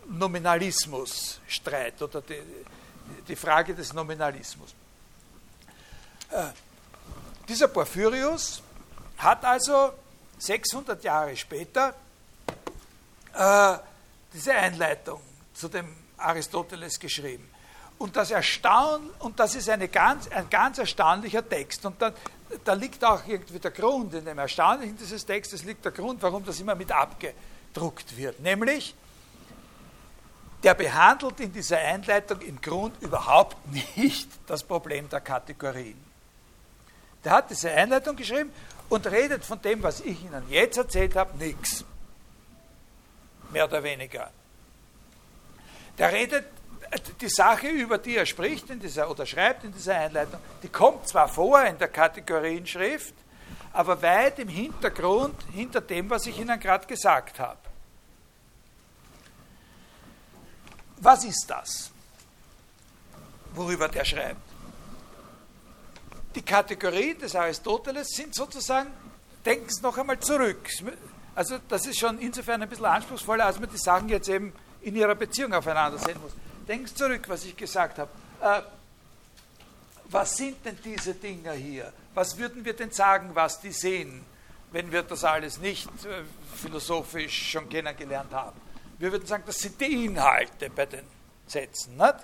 Nominalismus-Streit 0.07 2.01
oder 2.01 2.21
die, 2.21 2.39
die 3.27 3.35
Frage 3.35 3.73
des 3.73 3.93
Nominalismus. 3.93 4.73
Äh, 6.31 6.47
dieser 7.49 7.67
Porphyrius 7.67 8.61
hat 9.17 9.43
also 9.43 9.91
600 10.37 11.03
Jahre 11.03 11.35
später 11.35 11.95
äh, 13.33 13.77
diese 14.33 14.53
Einleitung 14.53 15.19
zu 15.53 15.67
dem 15.67 15.87
Aristoteles 16.17 16.99
geschrieben. 16.99 17.49
Und 17.97 18.15
das 18.15 18.31
Erstaunen, 18.31 19.09
und 19.19 19.39
das 19.39 19.55
ist 19.55 19.67
eine 19.67 19.89
ganz, 19.89 20.29
ein 20.29 20.49
ganz 20.49 20.77
erstaunlicher 20.77 21.47
Text. 21.47 21.85
Und 21.85 22.01
da, 22.01 22.13
da 22.63 22.73
liegt 22.73 23.03
auch 23.03 23.27
irgendwie 23.27 23.59
der 23.59 23.71
Grund, 23.71 24.13
in 24.13 24.23
dem 24.23 24.37
Erstaunlichen 24.37 24.95
dieses 24.95 25.25
Textes 25.25 25.63
liegt 25.63 25.83
der 25.83 25.91
Grund, 25.91 26.21
warum 26.21 26.45
das 26.45 26.59
immer 26.61 26.75
mit 26.75 26.91
abgedruckt 26.91 28.15
wird. 28.15 28.39
Nämlich, 28.39 28.95
der 30.63 30.75
behandelt 30.75 31.41
in 31.41 31.51
dieser 31.51 31.79
Einleitung 31.79 32.39
im 32.41 32.61
Grund 32.61 33.01
überhaupt 33.01 33.57
nicht 33.97 34.29
das 34.47 34.63
Problem 34.63 35.09
der 35.09 35.19
Kategorien. 35.19 36.08
Der 37.23 37.33
hat 37.33 37.49
diese 37.49 37.71
Einleitung 37.71 38.15
geschrieben 38.15 38.51
und 38.87 39.05
redet 39.07 39.43
von 39.43 39.61
dem, 39.61 39.83
was 39.83 40.01
ich 40.01 40.23
Ihnen 40.23 40.43
jetzt 40.49 40.77
erzählt 40.77 41.15
habe, 41.15 41.37
nichts. 41.37 41.83
Mehr 43.51 43.65
oder 43.65 43.83
weniger. 43.83 44.31
Der 45.97 46.11
redet 46.11 46.45
die 47.21 47.29
Sache, 47.29 47.67
über 47.67 47.97
die 47.97 48.15
er 48.15 48.25
spricht 48.25 48.69
in 48.69 48.79
dieser, 48.79 49.09
oder 49.09 49.25
schreibt 49.25 49.63
in 49.63 49.73
dieser 49.73 49.95
Einleitung, 49.95 50.39
die 50.63 50.69
kommt 50.69 51.07
zwar 51.07 51.27
vor 51.27 51.61
in 51.63 51.77
der 51.77 51.89
Kategorienschrift, 51.89 53.13
aber 53.73 54.01
weit 54.01 54.39
im 54.39 54.47
Hintergrund, 54.47 55.35
hinter 55.53 55.81
dem, 55.81 56.09
was 56.09 56.25
ich 56.25 56.39
Ihnen 56.39 56.59
gerade 56.59 56.87
gesagt 56.87 57.39
habe. 57.39 57.59
Was 60.97 61.23
ist 61.23 61.45
das, 61.47 61.91
worüber 63.53 63.87
der 63.87 64.05
schreibt? 64.05 64.48
Die 66.35 66.41
Kategorien 66.41 67.17
des 67.17 67.35
Aristoteles 67.35 68.09
sind 68.09 68.35
sozusagen, 68.35 68.89
denken 69.45 69.69
Sie 69.69 69.81
noch 69.81 69.97
einmal 69.97 70.19
zurück. 70.19 70.69
Also 71.35 71.57
das 71.67 71.85
ist 71.87 71.99
schon 71.99 72.19
insofern 72.19 72.61
ein 72.61 72.69
bisschen 72.69 72.85
anspruchsvoller, 72.85 73.45
als 73.45 73.59
man 73.59 73.69
die 73.69 73.77
Sachen 73.77 74.09
jetzt 74.09 74.29
eben 74.29 74.53
in 74.81 74.95
ihrer 74.95 75.15
Beziehung 75.15 75.53
aufeinander 75.53 75.97
sehen 75.97 76.19
muss. 76.21 76.33
Denken 76.67 76.87
Sie 76.87 76.93
zurück, 76.93 77.23
was 77.27 77.45
ich 77.45 77.55
gesagt 77.55 77.97
habe. 77.97 78.11
Äh, 78.41 78.61
was 80.11 80.37
sind 80.37 80.63
denn 80.65 80.77
diese 80.83 81.13
Dinger 81.13 81.53
hier? 81.53 81.91
Was 82.13 82.37
würden 82.37 82.65
wir 82.65 82.73
denn 82.73 82.91
sagen, 82.91 83.31
was 83.33 83.61
die 83.61 83.71
sehen, 83.71 84.25
wenn 84.71 84.91
wir 84.91 85.03
das 85.03 85.23
alles 85.23 85.59
nicht 85.59 85.89
äh, 86.05 86.23
philosophisch 86.55 87.51
schon 87.51 87.69
kennengelernt 87.69 88.33
haben? 88.33 88.59
Wir 88.97 89.11
würden 89.11 89.25
sagen, 89.25 89.43
das 89.45 89.57
sind 89.59 89.79
die 89.79 90.05
Inhalte 90.05 90.69
bei 90.69 90.85
den 90.85 91.05
Sätzen. 91.47 91.95
Nicht? 91.95 92.15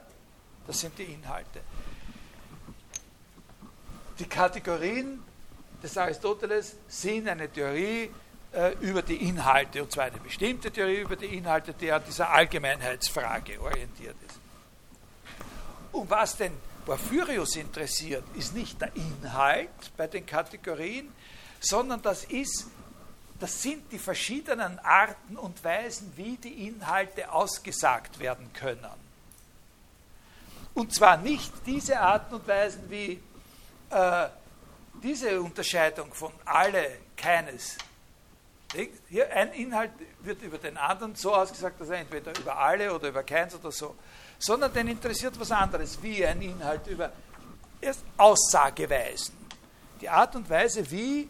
Das 0.67 0.79
sind 0.79 0.97
die 0.97 1.03
Inhalte 1.03 1.61
die 4.19 4.25
Kategorien 4.25 5.23
des 5.81 5.97
Aristoteles 5.97 6.75
sind 6.87 7.27
eine 7.27 7.49
Theorie 7.49 8.09
äh, 8.53 8.73
über 8.79 9.01
die 9.01 9.27
Inhalte, 9.27 9.83
und 9.83 9.91
zwar 9.91 10.05
eine 10.05 10.17
bestimmte 10.17 10.71
Theorie 10.71 11.01
über 11.01 11.15
die 11.15 11.37
Inhalte, 11.37 11.73
die 11.73 11.91
an 11.91 12.01
dieser 12.07 12.29
Allgemeinheitsfrage 12.29 13.61
orientiert 13.61 14.15
ist. 14.27 14.39
Und 15.91 16.09
was 16.09 16.37
den 16.37 16.53
Porphyrius 16.85 17.55
interessiert, 17.55 18.23
ist 18.35 18.53
nicht 18.53 18.79
der 18.79 18.95
Inhalt 18.95 19.69
bei 19.97 20.07
den 20.07 20.25
Kategorien, 20.25 21.11
sondern 21.59 22.01
das 22.01 22.25
ist 22.25 22.67
das 23.39 23.61
sind 23.61 23.91
die 23.91 23.99
verschiedenen 23.99 24.79
Arten 24.79 25.37
und 25.37 25.61
Weisen, 25.63 26.13
wie 26.15 26.37
die 26.37 26.67
Inhalte 26.67 27.31
ausgesagt 27.31 28.19
werden 28.19 28.51
können. 28.53 28.85
Und 30.73 30.93
zwar 30.93 31.17
nicht 31.17 31.51
diese 31.65 31.99
Arten 31.99 32.35
und 32.35 32.47
Weisen, 32.47 32.89
wie 32.89 33.21
äh, 33.89 34.27
diese 35.01 35.41
Unterscheidung 35.41 36.13
von 36.13 36.31
alle, 36.45 36.99
keines, 37.15 37.77
hier 39.09 39.31
ein 39.33 39.53
Inhalt 39.53 39.91
wird 40.21 40.41
über 40.41 40.57
den 40.57 40.77
anderen 40.77 41.15
so 41.15 41.33
ausgesagt, 41.33 41.79
dass 41.79 41.89
er 41.89 41.99
entweder 41.99 42.37
über 42.37 42.57
alle 42.57 42.93
oder 42.93 43.09
über 43.09 43.23
keins 43.23 43.55
oder 43.55 43.71
so, 43.71 43.95
sondern 44.37 44.73
den 44.73 44.87
interessiert 44.87 45.39
was 45.39 45.51
anderes, 45.51 46.01
wie 46.01 46.25
ein 46.25 46.41
Inhalt 46.41 46.87
über 46.87 47.11
Aussageweisen. 48.17 49.35
Die 50.01 50.09
Art 50.09 50.35
und 50.35 50.49
Weise, 50.49 50.89
wie 50.91 51.29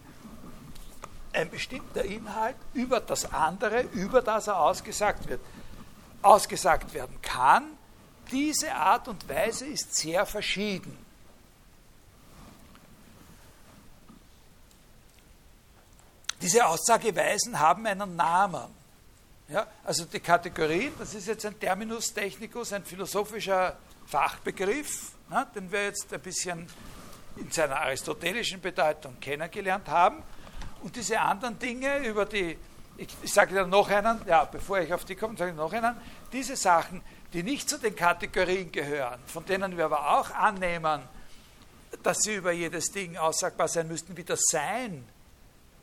ein 1.34 1.50
bestimmter 1.50 2.04
Inhalt 2.04 2.56
über 2.74 3.00
das 3.00 3.32
andere, 3.32 3.82
über 3.94 4.22
das 4.22 4.48
er 4.48 4.60
ausgesagt 4.60 5.28
wird, 5.28 5.42
ausgesagt 6.22 6.94
werden 6.94 7.22
kann, 7.22 7.78
diese 8.32 8.74
Art 8.74 9.08
und 9.08 9.28
Weise 9.30 9.66
ist 9.66 9.96
sehr 9.96 10.26
verschieden. 10.26 11.05
Diese 16.46 16.64
Aussageweisen 16.64 17.60
haben 17.60 17.88
einen 17.88 18.16
Namen. 18.16 18.68
Ja, 19.48 19.66
also 19.84 20.06
die 20.06 20.20
Kategorien, 20.20 20.94
das 21.00 21.16
ist 21.16 21.28
jetzt 21.28 21.44
ein 21.44 21.60
Terminus 21.60 22.14
technicus, 22.14 22.72
ein 22.72 22.86
philosophischer 22.86 23.76
Fachbegriff, 24.06 25.14
ne, 25.28 25.48
den 25.56 25.72
wir 25.72 25.86
jetzt 25.86 26.14
ein 26.14 26.20
bisschen 26.20 26.68
in 27.38 27.50
seiner 27.50 27.78
aristotelischen 27.78 28.62
Bedeutung 28.62 29.20
kennengelernt 29.20 29.88
haben. 29.88 30.22
Und 30.84 30.96
diese 30.96 31.20
anderen 31.20 31.58
Dinge, 31.58 32.06
über 32.06 32.28
die, 32.28 32.60
ich, 32.96 33.08
ich 33.24 33.34
sage 33.34 33.56
dir 33.56 33.66
noch 33.66 33.90
einen, 33.90 34.22
ja, 34.28 34.46
bevor 34.46 34.78
ich 34.78 34.94
auf 34.94 35.04
die 35.04 35.16
komme, 35.16 35.36
sage 35.36 35.50
ich 35.50 35.58
noch 35.58 35.74
einen, 35.74 35.96
diese 36.32 36.56
Sachen, 36.56 37.02
die 37.34 37.42
nicht 37.42 37.68
zu 37.68 37.80
den 37.80 37.96
Kategorien 37.96 38.72
gehören, 38.72 39.20
von 39.26 39.44
denen 39.46 39.76
wir 39.76 39.86
aber 39.86 40.20
auch 40.20 40.30
annehmen, 40.30 41.02
dass 42.04 42.20
sie 42.20 42.36
über 42.36 42.52
jedes 42.52 42.92
Ding 42.92 43.18
aussagbar 43.18 43.68
sein 43.68 43.88
müssten, 43.88 44.16
wie 44.16 44.24
das 44.24 44.42
Sein. 44.52 45.08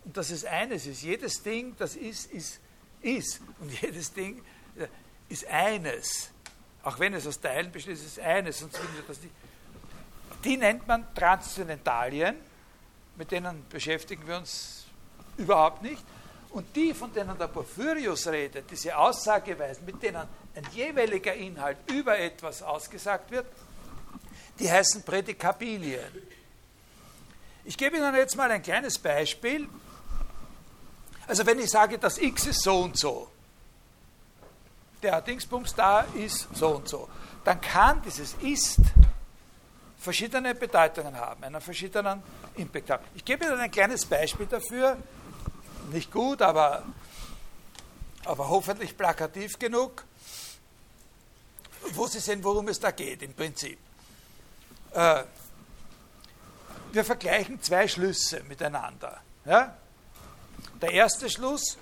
Und 0.04 0.16
dass 0.16 0.30
es 0.30 0.44
eines 0.44 0.86
ist. 0.86 1.02
Jedes 1.02 1.42
Ding, 1.42 1.74
das 1.78 1.96
ist, 1.96 2.32
ist, 2.32 2.60
ist. 3.00 3.40
Und 3.60 3.80
jedes 3.80 4.12
Ding 4.12 4.42
äh, 4.76 4.86
ist 5.28 5.46
eines. 5.46 6.30
Auch 6.82 6.98
wenn 6.98 7.14
es 7.14 7.26
aus 7.26 7.40
Teilen 7.40 7.70
besteht, 7.70 7.94
ist 7.94 8.06
es 8.06 8.18
eines. 8.18 8.58
Sonst 8.58 8.74
wir 8.74 9.02
das 9.06 9.20
nicht. 9.20 9.32
Die 10.44 10.56
nennt 10.56 10.86
man 10.86 11.14
Transzendentalien. 11.14 12.36
Mit 13.16 13.30
denen 13.30 13.64
beschäftigen 13.68 14.26
wir 14.26 14.38
uns 14.38 14.86
überhaupt 15.36 15.82
nicht. 15.82 16.02
Und 16.50 16.74
die, 16.76 16.92
von 16.92 17.12
denen 17.12 17.36
der 17.38 17.48
Porphyrius 17.48 18.26
redet, 18.26 18.70
diese 18.70 18.96
Aussageweisen, 18.96 19.86
mit 19.86 20.02
denen 20.02 20.28
ein 20.54 20.66
jeweiliger 20.72 21.32
Inhalt 21.32 21.78
über 21.90 22.18
etwas 22.18 22.62
ausgesagt 22.62 23.30
wird, 23.30 23.46
die 24.58 24.70
heißen 24.70 25.02
Prädikabilien. 25.02 26.04
Ich 27.64 27.78
gebe 27.78 27.96
Ihnen 27.96 28.14
jetzt 28.14 28.36
mal 28.36 28.50
ein 28.50 28.62
kleines 28.62 28.98
Beispiel. 28.98 29.68
Also 31.27 31.47
wenn 31.47 31.59
ich 31.59 31.70
sage, 31.70 31.99
das 31.99 32.19
X 32.19 32.47
ist 32.47 32.62
so 32.62 32.81
und 32.81 32.99
so, 32.99 33.28
der 35.03 35.20
Dingsbums 35.20 35.74
da 35.74 36.03
ist 36.15 36.49
so 36.55 36.77
und 36.77 36.89
so, 36.89 37.09
dann 37.44 37.61
kann 37.61 38.03
dieses 38.03 38.35
Ist 38.40 38.81
verschiedene 39.99 40.55
Bedeutungen 40.55 41.16
haben, 41.16 41.44
einen 41.44 41.61
verschiedenen 41.61 42.23
Impact 42.57 42.90
haben. 42.90 43.05
Ich 43.15 43.24
gebe 43.24 43.44
Ihnen 43.44 43.59
ein 43.59 43.70
kleines 43.70 44.05
Beispiel 44.05 44.47
dafür, 44.47 44.97
nicht 45.93 46.11
gut, 46.11 46.43
aber, 46.43 46.82
aber 48.24 48.49
hoffentlich 48.49 48.97
plakativ 48.97 49.59
genug, 49.59 50.05
wo 51.93 52.07
Sie 52.07 52.20
sehen, 52.20 52.43
worum 52.43 52.69
es 52.69 52.81
da 52.81 52.90
geht 52.90 53.23
im 53.23 53.35
Prinzip. 53.35 53.78
Äh, 54.93 55.23
wir 56.93 57.05
vergleichen 57.05 57.62
zwei 57.62 57.89
Schlüsse 57.89 58.43
miteinander. 58.44 59.20
Ja? 59.44 59.77
Der 60.82 60.90
erste 60.90 61.30
Schluss, 61.30 61.78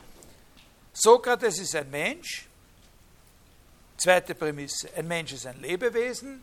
Sokrates 0.92 1.58
ist 1.58 1.74
ein 1.74 1.90
Mensch. 1.90 2.46
Zweite 3.96 4.34
Prämisse, 4.34 4.92
ein 4.94 5.08
Mensch 5.08 5.32
ist 5.32 5.46
ein 5.46 5.58
Lebewesen. 5.60 6.42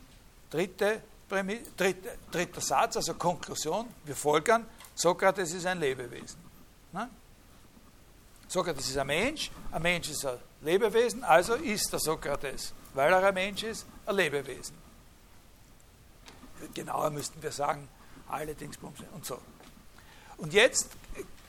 Dritte, 0.49 1.01
Prämisse, 1.29 1.71
dritte, 1.77 2.17
dritter 2.31 2.61
Satz, 2.61 2.97
also 2.97 3.13
Konklusion, 3.13 3.87
wir 4.05 4.15
folgern, 4.15 4.65
Sokrates 4.95 5.53
ist 5.53 5.65
ein 5.67 5.79
Lebewesen. 5.79 6.39
Ne? 6.93 7.09
Sokrates 8.47 8.89
ist 8.89 8.97
ein 8.97 9.07
Mensch, 9.07 9.51
ein 9.71 9.81
Mensch 9.81 10.09
ist 10.09 10.25
ein 10.25 10.37
Lebewesen, 10.61 11.23
also 11.23 11.55
ist 11.55 11.91
der 11.91 11.99
Sokrates, 11.99 12.73
weil 12.93 13.11
er 13.13 13.23
ein 13.23 13.33
Mensch 13.33 13.63
ist, 13.63 13.85
ein 14.05 14.15
Lebewesen. 14.15 14.75
Genauer 16.73 17.11
müssten 17.11 17.43
wir 17.43 17.51
sagen, 17.51 17.87
alle 18.29 18.55
Dingsbums 18.55 18.99
und 19.13 19.25
so. 19.25 19.39
Und 20.37 20.53
jetzt 20.53 20.89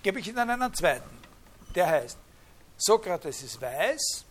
gebe 0.03 0.21
ich 0.21 0.29
Ihnen 0.29 0.51
einen 0.51 0.75
zweiten. 0.75 1.19
Der 1.75 1.87
heißt, 1.87 2.19
Sokrates 2.77 3.43
ist 3.43 3.61
weiß, 3.61 4.25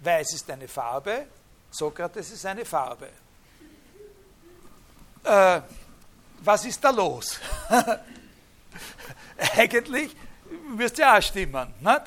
weiß 0.00 0.32
ist 0.34 0.50
eine 0.50 0.68
Farbe, 0.68 1.26
Sokrates 1.70 2.30
ist 2.30 2.46
eine 2.46 2.64
Farbe. 2.64 3.08
Äh, 5.24 5.60
was 6.40 6.64
ist 6.64 6.82
da 6.82 6.90
los? 6.90 7.38
Eigentlich 9.56 10.16
müsste 10.68 11.02
ja 11.02 11.18
auch 11.18 11.22
stimmen, 11.22 11.74
nicht? 11.80 12.02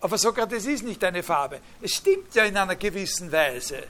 Aber 0.00 0.18
Sokrates 0.18 0.66
ist 0.66 0.82
nicht 0.82 1.02
eine 1.04 1.22
Farbe. 1.22 1.60
Es 1.80 1.92
stimmt 1.92 2.34
ja 2.34 2.44
in 2.44 2.56
einer 2.56 2.76
gewissen 2.76 3.30
Weise, 3.30 3.84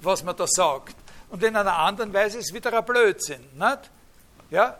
was 0.00 0.22
man 0.22 0.36
da 0.36 0.46
sagt. 0.46 0.94
Und 1.30 1.42
in 1.42 1.56
einer 1.56 1.76
anderen 1.76 2.12
Weise 2.12 2.38
ist 2.38 2.46
es 2.46 2.54
wieder 2.54 2.72
ein 2.72 2.84
Blödsinn. 2.84 3.44
Nicht? 3.54 3.90
Ja? 4.50 4.78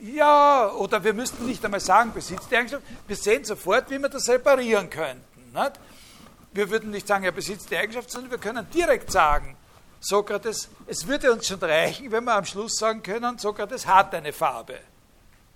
Ja, 0.00 0.70
oder 0.72 1.04
wir 1.04 1.12
müssten 1.12 1.46
nicht 1.46 1.62
einmal 1.64 1.80
sagen, 1.80 2.12
besitzt 2.12 2.50
die 2.50 2.56
Eigenschaft. 2.56 2.82
Wir 3.06 3.16
sehen 3.16 3.44
sofort, 3.44 3.90
wie 3.90 3.98
wir 3.98 4.08
das 4.08 4.28
reparieren 4.28 4.88
könnten. 4.88 5.52
Nicht? 5.52 5.72
Wir 6.52 6.70
würden 6.70 6.90
nicht 6.90 7.06
sagen, 7.06 7.24
er 7.24 7.32
besitzt 7.32 7.70
die 7.70 7.76
Eigenschaft, 7.76 8.10
sondern 8.10 8.30
wir 8.30 8.38
können 8.38 8.68
direkt 8.70 9.12
sagen, 9.12 9.56
Sokrates, 10.00 10.70
es 10.86 11.06
würde 11.06 11.30
uns 11.30 11.46
schon 11.46 11.60
reichen, 11.60 12.10
wenn 12.10 12.24
wir 12.24 12.34
am 12.34 12.46
Schluss 12.46 12.76
sagen 12.76 13.02
können, 13.02 13.38
Sokrates 13.38 13.86
hat 13.86 14.14
eine 14.14 14.32
Farbe. 14.32 14.78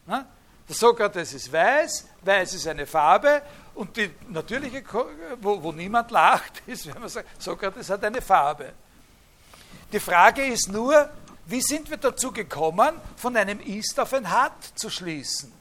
Nicht? 0.07 0.25
Der 0.69 0.75
Sokrates 0.75 1.33
ist 1.33 1.53
weiß, 1.53 2.07
weiß 2.23 2.55
ist 2.55 2.67
eine 2.67 2.87
Farbe 2.87 3.43
und 3.75 3.97
die 3.97 4.11
natürliche, 4.29 4.83
wo, 5.41 5.63
wo 5.63 5.73
niemand 5.73 6.11
lacht, 6.11 6.63
ist, 6.67 6.87
wenn 6.87 7.01
man 7.01 7.09
sagt, 7.09 7.43
Sokrates 7.43 7.89
hat 7.89 8.05
eine 8.05 8.21
Farbe. 8.21 8.73
Die 9.93 10.01
Frage 10.01 10.45
ist 10.45 10.69
nur, 10.69 11.09
wie 11.47 11.61
sind 11.61 11.91
wir 11.91 11.99
dazu 11.99 12.33
gekommen, 12.33 13.01
von 13.17 13.37
einem 13.37 13.61
Ist 13.61 13.99
auf 14.01 14.15
ein 14.15 14.31
Hat 14.31 14.65
zu 14.75 14.89
schließen? 14.89 15.53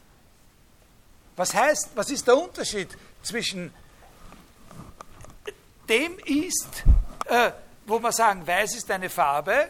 Was 1.35 1.53
heißt, 1.53 1.89
was 1.95 2.09
ist 2.09 2.27
der 2.27 2.37
Unterschied 2.37 2.89
zwischen 3.21 3.73
dem 5.89 6.17
Ist, 6.19 6.83
äh, 7.25 7.51
wo 7.85 7.99
wir 7.99 8.11
sagen, 8.11 8.45
weiß 8.45 8.75
ist 8.75 8.89
eine 8.91 9.09
Farbe, 9.09 9.69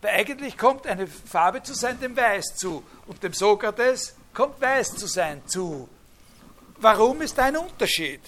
weil 0.00 0.14
eigentlich 0.14 0.56
kommt 0.56 0.86
eine 0.86 1.06
Farbe 1.06 1.62
zu 1.62 1.74
sein 1.74 2.00
dem 2.00 2.16
Weiß 2.16 2.56
zu 2.56 2.82
und 3.06 3.22
dem 3.22 3.32
Sokrates 3.32 4.14
kommt 4.32 4.60
Weiß 4.60 4.94
zu 4.94 5.06
sein 5.06 5.42
zu. 5.46 5.88
Warum 6.78 7.22
ist 7.22 7.36
da 7.36 7.44
ein 7.44 7.56
Unterschied? 7.56 8.20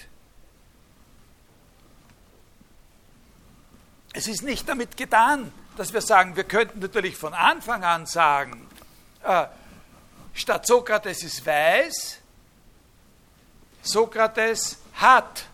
Es 4.13 4.27
ist 4.27 4.43
nicht 4.43 4.69
damit 4.69 4.97
getan, 4.97 5.53
dass 5.79 5.93
wir 5.93 6.01
sagen, 6.01 6.35
wir 6.35 6.43
könnten 6.43 6.81
natürlich 6.81 7.17
von 7.17 7.33
Anfang 7.33 7.85
an 7.85 8.05
sagen, 8.05 8.69
äh, 9.23 9.47
statt 10.35 10.67
Sokrates 10.67 11.23
ist 11.23 11.47
weiß, 11.47 12.19
Sokrates 13.83 14.79
hat 14.95 15.45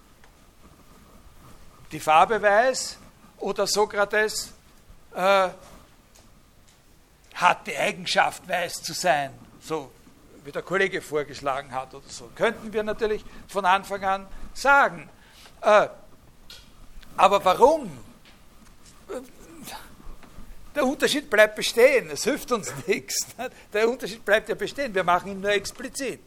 die 1.92 2.00
Farbe 2.00 2.40
weiß 2.40 2.96
oder 3.40 3.66
Sokrates 3.66 4.54
äh, 5.14 5.50
hat 7.34 7.66
die 7.66 7.76
Eigenschaft 7.76 8.48
weiß 8.48 8.82
zu 8.82 8.94
sein, 8.94 9.30
so 9.60 9.92
wie 10.42 10.52
der 10.52 10.62
Kollege 10.62 11.02
vorgeschlagen 11.02 11.70
hat 11.70 11.92
oder 11.92 12.08
so. 12.08 12.30
Könnten 12.34 12.72
wir 12.72 12.82
natürlich 12.82 13.22
von 13.46 13.66
Anfang 13.66 14.02
an 14.02 14.26
sagen. 14.54 15.06
Äh, 15.60 15.88
aber 17.14 17.44
warum 17.44 17.90
der 20.74 20.84
Unterschied 20.84 21.30
bleibt 21.30 21.56
bestehen. 21.56 22.10
Es 22.10 22.24
hilft 22.24 22.50
uns 22.52 22.72
nichts. 22.86 23.26
Der 23.72 23.88
Unterschied 23.88 24.24
bleibt 24.24 24.48
ja 24.48 24.54
bestehen. 24.54 24.94
Wir 24.94 25.04
machen 25.04 25.30
ihn 25.30 25.40
nur 25.40 25.50
explizit. 25.50 26.20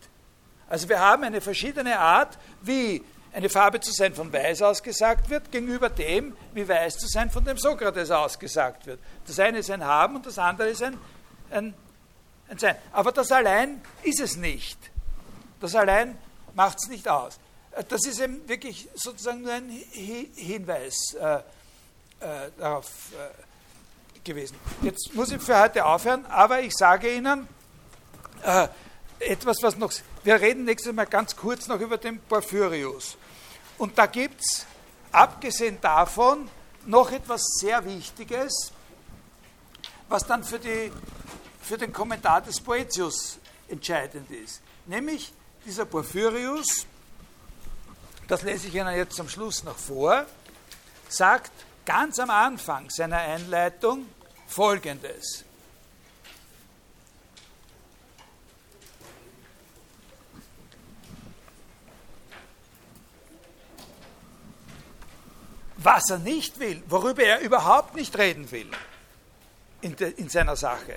Also 0.70 0.88
wir 0.90 1.00
haben 1.00 1.24
eine 1.24 1.42
verschiedene 1.42 1.98
Art, 1.98 2.38
wie 2.62 3.04
eine 3.34 3.50
Farbe 3.50 3.80
zu 3.80 3.92
sein 3.92 4.14
von 4.14 4.32
weiß 4.32 4.62
ausgesagt 4.64 5.30
wird, 5.30 5.52
gegenüber 5.52 5.90
dem, 5.90 6.36
wie 6.54 6.68
weiß 6.68 6.98
zu 6.98 7.08
sein 7.08 7.30
von 7.30 7.46
dem 7.46 7.58
Sokrates 7.58 8.10
ausgesagt 8.12 8.86
wird. 8.86 9.00
Das 9.26 9.40
eine 9.40 9.60
ist 9.60 9.70
ein 9.70 9.84
Haben 9.84 10.18
und 10.18 10.26
das 10.26 10.40
andere 10.40 10.70
ist 10.70 10.82
ein, 10.82 10.98
ein, 11.52 11.74
ein 12.50 12.58
Sein. 12.58 12.76
Aber 12.92 13.12
das 13.12 13.32
allein 13.32 13.82
ist 14.04 14.20
es 14.20 14.38
nicht. 14.38 14.78
Das 15.60 15.76
allein 15.76 16.18
macht 16.56 16.80
es 16.80 16.90
nicht 16.90 17.08
aus. 17.08 17.40
Das 17.90 18.06
ist 18.06 18.20
eben 18.20 18.48
wirklich 18.50 18.90
sozusagen 18.96 19.42
nur 19.42 19.54
ein 19.54 19.70
Hinweis 19.70 21.14
äh, 21.14 21.36
äh, 21.36 22.52
darauf. 22.58 22.88
Äh, 23.14 23.48
gewesen. 24.28 24.56
Jetzt 24.82 25.14
muss 25.16 25.32
ich 25.32 25.42
für 25.42 25.60
heute 25.60 25.86
aufhören, 25.86 26.26
aber 26.28 26.62
ich 26.62 26.74
sage 26.76 27.12
Ihnen 27.12 27.48
äh, 28.44 28.68
etwas, 29.20 29.58
was 29.62 29.78
noch. 29.78 29.92
Wir 30.24 30.40
reden 30.40 30.66
nächstes 30.66 30.94
Mal 30.94 31.06
ganz 31.06 31.36
kurz 31.36 31.68
noch 31.68 31.80
über 31.80 31.98
den 31.98 32.20
Porphyrius. 32.20 33.18
Und 33.78 33.98
da 33.98 34.06
gibt 34.06 34.42
es, 34.42 34.66
abgesehen 35.12 35.80
davon, 35.82 36.50
noch 36.86 37.12
etwas 37.12 37.42
sehr 37.60 37.84
Wichtiges, 37.86 38.72
was 40.10 40.26
dann 40.26 40.44
für, 40.44 40.60
die, 40.60 40.92
für 41.62 41.78
den 41.78 41.92
Kommentar 41.92 42.42
des 42.42 42.62
Poetius 42.62 43.40
entscheidend 43.68 44.30
ist. 44.32 44.62
Nämlich 44.86 45.34
dieser 45.66 45.86
Porphyrius, 45.86 46.86
das 48.28 48.42
lese 48.44 48.68
ich 48.68 48.76
Ihnen 48.76 48.96
jetzt 48.96 49.16
zum 49.16 49.30
Schluss 49.30 49.64
noch 49.64 49.78
vor, 49.78 50.26
sagt 51.10 51.52
ganz 51.86 52.20
am 52.20 52.30
Anfang 52.30 52.90
seiner 52.90 53.18
Einleitung 53.18 54.06
Folgendes. 54.48 55.44
Was 65.78 66.10
er 66.10 66.18
nicht 66.18 66.60
will, 66.60 66.82
worüber 66.90 67.24
er 67.24 67.40
überhaupt 67.40 67.96
nicht 67.96 68.18
reden 68.18 68.52
will 68.52 68.70
in, 69.82 69.96
de, 69.96 70.12
in 70.18 70.28
seiner 70.28 70.56
Sache. 70.56 70.96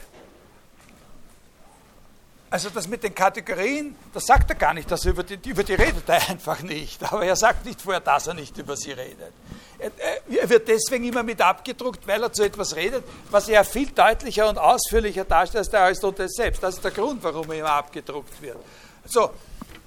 Also 2.52 2.68
das 2.68 2.88
mit 2.88 3.04
den 3.04 3.14
Kategorien, 3.14 3.94
das 4.12 4.26
sagt 4.26 4.50
er 4.50 4.56
gar 4.56 4.74
nicht, 4.74 4.90
dass 4.90 5.04
er 5.04 5.12
über, 5.12 5.22
die, 5.22 5.48
über 5.48 5.62
die 5.62 5.74
redet 5.74 6.08
er 6.08 6.28
einfach 6.28 6.60
nicht. 6.62 7.00
Aber 7.12 7.24
er 7.24 7.36
sagt 7.36 7.64
nicht 7.64 7.80
vorher, 7.80 8.00
dass 8.00 8.26
er 8.26 8.34
nicht 8.34 8.58
über 8.58 8.76
sie 8.76 8.90
redet. 8.90 9.32
Er, 9.78 10.50
wird 10.50 10.66
deswegen 10.66 11.04
immer 11.04 11.22
mit 11.22 11.40
abgedruckt, 11.40 12.04
weil 12.08 12.20
er 12.20 12.32
zu 12.32 12.42
etwas 12.42 12.74
redet, 12.74 13.04
was 13.30 13.48
er 13.48 13.64
viel 13.64 13.90
deutlicher 13.92 14.48
und 14.48 14.58
ausführlicher 14.58 15.24
darstellt 15.24 15.60
als 15.60 15.70
der 15.70 15.80
Aristoteles 15.82 16.32
selbst. 16.34 16.60
Das 16.60 16.74
ist 16.74 16.84
der 16.84 16.90
Grund, 16.90 17.22
warum 17.22 17.48
er 17.52 17.58
immer 17.60 17.70
abgedruckt 17.70 18.42
wird. 18.42 18.58
So, 19.04 19.30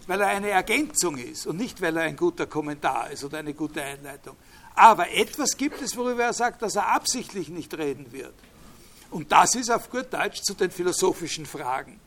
weil 0.07 0.21
er 0.21 0.27
eine 0.27 0.49
Ergänzung 0.49 1.17
ist 1.17 1.45
und 1.45 1.57
nicht, 1.57 1.81
weil 1.81 1.97
er 1.97 2.03
ein 2.03 2.15
guter 2.15 2.45
Kommentar 2.45 3.11
ist 3.11 3.25
oder 3.25 3.39
eine 3.39 3.53
gute 3.53 3.83
Einleitung. 3.83 4.37
Aber 4.75 5.11
etwas 5.11 5.57
gibt 5.57 5.81
es, 5.81 5.97
worüber 5.97 6.23
er 6.23 6.33
sagt, 6.33 6.61
dass 6.61 6.77
er 6.77 6.87
absichtlich 6.87 7.49
nicht 7.49 7.77
reden 7.77 8.13
wird. 8.13 8.33
Und 9.11 9.33
das 9.33 9.53
ist 9.55 9.69
auf 9.69 9.89
gut 9.89 10.13
Deutsch 10.13 10.41
zu 10.41 10.53
den 10.53 10.71
philosophischen 10.71 11.45
Fragen. 11.45 11.99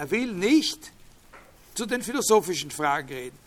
Er 0.00 0.10
will 0.10 0.32
nicht 0.32 0.92
zu 1.74 1.84
den 1.84 2.02
philosophischen 2.02 2.70
Fragen 2.70 3.08
reden. 3.08 3.38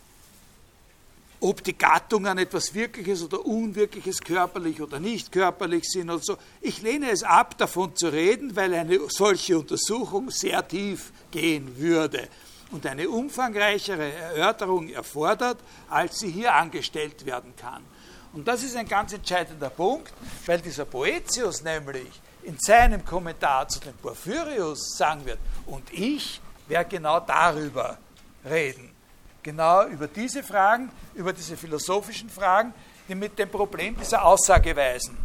Ob 1.40 1.64
die 1.64 1.76
Gattungen 1.76 2.38
etwas 2.38 2.72
Wirkliches 2.72 3.24
oder 3.24 3.44
Unwirkliches 3.44 4.20
körperlich 4.20 4.80
oder 4.80 5.00
nicht 5.00 5.32
körperlich 5.32 5.82
sind 5.82 6.10
und 6.10 6.24
so. 6.24 6.36
Ich 6.60 6.80
lehne 6.80 7.10
es 7.10 7.24
ab, 7.24 7.58
davon 7.58 7.96
zu 7.96 8.06
reden, 8.06 8.54
weil 8.54 8.72
eine 8.72 9.00
solche 9.08 9.58
Untersuchung 9.58 10.30
sehr 10.30 10.66
tief 10.68 11.10
gehen 11.32 11.76
würde 11.76 12.28
und 12.70 12.86
eine 12.86 13.10
umfangreichere 13.10 14.12
Erörterung 14.12 14.90
erfordert, 14.90 15.58
als 15.90 16.20
sie 16.20 16.30
hier 16.30 16.54
angestellt 16.54 17.26
werden 17.26 17.52
kann. 17.56 17.82
Und 18.32 18.46
das 18.46 18.62
ist 18.62 18.76
ein 18.76 18.86
ganz 18.86 19.12
entscheidender 19.12 19.70
Punkt, 19.70 20.12
weil 20.46 20.60
dieser 20.60 20.84
Poetius 20.84 21.64
nämlich 21.64 22.12
in 22.44 22.56
seinem 22.60 23.04
Kommentar 23.04 23.66
zu 23.66 23.80
dem 23.80 23.94
Porphyrius 23.94 24.96
sagen 24.96 25.26
wird, 25.26 25.40
und 25.66 25.92
ich 25.92 26.40
werde 26.68 26.88
genau 26.88 27.20
darüber 27.20 27.98
reden. 28.44 28.90
Genau 29.42 29.86
über 29.86 30.08
diese 30.08 30.42
Fragen, 30.42 30.90
über 31.14 31.32
diese 31.32 31.56
philosophischen 31.56 32.30
Fragen, 32.30 32.72
die 33.08 33.14
mit 33.14 33.38
dem 33.38 33.50
Problem 33.50 33.96
dieser 33.96 34.24
Aussageweisen 34.24 35.16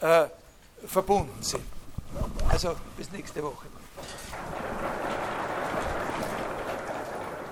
äh, 0.00 0.24
verbunden 0.86 1.42
sind. 1.42 1.64
Also 2.48 2.74
bis 2.96 3.10
nächste 3.12 3.42
Woche. 3.42 3.66